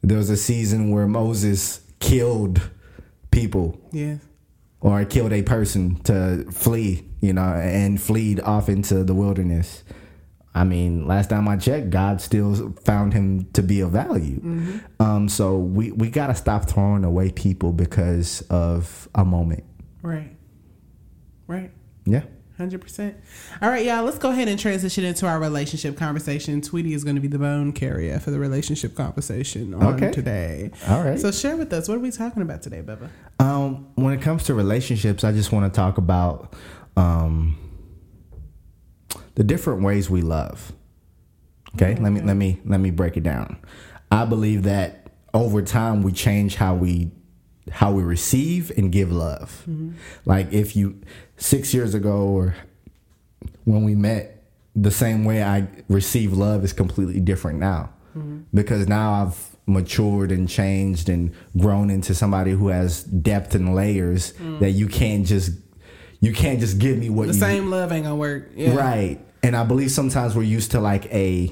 There 0.01 0.17
was 0.17 0.29
a 0.29 0.37
season 0.37 0.91
where 0.91 1.07
Moses 1.07 1.81
killed 1.99 2.69
people 3.31 3.79
Yes. 3.91 4.19
or 4.81 5.03
killed 5.05 5.33
a 5.33 5.41
person 5.43 5.95
to 6.03 6.45
flee, 6.51 7.05
you 7.21 7.33
know, 7.33 7.53
and 7.53 8.01
fleed 8.01 8.39
off 8.41 8.69
into 8.69 9.03
the 9.03 9.13
wilderness. 9.13 9.83
I 10.55 10.63
mean, 10.63 11.05
last 11.05 11.29
time 11.29 11.47
I 11.47 11.57
checked, 11.57 11.91
God 11.91 12.19
still 12.19 12.73
found 12.83 13.13
him 13.13 13.45
to 13.53 13.61
be 13.61 13.81
of 13.81 13.91
value. 13.91 14.79
Um, 14.99 15.29
so 15.29 15.57
we, 15.59 15.91
we 15.91 16.09
got 16.09 16.27
to 16.27 16.35
stop 16.35 16.67
throwing 16.67 17.03
away 17.03 17.31
people 17.31 17.73
because 17.73 18.41
of 18.49 19.07
a 19.13 19.23
moment. 19.23 19.63
Right. 20.01 20.35
Right. 21.45 21.71
Yeah. 22.05 22.23
Hundred 22.57 22.81
percent. 22.81 23.15
All 23.61 23.69
right, 23.69 23.85
y'all. 23.85 24.03
Let's 24.03 24.17
go 24.17 24.31
ahead 24.31 24.47
and 24.47 24.59
transition 24.59 25.03
into 25.03 25.27
our 25.27 25.39
relationship 25.39 25.95
conversation. 25.95 26.59
Tweety 26.61 26.93
is 26.95 27.03
going 27.03 27.15
to 27.15 27.21
be 27.21 27.27
the 27.27 27.37
bone 27.37 27.71
carrier 27.71 28.19
for 28.19 28.31
the 28.31 28.39
relationship 28.39 28.95
conversation 28.95 29.75
on 29.75 29.93
Okay. 29.95 30.11
today. 30.11 30.71
All 30.87 31.03
right. 31.03 31.19
So 31.19 31.31
share 31.31 31.55
with 31.55 31.71
us 31.71 31.87
what 31.87 31.97
are 31.97 32.01
we 32.01 32.09
talking 32.09 32.41
about 32.41 32.63
today, 32.63 32.81
Bubba? 32.81 33.09
Um, 33.39 33.87
when 33.93 34.11
it 34.13 34.23
comes 34.23 34.43
to 34.45 34.55
relationships, 34.55 35.23
I 35.23 35.33
just 35.33 35.51
want 35.51 35.71
to 35.71 35.75
talk 35.77 35.99
about 35.99 36.55
um, 36.95 37.55
the 39.35 39.43
different 39.43 39.83
ways 39.83 40.09
we 40.09 40.21
love. 40.21 40.73
Okay, 41.75 41.95
let 42.01 42.11
me 42.11 42.21
let 42.21 42.35
me 42.35 42.59
let 42.65 42.79
me 42.79 42.89
break 42.89 43.17
it 43.17 43.23
down. 43.23 43.57
I 44.11 44.25
believe 44.25 44.63
that 44.63 45.11
over 45.31 45.61
time 45.61 46.01
we 46.01 46.11
change 46.11 46.55
how 46.55 46.73
we 46.73 47.11
how 47.69 47.91
we 47.91 48.01
receive 48.01 48.71
and 48.77 48.91
give 48.91 49.11
love. 49.11 49.63
Like 50.25 50.51
if 50.53 50.75
you 50.75 51.01
six 51.37 51.73
years 51.73 51.93
ago 51.93 52.27
or 52.27 52.55
when 53.63 53.83
we 53.83 53.95
met, 53.95 54.43
the 54.75 54.91
same 54.91 55.25
way 55.25 55.43
I 55.43 55.67
receive 55.87 56.33
love 56.33 56.63
is 56.63 56.73
completely 56.73 57.19
different 57.19 57.59
now. 57.59 57.89
Mm-hmm. 58.15 58.41
Because 58.53 58.87
now 58.87 59.23
I've 59.23 59.55
matured 59.65 60.31
and 60.31 60.47
changed 60.47 61.09
and 61.09 61.33
grown 61.57 61.89
into 61.89 62.15
somebody 62.15 62.51
who 62.51 62.69
has 62.69 63.03
depth 63.03 63.53
and 63.53 63.75
layers 63.75 64.33
mm. 64.33 64.59
that 64.59 64.71
you 64.71 64.87
can't 64.87 65.25
just 65.25 65.51
you 66.19 66.33
can't 66.33 66.59
just 66.59 66.79
give 66.79 66.97
me 66.97 67.09
what 67.09 67.27
you 67.27 67.33
The 67.33 67.37
you 67.37 67.39
same 67.39 67.69
love 67.69 67.91
ain't 67.91 68.05
gonna 68.05 68.15
work. 68.15 68.51
Yeah. 68.55 68.75
Right. 68.75 69.19
And 69.43 69.55
I 69.55 69.63
believe 69.63 69.91
sometimes 69.91 70.35
we're 70.35 70.43
used 70.43 70.71
to 70.71 70.79
like 70.79 71.05
a 71.13 71.51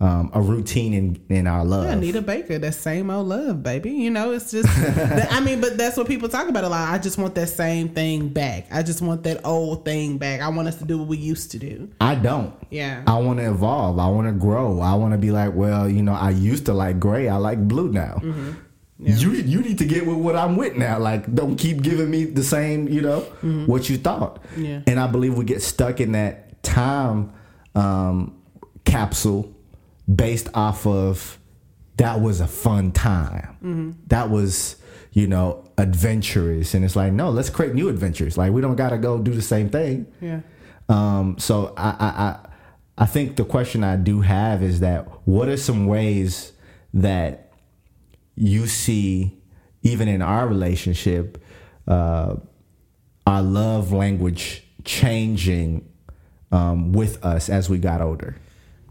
um, 0.00 0.30
a 0.34 0.40
routine 0.40 0.92
in 0.92 1.24
in 1.28 1.46
our 1.46 1.64
love. 1.64 1.84
Yeah, 1.84 1.92
Anita 1.92 2.20
Baker, 2.20 2.58
that 2.58 2.74
same 2.74 3.10
old 3.10 3.28
love, 3.28 3.62
baby. 3.62 3.90
You 3.90 4.10
know, 4.10 4.32
it's 4.32 4.50
just, 4.50 4.68
I 5.32 5.40
mean, 5.40 5.60
but 5.60 5.76
that's 5.76 5.96
what 5.96 6.08
people 6.08 6.28
talk 6.28 6.48
about 6.48 6.64
a 6.64 6.68
lot. 6.68 6.92
I 6.92 6.98
just 6.98 7.16
want 7.16 7.34
that 7.36 7.48
same 7.48 7.88
thing 7.90 8.28
back. 8.28 8.66
I 8.72 8.82
just 8.82 9.00
want 9.00 9.22
that 9.22 9.44
old 9.44 9.84
thing 9.84 10.18
back. 10.18 10.40
I 10.40 10.48
want 10.48 10.68
us 10.68 10.76
to 10.76 10.84
do 10.84 10.98
what 10.98 11.08
we 11.08 11.16
used 11.16 11.52
to 11.52 11.58
do. 11.58 11.90
I 12.00 12.16
don't. 12.16 12.54
Yeah. 12.70 13.02
I 13.06 13.18
want 13.18 13.38
to 13.38 13.48
evolve. 13.48 13.98
I 13.98 14.08
want 14.08 14.26
to 14.26 14.32
grow. 14.32 14.80
I 14.80 14.94
want 14.94 15.12
to 15.12 15.18
be 15.18 15.30
like, 15.30 15.54
well, 15.54 15.88
you 15.88 16.02
know, 16.02 16.14
I 16.14 16.30
used 16.30 16.66
to 16.66 16.74
like 16.74 16.98
gray. 16.98 17.28
I 17.28 17.36
like 17.36 17.66
blue 17.66 17.90
now. 17.90 18.20
Mm-hmm. 18.22 18.52
You 18.98 19.32
you 19.32 19.60
need 19.60 19.78
to 19.78 19.84
get 19.84 20.06
with 20.06 20.16
what 20.16 20.36
I'm 20.36 20.56
with 20.56 20.76
now. 20.76 20.98
Like, 20.98 21.32
don't 21.34 21.56
keep 21.56 21.82
giving 21.82 22.10
me 22.10 22.24
the 22.24 22.44
same, 22.44 22.88
you 22.88 23.02
know, 23.02 23.20
what 23.66 23.90
you 23.90 23.98
thought. 23.98 24.42
Mm-hmm. 24.42 24.64
Yeah. 24.64 24.80
And 24.86 25.00
I 25.00 25.08
believe 25.08 25.36
we 25.36 25.44
get 25.44 25.62
stuck 25.62 26.00
in 26.00 26.12
that 26.12 26.62
time 26.62 27.32
um, 27.74 28.40
capsule 28.84 29.53
based 30.12 30.48
off 30.54 30.86
of 30.86 31.38
that 31.96 32.20
was 32.20 32.40
a 32.40 32.46
fun 32.46 32.92
time. 32.92 33.56
Mm-hmm. 33.62 33.90
That 34.08 34.30
was, 34.30 34.76
you 35.12 35.26
know, 35.26 35.64
adventurous. 35.78 36.74
And 36.74 36.84
it's 36.84 36.96
like, 36.96 37.12
no, 37.12 37.30
let's 37.30 37.50
create 37.50 37.74
new 37.74 37.88
adventures. 37.88 38.36
Like, 38.36 38.52
we 38.52 38.60
don't 38.60 38.76
got 38.76 38.90
to 38.90 38.98
go 38.98 39.18
do 39.18 39.32
the 39.32 39.42
same 39.42 39.70
thing. 39.70 40.06
Yeah. 40.20 40.40
Um, 40.88 41.36
so 41.38 41.72
I, 41.76 41.90
I, 41.90 42.06
I, 42.06 42.38
I 42.98 43.06
think 43.06 43.36
the 43.36 43.44
question 43.44 43.82
I 43.84 43.96
do 43.96 44.20
have 44.20 44.62
is 44.62 44.80
that 44.80 45.06
what 45.24 45.48
are 45.48 45.56
some 45.56 45.86
ways 45.86 46.52
that 46.92 47.52
you 48.34 48.66
see, 48.66 49.40
even 49.82 50.08
in 50.08 50.20
our 50.20 50.46
relationship, 50.46 51.42
uh, 51.88 52.36
our 53.26 53.42
love 53.42 53.92
language 53.92 54.64
changing 54.84 55.88
um, 56.52 56.92
with 56.92 57.24
us 57.24 57.48
as 57.48 57.70
we 57.70 57.78
got 57.78 58.00
older? 58.00 58.36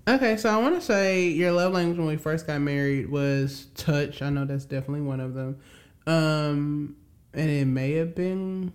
Okay, 0.05 0.35
so 0.35 0.49
I 0.49 0.57
want 0.57 0.75
to 0.75 0.81
say 0.81 1.29
your 1.29 1.53
love 1.53 1.71
language 1.71 1.97
when 1.97 2.07
we 2.07 2.17
first 2.17 2.45
got 2.45 2.59
married 2.59 3.09
was 3.09 3.67
touch. 3.75 4.21
I 4.21 4.29
know 4.29 4.43
that's 4.43 4.65
definitely 4.65 4.99
one 4.99 5.21
of 5.21 5.33
them. 5.33 5.59
Um, 6.05 6.97
and 7.33 7.49
it 7.49 7.65
may 7.65 7.93
have 7.93 8.13
been 8.13 8.73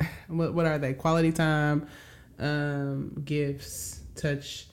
what 0.28 0.54
what 0.54 0.64
are 0.64 0.78
they? 0.78 0.94
Quality 0.94 1.32
time, 1.32 1.88
um, 2.38 3.20
gifts, 3.24 4.00
touch. 4.14 4.68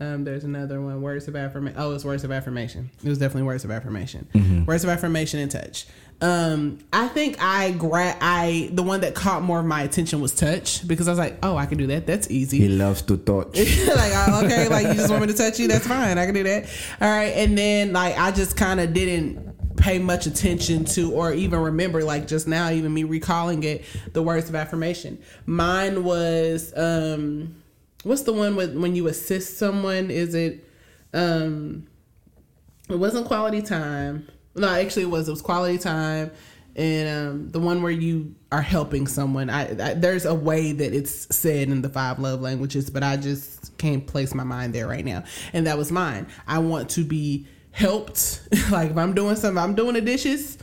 Um, 0.00 0.24
there's 0.24 0.42
another 0.42 0.80
one, 0.80 1.02
words 1.02 1.28
of 1.28 1.36
affirmation. 1.36 1.78
Oh, 1.80 1.94
it's 1.94 2.04
words 2.04 2.24
of 2.24 2.32
affirmation. 2.32 2.90
It 3.02 3.08
was 3.08 3.18
definitely 3.18 3.44
words 3.44 3.64
of 3.64 3.70
affirmation. 3.70 4.64
Words 4.66 4.82
of 4.82 4.90
affirmation 4.90 5.38
and 5.38 5.50
touch. 5.50 5.86
Um, 6.20 6.78
I 6.92 7.08
think 7.08 7.36
I 7.40 7.72
gra- 7.72 8.16
I 8.20 8.70
the 8.72 8.82
one 8.82 9.02
that 9.02 9.14
caught 9.14 9.42
more 9.42 9.60
of 9.60 9.66
my 9.66 9.82
attention 9.82 10.20
was 10.20 10.34
touch 10.34 10.86
because 10.86 11.06
I 11.06 11.12
was 11.12 11.18
like, 11.18 11.38
oh, 11.42 11.56
I 11.56 11.66
can 11.66 11.78
do 11.78 11.86
that. 11.88 12.06
That's 12.06 12.30
easy 12.30 12.58
He 12.58 12.68
loves 12.68 13.02
to 13.02 13.16
touch. 13.16 13.56
like 13.56 14.12
oh, 14.14 14.42
okay, 14.44 14.68
like 14.68 14.86
you 14.88 14.94
just 14.94 15.10
want 15.10 15.22
me 15.22 15.28
to 15.28 15.34
touch 15.34 15.58
you, 15.60 15.68
that's 15.68 15.86
fine. 15.86 16.18
I 16.18 16.24
can 16.26 16.34
do 16.34 16.42
that. 16.44 16.64
All 17.00 17.08
right, 17.08 17.32
and 17.34 17.56
then 17.56 17.92
like 17.92 18.18
I 18.18 18.30
just 18.30 18.56
kind 18.56 18.80
of 18.80 18.92
didn't 18.92 19.76
pay 19.76 19.98
much 19.98 20.26
attention 20.26 20.84
to 20.84 21.12
or 21.12 21.32
even 21.32 21.58
remember 21.58 22.02
like 22.04 22.26
just 22.28 22.46
now 22.46 22.70
even 22.70 22.94
me 22.94 23.02
recalling 23.02 23.64
it 23.64 23.84
the 24.12 24.22
words 24.22 24.48
of 24.48 24.54
affirmation 24.54 25.18
mine 25.46 26.04
was 26.04 26.72
um 26.76 27.56
what's 28.04 28.22
the 28.22 28.32
one 28.32 28.56
with 28.56 28.76
when 28.76 28.94
you 28.94 29.08
assist 29.08 29.58
someone? 29.58 30.10
Is 30.10 30.34
it 30.34 30.68
um 31.12 31.86
it 32.88 32.98
wasn't 32.98 33.26
quality 33.26 33.62
time. 33.62 34.28
No 34.54 34.68
actually 34.68 35.02
it 35.02 35.10
was 35.10 35.28
it 35.28 35.32
was 35.32 35.42
quality 35.42 35.78
time 35.78 36.30
and 36.76 37.08
um, 37.08 37.50
the 37.50 37.60
one 37.60 37.82
where 37.82 37.92
you 37.92 38.34
are 38.50 38.62
helping 38.62 39.06
someone. 39.06 39.48
I, 39.48 39.70
I 39.70 39.94
there's 39.94 40.24
a 40.24 40.34
way 40.34 40.72
that 40.72 40.92
it's 40.92 41.34
said 41.34 41.68
in 41.68 41.82
the 41.82 41.88
five 41.88 42.18
love 42.18 42.40
languages 42.40 42.90
but 42.90 43.02
i 43.02 43.16
just 43.16 43.76
can't 43.78 44.06
place 44.06 44.34
my 44.34 44.44
mind 44.44 44.74
there 44.74 44.86
right 44.86 45.04
now. 45.04 45.24
And 45.52 45.66
that 45.66 45.78
was 45.78 45.90
mine. 45.90 46.26
I 46.46 46.58
want 46.58 46.90
to 46.90 47.04
be 47.04 47.46
helped. 47.70 48.40
Like 48.70 48.92
if 48.92 48.96
i'm 48.96 49.14
doing 49.14 49.36
something 49.36 49.62
i'm 49.62 49.74
doing 49.74 49.94
the 49.94 50.00
dishes 50.00 50.58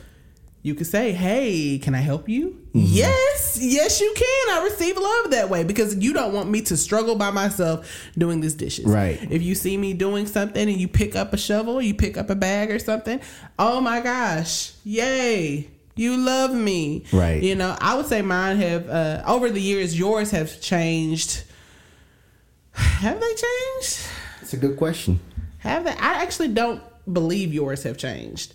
you 0.63 0.75
could 0.75 0.87
say, 0.87 1.11
"Hey, 1.11 1.79
can 1.79 1.95
I 1.95 1.99
help 1.99 2.29
you?" 2.29 2.57
Yes, 2.73 3.57
yes, 3.61 3.99
you 3.99 4.13
can. 4.15 4.59
I 4.59 4.63
receive 4.63 4.97
love 4.97 5.31
that 5.31 5.49
way 5.49 5.63
because 5.63 5.95
you 5.97 6.13
don't 6.13 6.33
want 6.33 6.49
me 6.49 6.61
to 6.61 6.77
struggle 6.77 7.15
by 7.15 7.31
myself 7.31 8.09
doing 8.17 8.41
these 8.41 8.53
dishes. 8.53 8.85
Right. 8.85 9.19
If 9.29 9.41
you 9.41 9.55
see 9.55 9.75
me 9.77 9.93
doing 9.93 10.27
something 10.27 10.69
and 10.69 10.79
you 10.79 10.87
pick 10.87 11.15
up 11.15 11.33
a 11.33 11.37
shovel, 11.37 11.81
you 11.81 11.93
pick 11.93 12.17
up 12.17 12.29
a 12.29 12.35
bag 12.35 12.71
or 12.71 12.79
something, 12.79 13.19
oh 13.59 13.81
my 13.81 14.01
gosh, 14.01 14.73
yay! 14.83 15.67
You 15.95 16.17
love 16.17 16.53
me. 16.53 17.03
Right. 17.11 17.43
You 17.43 17.55
know, 17.55 17.75
I 17.79 17.95
would 17.95 18.05
say 18.05 18.21
mine 18.21 18.57
have 18.57 18.89
uh, 18.89 19.23
over 19.27 19.49
the 19.49 19.61
years. 19.61 19.97
Yours 19.97 20.31
have 20.31 20.61
changed. 20.61 21.43
Have 22.73 23.19
they 23.19 23.27
changed? 23.27 24.07
It's 24.41 24.53
a 24.53 24.57
good 24.57 24.77
question. 24.77 25.19
Have 25.59 25.83
they? 25.83 25.91
I 25.91 26.23
actually 26.23 26.47
don't 26.49 26.81
believe 27.11 27.53
yours 27.53 27.83
have 27.83 27.97
changed. 27.97 28.53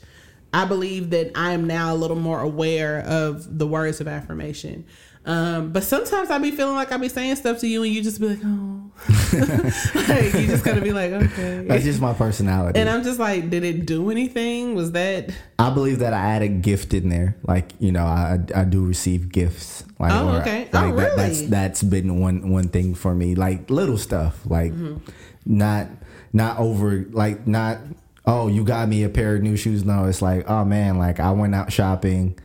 I 0.53 0.64
believe 0.64 1.11
that 1.11 1.32
I 1.34 1.53
am 1.53 1.66
now 1.66 1.94
a 1.94 1.97
little 1.97 2.16
more 2.16 2.40
aware 2.40 3.01
of 3.01 3.59
the 3.59 3.66
words 3.66 4.01
of 4.01 4.09
affirmation. 4.09 4.84
Um, 5.26 5.72
but 5.72 5.82
sometimes 5.82 6.30
I 6.30 6.38
be 6.38 6.53
feeling 6.53 6.76
like 6.76 6.92
I 6.92 6.97
be 6.99 7.09
saying 7.09 7.34
stuff 7.34 7.59
to 7.59 7.66
you 7.66 7.82
and 7.82 7.92
you 7.92 8.01
just 8.01 8.20
be 8.20 8.28
like, 8.28 8.38
oh, 8.44 8.90
like 10.09 10.32
you 10.34 10.47
just 10.47 10.64
gotta 10.64 10.80
be 10.80 10.92
like, 10.92 11.11
okay. 11.11 11.64
That's 11.66 11.82
just 11.82 12.01
my 12.01 12.14
personality. 12.14 12.78
And 12.78 12.88
I'm 12.88 13.03
just 13.03 13.18
like, 13.18 13.51
did 13.51 13.64
it 13.64 13.86
do 13.86 14.11
anything? 14.12 14.76
Was 14.76 14.92
that? 14.92 15.30
I 15.59 15.70
believe 15.70 15.99
that 15.99 16.12
I 16.14 16.18
added 16.36 16.62
gift 16.62 16.94
in 16.94 17.09
there. 17.09 17.36
Like 17.42 17.72
you 17.80 17.90
know, 17.90 18.05
I 18.05 18.38
I 18.55 18.62
do 18.62 18.84
receive 18.84 19.32
gifts. 19.32 19.82
Like, 19.99 20.12
Oh, 20.12 20.28
okay. 20.42 20.68
Oh, 20.72 20.78
like 20.80 20.94
That, 20.97 21.16
that's 21.16 21.42
that's 21.42 21.82
been 21.82 22.20
one 22.20 22.51
one 22.51 22.68
thing 22.68 22.94
for 22.94 23.12
me. 23.12 23.34
Like 23.34 23.68
little 23.68 23.99
stuff. 23.99 24.38
Like 24.47 24.72
Mm-hmm. 24.72 24.99
not 25.44 25.88
not 26.32 26.59
over. 26.61 27.05
Like 27.11 27.49
not. 27.49 27.78
Oh, 28.26 28.48
you 28.48 28.64
got 28.64 28.88
me 28.88 29.04
a 29.04 29.08
pair 29.08 29.36
of 29.36 29.42
new 29.42 29.56
shoes. 29.56 29.84
No, 29.84 30.06
it's 30.06 30.20
like, 30.20 30.48
oh 30.50 30.64
man, 30.64 30.98
like 30.98 31.20
I 31.20 31.30
went 31.32 31.54
out 31.54 31.72
shopping. 31.72 32.38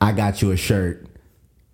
I 0.00 0.12
got 0.12 0.42
you 0.42 0.50
a 0.50 0.56
shirt. 0.56 1.06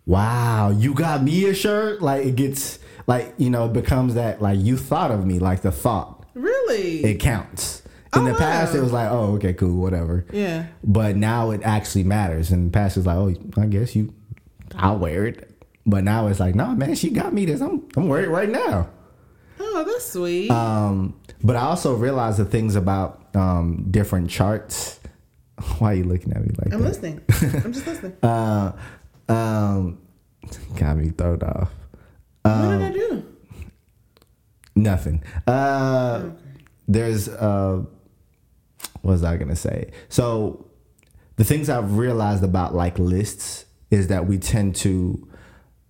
Wow, 0.06 0.70
you 0.70 0.94
got 0.94 1.22
me 1.22 1.48
a 1.48 1.54
shirt. 1.54 2.00
Like 2.02 2.24
it 2.26 2.36
gets 2.36 2.78
like 3.06 3.34
you 3.38 3.50
know 3.50 3.66
it 3.66 3.72
becomes 3.72 4.14
that 4.14 4.40
like 4.40 4.58
you 4.60 4.76
thought 4.76 5.10
of 5.10 5.26
me. 5.26 5.38
Like 5.38 5.62
the 5.62 5.72
thought 5.72 6.26
Really? 6.34 7.04
it 7.04 7.18
counts. 7.20 7.82
In 8.14 8.22
Oh, 8.22 8.24
the 8.24 8.34
past, 8.34 8.72
wow. 8.72 8.78
it 8.80 8.82
was 8.82 8.92
like, 8.92 9.08
oh, 9.10 9.34
okay, 9.34 9.52
cool, 9.52 9.80
whatever. 9.80 10.24
yeah. 10.32 10.66
But 10.82 11.14
now 11.14 11.52
it 11.52 11.60
actually 11.62 12.02
matters. 12.02 12.50
And 12.50 12.66
the 12.66 12.72
past 12.72 12.96
is 12.96 13.06
like, 13.06 13.16
oh, 13.16 13.32
I 13.56 13.66
guess 13.66 13.94
you, 13.94 14.12
I'll 14.74 14.98
wear 14.98 15.26
it. 15.26 15.48
But 15.86 16.02
now 16.02 16.26
it's 16.26 16.40
like, 16.40 16.56
no, 16.56 16.74
man, 16.74 16.96
she 16.96 17.10
got 17.10 17.32
me 17.32 17.44
this. 17.44 17.60
I'm, 17.60 17.86
I'm 17.96 18.08
wearing 18.08 18.26
it 18.26 18.32
right 18.32 18.48
now. 18.48 18.88
Oh, 19.62 19.84
that's 19.86 20.12
sweet. 20.12 20.50
Um, 20.50 21.20
but 21.42 21.54
I 21.56 21.60
also 21.60 21.94
realized 21.94 22.38
the 22.38 22.44
things 22.44 22.76
about 22.76 23.34
um, 23.36 23.86
different 23.90 24.30
charts. 24.30 24.98
Why 25.78 25.92
are 25.92 25.94
you 25.96 26.04
looking 26.04 26.32
at 26.32 26.40
me 26.42 26.48
like 26.58 26.70
that? 26.70 26.74
I'm 26.76 26.82
that? 26.82 26.88
listening. 26.88 27.20
I'm 27.64 27.72
just 27.72 27.86
listening. 27.86 28.16
Uh, 28.22 28.72
um, 29.28 29.98
got 30.76 30.96
me 30.96 31.10
thrown 31.10 31.40
off. 31.42 31.70
what 32.42 32.52
Um, 32.52 32.78
did 32.78 32.82
I 32.82 32.92
do? 32.92 33.24
Nothing. 34.74 35.22
Uh, 35.46 36.30
There's 36.88 37.28
uh, 37.28 37.82
what 39.02 39.12
was 39.12 39.24
I 39.24 39.36
gonna 39.36 39.56
say? 39.56 39.90
So 40.08 40.66
the 41.36 41.44
things 41.44 41.68
I've 41.68 41.96
realized 41.96 42.42
about 42.42 42.74
like 42.74 42.98
lists 42.98 43.66
is 43.90 44.08
that 44.08 44.26
we 44.26 44.38
tend 44.38 44.74
to 44.76 45.28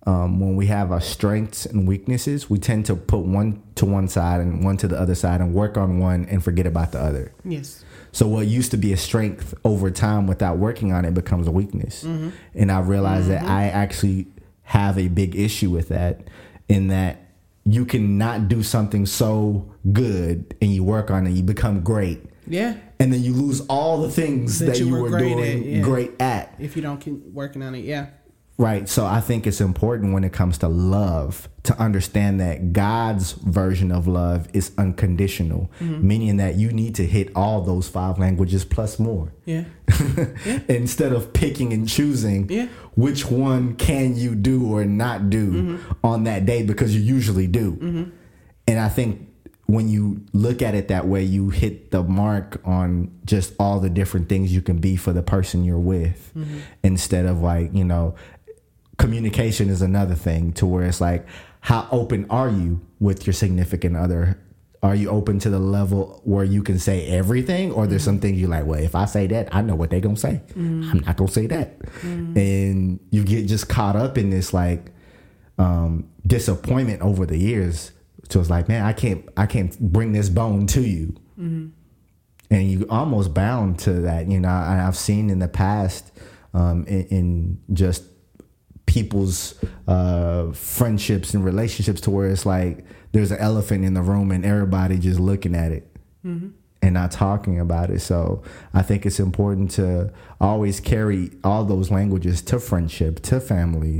um, 0.07 0.39
when 0.39 0.55
we 0.55 0.65
have 0.67 0.91
our 0.91 1.01
strengths 1.01 1.65
and 1.65 1.87
weaknesses, 1.87 2.49
we 2.49 2.57
tend 2.57 2.85
to 2.87 2.95
put 2.95 3.19
one 3.19 3.61
to 3.75 3.85
one 3.85 4.07
side 4.07 4.41
and 4.41 4.63
one 4.63 4.77
to 4.77 4.87
the 4.87 4.99
other 4.99 5.15
side 5.15 5.41
and 5.41 5.53
work 5.53 5.77
on 5.77 5.99
one 5.99 6.25
and 6.25 6.43
forget 6.43 6.65
about 6.65 6.91
the 6.91 6.99
other. 6.99 7.33
Yes. 7.45 7.85
So 8.11 8.27
what 8.27 8.47
used 8.47 8.71
to 8.71 8.77
be 8.77 8.93
a 8.93 8.97
strength 8.97 9.53
over 9.63 9.91
time 9.91 10.27
without 10.27 10.57
working 10.57 10.91
on 10.91 11.05
it 11.05 11.13
becomes 11.13 11.47
a 11.47 11.51
weakness. 11.51 12.03
And 12.03 12.71
I 12.71 12.79
realized 12.79 13.29
that 13.29 13.43
I 13.43 13.67
actually 13.67 14.27
have 14.63 14.97
a 14.97 15.07
big 15.07 15.35
issue 15.35 15.69
with 15.69 15.89
that 15.89 16.21
in 16.67 16.87
that 16.87 17.21
you 17.63 17.85
cannot 17.85 18.47
do 18.47 18.63
something 18.63 19.05
so 19.05 19.71
good 19.91 20.55
and 20.61 20.73
you 20.73 20.83
work 20.83 21.11
on 21.11 21.27
it, 21.27 21.31
you 21.31 21.43
become 21.43 21.81
great. 21.81 22.23
Yeah. 22.47 22.75
And 22.99 23.13
then 23.13 23.23
you 23.23 23.33
lose 23.33 23.61
all 23.61 24.01
the 24.01 24.09
things 24.09 24.59
that, 24.59 24.79
you, 24.79 24.89
were, 24.89 25.09
great 25.09 25.35
doing 25.35 25.59
at, 25.59 25.65
yeah. 25.65 25.81
great 25.81 26.19
at. 26.19 26.55
If 26.59 26.75
you 26.75 26.81
don't 26.81 26.99
keep 26.99 27.23
working 27.27 27.63
on 27.63 27.75
it, 27.75 27.85
yeah. 27.85 28.07
Right. 28.57 28.87
So 28.87 29.05
I 29.07 29.21
think 29.21 29.47
it's 29.47 29.59
important 29.61 30.13
when 30.13 30.23
it 30.23 30.33
comes 30.33 30.59
to 30.59 30.67
love 30.67 31.49
to 31.63 31.75
understand 31.79 32.39
that 32.41 32.73
God's 32.73 33.31
version 33.31 33.91
of 33.91 34.07
love 34.07 34.47
is 34.53 34.71
unconditional, 34.77 35.71
Mm-hmm. 35.79 36.07
meaning 36.07 36.37
that 36.37 36.55
you 36.55 36.71
need 36.71 36.93
to 36.95 37.05
hit 37.07 37.31
all 37.35 37.61
those 37.61 37.87
five 37.87 38.19
languages 38.19 38.63
plus 38.63 38.99
more. 38.99 39.33
Yeah. 39.45 39.63
Instead 40.69 41.11
of 41.13 41.33
picking 41.33 41.73
and 41.73 41.87
choosing 41.87 42.49
Yeah. 42.49 42.67
which 42.95 43.25
one 43.29 43.75
can 43.75 44.15
you 44.15 44.35
do 44.35 44.71
or 44.71 44.85
not 44.85 45.29
do 45.29 45.51
Mm-hmm. 45.51 45.91
on 46.03 46.23
that 46.25 46.45
day 46.45 46.63
because 46.63 46.95
you 46.95 47.01
usually 47.01 47.47
do. 47.47 48.11
And 48.67 48.79
I 48.79 48.89
think 48.89 49.27
when 49.65 49.87
you 49.87 50.21
look 50.33 50.61
at 50.61 50.75
it 50.75 50.89
that 50.89 51.07
way, 51.07 51.23
you 51.23 51.49
hit 51.49 51.91
the 51.91 52.03
mark 52.03 52.61
on 52.65 53.09
just 53.25 53.53
all 53.57 53.79
the 53.79 53.89
different 53.89 54.27
things 54.29 54.53
you 54.53 54.61
can 54.61 54.77
be 54.79 54.95
for 54.97 55.13
the 55.13 55.23
person 55.23 55.63
you're 55.63 55.79
with 55.79 56.31
Mm-hmm. 56.35 56.59
instead 56.83 57.25
of 57.25 57.41
like, 57.41 57.73
you 57.73 57.85
know, 57.85 58.15
communication 59.01 59.69
is 59.69 59.81
another 59.81 60.15
thing 60.15 60.53
to 60.53 60.65
where 60.65 60.83
it's 60.85 61.01
like, 61.01 61.25
how 61.61 61.87
open 61.91 62.25
are 62.29 62.49
you 62.49 62.79
with 62.99 63.25
your 63.25 63.33
significant 63.33 63.97
other? 63.97 64.39
Are 64.83 64.95
you 64.95 65.09
open 65.09 65.39
to 65.39 65.49
the 65.49 65.59
level 65.59 66.21
where 66.23 66.43
you 66.43 66.63
can 66.63 66.79
say 66.79 67.07
everything 67.07 67.71
or 67.71 67.85
there's 67.87 68.03
some 68.03 68.19
things 68.19 68.39
you're 68.39 68.49
like 68.49 68.65
well 68.65 68.79
if 68.79 68.95
i 68.95 69.05
say 69.05 69.27
that 69.27 69.53
i 69.53 69.61
know 69.61 69.75
what 69.75 69.91
they're 69.91 69.99
gonna 69.99 70.17
say. 70.17 70.41
I'm 70.55 70.99
not 71.05 71.17
gonna 71.17 71.29
say 71.31 71.45
that. 71.47 71.77
And 72.35 72.99
you 73.11 73.23
get 73.23 73.45
just 73.47 73.69
caught 73.69 73.95
up 73.95 74.17
in 74.17 74.31
this 74.31 74.53
like 74.55 74.91
um 75.59 76.09
disappointment 76.25 77.01
over 77.03 77.27
the 77.27 77.37
years. 77.37 77.91
So 78.29 78.39
it's 78.39 78.49
like 78.49 78.67
man 78.69 78.83
i 78.83 78.93
can't 78.93 79.23
i 79.37 79.45
can't 79.45 79.77
bring 79.79 80.13
this 80.13 80.29
bone 80.29 80.65
to 80.67 80.81
you. 80.81 81.15
And 81.37 82.71
you 82.71 82.85
almost 82.89 83.33
bound 83.35 83.77
to 83.79 83.93
that. 84.01 84.27
You 84.31 84.39
know 84.39 84.49
I, 84.49 84.83
i've 84.87 84.97
seen 84.97 85.29
in 85.29 85.37
the 85.39 85.47
past 85.47 86.11
um 86.55 86.85
in, 86.87 87.01
in 87.17 87.61
just 87.71 88.03
people's 88.95 89.55
uh 89.87 90.51
friendships 90.51 91.33
and 91.33 91.45
relationships 91.45 92.01
to 92.01 92.09
where 92.11 92.27
it's 92.29 92.45
like 92.45 92.83
there's 93.13 93.31
an 93.31 93.39
elephant 93.39 93.85
in 93.85 93.93
the 93.93 94.01
room 94.01 94.31
and 94.31 94.45
everybody 94.45 94.97
just 94.97 95.19
looking 95.19 95.55
at 95.55 95.71
it 95.71 95.87
and 96.83 96.93
not 96.93 97.09
talking 97.09 97.59
about 97.59 97.89
it 97.89 97.99
so 98.01 98.41
i 98.73 98.81
think 98.81 99.05
it's 99.05 99.19
important 99.19 99.71
to 99.71 100.11
always 100.41 100.79
carry 100.81 101.31
all 101.43 101.63
those 101.63 101.89
languages 101.89 102.41
to 102.41 102.59
friendship 102.59 103.21
to 103.21 103.39
family 103.39 103.95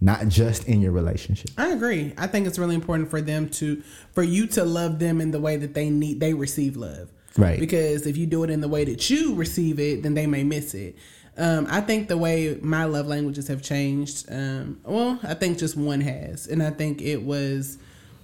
not 0.00 0.28
just 0.28 0.68
in 0.68 0.82
your 0.82 0.92
relationship 0.92 1.50
I 1.56 1.68
agree. 1.72 2.12
I 2.18 2.26
think 2.26 2.46
it's 2.46 2.58
really 2.58 2.74
important 2.74 3.08
for 3.10 3.20
them 3.22 3.48
to 3.60 3.82
for 4.12 4.22
you 4.22 4.46
to 4.48 4.64
love 4.64 4.98
them 4.98 5.20
in 5.20 5.30
the 5.30 5.40
way 5.40 5.56
that 5.56 5.72
they 5.74 5.88
need 5.90 6.20
they 6.20 6.34
receive 6.34 6.76
love. 6.76 7.10
Right. 7.38 7.60
Because 7.60 8.06
if 8.06 8.16
you 8.16 8.26
do 8.26 8.44
it 8.44 8.50
in 8.50 8.60
the 8.60 8.68
way 8.68 8.84
that 8.84 9.10
you 9.10 9.34
receive 9.34 9.78
it, 9.78 10.02
then 10.02 10.14
they 10.14 10.26
may 10.26 10.42
miss 10.42 10.72
it. 10.74 10.96
Um, 11.38 11.66
I 11.68 11.80
think 11.80 12.08
the 12.08 12.16
way 12.16 12.58
my 12.62 12.84
love 12.84 13.06
languages 13.06 13.48
have 13.48 13.62
changed, 13.62 14.26
um, 14.30 14.80
well, 14.84 15.20
I 15.22 15.34
think 15.34 15.58
just 15.58 15.76
one 15.76 16.00
has. 16.00 16.46
And 16.46 16.62
I 16.62 16.70
think 16.70 17.02
it 17.02 17.22
was 17.22 17.78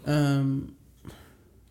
um 0.06 0.74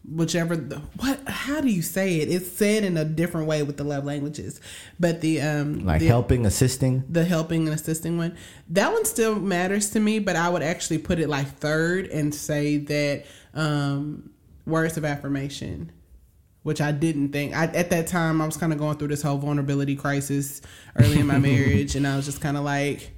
whichever 0.10 0.56
the, 0.56 0.80
what 0.98 1.20
how 1.28 1.62
do 1.62 1.68
you 1.68 1.82
say 1.82 2.20
it? 2.22 2.30
It's 2.30 2.52
said 2.52 2.84
in 2.84 2.98
a 2.98 3.06
different 3.06 3.48
way 3.48 3.62
with 3.64 3.78
the 3.78 3.84
love 3.84 4.04
languages. 4.06 4.60
But 5.00 5.22
the 5.22 5.42
um 5.42 5.86
like 5.86 6.00
the, 6.00 6.08
helping 6.08 6.46
assisting 6.46 7.04
the 7.10 7.26
helping 7.26 7.68
and 7.68 7.76
assisting 7.76 8.18
one 8.18 8.36
that 8.70 8.92
one 8.92 9.06
still 9.06 9.36
matters 9.36 9.89
to 9.92 10.00
me 10.00 10.20
but 10.20 10.36
i 10.36 10.48
would 10.50 10.64
actually 10.64 10.98
put 10.98 11.20
it 11.20 11.28
like 11.30 11.48
third 11.58 12.08
and 12.08 12.34
say 12.34 12.78
that 12.78 13.26
um 13.54 14.30
words 14.66 14.98
of 14.98 15.06
affirmation 15.06 15.92
which 16.64 16.80
i 16.82 16.91
didn't 16.91 17.32
think 17.32 17.55
I, 17.55 17.66
at 17.66 17.89
that 17.89 18.07
time 18.07 18.41
i 18.41 18.45
was 18.45 18.57
kind 18.57 18.72
of 18.74 18.80
going 18.80 18.97
through 18.97 19.09
this 19.09 19.22
whole 19.22 19.38
vulnerability 19.38 19.95
crisis 19.95 20.62
early 20.95 21.20
in 21.20 21.28
my 21.28 21.38
marriage 21.49 21.95
and 21.95 22.07
i 22.07 22.16
was 22.16 22.26
just 22.26 22.41
kind 22.41 22.57
of 22.57 22.64
like 22.64 23.12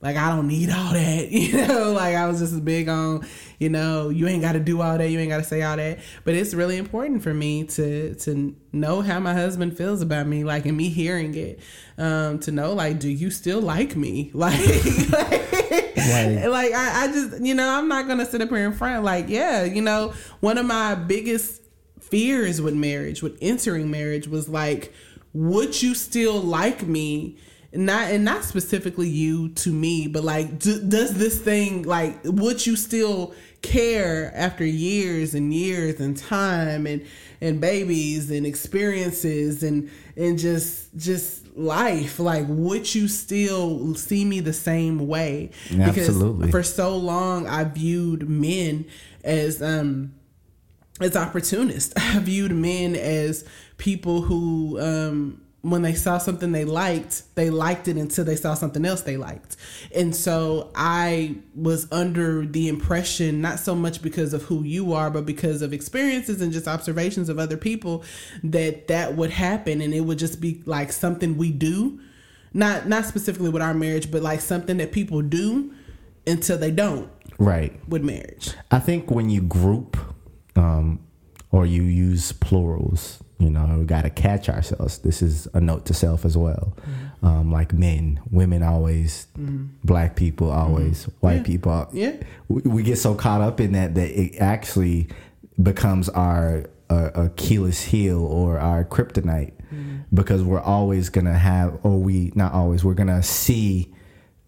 like 0.00 0.16
i 0.16 0.28
don't 0.28 0.46
need 0.46 0.70
all 0.70 0.92
that 0.92 1.28
you 1.32 1.66
know? 1.66 1.92
Like 1.92 2.14
i 2.14 2.26
was 2.28 2.38
just 2.40 2.64
big 2.64 2.88
on 2.88 3.26
you 3.58 3.68
know 3.68 4.08
you 4.10 4.28
ain't 4.28 4.42
got 4.42 4.52
to 4.52 4.60
do 4.60 4.80
all 4.80 4.96
that 4.96 5.10
you 5.10 5.18
ain't 5.18 5.30
got 5.30 5.38
to 5.38 5.44
say 5.44 5.62
all 5.62 5.76
that. 5.76 5.98
But 6.24 6.34
it's 6.36 6.54
really 6.54 6.76
important 6.76 7.24
for 7.24 7.34
me 7.34 7.64
to 7.64 8.14
to 8.14 8.54
know 8.72 9.00
how 9.00 9.18
my 9.18 9.34
husband 9.34 9.76
feels 9.76 10.00
about 10.00 10.28
me 10.28 10.44
like 10.44 10.64
and 10.66 10.76
me 10.76 10.88
hearing 10.88 11.34
it 11.34 11.58
um 11.98 12.38
to 12.40 12.52
know 12.52 12.72
like 12.74 13.00
do 13.00 13.08
you 13.08 13.30
still 13.30 13.60
like 13.60 13.96
me? 13.96 14.30
Like 14.34 14.58
like, 15.10 15.48
Like- 15.96 16.44
like 16.46 16.72
I, 16.72 17.04
I 17.04 17.06
just 17.12 17.40
you 17.44 17.54
know 17.54 17.68
i'm 17.68 17.88
not 17.88 18.06
gonna 18.06 18.24
sit 18.24 18.40
up 18.40 18.48
here 18.50 18.64
in 18.64 18.72
front 18.72 19.04
like 19.04 19.28
yeah 19.28 19.64
you 19.64 19.82
know 19.82 20.14
one 20.40 20.56
of 20.58 20.64
my 20.64 20.94
biggest 20.94 21.60
fears 22.10 22.60
with 22.60 22.74
marriage 22.74 23.22
with 23.22 23.36
entering 23.40 23.90
marriage 23.90 24.26
was 24.28 24.48
like 24.48 24.92
would 25.34 25.82
you 25.82 25.94
still 25.94 26.40
like 26.40 26.82
me? 26.86 27.36
Not 27.72 28.10
and 28.10 28.24
not 28.24 28.44
specifically 28.44 29.08
you 29.08 29.50
to 29.50 29.70
me 29.70 30.08
but 30.08 30.24
like 30.24 30.58
d- 30.58 30.82
does 30.88 31.14
this 31.18 31.38
thing 31.40 31.82
like 31.82 32.18
would 32.24 32.66
you 32.66 32.76
still 32.76 33.34
care 33.60 34.32
after 34.34 34.64
years 34.64 35.34
and 35.34 35.52
years 35.52 36.00
and 36.00 36.16
time 36.16 36.86
and 36.86 37.04
and 37.42 37.60
babies 37.60 38.30
and 38.30 38.46
experiences 38.46 39.62
and 39.62 39.90
and 40.16 40.38
just 40.38 40.96
just 40.96 41.46
life? 41.58 42.18
Like 42.18 42.46
would 42.48 42.94
you 42.94 43.06
still 43.06 43.94
see 43.94 44.24
me 44.24 44.40
the 44.40 44.54
same 44.54 45.06
way? 45.06 45.50
Absolutely. 45.78 46.50
for 46.50 46.62
so 46.62 46.96
long 46.96 47.46
i 47.46 47.64
viewed 47.64 48.28
men 48.30 48.86
as 49.24 49.60
um 49.60 50.14
as 51.00 51.16
opportunists. 51.16 51.92
I 51.96 52.18
viewed 52.20 52.52
men 52.52 52.96
as 52.96 53.44
people 53.76 54.22
who, 54.22 54.80
um, 54.80 55.42
when 55.62 55.82
they 55.82 55.94
saw 55.94 56.18
something 56.18 56.52
they 56.52 56.64
liked, 56.64 57.22
they 57.34 57.50
liked 57.50 57.88
it 57.88 57.96
until 57.96 58.24
they 58.24 58.36
saw 58.36 58.54
something 58.54 58.84
else 58.84 59.02
they 59.02 59.16
liked. 59.16 59.56
And 59.94 60.14
so 60.14 60.70
I 60.74 61.36
was 61.54 61.90
under 61.90 62.46
the 62.46 62.68
impression, 62.68 63.40
not 63.40 63.58
so 63.58 63.74
much 63.74 64.00
because 64.00 64.32
of 64.32 64.42
who 64.44 64.62
you 64.62 64.92
are, 64.92 65.10
but 65.10 65.26
because 65.26 65.60
of 65.60 65.72
experiences 65.72 66.40
and 66.40 66.52
just 66.52 66.68
observations 66.68 67.28
of 67.28 67.38
other 67.38 67.56
people, 67.56 68.04
that 68.44 68.86
that 68.88 69.16
would 69.16 69.30
happen 69.30 69.80
and 69.80 69.92
it 69.92 70.02
would 70.02 70.18
just 70.18 70.40
be 70.40 70.62
like 70.64 70.92
something 70.92 71.36
we 71.36 71.50
do. 71.50 72.00
Not 72.54 72.88
not 72.88 73.04
specifically 73.04 73.50
with 73.50 73.60
our 73.60 73.74
marriage, 73.74 74.10
but 74.10 74.22
like 74.22 74.40
something 74.40 74.78
that 74.78 74.92
people 74.92 75.20
do 75.22 75.74
until 76.26 76.56
they 76.56 76.70
don't 76.70 77.10
right 77.38 77.78
with 77.88 78.02
marriage. 78.02 78.54
I 78.70 78.78
think 78.78 79.10
when 79.10 79.28
you 79.28 79.40
group 79.40 79.96
um, 80.58 81.00
or 81.50 81.64
you 81.64 81.82
use 81.82 82.32
plurals, 82.32 83.22
you 83.38 83.48
know, 83.48 83.76
we 83.78 83.84
got 83.84 84.02
to 84.02 84.10
catch 84.10 84.48
ourselves. 84.48 84.98
This 84.98 85.22
is 85.22 85.46
a 85.54 85.60
note 85.60 85.86
to 85.86 85.94
self 85.94 86.24
as 86.24 86.36
well. 86.36 86.76
Um, 87.22 87.52
like 87.52 87.72
men, 87.72 88.20
women 88.30 88.62
always, 88.62 89.28
black 89.84 90.16
people 90.16 90.50
always, 90.50 91.04
white 91.20 91.44
people. 91.44 91.88
Yeah. 91.92 92.16
We, 92.48 92.62
we 92.62 92.82
get 92.82 92.98
so 92.98 93.14
caught 93.14 93.40
up 93.40 93.60
in 93.60 93.72
that 93.72 93.94
that 93.94 94.10
it 94.10 94.36
actually 94.38 95.08
becomes 95.62 96.08
our 96.08 96.64
uh, 96.90 97.10
Achilles 97.14 97.82
heel 97.82 98.24
or 98.24 98.58
our 98.58 98.84
kryptonite 98.84 99.52
because 100.12 100.42
we're 100.42 100.60
always 100.60 101.08
gonna 101.08 101.38
have, 101.38 101.78
or 101.82 101.98
we 101.98 102.32
not 102.34 102.52
always, 102.52 102.84
we're 102.84 102.94
gonna 102.94 103.22
see 103.22 103.94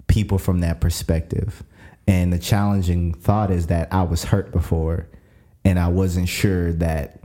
people 0.06 0.38
from 0.38 0.60
that 0.60 0.80
perspective. 0.80 1.62
And 2.06 2.32
the 2.32 2.38
challenging 2.38 3.14
thought 3.14 3.50
is 3.50 3.68
that 3.68 3.92
I 3.92 4.02
was 4.02 4.24
hurt 4.24 4.50
before 4.52 5.08
and 5.64 5.78
I 5.78 5.88
wasn't 5.88 6.28
sure 6.28 6.72
that 6.74 7.20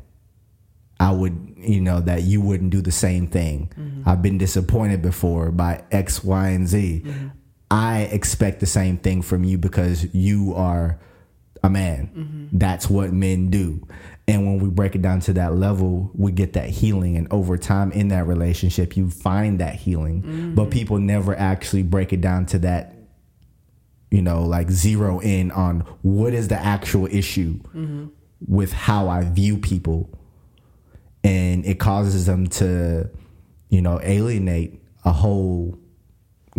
I 0.99 1.11
would, 1.11 1.55
you 1.57 1.81
know, 1.81 1.99
that 2.01 2.23
you 2.23 2.41
wouldn't 2.41 2.69
do 2.69 2.81
the 2.81 2.91
same 2.91 3.27
thing. 3.27 3.71
Mm-hmm. 3.77 4.09
I've 4.09 4.21
been 4.21 4.37
disappointed 4.37 5.01
before 5.01 5.51
by 5.51 5.83
X, 5.91 6.23
Y, 6.23 6.49
and 6.49 6.67
Z. 6.67 7.03
Mm-hmm. 7.05 7.27
I 7.71 8.01
expect 8.03 8.59
the 8.59 8.65
same 8.65 8.97
thing 8.97 9.21
from 9.21 9.43
you 9.43 9.57
because 9.57 10.13
you 10.13 10.53
are 10.55 10.99
a 11.63 11.69
man. 11.69 12.11
Mm-hmm. 12.15 12.57
That's 12.57 12.89
what 12.89 13.11
men 13.11 13.49
do. 13.49 13.85
And 14.27 14.45
when 14.45 14.59
we 14.59 14.69
break 14.69 14.95
it 14.95 15.01
down 15.01 15.19
to 15.21 15.33
that 15.33 15.55
level, 15.55 16.11
we 16.13 16.31
get 16.31 16.53
that 16.53 16.69
healing. 16.69 17.17
And 17.17 17.31
over 17.31 17.57
time 17.57 17.91
in 17.91 18.07
that 18.09 18.25
relationship, 18.25 18.97
you 18.97 19.09
find 19.09 19.59
that 19.59 19.75
healing. 19.75 20.21
But 20.55 20.71
people 20.71 20.97
never 20.97 21.35
actually 21.35 21.83
break 21.83 22.13
it 22.13 22.21
down 22.21 22.45
to 22.47 22.59
that 22.59 22.95
you 24.11 24.21
know, 24.21 24.43
like 24.43 24.71
zero 24.71 25.19
in 25.19 25.51
on 25.51 25.81
what 26.01 26.33
is 26.33 26.47
the 26.47 26.55
actual 26.55 27.05
issue 27.07 27.59
with 28.47 28.73
how 28.73 29.07
I 29.07 29.23
view 29.23 29.57
people. 29.57 30.09
And 31.23 31.65
it 31.65 31.79
causes 31.79 32.25
them 32.25 32.47
to, 32.47 33.09
you 33.69 33.81
know, 33.81 33.99
alienate 34.03 34.79
a 35.03 35.11
whole 35.11 35.77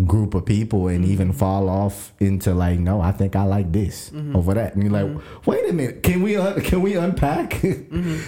group 0.04 0.34
of 0.34 0.44
people 0.44 0.88
and 0.88 1.04
mm-hmm. 1.04 1.12
even 1.12 1.32
fall 1.32 1.68
off 1.68 2.12
into 2.18 2.52
like, 2.52 2.78
no, 2.78 3.00
I 3.00 3.12
think 3.12 3.36
I 3.36 3.44
like 3.44 3.72
this 3.72 4.10
mm-hmm. 4.10 4.36
over 4.36 4.54
that. 4.54 4.74
And 4.74 4.82
you're 4.82 4.92
like, 4.92 5.06
mm-hmm. 5.06 5.50
wait 5.50 5.70
a 5.70 5.72
minute, 5.72 6.02
can 6.02 6.22
we 6.22 6.36
un- 6.36 6.60
can 6.60 6.82
we 6.82 6.94
unpack? 6.94 7.62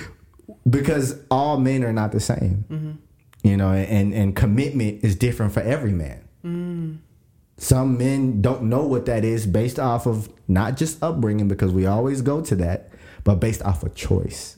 because 0.70 1.20
all 1.30 1.58
men 1.58 1.84
are 1.84 1.92
not 1.92 2.12
the 2.12 2.20
same. 2.20 3.00
You 3.42 3.56
know, 3.56 3.72
and 3.72 4.14
and 4.14 4.34
commitment 4.34 5.04
is 5.04 5.16
different 5.16 5.52
for 5.52 5.60
every 5.60 5.92
man 5.92 6.28
mm. 6.44 6.98
some 7.56 7.98
men 7.98 8.40
don't 8.40 8.62
know 8.62 8.86
what 8.86 9.06
that 9.06 9.24
is 9.24 9.46
based 9.46 9.78
off 9.78 10.06
of 10.06 10.28
not 10.46 10.76
just 10.76 11.02
upbringing 11.02 11.48
because 11.48 11.72
we 11.72 11.86
always 11.86 12.22
go 12.22 12.40
to 12.40 12.56
that 12.56 12.90
but 13.28 13.40
based 13.40 13.62
off 13.62 13.82
of 13.82 13.94
choice. 13.94 14.56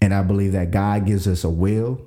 And 0.00 0.14
i 0.14 0.22
believe 0.22 0.52
that 0.52 0.70
god 0.70 1.06
gives 1.06 1.26
us 1.26 1.42
a 1.42 1.50
will 1.50 2.00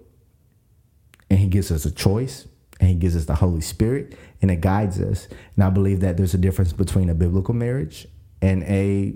and 1.29 1.38
he 1.38 1.47
gives 1.47 1.73
us 1.73 1.83
a 1.83 1.91
choice 1.91 2.47
and 2.79 2.88
he 2.88 2.95
gives 2.95 3.17
us 3.17 3.25
the 3.25 3.36
holy 3.36 3.59
spirit 3.59 4.17
and 4.41 4.49
it 4.49 4.61
guides 4.61 4.97
us. 5.01 5.27
And 5.55 5.65
i 5.65 5.69
believe 5.69 5.99
that 5.99 6.15
there's 6.15 6.33
a 6.33 6.38
difference 6.38 6.71
between 6.71 7.09
a 7.09 7.13
biblical 7.13 7.53
marriage 7.53 8.07
and 8.41 8.63
a 8.63 9.15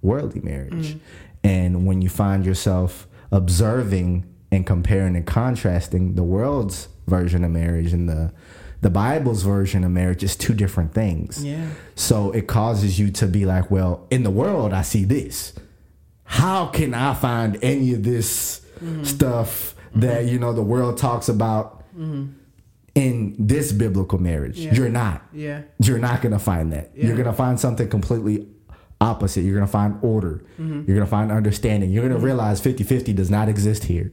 worldly 0.00 0.40
marriage. 0.40 0.94
Mm. 0.94 1.00
And 1.44 1.86
when 1.86 2.00
you 2.00 2.08
find 2.08 2.46
yourself 2.46 3.06
observing 3.30 4.24
and 4.50 4.64
comparing 4.66 5.16
and 5.16 5.26
contrasting 5.26 6.14
the 6.14 6.22
world's 6.22 6.88
version 7.06 7.44
of 7.44 7.50
marriage 7.50 7.92
and 7.92 8.08
the 8.08 8.32
the 8.80 8.90
Bible's 8.90 9.42
version 9.42 9.84
of 9.84 9.90
marriage 9.90 10.22
is 10.22 10.36
two 10.36 10.54
different 10.54 10.94
things. 10.94 11.44
Yeah. 11.44 11.70
So 11.94 12.30
it 12.30 12.46
causes 12.46 12.98
you 12.98 13.10
to 13.12 13.26
be 13.26 13.44
like, 13.44 13.70
well, 13.70 14.06
in 14.10 14.22
the 14.22 14.30
world, 14.30 14.72
I 14.72 14.82
see 14.82 15.04
this. 15.04 15.52
How 16.24 16.66
can 16.66 16.94
I 16.94 17.14
find 17.14 17.58
any 17.62 17.94
of 17.94 18.04
this 18.04 18.60
mm-hmm. 18.76 19.04
stuff 19.04 19.74
that, 19.94 20.26
you 20.26 20.38
know, 20.38 20.52
the 20.52 20.62
world 20.62 20.98
talks 20.98 21.28
about 21.28 21.82
mm-hmm. 21.96 22.32
in 22.94 23.34
this 23.38 23.72
biblical 23.72 24.20
marriage? 24.20 24.58
Yeah. 24.58 24.74
You're 24.74 24.90
not. 24.90 25.22
Yeah. 25.32 25.62
You're 25.80 25.98
not 25.98 26.22
going 26.22 26.32
to 26.32 26.38
find 26.38 26.72
that. 26.72 26.92
You're 26.94 27.16
going 27.16 27.26
to 27.26 27.32
find 27.32 27.58
something 27.58 27.88
completely 27.88 28.46
opposite. 29.00 29.40
You're 29.40 29.54
going 29.54 29.66
to 29.66 29.72
find 29.72 29.98
order. 30.02 30.44
Mm-hmm. 30.58 30.84
You're 30.86 30.96
going 30.96 31.00
to 31.00 31.06
find 31.06 31.32
understanding. 31.32 31.90
You're 31.90 32.02
going 32.02 32.12
to 32.12 32.18
mm-hmm. 32.18 32.26
realize 32.26 32.60
50 32.60 32.84
50 32.84 33.12
does 33.12 33.30
not 33.30 33.48
exist 33.48 33.84
here. 33.84 34.12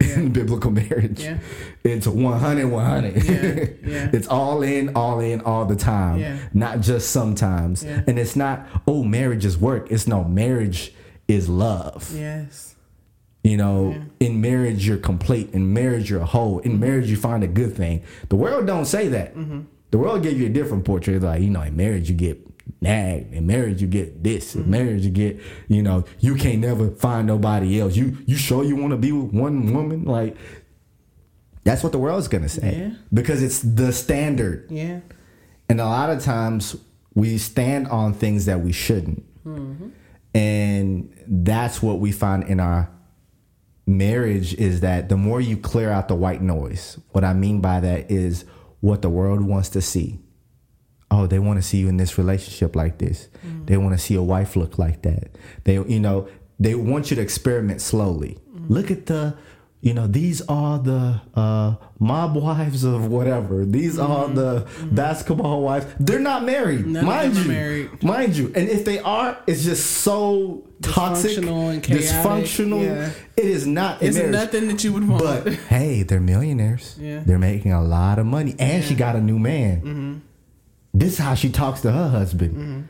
In 0.00 0.32
biblical 0.32 0.70
marriage, 0.70 1.18
Mm-hmm. 1.20 1.88
Yeah. 1.88 1.94
it's 1.94 2.06
100 2.06 2.66
100. 2.66 3.24
Yeah, 3.24 3.32
yeah. 3.92 4.10
it's 4.12 4.28
all 4.28 4.62
in, 4.62 4.94
all 4.94 5.18
in, 5.20 5.40
all 5.40 5.64
the 5.64 5.74
time, 5.76 6.20
Yeah. 6.20 6.38
not 6.54 6.80
just 6.80 7.10
sometimes. 7.10 7.82
Yeah. 7.84 8.02
And 8.06 8.18
it's 8.18 8.36
not, 8.36 8.66
oh, 8.86 9.02
marriage 9.02 9.44
is 9.44 9.58
work. 9.58 9.90
It's 9.90 10.06
no, 10.06 10.22
marriage 10.24 10.94
is 11.26 11.48
love. 11.48 12.12
Yes. 12.14 12.76
You 13.42 13.56
know, 13.56 13.96
in 14.20 14.40
marriage 14.40 14.86
you're 14.86 14.98
complete. 14.98 15.50
In 15.52 15.72
marriage 15.72 16.10
you're 16.10 16.20
whole. 16.24 16.58
In 16.60 16.78
marriage 16.78 17.10
you 17.10 17.16
find 17.16 17.42
a 17.42 17.48
good 17.48 17.74
thing. 17.76 18.02
The 18.28 18.36
world 18.36 18.66
don't 18.66 18.84
say 18.84 19.08
that. 19.08 19.34
The 19.90 19.98
world 19.98 20.22
give 20.22 20.38
you 20.38 20.46
a 20.46 20.50
different 20.50 20.84
portrait. 20.84 21.22
Like 21.22 21.40
you 21.42 21.50
know, 21.50 21.62
in 21.62 21.74
marriage 21.76 22.10
you 22.10 22.16
get 22.16 22.38
nagged. 22.80 23.34
In 23.34 23.46
marriage 23.46 23.80
you 23.80 23.88
get 23.88 24.22
this. 24.22 24.54
In 24.54 24.62
mm-hmm. 24.62 24.70
marriage 24.70 25.04
you 25.04 25.10
get, 25.10 25.40
you 25.68 25.82
know, 25.82 26.04
you 26.20 26.34
can't 26.34 26.60
never 26.60 26.90
find 26.90 27.26
nobody 27.26 27.80
else. 27.80 27.96
You 27.96 28.16
you 28.26 28.36
sure 28.36 28.64
you 28.64 28.76
want 28.76 28.92
to 28.92 28.96
be 28.96 29.12
with 29.12 29.32
one 29.32 29.72
woman? 29.72 30.04
Like 30.04 30.36
that's 31.64 31.82
what 31.82 31.92
the 31.92 31.98
world's 31.98 32.28
gonna 32.28 32.48
say 32.48 32.76
Yeah. 32.78 32.90
because 33.12 33.42
it's 33.42 33.60
the 33.60 33.92
standard. 33.92 34.70
Yeah. 34.70 35.00
And 35.68 35.80
a 35.80 35.86
lot 35.86 36.10
of 36.10 36.22
times 36.22 36.76
we 37.14 37.38
stand 37.38 37.88
on 37.88 38.14
things 38.14 38.46
that 38.46 38.60
we 38.60 38.72
shouldn't. 38.72 39.24
Mm-hmm. 39.44 39.88
And 40.34 41.24
that's 41.26 41.82
what 41.82 41.98
we 41.98 42.12
find 42.12 42.44
in 42.44 42.60
our 42.60 42.90
marriage 43.86 44.54
is 44.54 44.80
that 44.80 45.08
the 45.08 45.16
more 45.16 45.40
you 45.40 45.56
clear 45.56 45.90
out 45.90 46.08
the 46.08 46.14
white 46.14 46.42
noise, 46.42 46.98
what 47.10 47.24
I 47.24 47.32
mean 47.32 47.60
by 47.60 47.80
that 47.80 48.10
is 48.10 48.44
what 48.80 49.02
the 49.02 49.08
world 49.08 49.40
wants 49.42 49.70
to 49.70 49.80
see. 49.80 50.20
Oh, 51.10 51.26
they 51.26 51.38
want 51.38 51.58
to 51.58 51.62
see 51.62 51.78
you 51.78 51.88
in 51.88 51.96
this 51.96 52.18
relationship 52.18 52.76
like 52.76 52.98
this. 52.98 53.28
They 53.64 53.76
want 53.78 53.92
to 53.94 53.98
see 53.98 54.14
a 54.14 54.22
wife 54.22 54.56
look 54.56 54.78
like 54.78 55.02
that. 55.02 55.28
They, 55.64 55.74
you 55.74 56.00
know, 56.00 56.28
they 56.60 56.74
want 56.74 57.10
you 57.10 57.16
to 57.16 57.22
experiment 57.22 57.80
slowly. 57.80 58.36
Look 58.68 58.90
at 58.90 59.06
the, 59.06 59.36
you 59.80 59.94
know, 59.94 60.06
these 60.06 60.42
are 60.48 60.78
the 60.78 61.20
uh, 61.34 61.76
mob 61.98 62.34
wives 62.34 62.84
of 62.84 63.06
whatever. 63.06 63.64
These 63.64 63.98
are 63.98 64.28
the 64.28 64.66
basketball 64.90 65.62
wives. 65.62 65.86
They're 66.00 66.18
not 66.18 66.44
married, 66.44 66.86
None 66.86 67.04
mind 67.06 67.36
you. 67.36 67.44
married. 67.44 68.02
Mind 68.02 68.36
you, 68.36 68.52
and 68.54 68.68
if 68.68 68.84
they 68.84 68.98
are, 68.98 69.38
it's 69.46 69.64
just 69.64 69.86
so 70.02 70.66
toxic, 70.82 71.38
Dysfunctional 71.38 71.72
and 71.72 71.82
dysfunctional. 71.82 72.84
Yeah. 72.84 73.10
It 73.36 73.44
is 73.46 73.66
not. 73.66 74.02
It's 74.02 74.16
marriage. 74.16 74.32
nothing 74.32 74.68
that 74.68 74.82
you 74.84 74.92
would 74.92 75.08
want. 75.08 75.22
But 75.22 75.52
hey, 75.54 76.02
they're 76.02 76.20
millionaires. 76.20 76.96
Yeah. 77.00 77.22
They're 77.24 77.38
making 77.38 77.72
a 77.72 77.82
lot 77.82 78.18
of 78.18 78.26
money. 78.26 78.54
And 78.58 78.84
she 78.84 78.94
got 78.94 79.16
a 79.16 79.20
new 79.20 79.38
man. 79.38 79.76
Mm-hmm. 79.80 80.18
This 80.98 81.12
is 81.14 81.18
how 81.18 81.34
she 81.34 81.50
talks 81.50 81.80
to 81.82 81.92
her 81.92 82.08
husband. 82.08 82.88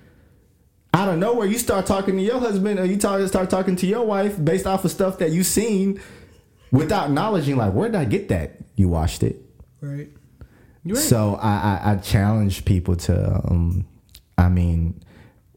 Out 0.95 1.09
of 1.11 1.19
nowhere, 1.19 1.47
you 1.47 1.59
start 1.59 1.85
talking 1.87 2.17
to 2.17 2.23
your 2.23 2.41
husband 2.41 2.81
or 2.81 2.85
you 2.87 2.97
talk, 2.97 3.27
start 3.29 3.51
talking 3.51 3.77
to 3.77 3.87
your 3.87 4.05
wife 4.07 4.43
based 4.43 4.67
off 4.67 4.85
of 4.85 4.91
stuff 4.91 5.19
that 5.19 5.31
you've 5.31 5.47
seen 5.47 6.01
without 6.73 7.09
acknowledging, 7.09 7.57
like, 7.57 7.73
where 7.75 7.89
did 7.89 7.97
I 8.01 8.05
get 8.07 8.29
that? 8.29 8.57
You 8.77 8.89
watched 8.89 9.23
it. 9.23 9.37
right. 9.81 10.09
Right. 10.85 10.97
So 10.97 11.35
I, 11.43 11.81
I, 11.85 11.93
I 11.93 11.97
challenge 11.97 12.65
people 12.65 12.97
to, 12.97 13.35
um, 13.45 13.85
I 14.39 14.49
mean, 14.49 15.03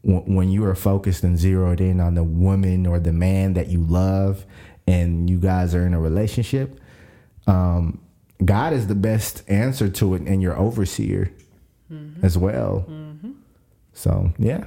w- 0.03 0.23
when 0.35 0.49
you 0.49 0.65
are 0.65 0.75
focused 0.75 1.23
and 1.23 1.37
zeroed 1.39 1.79
in 1.79 2.01
on 2.01 2.15
the 2.15 2.23
woman 2.23 2.85
or 2.85 2.99
the 2.99 3.13
man 3.13 3.53
that 3.53 3.67
you 3.69 3.81
love, 3.83 4.45
and 4.87 5.29
you 5.29 5.37
guys 5.39 5.73
are 5.73 5.85
in 5.87 5.93
a 5.93 5.99
relationship, 6.01 6.77
um, 7.47 8.01
God 8.43 8.73
is 8.73 8.87
the 8.87 8.95
best 8.95 9.43
answer 9.47 9.87
to 9.89 10.15
it, 10.15 10.23
and 10.23 10.41
your 10.41 10.57
overseer 10.57 11.31
as 12.21 12.37
well. 12.37 12.85
So 13.93 14.31
yeah, 14.37 14.65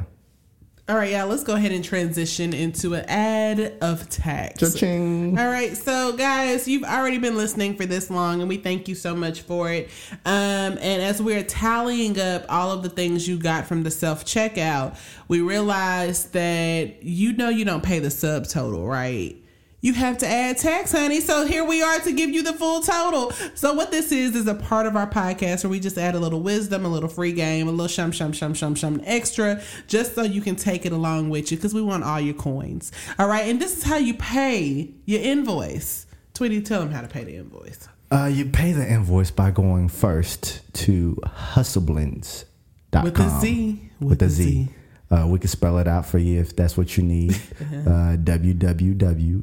All 0.87 0.97
right, 0.97 1.13
y'all, 1.13 1.27
let's 1.29 1.43
go 1.43 1.55
ahead 1.55 1.73
and 1.73 1.83
transition 1.83 2.53
into 2.53 2.93
an 2.93 3.07
ad 3.09 3.79
of 3.81 4.07
tax. 4.11 4.61
Cha-ching. 4.61 5.39
All 5.39 5.47
right, 5.47 5.75
so 5.75 6.15
guys, 6.15 6.69
you've 6.69 6.85
already 6.85 7.17
been 7.17 7.37
listening 7.39 7.75
for 7.75 7.87
this 7.87 8.11
long, 8.11 8.41
and 8.41 8.49
we 8.51 8.59
thank 8.59 8.87
you 8.87 8.95
so 8.95 9.15
much 9.15 9.41
for 9.41 9.73
it. 9.73 9.89
Um, 10.27 10.77
and 10.79 11.03
as 11.03 11.23
we're 11.23 11.43
tallying 11.43 12.21
up 12.21 12.45
all 12.51 12.71
of 12.71 12.83
the 12.83 12.91
things 12.91 13.27
you 13.27 13.39
got 13.39 13.67
from 13.67 13.83
the 13.83 13.91
self 13.91 14.27
checkout, 14.27 14.99
we 15.27 15.41
realized 15.41 16.35
that 16.35 17.03
you 17.03 17.33
know 17.33 17.49
you 17.49 17.65
don't 17.65 17.83
pay 17.83 17.99
the 17.99 18.09
subtotal, 18.09 18.87
right? 18.87 19.37
You 19.85 19.93
have 19.93 20.17
to 20.19 20.27
add 20.27 20.57
tax, 20.57 20.93
honey. 20.93 21.21
So 21.21 21.45
here 21.45 21.63
we 21.63 21.83
are 21.83 21.99
to 22.01 22.13
give 22.13 22.31
you 22.31 22.43
the 22.43 22.55
full 22.55 22.81
total. 22.81 23.33
So 23.55 23.75
what 23.75 23.91
this 23.91 24.13
is 24.13 24.35
is 24.35 24.47
a 24.47 24.55
part 24.55 24.87
of 24.87 24.97
our 24.97 25.07
podcast 25.07 25.63
where 25.63 25.71
we 25.71 25.79
just 25.79 25.99
add 25.99 26.15
a 26.15 26.19
little 26.19 26.41
wisdom, 26.41 26.87
a 26.87 26.89
little 26.89 27.11
free 27.11 27.33
game, 27.33 27.69
a 27.69 27.71
little 27.71 27.87
shum 27.87 28.11
shum 28.11 28.33
shum 28.33 28.55
shum 28.55 28.75
shum 28.75 29.03
extra, 29.05 29.63
just 29.87 30.15
so 30.15 30.23
you 30.23 30.41
can 30.41 30.57
take 30.57 30.87
it 30.87 30.93
along 30.93 31.29
with 31.29 31.51
you 31.53 31.59
because 31.59 31.75
we 31.75 31.83
want 31.83 32.03
all 32.03 32.19
your 32.19 32.33
coins. 32.33 32.93
All 33.19 33.29
right, 33.29 33.47
and 33.47 33.61
this 33.61 33.77
is 33.77 33.83
how 33.85 33.99
you 33.99 34.15
pay 34.15 34.91
your 35.05 35.21
invoice. 35.21 36.07
Tweety, 36.33 36.63
tell 36.63 36.81
them 36.81 36.91
how 36.91 37.03
to 37.03 37.09
pay 37.09 37.25
the 37.25 37.37
invoice. 37.37 37.87
uh, 38.11 38.25
you 38.33 38.47
pay 38.47 38.73
the 38.73 38.91
invoice 38.91 39.31
by 39.31 39.51
going 39.51 39.91
first 39.91 40.63
to 40.73 41.19
hustleblendz.com. 41.27 43.05
With 43.05 43.21
a 43.21 43.29
Z. 43.41 43.91
With, 44.01 44.23
a 44.23 44.31
Z. 44.31 44.69
Uh, 45.11 45.27
we 45.27 45.39
can 45.39 45.49
spell 45.49 45.79
it 45.79 45.87
out 45.87 46.07
for 46.07 46.19
you 46.19 46.41
if 46.41 46.57
that's 46.57 46.77
what 46.77 46.97
you 46.97 47.03
need. 47.03 47.33
uh, 47.61 48.17
www.hustle. 48.17 49.43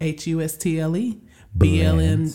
H 0.00 0.26
U 0.26 0.40
S 0.40 0.56
T 0.56 0.80
L 0.80 0.96
E 0.96 1.20
B 1.56 1.82
L 1.82 2.00
N. 2.00 2.32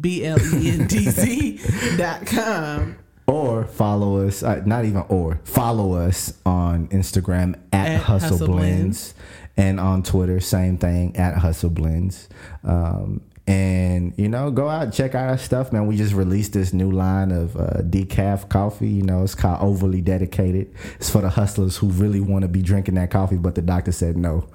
B 0.00 0.24
L 0.24 0.38
E 0.40 0.70
N 0.70 0.86
D 0.86 1.10
Z 1.10 1.60
dot 1.96 2.26
com. 2.26 2.96
Or 3.26 3.64
follow 3.64 4.26
us, 4.26 4.42
uh, 4.42 4.60
not 4.66 4.84
even 4.84 5.02
or, 5.08 5.40
follow 5.44 5.94
us 5.94 6.34
on 6.44 6.88
Instagram 6.88 7.58
at, 7.72 7.88
At 7.88 8.02
Hustle, 8.02 8.28
Hustle 8.30 8.48
Blendz. 8.48 9.14
And 9.56 9.80
on 9.80 10.02
Twitter, 10.02 10.40
same 10.40 10.76
thing, 10.76 11.16
at 11.16 11.38
Hustle 11.38 11.70
Blendz. 11.70 12.28
Um, 12.64 13.22
and, 13.46 14.14
you 14.16 14.28
know, 14.28 14.50
go 14.50 14.68
out, 14.68 14.92
check 14.92 15.14
out 15.14 15.28
our 15.28 15.36
stuff, 15.38 15.72
man. 15.72 15.86
We 15.86 15.96
just 15.96 16.14
released 16.14 16.52
this 16.54 16.72
new 16.72 16.90
line 16.90 17.30
of 17.30 17.56
uh, 17.56 17.82
decaf 17.82 18.48
coffee. 18.48 18.88
You 18.88 19.02
know, 19.02 19.22
it's 19.22 19.34
called 19.34 19.60
Overly 19.60 20.00
Dedicated. 20.00 20.74
It's 20.96 21.10
for 21.10 21.20
the 21.20 21.28
hustlers 21.30 21.76
who 21.76 21.88
really 21.88 22.20
want 22.20 22.42
to 22.42 22.48
be 22.48 22.62
drinking 22.62 22.94
that 22.94 23.10
coffee, 23.10 23.36
but 23.36 23.54
the 23.54 23.62
doctor 23.62 23.92
said 23.92 24.16
no. 24.16 24.48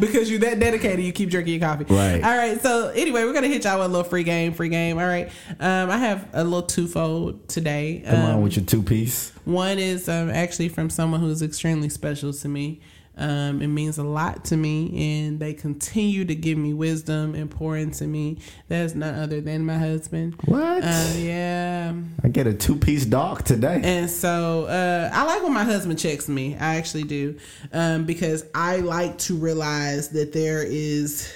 because 0.00 0.30
you're 0.30 0.40
that 0.40 0.58
dedicated, 0.58 1.04
you 1.04 1.12
keep 1.12 1.30
drinking 1.30 1.60
your 1.60 1.68
coffee. 1.68 1.84
Right. 1.92 2.22
All 2.22 2.36
right. 2.36 2.60
So 2.60 2.88
anyway, 2.88 3.24
we're 3.24 3.32
gonna 3.32 3.48
hit 3.48 3.64
y'all 3.64 3.78
with 3.78 3.86
a 3.86 3.88
little 3.88 4.04
free 4.08 4.24
game. 4.24 4.52
Free 4.54 4.68
game. 4.68 4.98
All 4.98 5.06
right. 5.06 5.28
Um, 5.60 5.90
I 5.90 5.98
have 5.98 6.28
a 6.32 6.44
little 6.44 6.62
twofold 6.62 7.48
today. 7.48 8.02
Come 8.06 8.14
Um, 8.20 8.30
on 8.36 8.42
with 8.42 8.56
your 8.56 8.64
two 8.64 8.82
piece. 8.82 9.32
One 9.44 9.78
is 9.78 10.08
um, 10.08 10.30
actually 10.30 10.68
from 10.68 10.90
someone 10.90 11.20
who's 11.20 11.42
extremely 11.42 11.88
special 11.88 12.32
to 12.32 12.48
me. 12.48 12.80
Um, 13.16 13.60
it 13.60 13.66
means 13.68 13.98
a 13.98 14.02
lot 14.02 14.44
to 14.46 14.56
me, 14.56 15.26
and 15.26 15.38
they 15.38 15.52
continue 15.52 16.24
to 16.24 16.34
give 16.34 16.56
me 16.56 16.72
wisdom 16.72 17.34
and 17.34 17.50
pour 17.50 17.76
into 17.76 18.06
me. 18.06 18.38
That's 18.68 18.94
none 18.94 19.14
other 19.14 19.40
than 19.40 19.66
my 19.66 19.76
husband. 19.76 20.34
What? 20.46 20.82
Uh, 20.82 21.12
yeah. 21.16 21.94
I 22.24 22.28
get 22.28 22.46
a 22.46 22.54
two 22.54 22.76
piece 22.76 23.04
dog 23.04 23.44
today. 23.44 23.80
And 23.84 24.08
so 24.08 24.64
uh, 24.64 25.10
I 25.12 25.24
like 25.24 25.42
when 25.42 25.52
my 25.52 25.64
husband 25.64 25.98
checks 25.98 26.28
me. 26.28 26.54
I 26.56 26.76
actually 26.76 27.04
do 27.04 27.38
um, 27.72 28.04
because 28.04 28.46
I 28.54 28.78
like 28.78 29.18
to 29.18 29.36
realize 29.36 30.08
that 30.10 30.32
there 30.32 30.62
is 30.62 31.32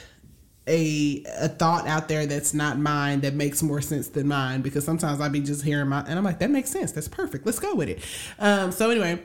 a 0.69 1.23
a 1.39 1.48
thought 1.48 1.86
out 1.86 2.09
there 2.09 2.27
that's 2.27 2.53
not 2.53 2.77
mine 2.77 3.20
that 3.20 3.35
makes 3.35 3.62
more 3.62 3.81
sense 3.82 4.09
than 4.09 4.27
mine. 4.28 4.62
Because 4.62 4.85
sometimes 4.85 5.20
I 5.20 5.28
be 5.28 5.40
just 5.40 5.62
hearing 5.62 5.89
my 5.89 6.01
and 6.01 6.19
I'm 6.19 6.24
like, 6.24 6.39
that 6.39 6.51
makes 6.51 6.70
sense. 6.70 6.93
That's 6.93 7.09
perfect. 7.09 7.44
Let's 7.44 7.59
go 7.59 7.74
with 7.74 7.90
it. 7.90 8.01
Um, 8.39 8.73
so 8.73 8.90
anyway 8.90 9.20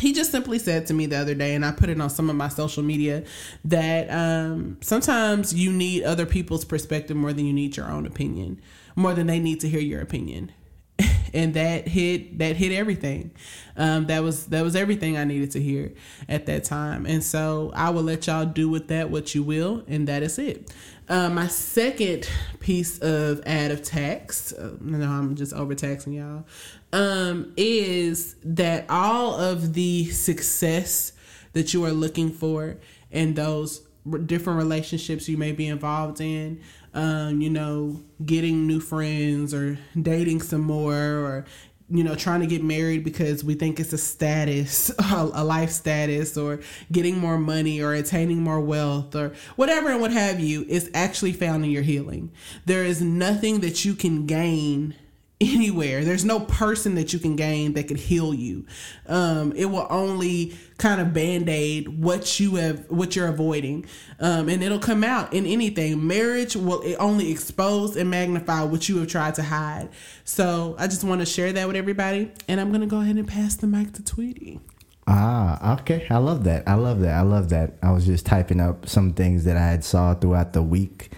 he 0.00 0.12
just 0.12 0.30
simply 0.30 0.58
said 0.58 0.86
to 0.86 0.94
me 0.94 1.06
the 1.06 1.16
other 1.16 1.34
day, 1.34 1.54
and 1.54 1.64
I 1.64 1.72
put 1.72 1.88
it 1.88 2.00
on 2.00 2.10
some 2.10 2.30
of 2.30 2.36
my 2.36 2.48
social 2.48 2.82
media, 2.82 3.24
that 3.64 4.10
um, 4.10 4.78
sometimes 4.80 5.54
you 5.54 5.72
need 5.72 6.04
other 6.04 6.26
people's 6.26 6.64
perspective 6.64 7.16
more 7.16 7.32
than 7.32 7.46
you 7.46 7.52
need 7.52 7.76
your 7.76 7.90
own 7.90 8.06
opinion, 8.06 8.60
more 8.96 9.14
than 9.14 9.26
they 9.26 9.38
need 9.38 9.60
to 9.60 9.68
hear 9.68 9.80
your 9.80 10.00
opinion. 10.00 10.52
and 11.34 11.54
that 11.54 11.88
hit 11.88 12.38
that 12.38 12.56
hit 12.56 12.72
everything. 12.72 13.30
Um, 13.76 14.06
that 14.06 14.22
was 14.22 14.46
that 14.46 14.62
was 14.62 14.76
everything 14.76 15.16
I 15.16 15.24
needed 15.24 15.52
to 15.52 15.60
hear 15.60 15.92
at 16.28 16.46
that 16.46 16.64
time. 16.64 17.06
And 17.06 17.22
so 17.22 17.72
I 17.74 17.90
will 17.90 18.02
let 18.02 18.26
y'all 18.26 18.46
do 18.46 18.68
with 18.68 18.88
that 18.88 19.10
what 19.10 19.34
you 19.34 19.42
will, 19.42 19.84
and 19.88 20.08
that 20.08 20.22
is 20.22 20.38
it. 20.38 20.72
Uh, 21.08 21.28
my 21.28 21.48
second 21.48 22.28
piece 22.60 22.98
of 23.00 23.42
ad 23.44 23.72
of 23.72 23.82
tax, 23.82 24.52
uh, 24.52 24.76
no, 24.80 25.08
I'm 25.08 25.34
just 25.34 25.52
overtaxing 25.52 26.12
y'all, 26.12 26.44
um, 26.92 27.52
is 27.56 28.36
that 28.44 28.86
all 28.88 29.34
of 29.34 29.74
the 29.74 30.10
success 30.10 31.12
that 31.52 31.74
you 31.74 31.84
are 31.84 31.92
looking 31.92 32.30
for 32.30 32.76
in 33.10 33.34
those 33.34 33.82
different 34.26 34.58
relationships 34.58 35.28
you 35.28 35.36
may 35.36 35.52
be 35.52 35.66
involved 35.66 36.20
in, 36.20 36.60
um, 36.94 37.40
you 37.40 37.50
know, 37.50 38.00
getting 38.24 38.66
new 38.66 38.80
friends 38.80 39.52
or 39.52 39.78
dating 40.00 40.40
some 40.40 40.62
more 40.62 40.94
or 40.94 41.44
you 41.92 42.04
know, 42.04 42.14
trying 42.14 42.38
to 42.38 42.46
get 42.46 42.62
married 42.62 43.02
because 43.02 43.42
we 43.42 43.54
think 43.54 43.80
it's 43.80 43.92
a 43.92 43.98
status, 43.98 44.92
a 45.10 45.44
life 45.44 45.70
status, 45.70 46.36
or 46.36 46.60
getting 46.92 47.18
more 47.18 47.36
money 47.36 47.82
or 47.82 47.94
attaining 47.94 48.40
more 48.40 48.60
wealth 48.60 49.16
or 49.16 49.32
whatever 49.56 49.90
and 49.90 50.00
what 50.00 50.12
have 50.12 50.38
you 50.38 50.64
is 50.68 50.88
actually 50.94 51.32
found 51.32 51.64
in 51.64 51.70
your 51.70 51.82
healing. 51.82 52.30
There 52.64 52.84
is 52.84 53.02
nothing 53.02 53.60
that 53.60 53.84
you 53.84 53.94
can 53.94 54.26
gain 54.26 54.94
anywhere. 55.40 56.04
There's 56.04 56.24
no 56.24 56.40
person 56.40 56.94
that 56.96 57.12
you 57.12 57.18
can 57.18 57.34
gain 57.34 57.72
that 57.72 57.88
could 57.88 57.96
heal 57.96 58.34
you. 58.34 58.66
Um, 59.06 59.52
it 59.56 59.66
will 59.66 59.86
only 59.88 60.56
kind 60.76 61.00
of 61.00 61.12
band 61.12 61.48
aid 61.48 61.88
what 61.88 62.38
you 62.38 62.56
have, 62.56 62.90
what 62.90 63.16
you're 63.16 63.28
avoiding, 63.28 63.86
um, 64.18 64.48
and 64.48 64.62
it'll 64.62 64.78
come 64.78 65.02
out 65.02 65.32
in 65.32 65.46
anything. 65.46 66.06
Marriage 66.06 66.56
will 66.56 66.82
only 66.98 67.30
expose 67.30 67.96
and 67.96 68.10
magnify 68.10 68.62
what 68.64 68.88
you 68.88 68.98
have 68.98 69.08
tried 69.08 69.34
to 69.36 69.42
hide. 69.42 69.88
So 70.24 70.76
I 70.78 70.86
just 70.86 71.04
want 71.04 71.20
to 71.20 71.26
share 71.26 71.52
that 71.52 71.66
with 71.66 71.76
everybody, 71.76 72.30
and 72.48 72.60
I'm 72.60 72.70
gonna 72.70 72.86
go 72.86 73.00
ahead 73.00 73.16
and 73.16 73.26
pass 73.26 73.56
the 73.56 73.66
mic 73.66 73.92
to 73.94 74.04
Tweety. 74.04 74.60
Ah, 75.06 75.80
okay. 75.80 76.06
I 76.08 76.18
love 76.18 76.44
that. 76.44 76.68
I 76.68 76.74
love 76.74 77.00
that. 77.00 77.14
I 77.14 77.22
love 77.22 77.48
that. 77.48 77.72
I 77.82 77.90
was 77.90 78.06
just 78.06 78.26
typing 78.26 78.60
up 78.60 78.88
some 78.88 79.12
things 79.12 79.44
that 79.44 79.56
I 79.56 79.66
had 79.66 79.84
saw 79.84 80.14
throughout 80.14 80.52
the 80.52 80.62
week 80.62 81.10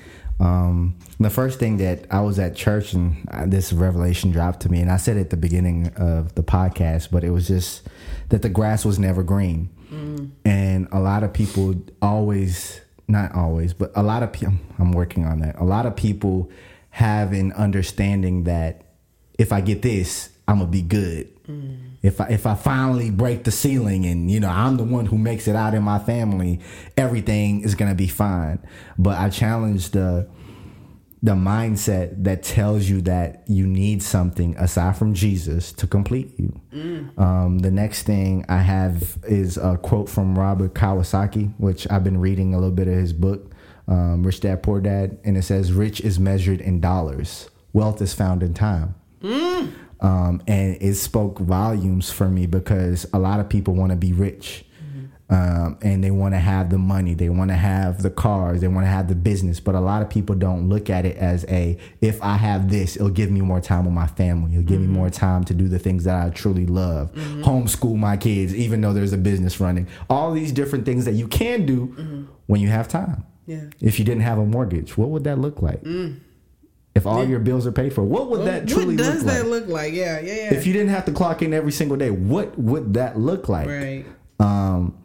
um, 0.42 0.96
the 1.22 1.30
first 1.30 1.58
thing 1.58 1.78
that 1.78 2.06
I 2.10 2.20
was 2.20 2.38
at 2.38 2.54
church 2.54 2.92
and 2.92 3.28
uh, 3.30 3.46
this 3.46 3.72
revelation 3.72 4.30
dropped 4.30 4.60
to 4.60 4.70
me, 4.70 4.80
and 4.80 4.90
I 4.90 4.96
said 4.96 5.16
at 5.16 5.30
the 5.30 5.36
beginning 5.36 5.92
of 5.96 6.34
the 6.34 6.42
podcast, 6.42 7.10
but 7.10 7.24
it 7.24 7.30
was 7.30 7.48
just 7.48 7.86
that 8.28 8.42
the 8.42 8.48
grass 8.48 8.84
was 8.84 8.98
never 8.98 9.22
green. 9.22 9.68
Mm. 9.90 10.30
And 10.44 10.88
a 10.90 11.00
lot 11.00 11.22
of 11.22 11.32
people 11.32 11.74
always, 12.00 12.80
not 13.08 13.34
always, 13.34 13.74
but 13.74 13.92
a 13.94 14.02
lot 14.02 14.22
of 14.22 14.32
people, 14.32 14.54
I'm 14.78 14.92
working 14.92 15.26
on 15.26 15.40
that. 15.40 15.58
A 15.58 15.64
lot 15.64 15.86
of 15.86 15.96
people 15.96 16.50
have 16.90 17.32
an 17.32 17.52
understanding 17.52 18.44
that 18.44 18.84
if 19.38 19.52
I 19.52 19.60
get 19.60 19.82
this, 19.82 20.30
I'm 20.48 20.58
gonna 20.58 20.70
be 20.70 20.82
good. 20.82 21.44
Mm. 21.46 21.96
If 22.02 22.20
I 22.20 22.28
if 22.28 22.46
I 22.46 22.54
finally 22.54 23.10
break 23.10 23.44
the 23.44 23.50
ceiling 23.50 24.06
and 24.06 24.30
you 24.30 24.40
know 24.40 24.48
I'm 24.48 24.76
the 24.76 24.84
one 24.84 25.06
who 25.06 25.18
makes 25.18 25.46
it 25.46 25.56
out 25.56 25.74
in 25.74 25.82
my 25.82 25.98
family, 25.98 26.60
everything 26.96 27.62
is 27.62 27.74
gonna 27.74 27.94
be 27.94 28.08
fine. 28.08 28.58
But 28.98 29.18
I 29.18 29.30
challenge 29.30 29.90
the 29.90 30.28
the 31.22 31.32
mindset 31.32 32.24
that 32.24 32.42
tells 32.42 32.88
you 32.88 33.00
that 33.02 33.44
you 33.46 33.64
need 33.64 34.02
something 34.02 34.56
aside 34.56 34.96
from 34.96 35.14
Jesus 35.14 35.72
to 35.72 35.86
complete 35.86 36.32
you. 36.36 36.60
Mm. 36.74 37.18
Um, 37.18 37.58
the 37.60 37.70
next 37.70 38.02
thing 38.02 38.44
I 38.48 38.58
have 38.58 39.18
is 39.28 39.56
a 39.56 39.78
quote 39.78 40.08
from 40.08 40.36
Robert 40.36 40.74
Kiyosaki, 40.74 41.54
which 41.58 41.88
I've 41.90 42.02
been 42.02 42.18
reading 42.18 42.54
a 42.54 42.58
little 42.58 42.74
bit 42.74 42.88
of 42.88 42.94
his 42.94 43.12
book, 43.12 43.52
um, 43.86 44.24
Rich 44.24 44.40
Dad 44.40 44.64
Poor 44.64 44.80
Dad, 44.80 45.18
and 45.22 45.36
it 45.36 45.42
says, 45.42 45.72
"Rich 45.72 46.00
is 46.00 46.18
measured 46.18 46.60
in 46.60 46.80
dollars, 46.80 47.48
wealth 47.72 48.02
is 48.02 48.12
found 48.12 48.42
in 48.42 48.52
time." 48.52 48.96
Mm. 49.22 49.72
Um, 50.00 50.42
and 50.48 50.76
it 50.80 50.94
spoke 50.94 51.38
volumes 51.38 52.10
for 52.10 52.28
me 52.28 52.46
because 52.46 53.06
a 53.12 53.20
lot 53.20 53.38
of 53.38 53.48
people 53.48 53.74
want 53.74 53.90
to 53.90 53.96
be 53.96 54.12
rich. 54.12 54.64
Um, 55.32 55.78
and 55.80 56.04
they 56.04 56.10
want 56.10 56.34
to 56.34 56.38
have 56.38 56.68
the 56.68 56.76
money, 56.76 57.14
they 57.14 57.30
want 57.30 57.50
to 57.50 57.56
have 57.56 58.02
the 58.02 58.10
cars, 58.10 58.60
they 58.60 58.68
want 58.68 58.84
to 58.84 58.90
have 58.90 59.08
the 59.08 59.14
business. 59.14 59.60
But 59.60 59.74
a 59.74 59.80
lot 59.80 60.02
of 60.02 60.10
people 60.10 60.34
don't 60.34 60.68
look 60.68 60.90
at 60.90 61.06
it 61.06 61.16
as 61.16 61.46
a 61.48 61.78
if 62.02 62.22
I 62.22 62.36
have 62.36 62.70
this, 62.70 62.96
it'll 62.96 63.08
give 63.08 63.30
me 63.30 63.40
more 63.40 63.58
time 63.58 63.86
with 63.86 63.94
my 63.94 64.06
family. 64.06 64.52
It'll 64.52 64.62
give 64.62 64.82
mm-hmm. 64.82 64.92
me 64.92 64.98
more 64.98 65.08
time 65.08 65.44
to 65.44 65.54
do 65.54 65.68
the 65.68 65.78
things 65.78 66.04
that 66.04 66.22
I 66.22 66.28
truly 66.28 66.66
love. 66.66 67.14
Mm-hmm. 67.14 67.44
Homeschool 67.44 67.96
my 67.96 68.18
kids, 68.18 68.54
even 68.54 68.82
though 68.82 68.92
there's 68.92 69.14
a 69.14 69.18
business 69.18 69.58
running. 69.58 69.88
All 70.10 70.34
these 70.34 70.52
different 70.52 70.84
things 70.84 71.06
that 71.06 71.12
you 71.12 71.26
can 71.28 71.64
do 71.64 71.86
mm-hmm. 71.86 72.24
when 72.46 72.60
you 72.60 72.68
have 72.68 72.86
time. 72.86 73.24
Yeah. 73.46 73.70
If 73.80 73.98
you 73.98 74.04
didn't 74.04 74.24
have 74.24 74.36
a 74.36 74.44
mortgage, 74.44 74.98
what 74.98 75.08
would 75.08 75.24
that 75.24 75.38
look 75.38 75.62
like? 75.62 75.82
Mm. 75.82 76.20
If 76.94 77.06
all 77.06 77.22
yeah. 77.22 77.30
your 77.30 77.40
bills 77.40 77.66
are 77.66 77.72
paid 77.72 77.94
for, 77.94 78.02
what 78.02 78.28
would 78.28 78.46
that 78.46 78.68
truly 78.68 78.96
look 78.96 79.06
like? 79.06 79.06
What 79.06 79.14
does 79.14 79.24
that 79.24 79.46
look 79.46 79.66
like? 79.66 79.94
Yeah, 79.94 80.20
yeah, 80.20 80.34
yeah. 80.34 80.54
If 80.54 80.66
you 80.66 80.74
didn't 80.74 80.90
have 80.90 81.06
to 81.06 81.12
clock 81.12 81.40
in 81.40 81.54
every 81.54 81.72
single 81.72 81.96
day, 81.96 82.10
what 82.10 82.58
would 82.58 82.92
that 82.94 83.18
look 83.18 83.48
like? 83.48 83.66
Right. 83.66 84.04
Um, 84.38 85.01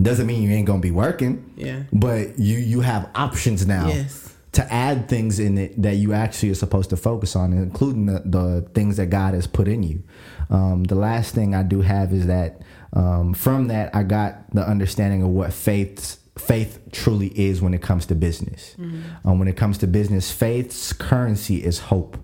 doesn't 0.00 0.26
mean 0.26 0.42
you 0.42 0.50
ain't 0.50 0.66
gonna 0.66 0.80
be 0.80 0.90
working. 0.90 1.52
Yeah. 1.56 1.82
But 1.92 2.38
you 2.38 2.58
you 2.58 2.80
have 2.80 3.10
options 3.14 3.66
now. 3.66 3.88
Yes. 3.88 4.34
To 4.52 4.70
add 4.70 5.08
things 5.08 5.38
in 5.38 5.56
it 5.56 5.80
that 5.80 5.94
you 5.96 6.12
actually 6.12 6.50
are 6.50 6.54
supposed 6.54 6.90
to 6.90 6.96
focus 6.96 7.34
on, 7.34 7.54
including 7.54 8.04
the, 8.04 8.22
the 8.24 8.68
things 8.74 8.98
that 8.98 9.06
God 9.06 9.32
has 9.32 9.46
put 9.46 9.66
in 9.66 9.82
you. 9.82 10.02
Um, 10.50 10.84
the 10.84 10.94
last 10.94 11.34
thing 11.34 11.54
I 11.54 11.62
do 11.62 11.80
have 11.80 12.12
is 12.12 12.26
that 12.26 12.60
um, 12.92 13.32
from 13.32 13.68
that 13.68 13.94
I 13.96 14.02
got 14.02 14.50
the 14.54 14.60
understanding 14.60 15.22
of 15.22 15.30
what 15.30 15.54
faith's 15.54 16.18
faith 16.36 16.80
truly 16.92 17.28
is 17.28 17.62
when 17.62 17.72
it 17.74 17.82
comes 17.82 18.06
to 18.06 18.14
business. 18.14 18.74
Mm-hmm. 18.78 19.28
Um, 19.28 19.38
when 19.38 19.48
it 19.48 19.56
comes 19.56 19.78
to 19.78 19.86
business, 19.86 20.30
faith's 20.30 20.92
currency 20.92 21.64
is 21.64 21.78
hope. 21.78 22.21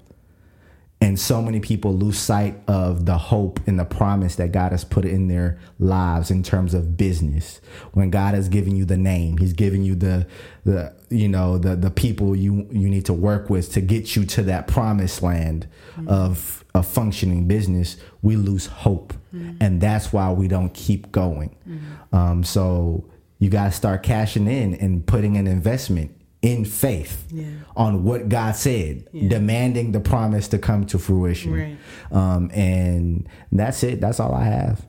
And 1.01 1.19
so 1.19 1.41
many 1.41 1.61
people 1.61 1.95
lose 1.95 2.19
sight 2.19 2.61
of 2.67 3.07
the 3.07 3.17
hope 3.17 3.61
and 3.69 3.79
the 3.79 3.85
promise 3.85 4.35
that 4.35 4.51
God 4.51 4.73
has 4.73 4.85
put 4.85 5.05
in 5.05 5.29
their 5.29 5.61
lives 5.79 6.29
in 6.31 6.43
terms 6.43 6.75
of 6.75 6.97
business. 6.97 7.61
When 7.93 8.11
God 8.11 8.35
has 8.35 8.49
given 8.49 8.75
you 8.75 8.85
the 8.85 8.97
name, 8.97 9.39
He's 9.39 9.53
given 9.53 9.85
you 9.85 9.95
the 9.95 10.27
the 10.65 10.93
you 11.09 11.29
know 11.29 11.57
the 11.57 11.77
the 11.77 11.91
people 11.91 12.35
you 12.35 12.67
you 12.73 12.89
need 12.89 13.05
to 13.07 13.13
work 13.13 13.49
with 13.49 13.73
to 13.75 13.81
get 13.81 14.17
you 14.17 14.25
to 14.27 14.43
that 14.45 14.67
promised 14.67 15.23
land 15.23 15.69
mm-hmm. 15.93 16.09
of 16.09 16.65
a 16.75 16.83
functioning 16.83 17.47
business. 17.47 17.97
We 18.23 18.35
lose 18.35 18.67
hope, 18.67 19.13
mm-hmm. 19.33 19.57
and 19.61 19.81
that's 19.81 20.13
why 20.13 20.33
we 20.33 20.49
don't 20.49 20.75
keep 20.75 21.13
going. 21.13 21.57
Mm-hmm. 21.69 22.17
Um, 22.17 22.43
so 22.43 23.09
you 23.39 23.51
got 23.51 23.67
to 23.67 23.73
start 23.73 24.03
cashing 24.03 24.49
in 24.49 24.75
and 24.75 25.07
putting 25.07 25.37
an 25.37 25.47
investment 25.47 26.18
in 26.43 26.65
faith 26.65 27.27
yeah. 27.31 27.47
on 27.77 28.05
what 28.05 28.29
God 28.29 28.55
said, 28.55 29.09
yeah. 29.13 29.29
demanding 29.29 29.93
the 29.93 30.01
promise 30.01 30.49
to 30.49 30.59
come 30.59 30.87
to 30.87 30.99
fruition. 30.99 31.53
Right. 31.53 31.77
Um, 32.13 32.51
and 32.53 33.29
that's 33.51 33.83
it. 33.83 34.01
That's 34.01 34.21
all 34.21 34.35
I 34.35 34.45
have. 34.45 34.87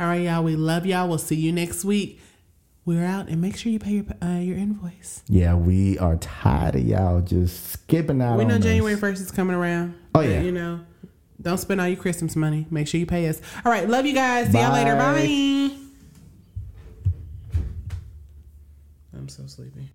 All 0.00 0.06
right, 0.06 0.22
y'all. 0.22 0.44
We 0.44 0.56
love 0.56 0.86
y'all. 0.86 1.08
We'll 1.08 1.18
see 1.18 1.36
you 1.36 1.52
next 1.52 1.84
week. 1.84 2.20
We're 2.84 3.04
out, 3.04 3.28
and 3.28 3.42
make 3.42 3.56
sure 3.56 3.70
you 3.70 3.78
pay 3.78 3.90
your 3.90 4.04
uh, 4.22 4.38
your 4.38 4.56
invoice. 4.56 5.22
Yeah, 5.28 5.54
we 5.54 5.98
are 5.98 6.16
tired 6.16 6.76
of 6.76 6.86
y'all 6.86 7.20
just 7.20 7.66
skipping 7.70 8.22
out. 8.22 8.38
We 8.38 8.46
know 8.46 8.58
January 8.58 8.96
first 8.96 9.20
is 9.20 9.30
coming 9.30 9.54
around. 9.54 9.94
Oh 10.14 10.20
yeah, 10.20 10.40
you 10.40 10.52
know, 10.52 10.80
don't 11.42 11.58
spend 11.58 11.82
all 11.82 11.88
your 11.88 11.98
Christmas 11.98 12.34
money. 12.34 12.66
Make 12.70 12.88
sure 12.88 12.98
you 12.98 13.04
pay 13.04 13.28
us. 13.28 13.42
All 13.62 13.70
right, 13.70 13.86
love 13.86 14.06
you 14.06 14.14
guys. 14.14 14.46
See 14.46 14.52
Bye. 14.54 14.62
y'all 14.62 14.72
later. 14.72 14.96
Bye. 14.96 15.76
I'm 19.12 19.28
so 19.28 19.46
sleepy. 19.46 19.90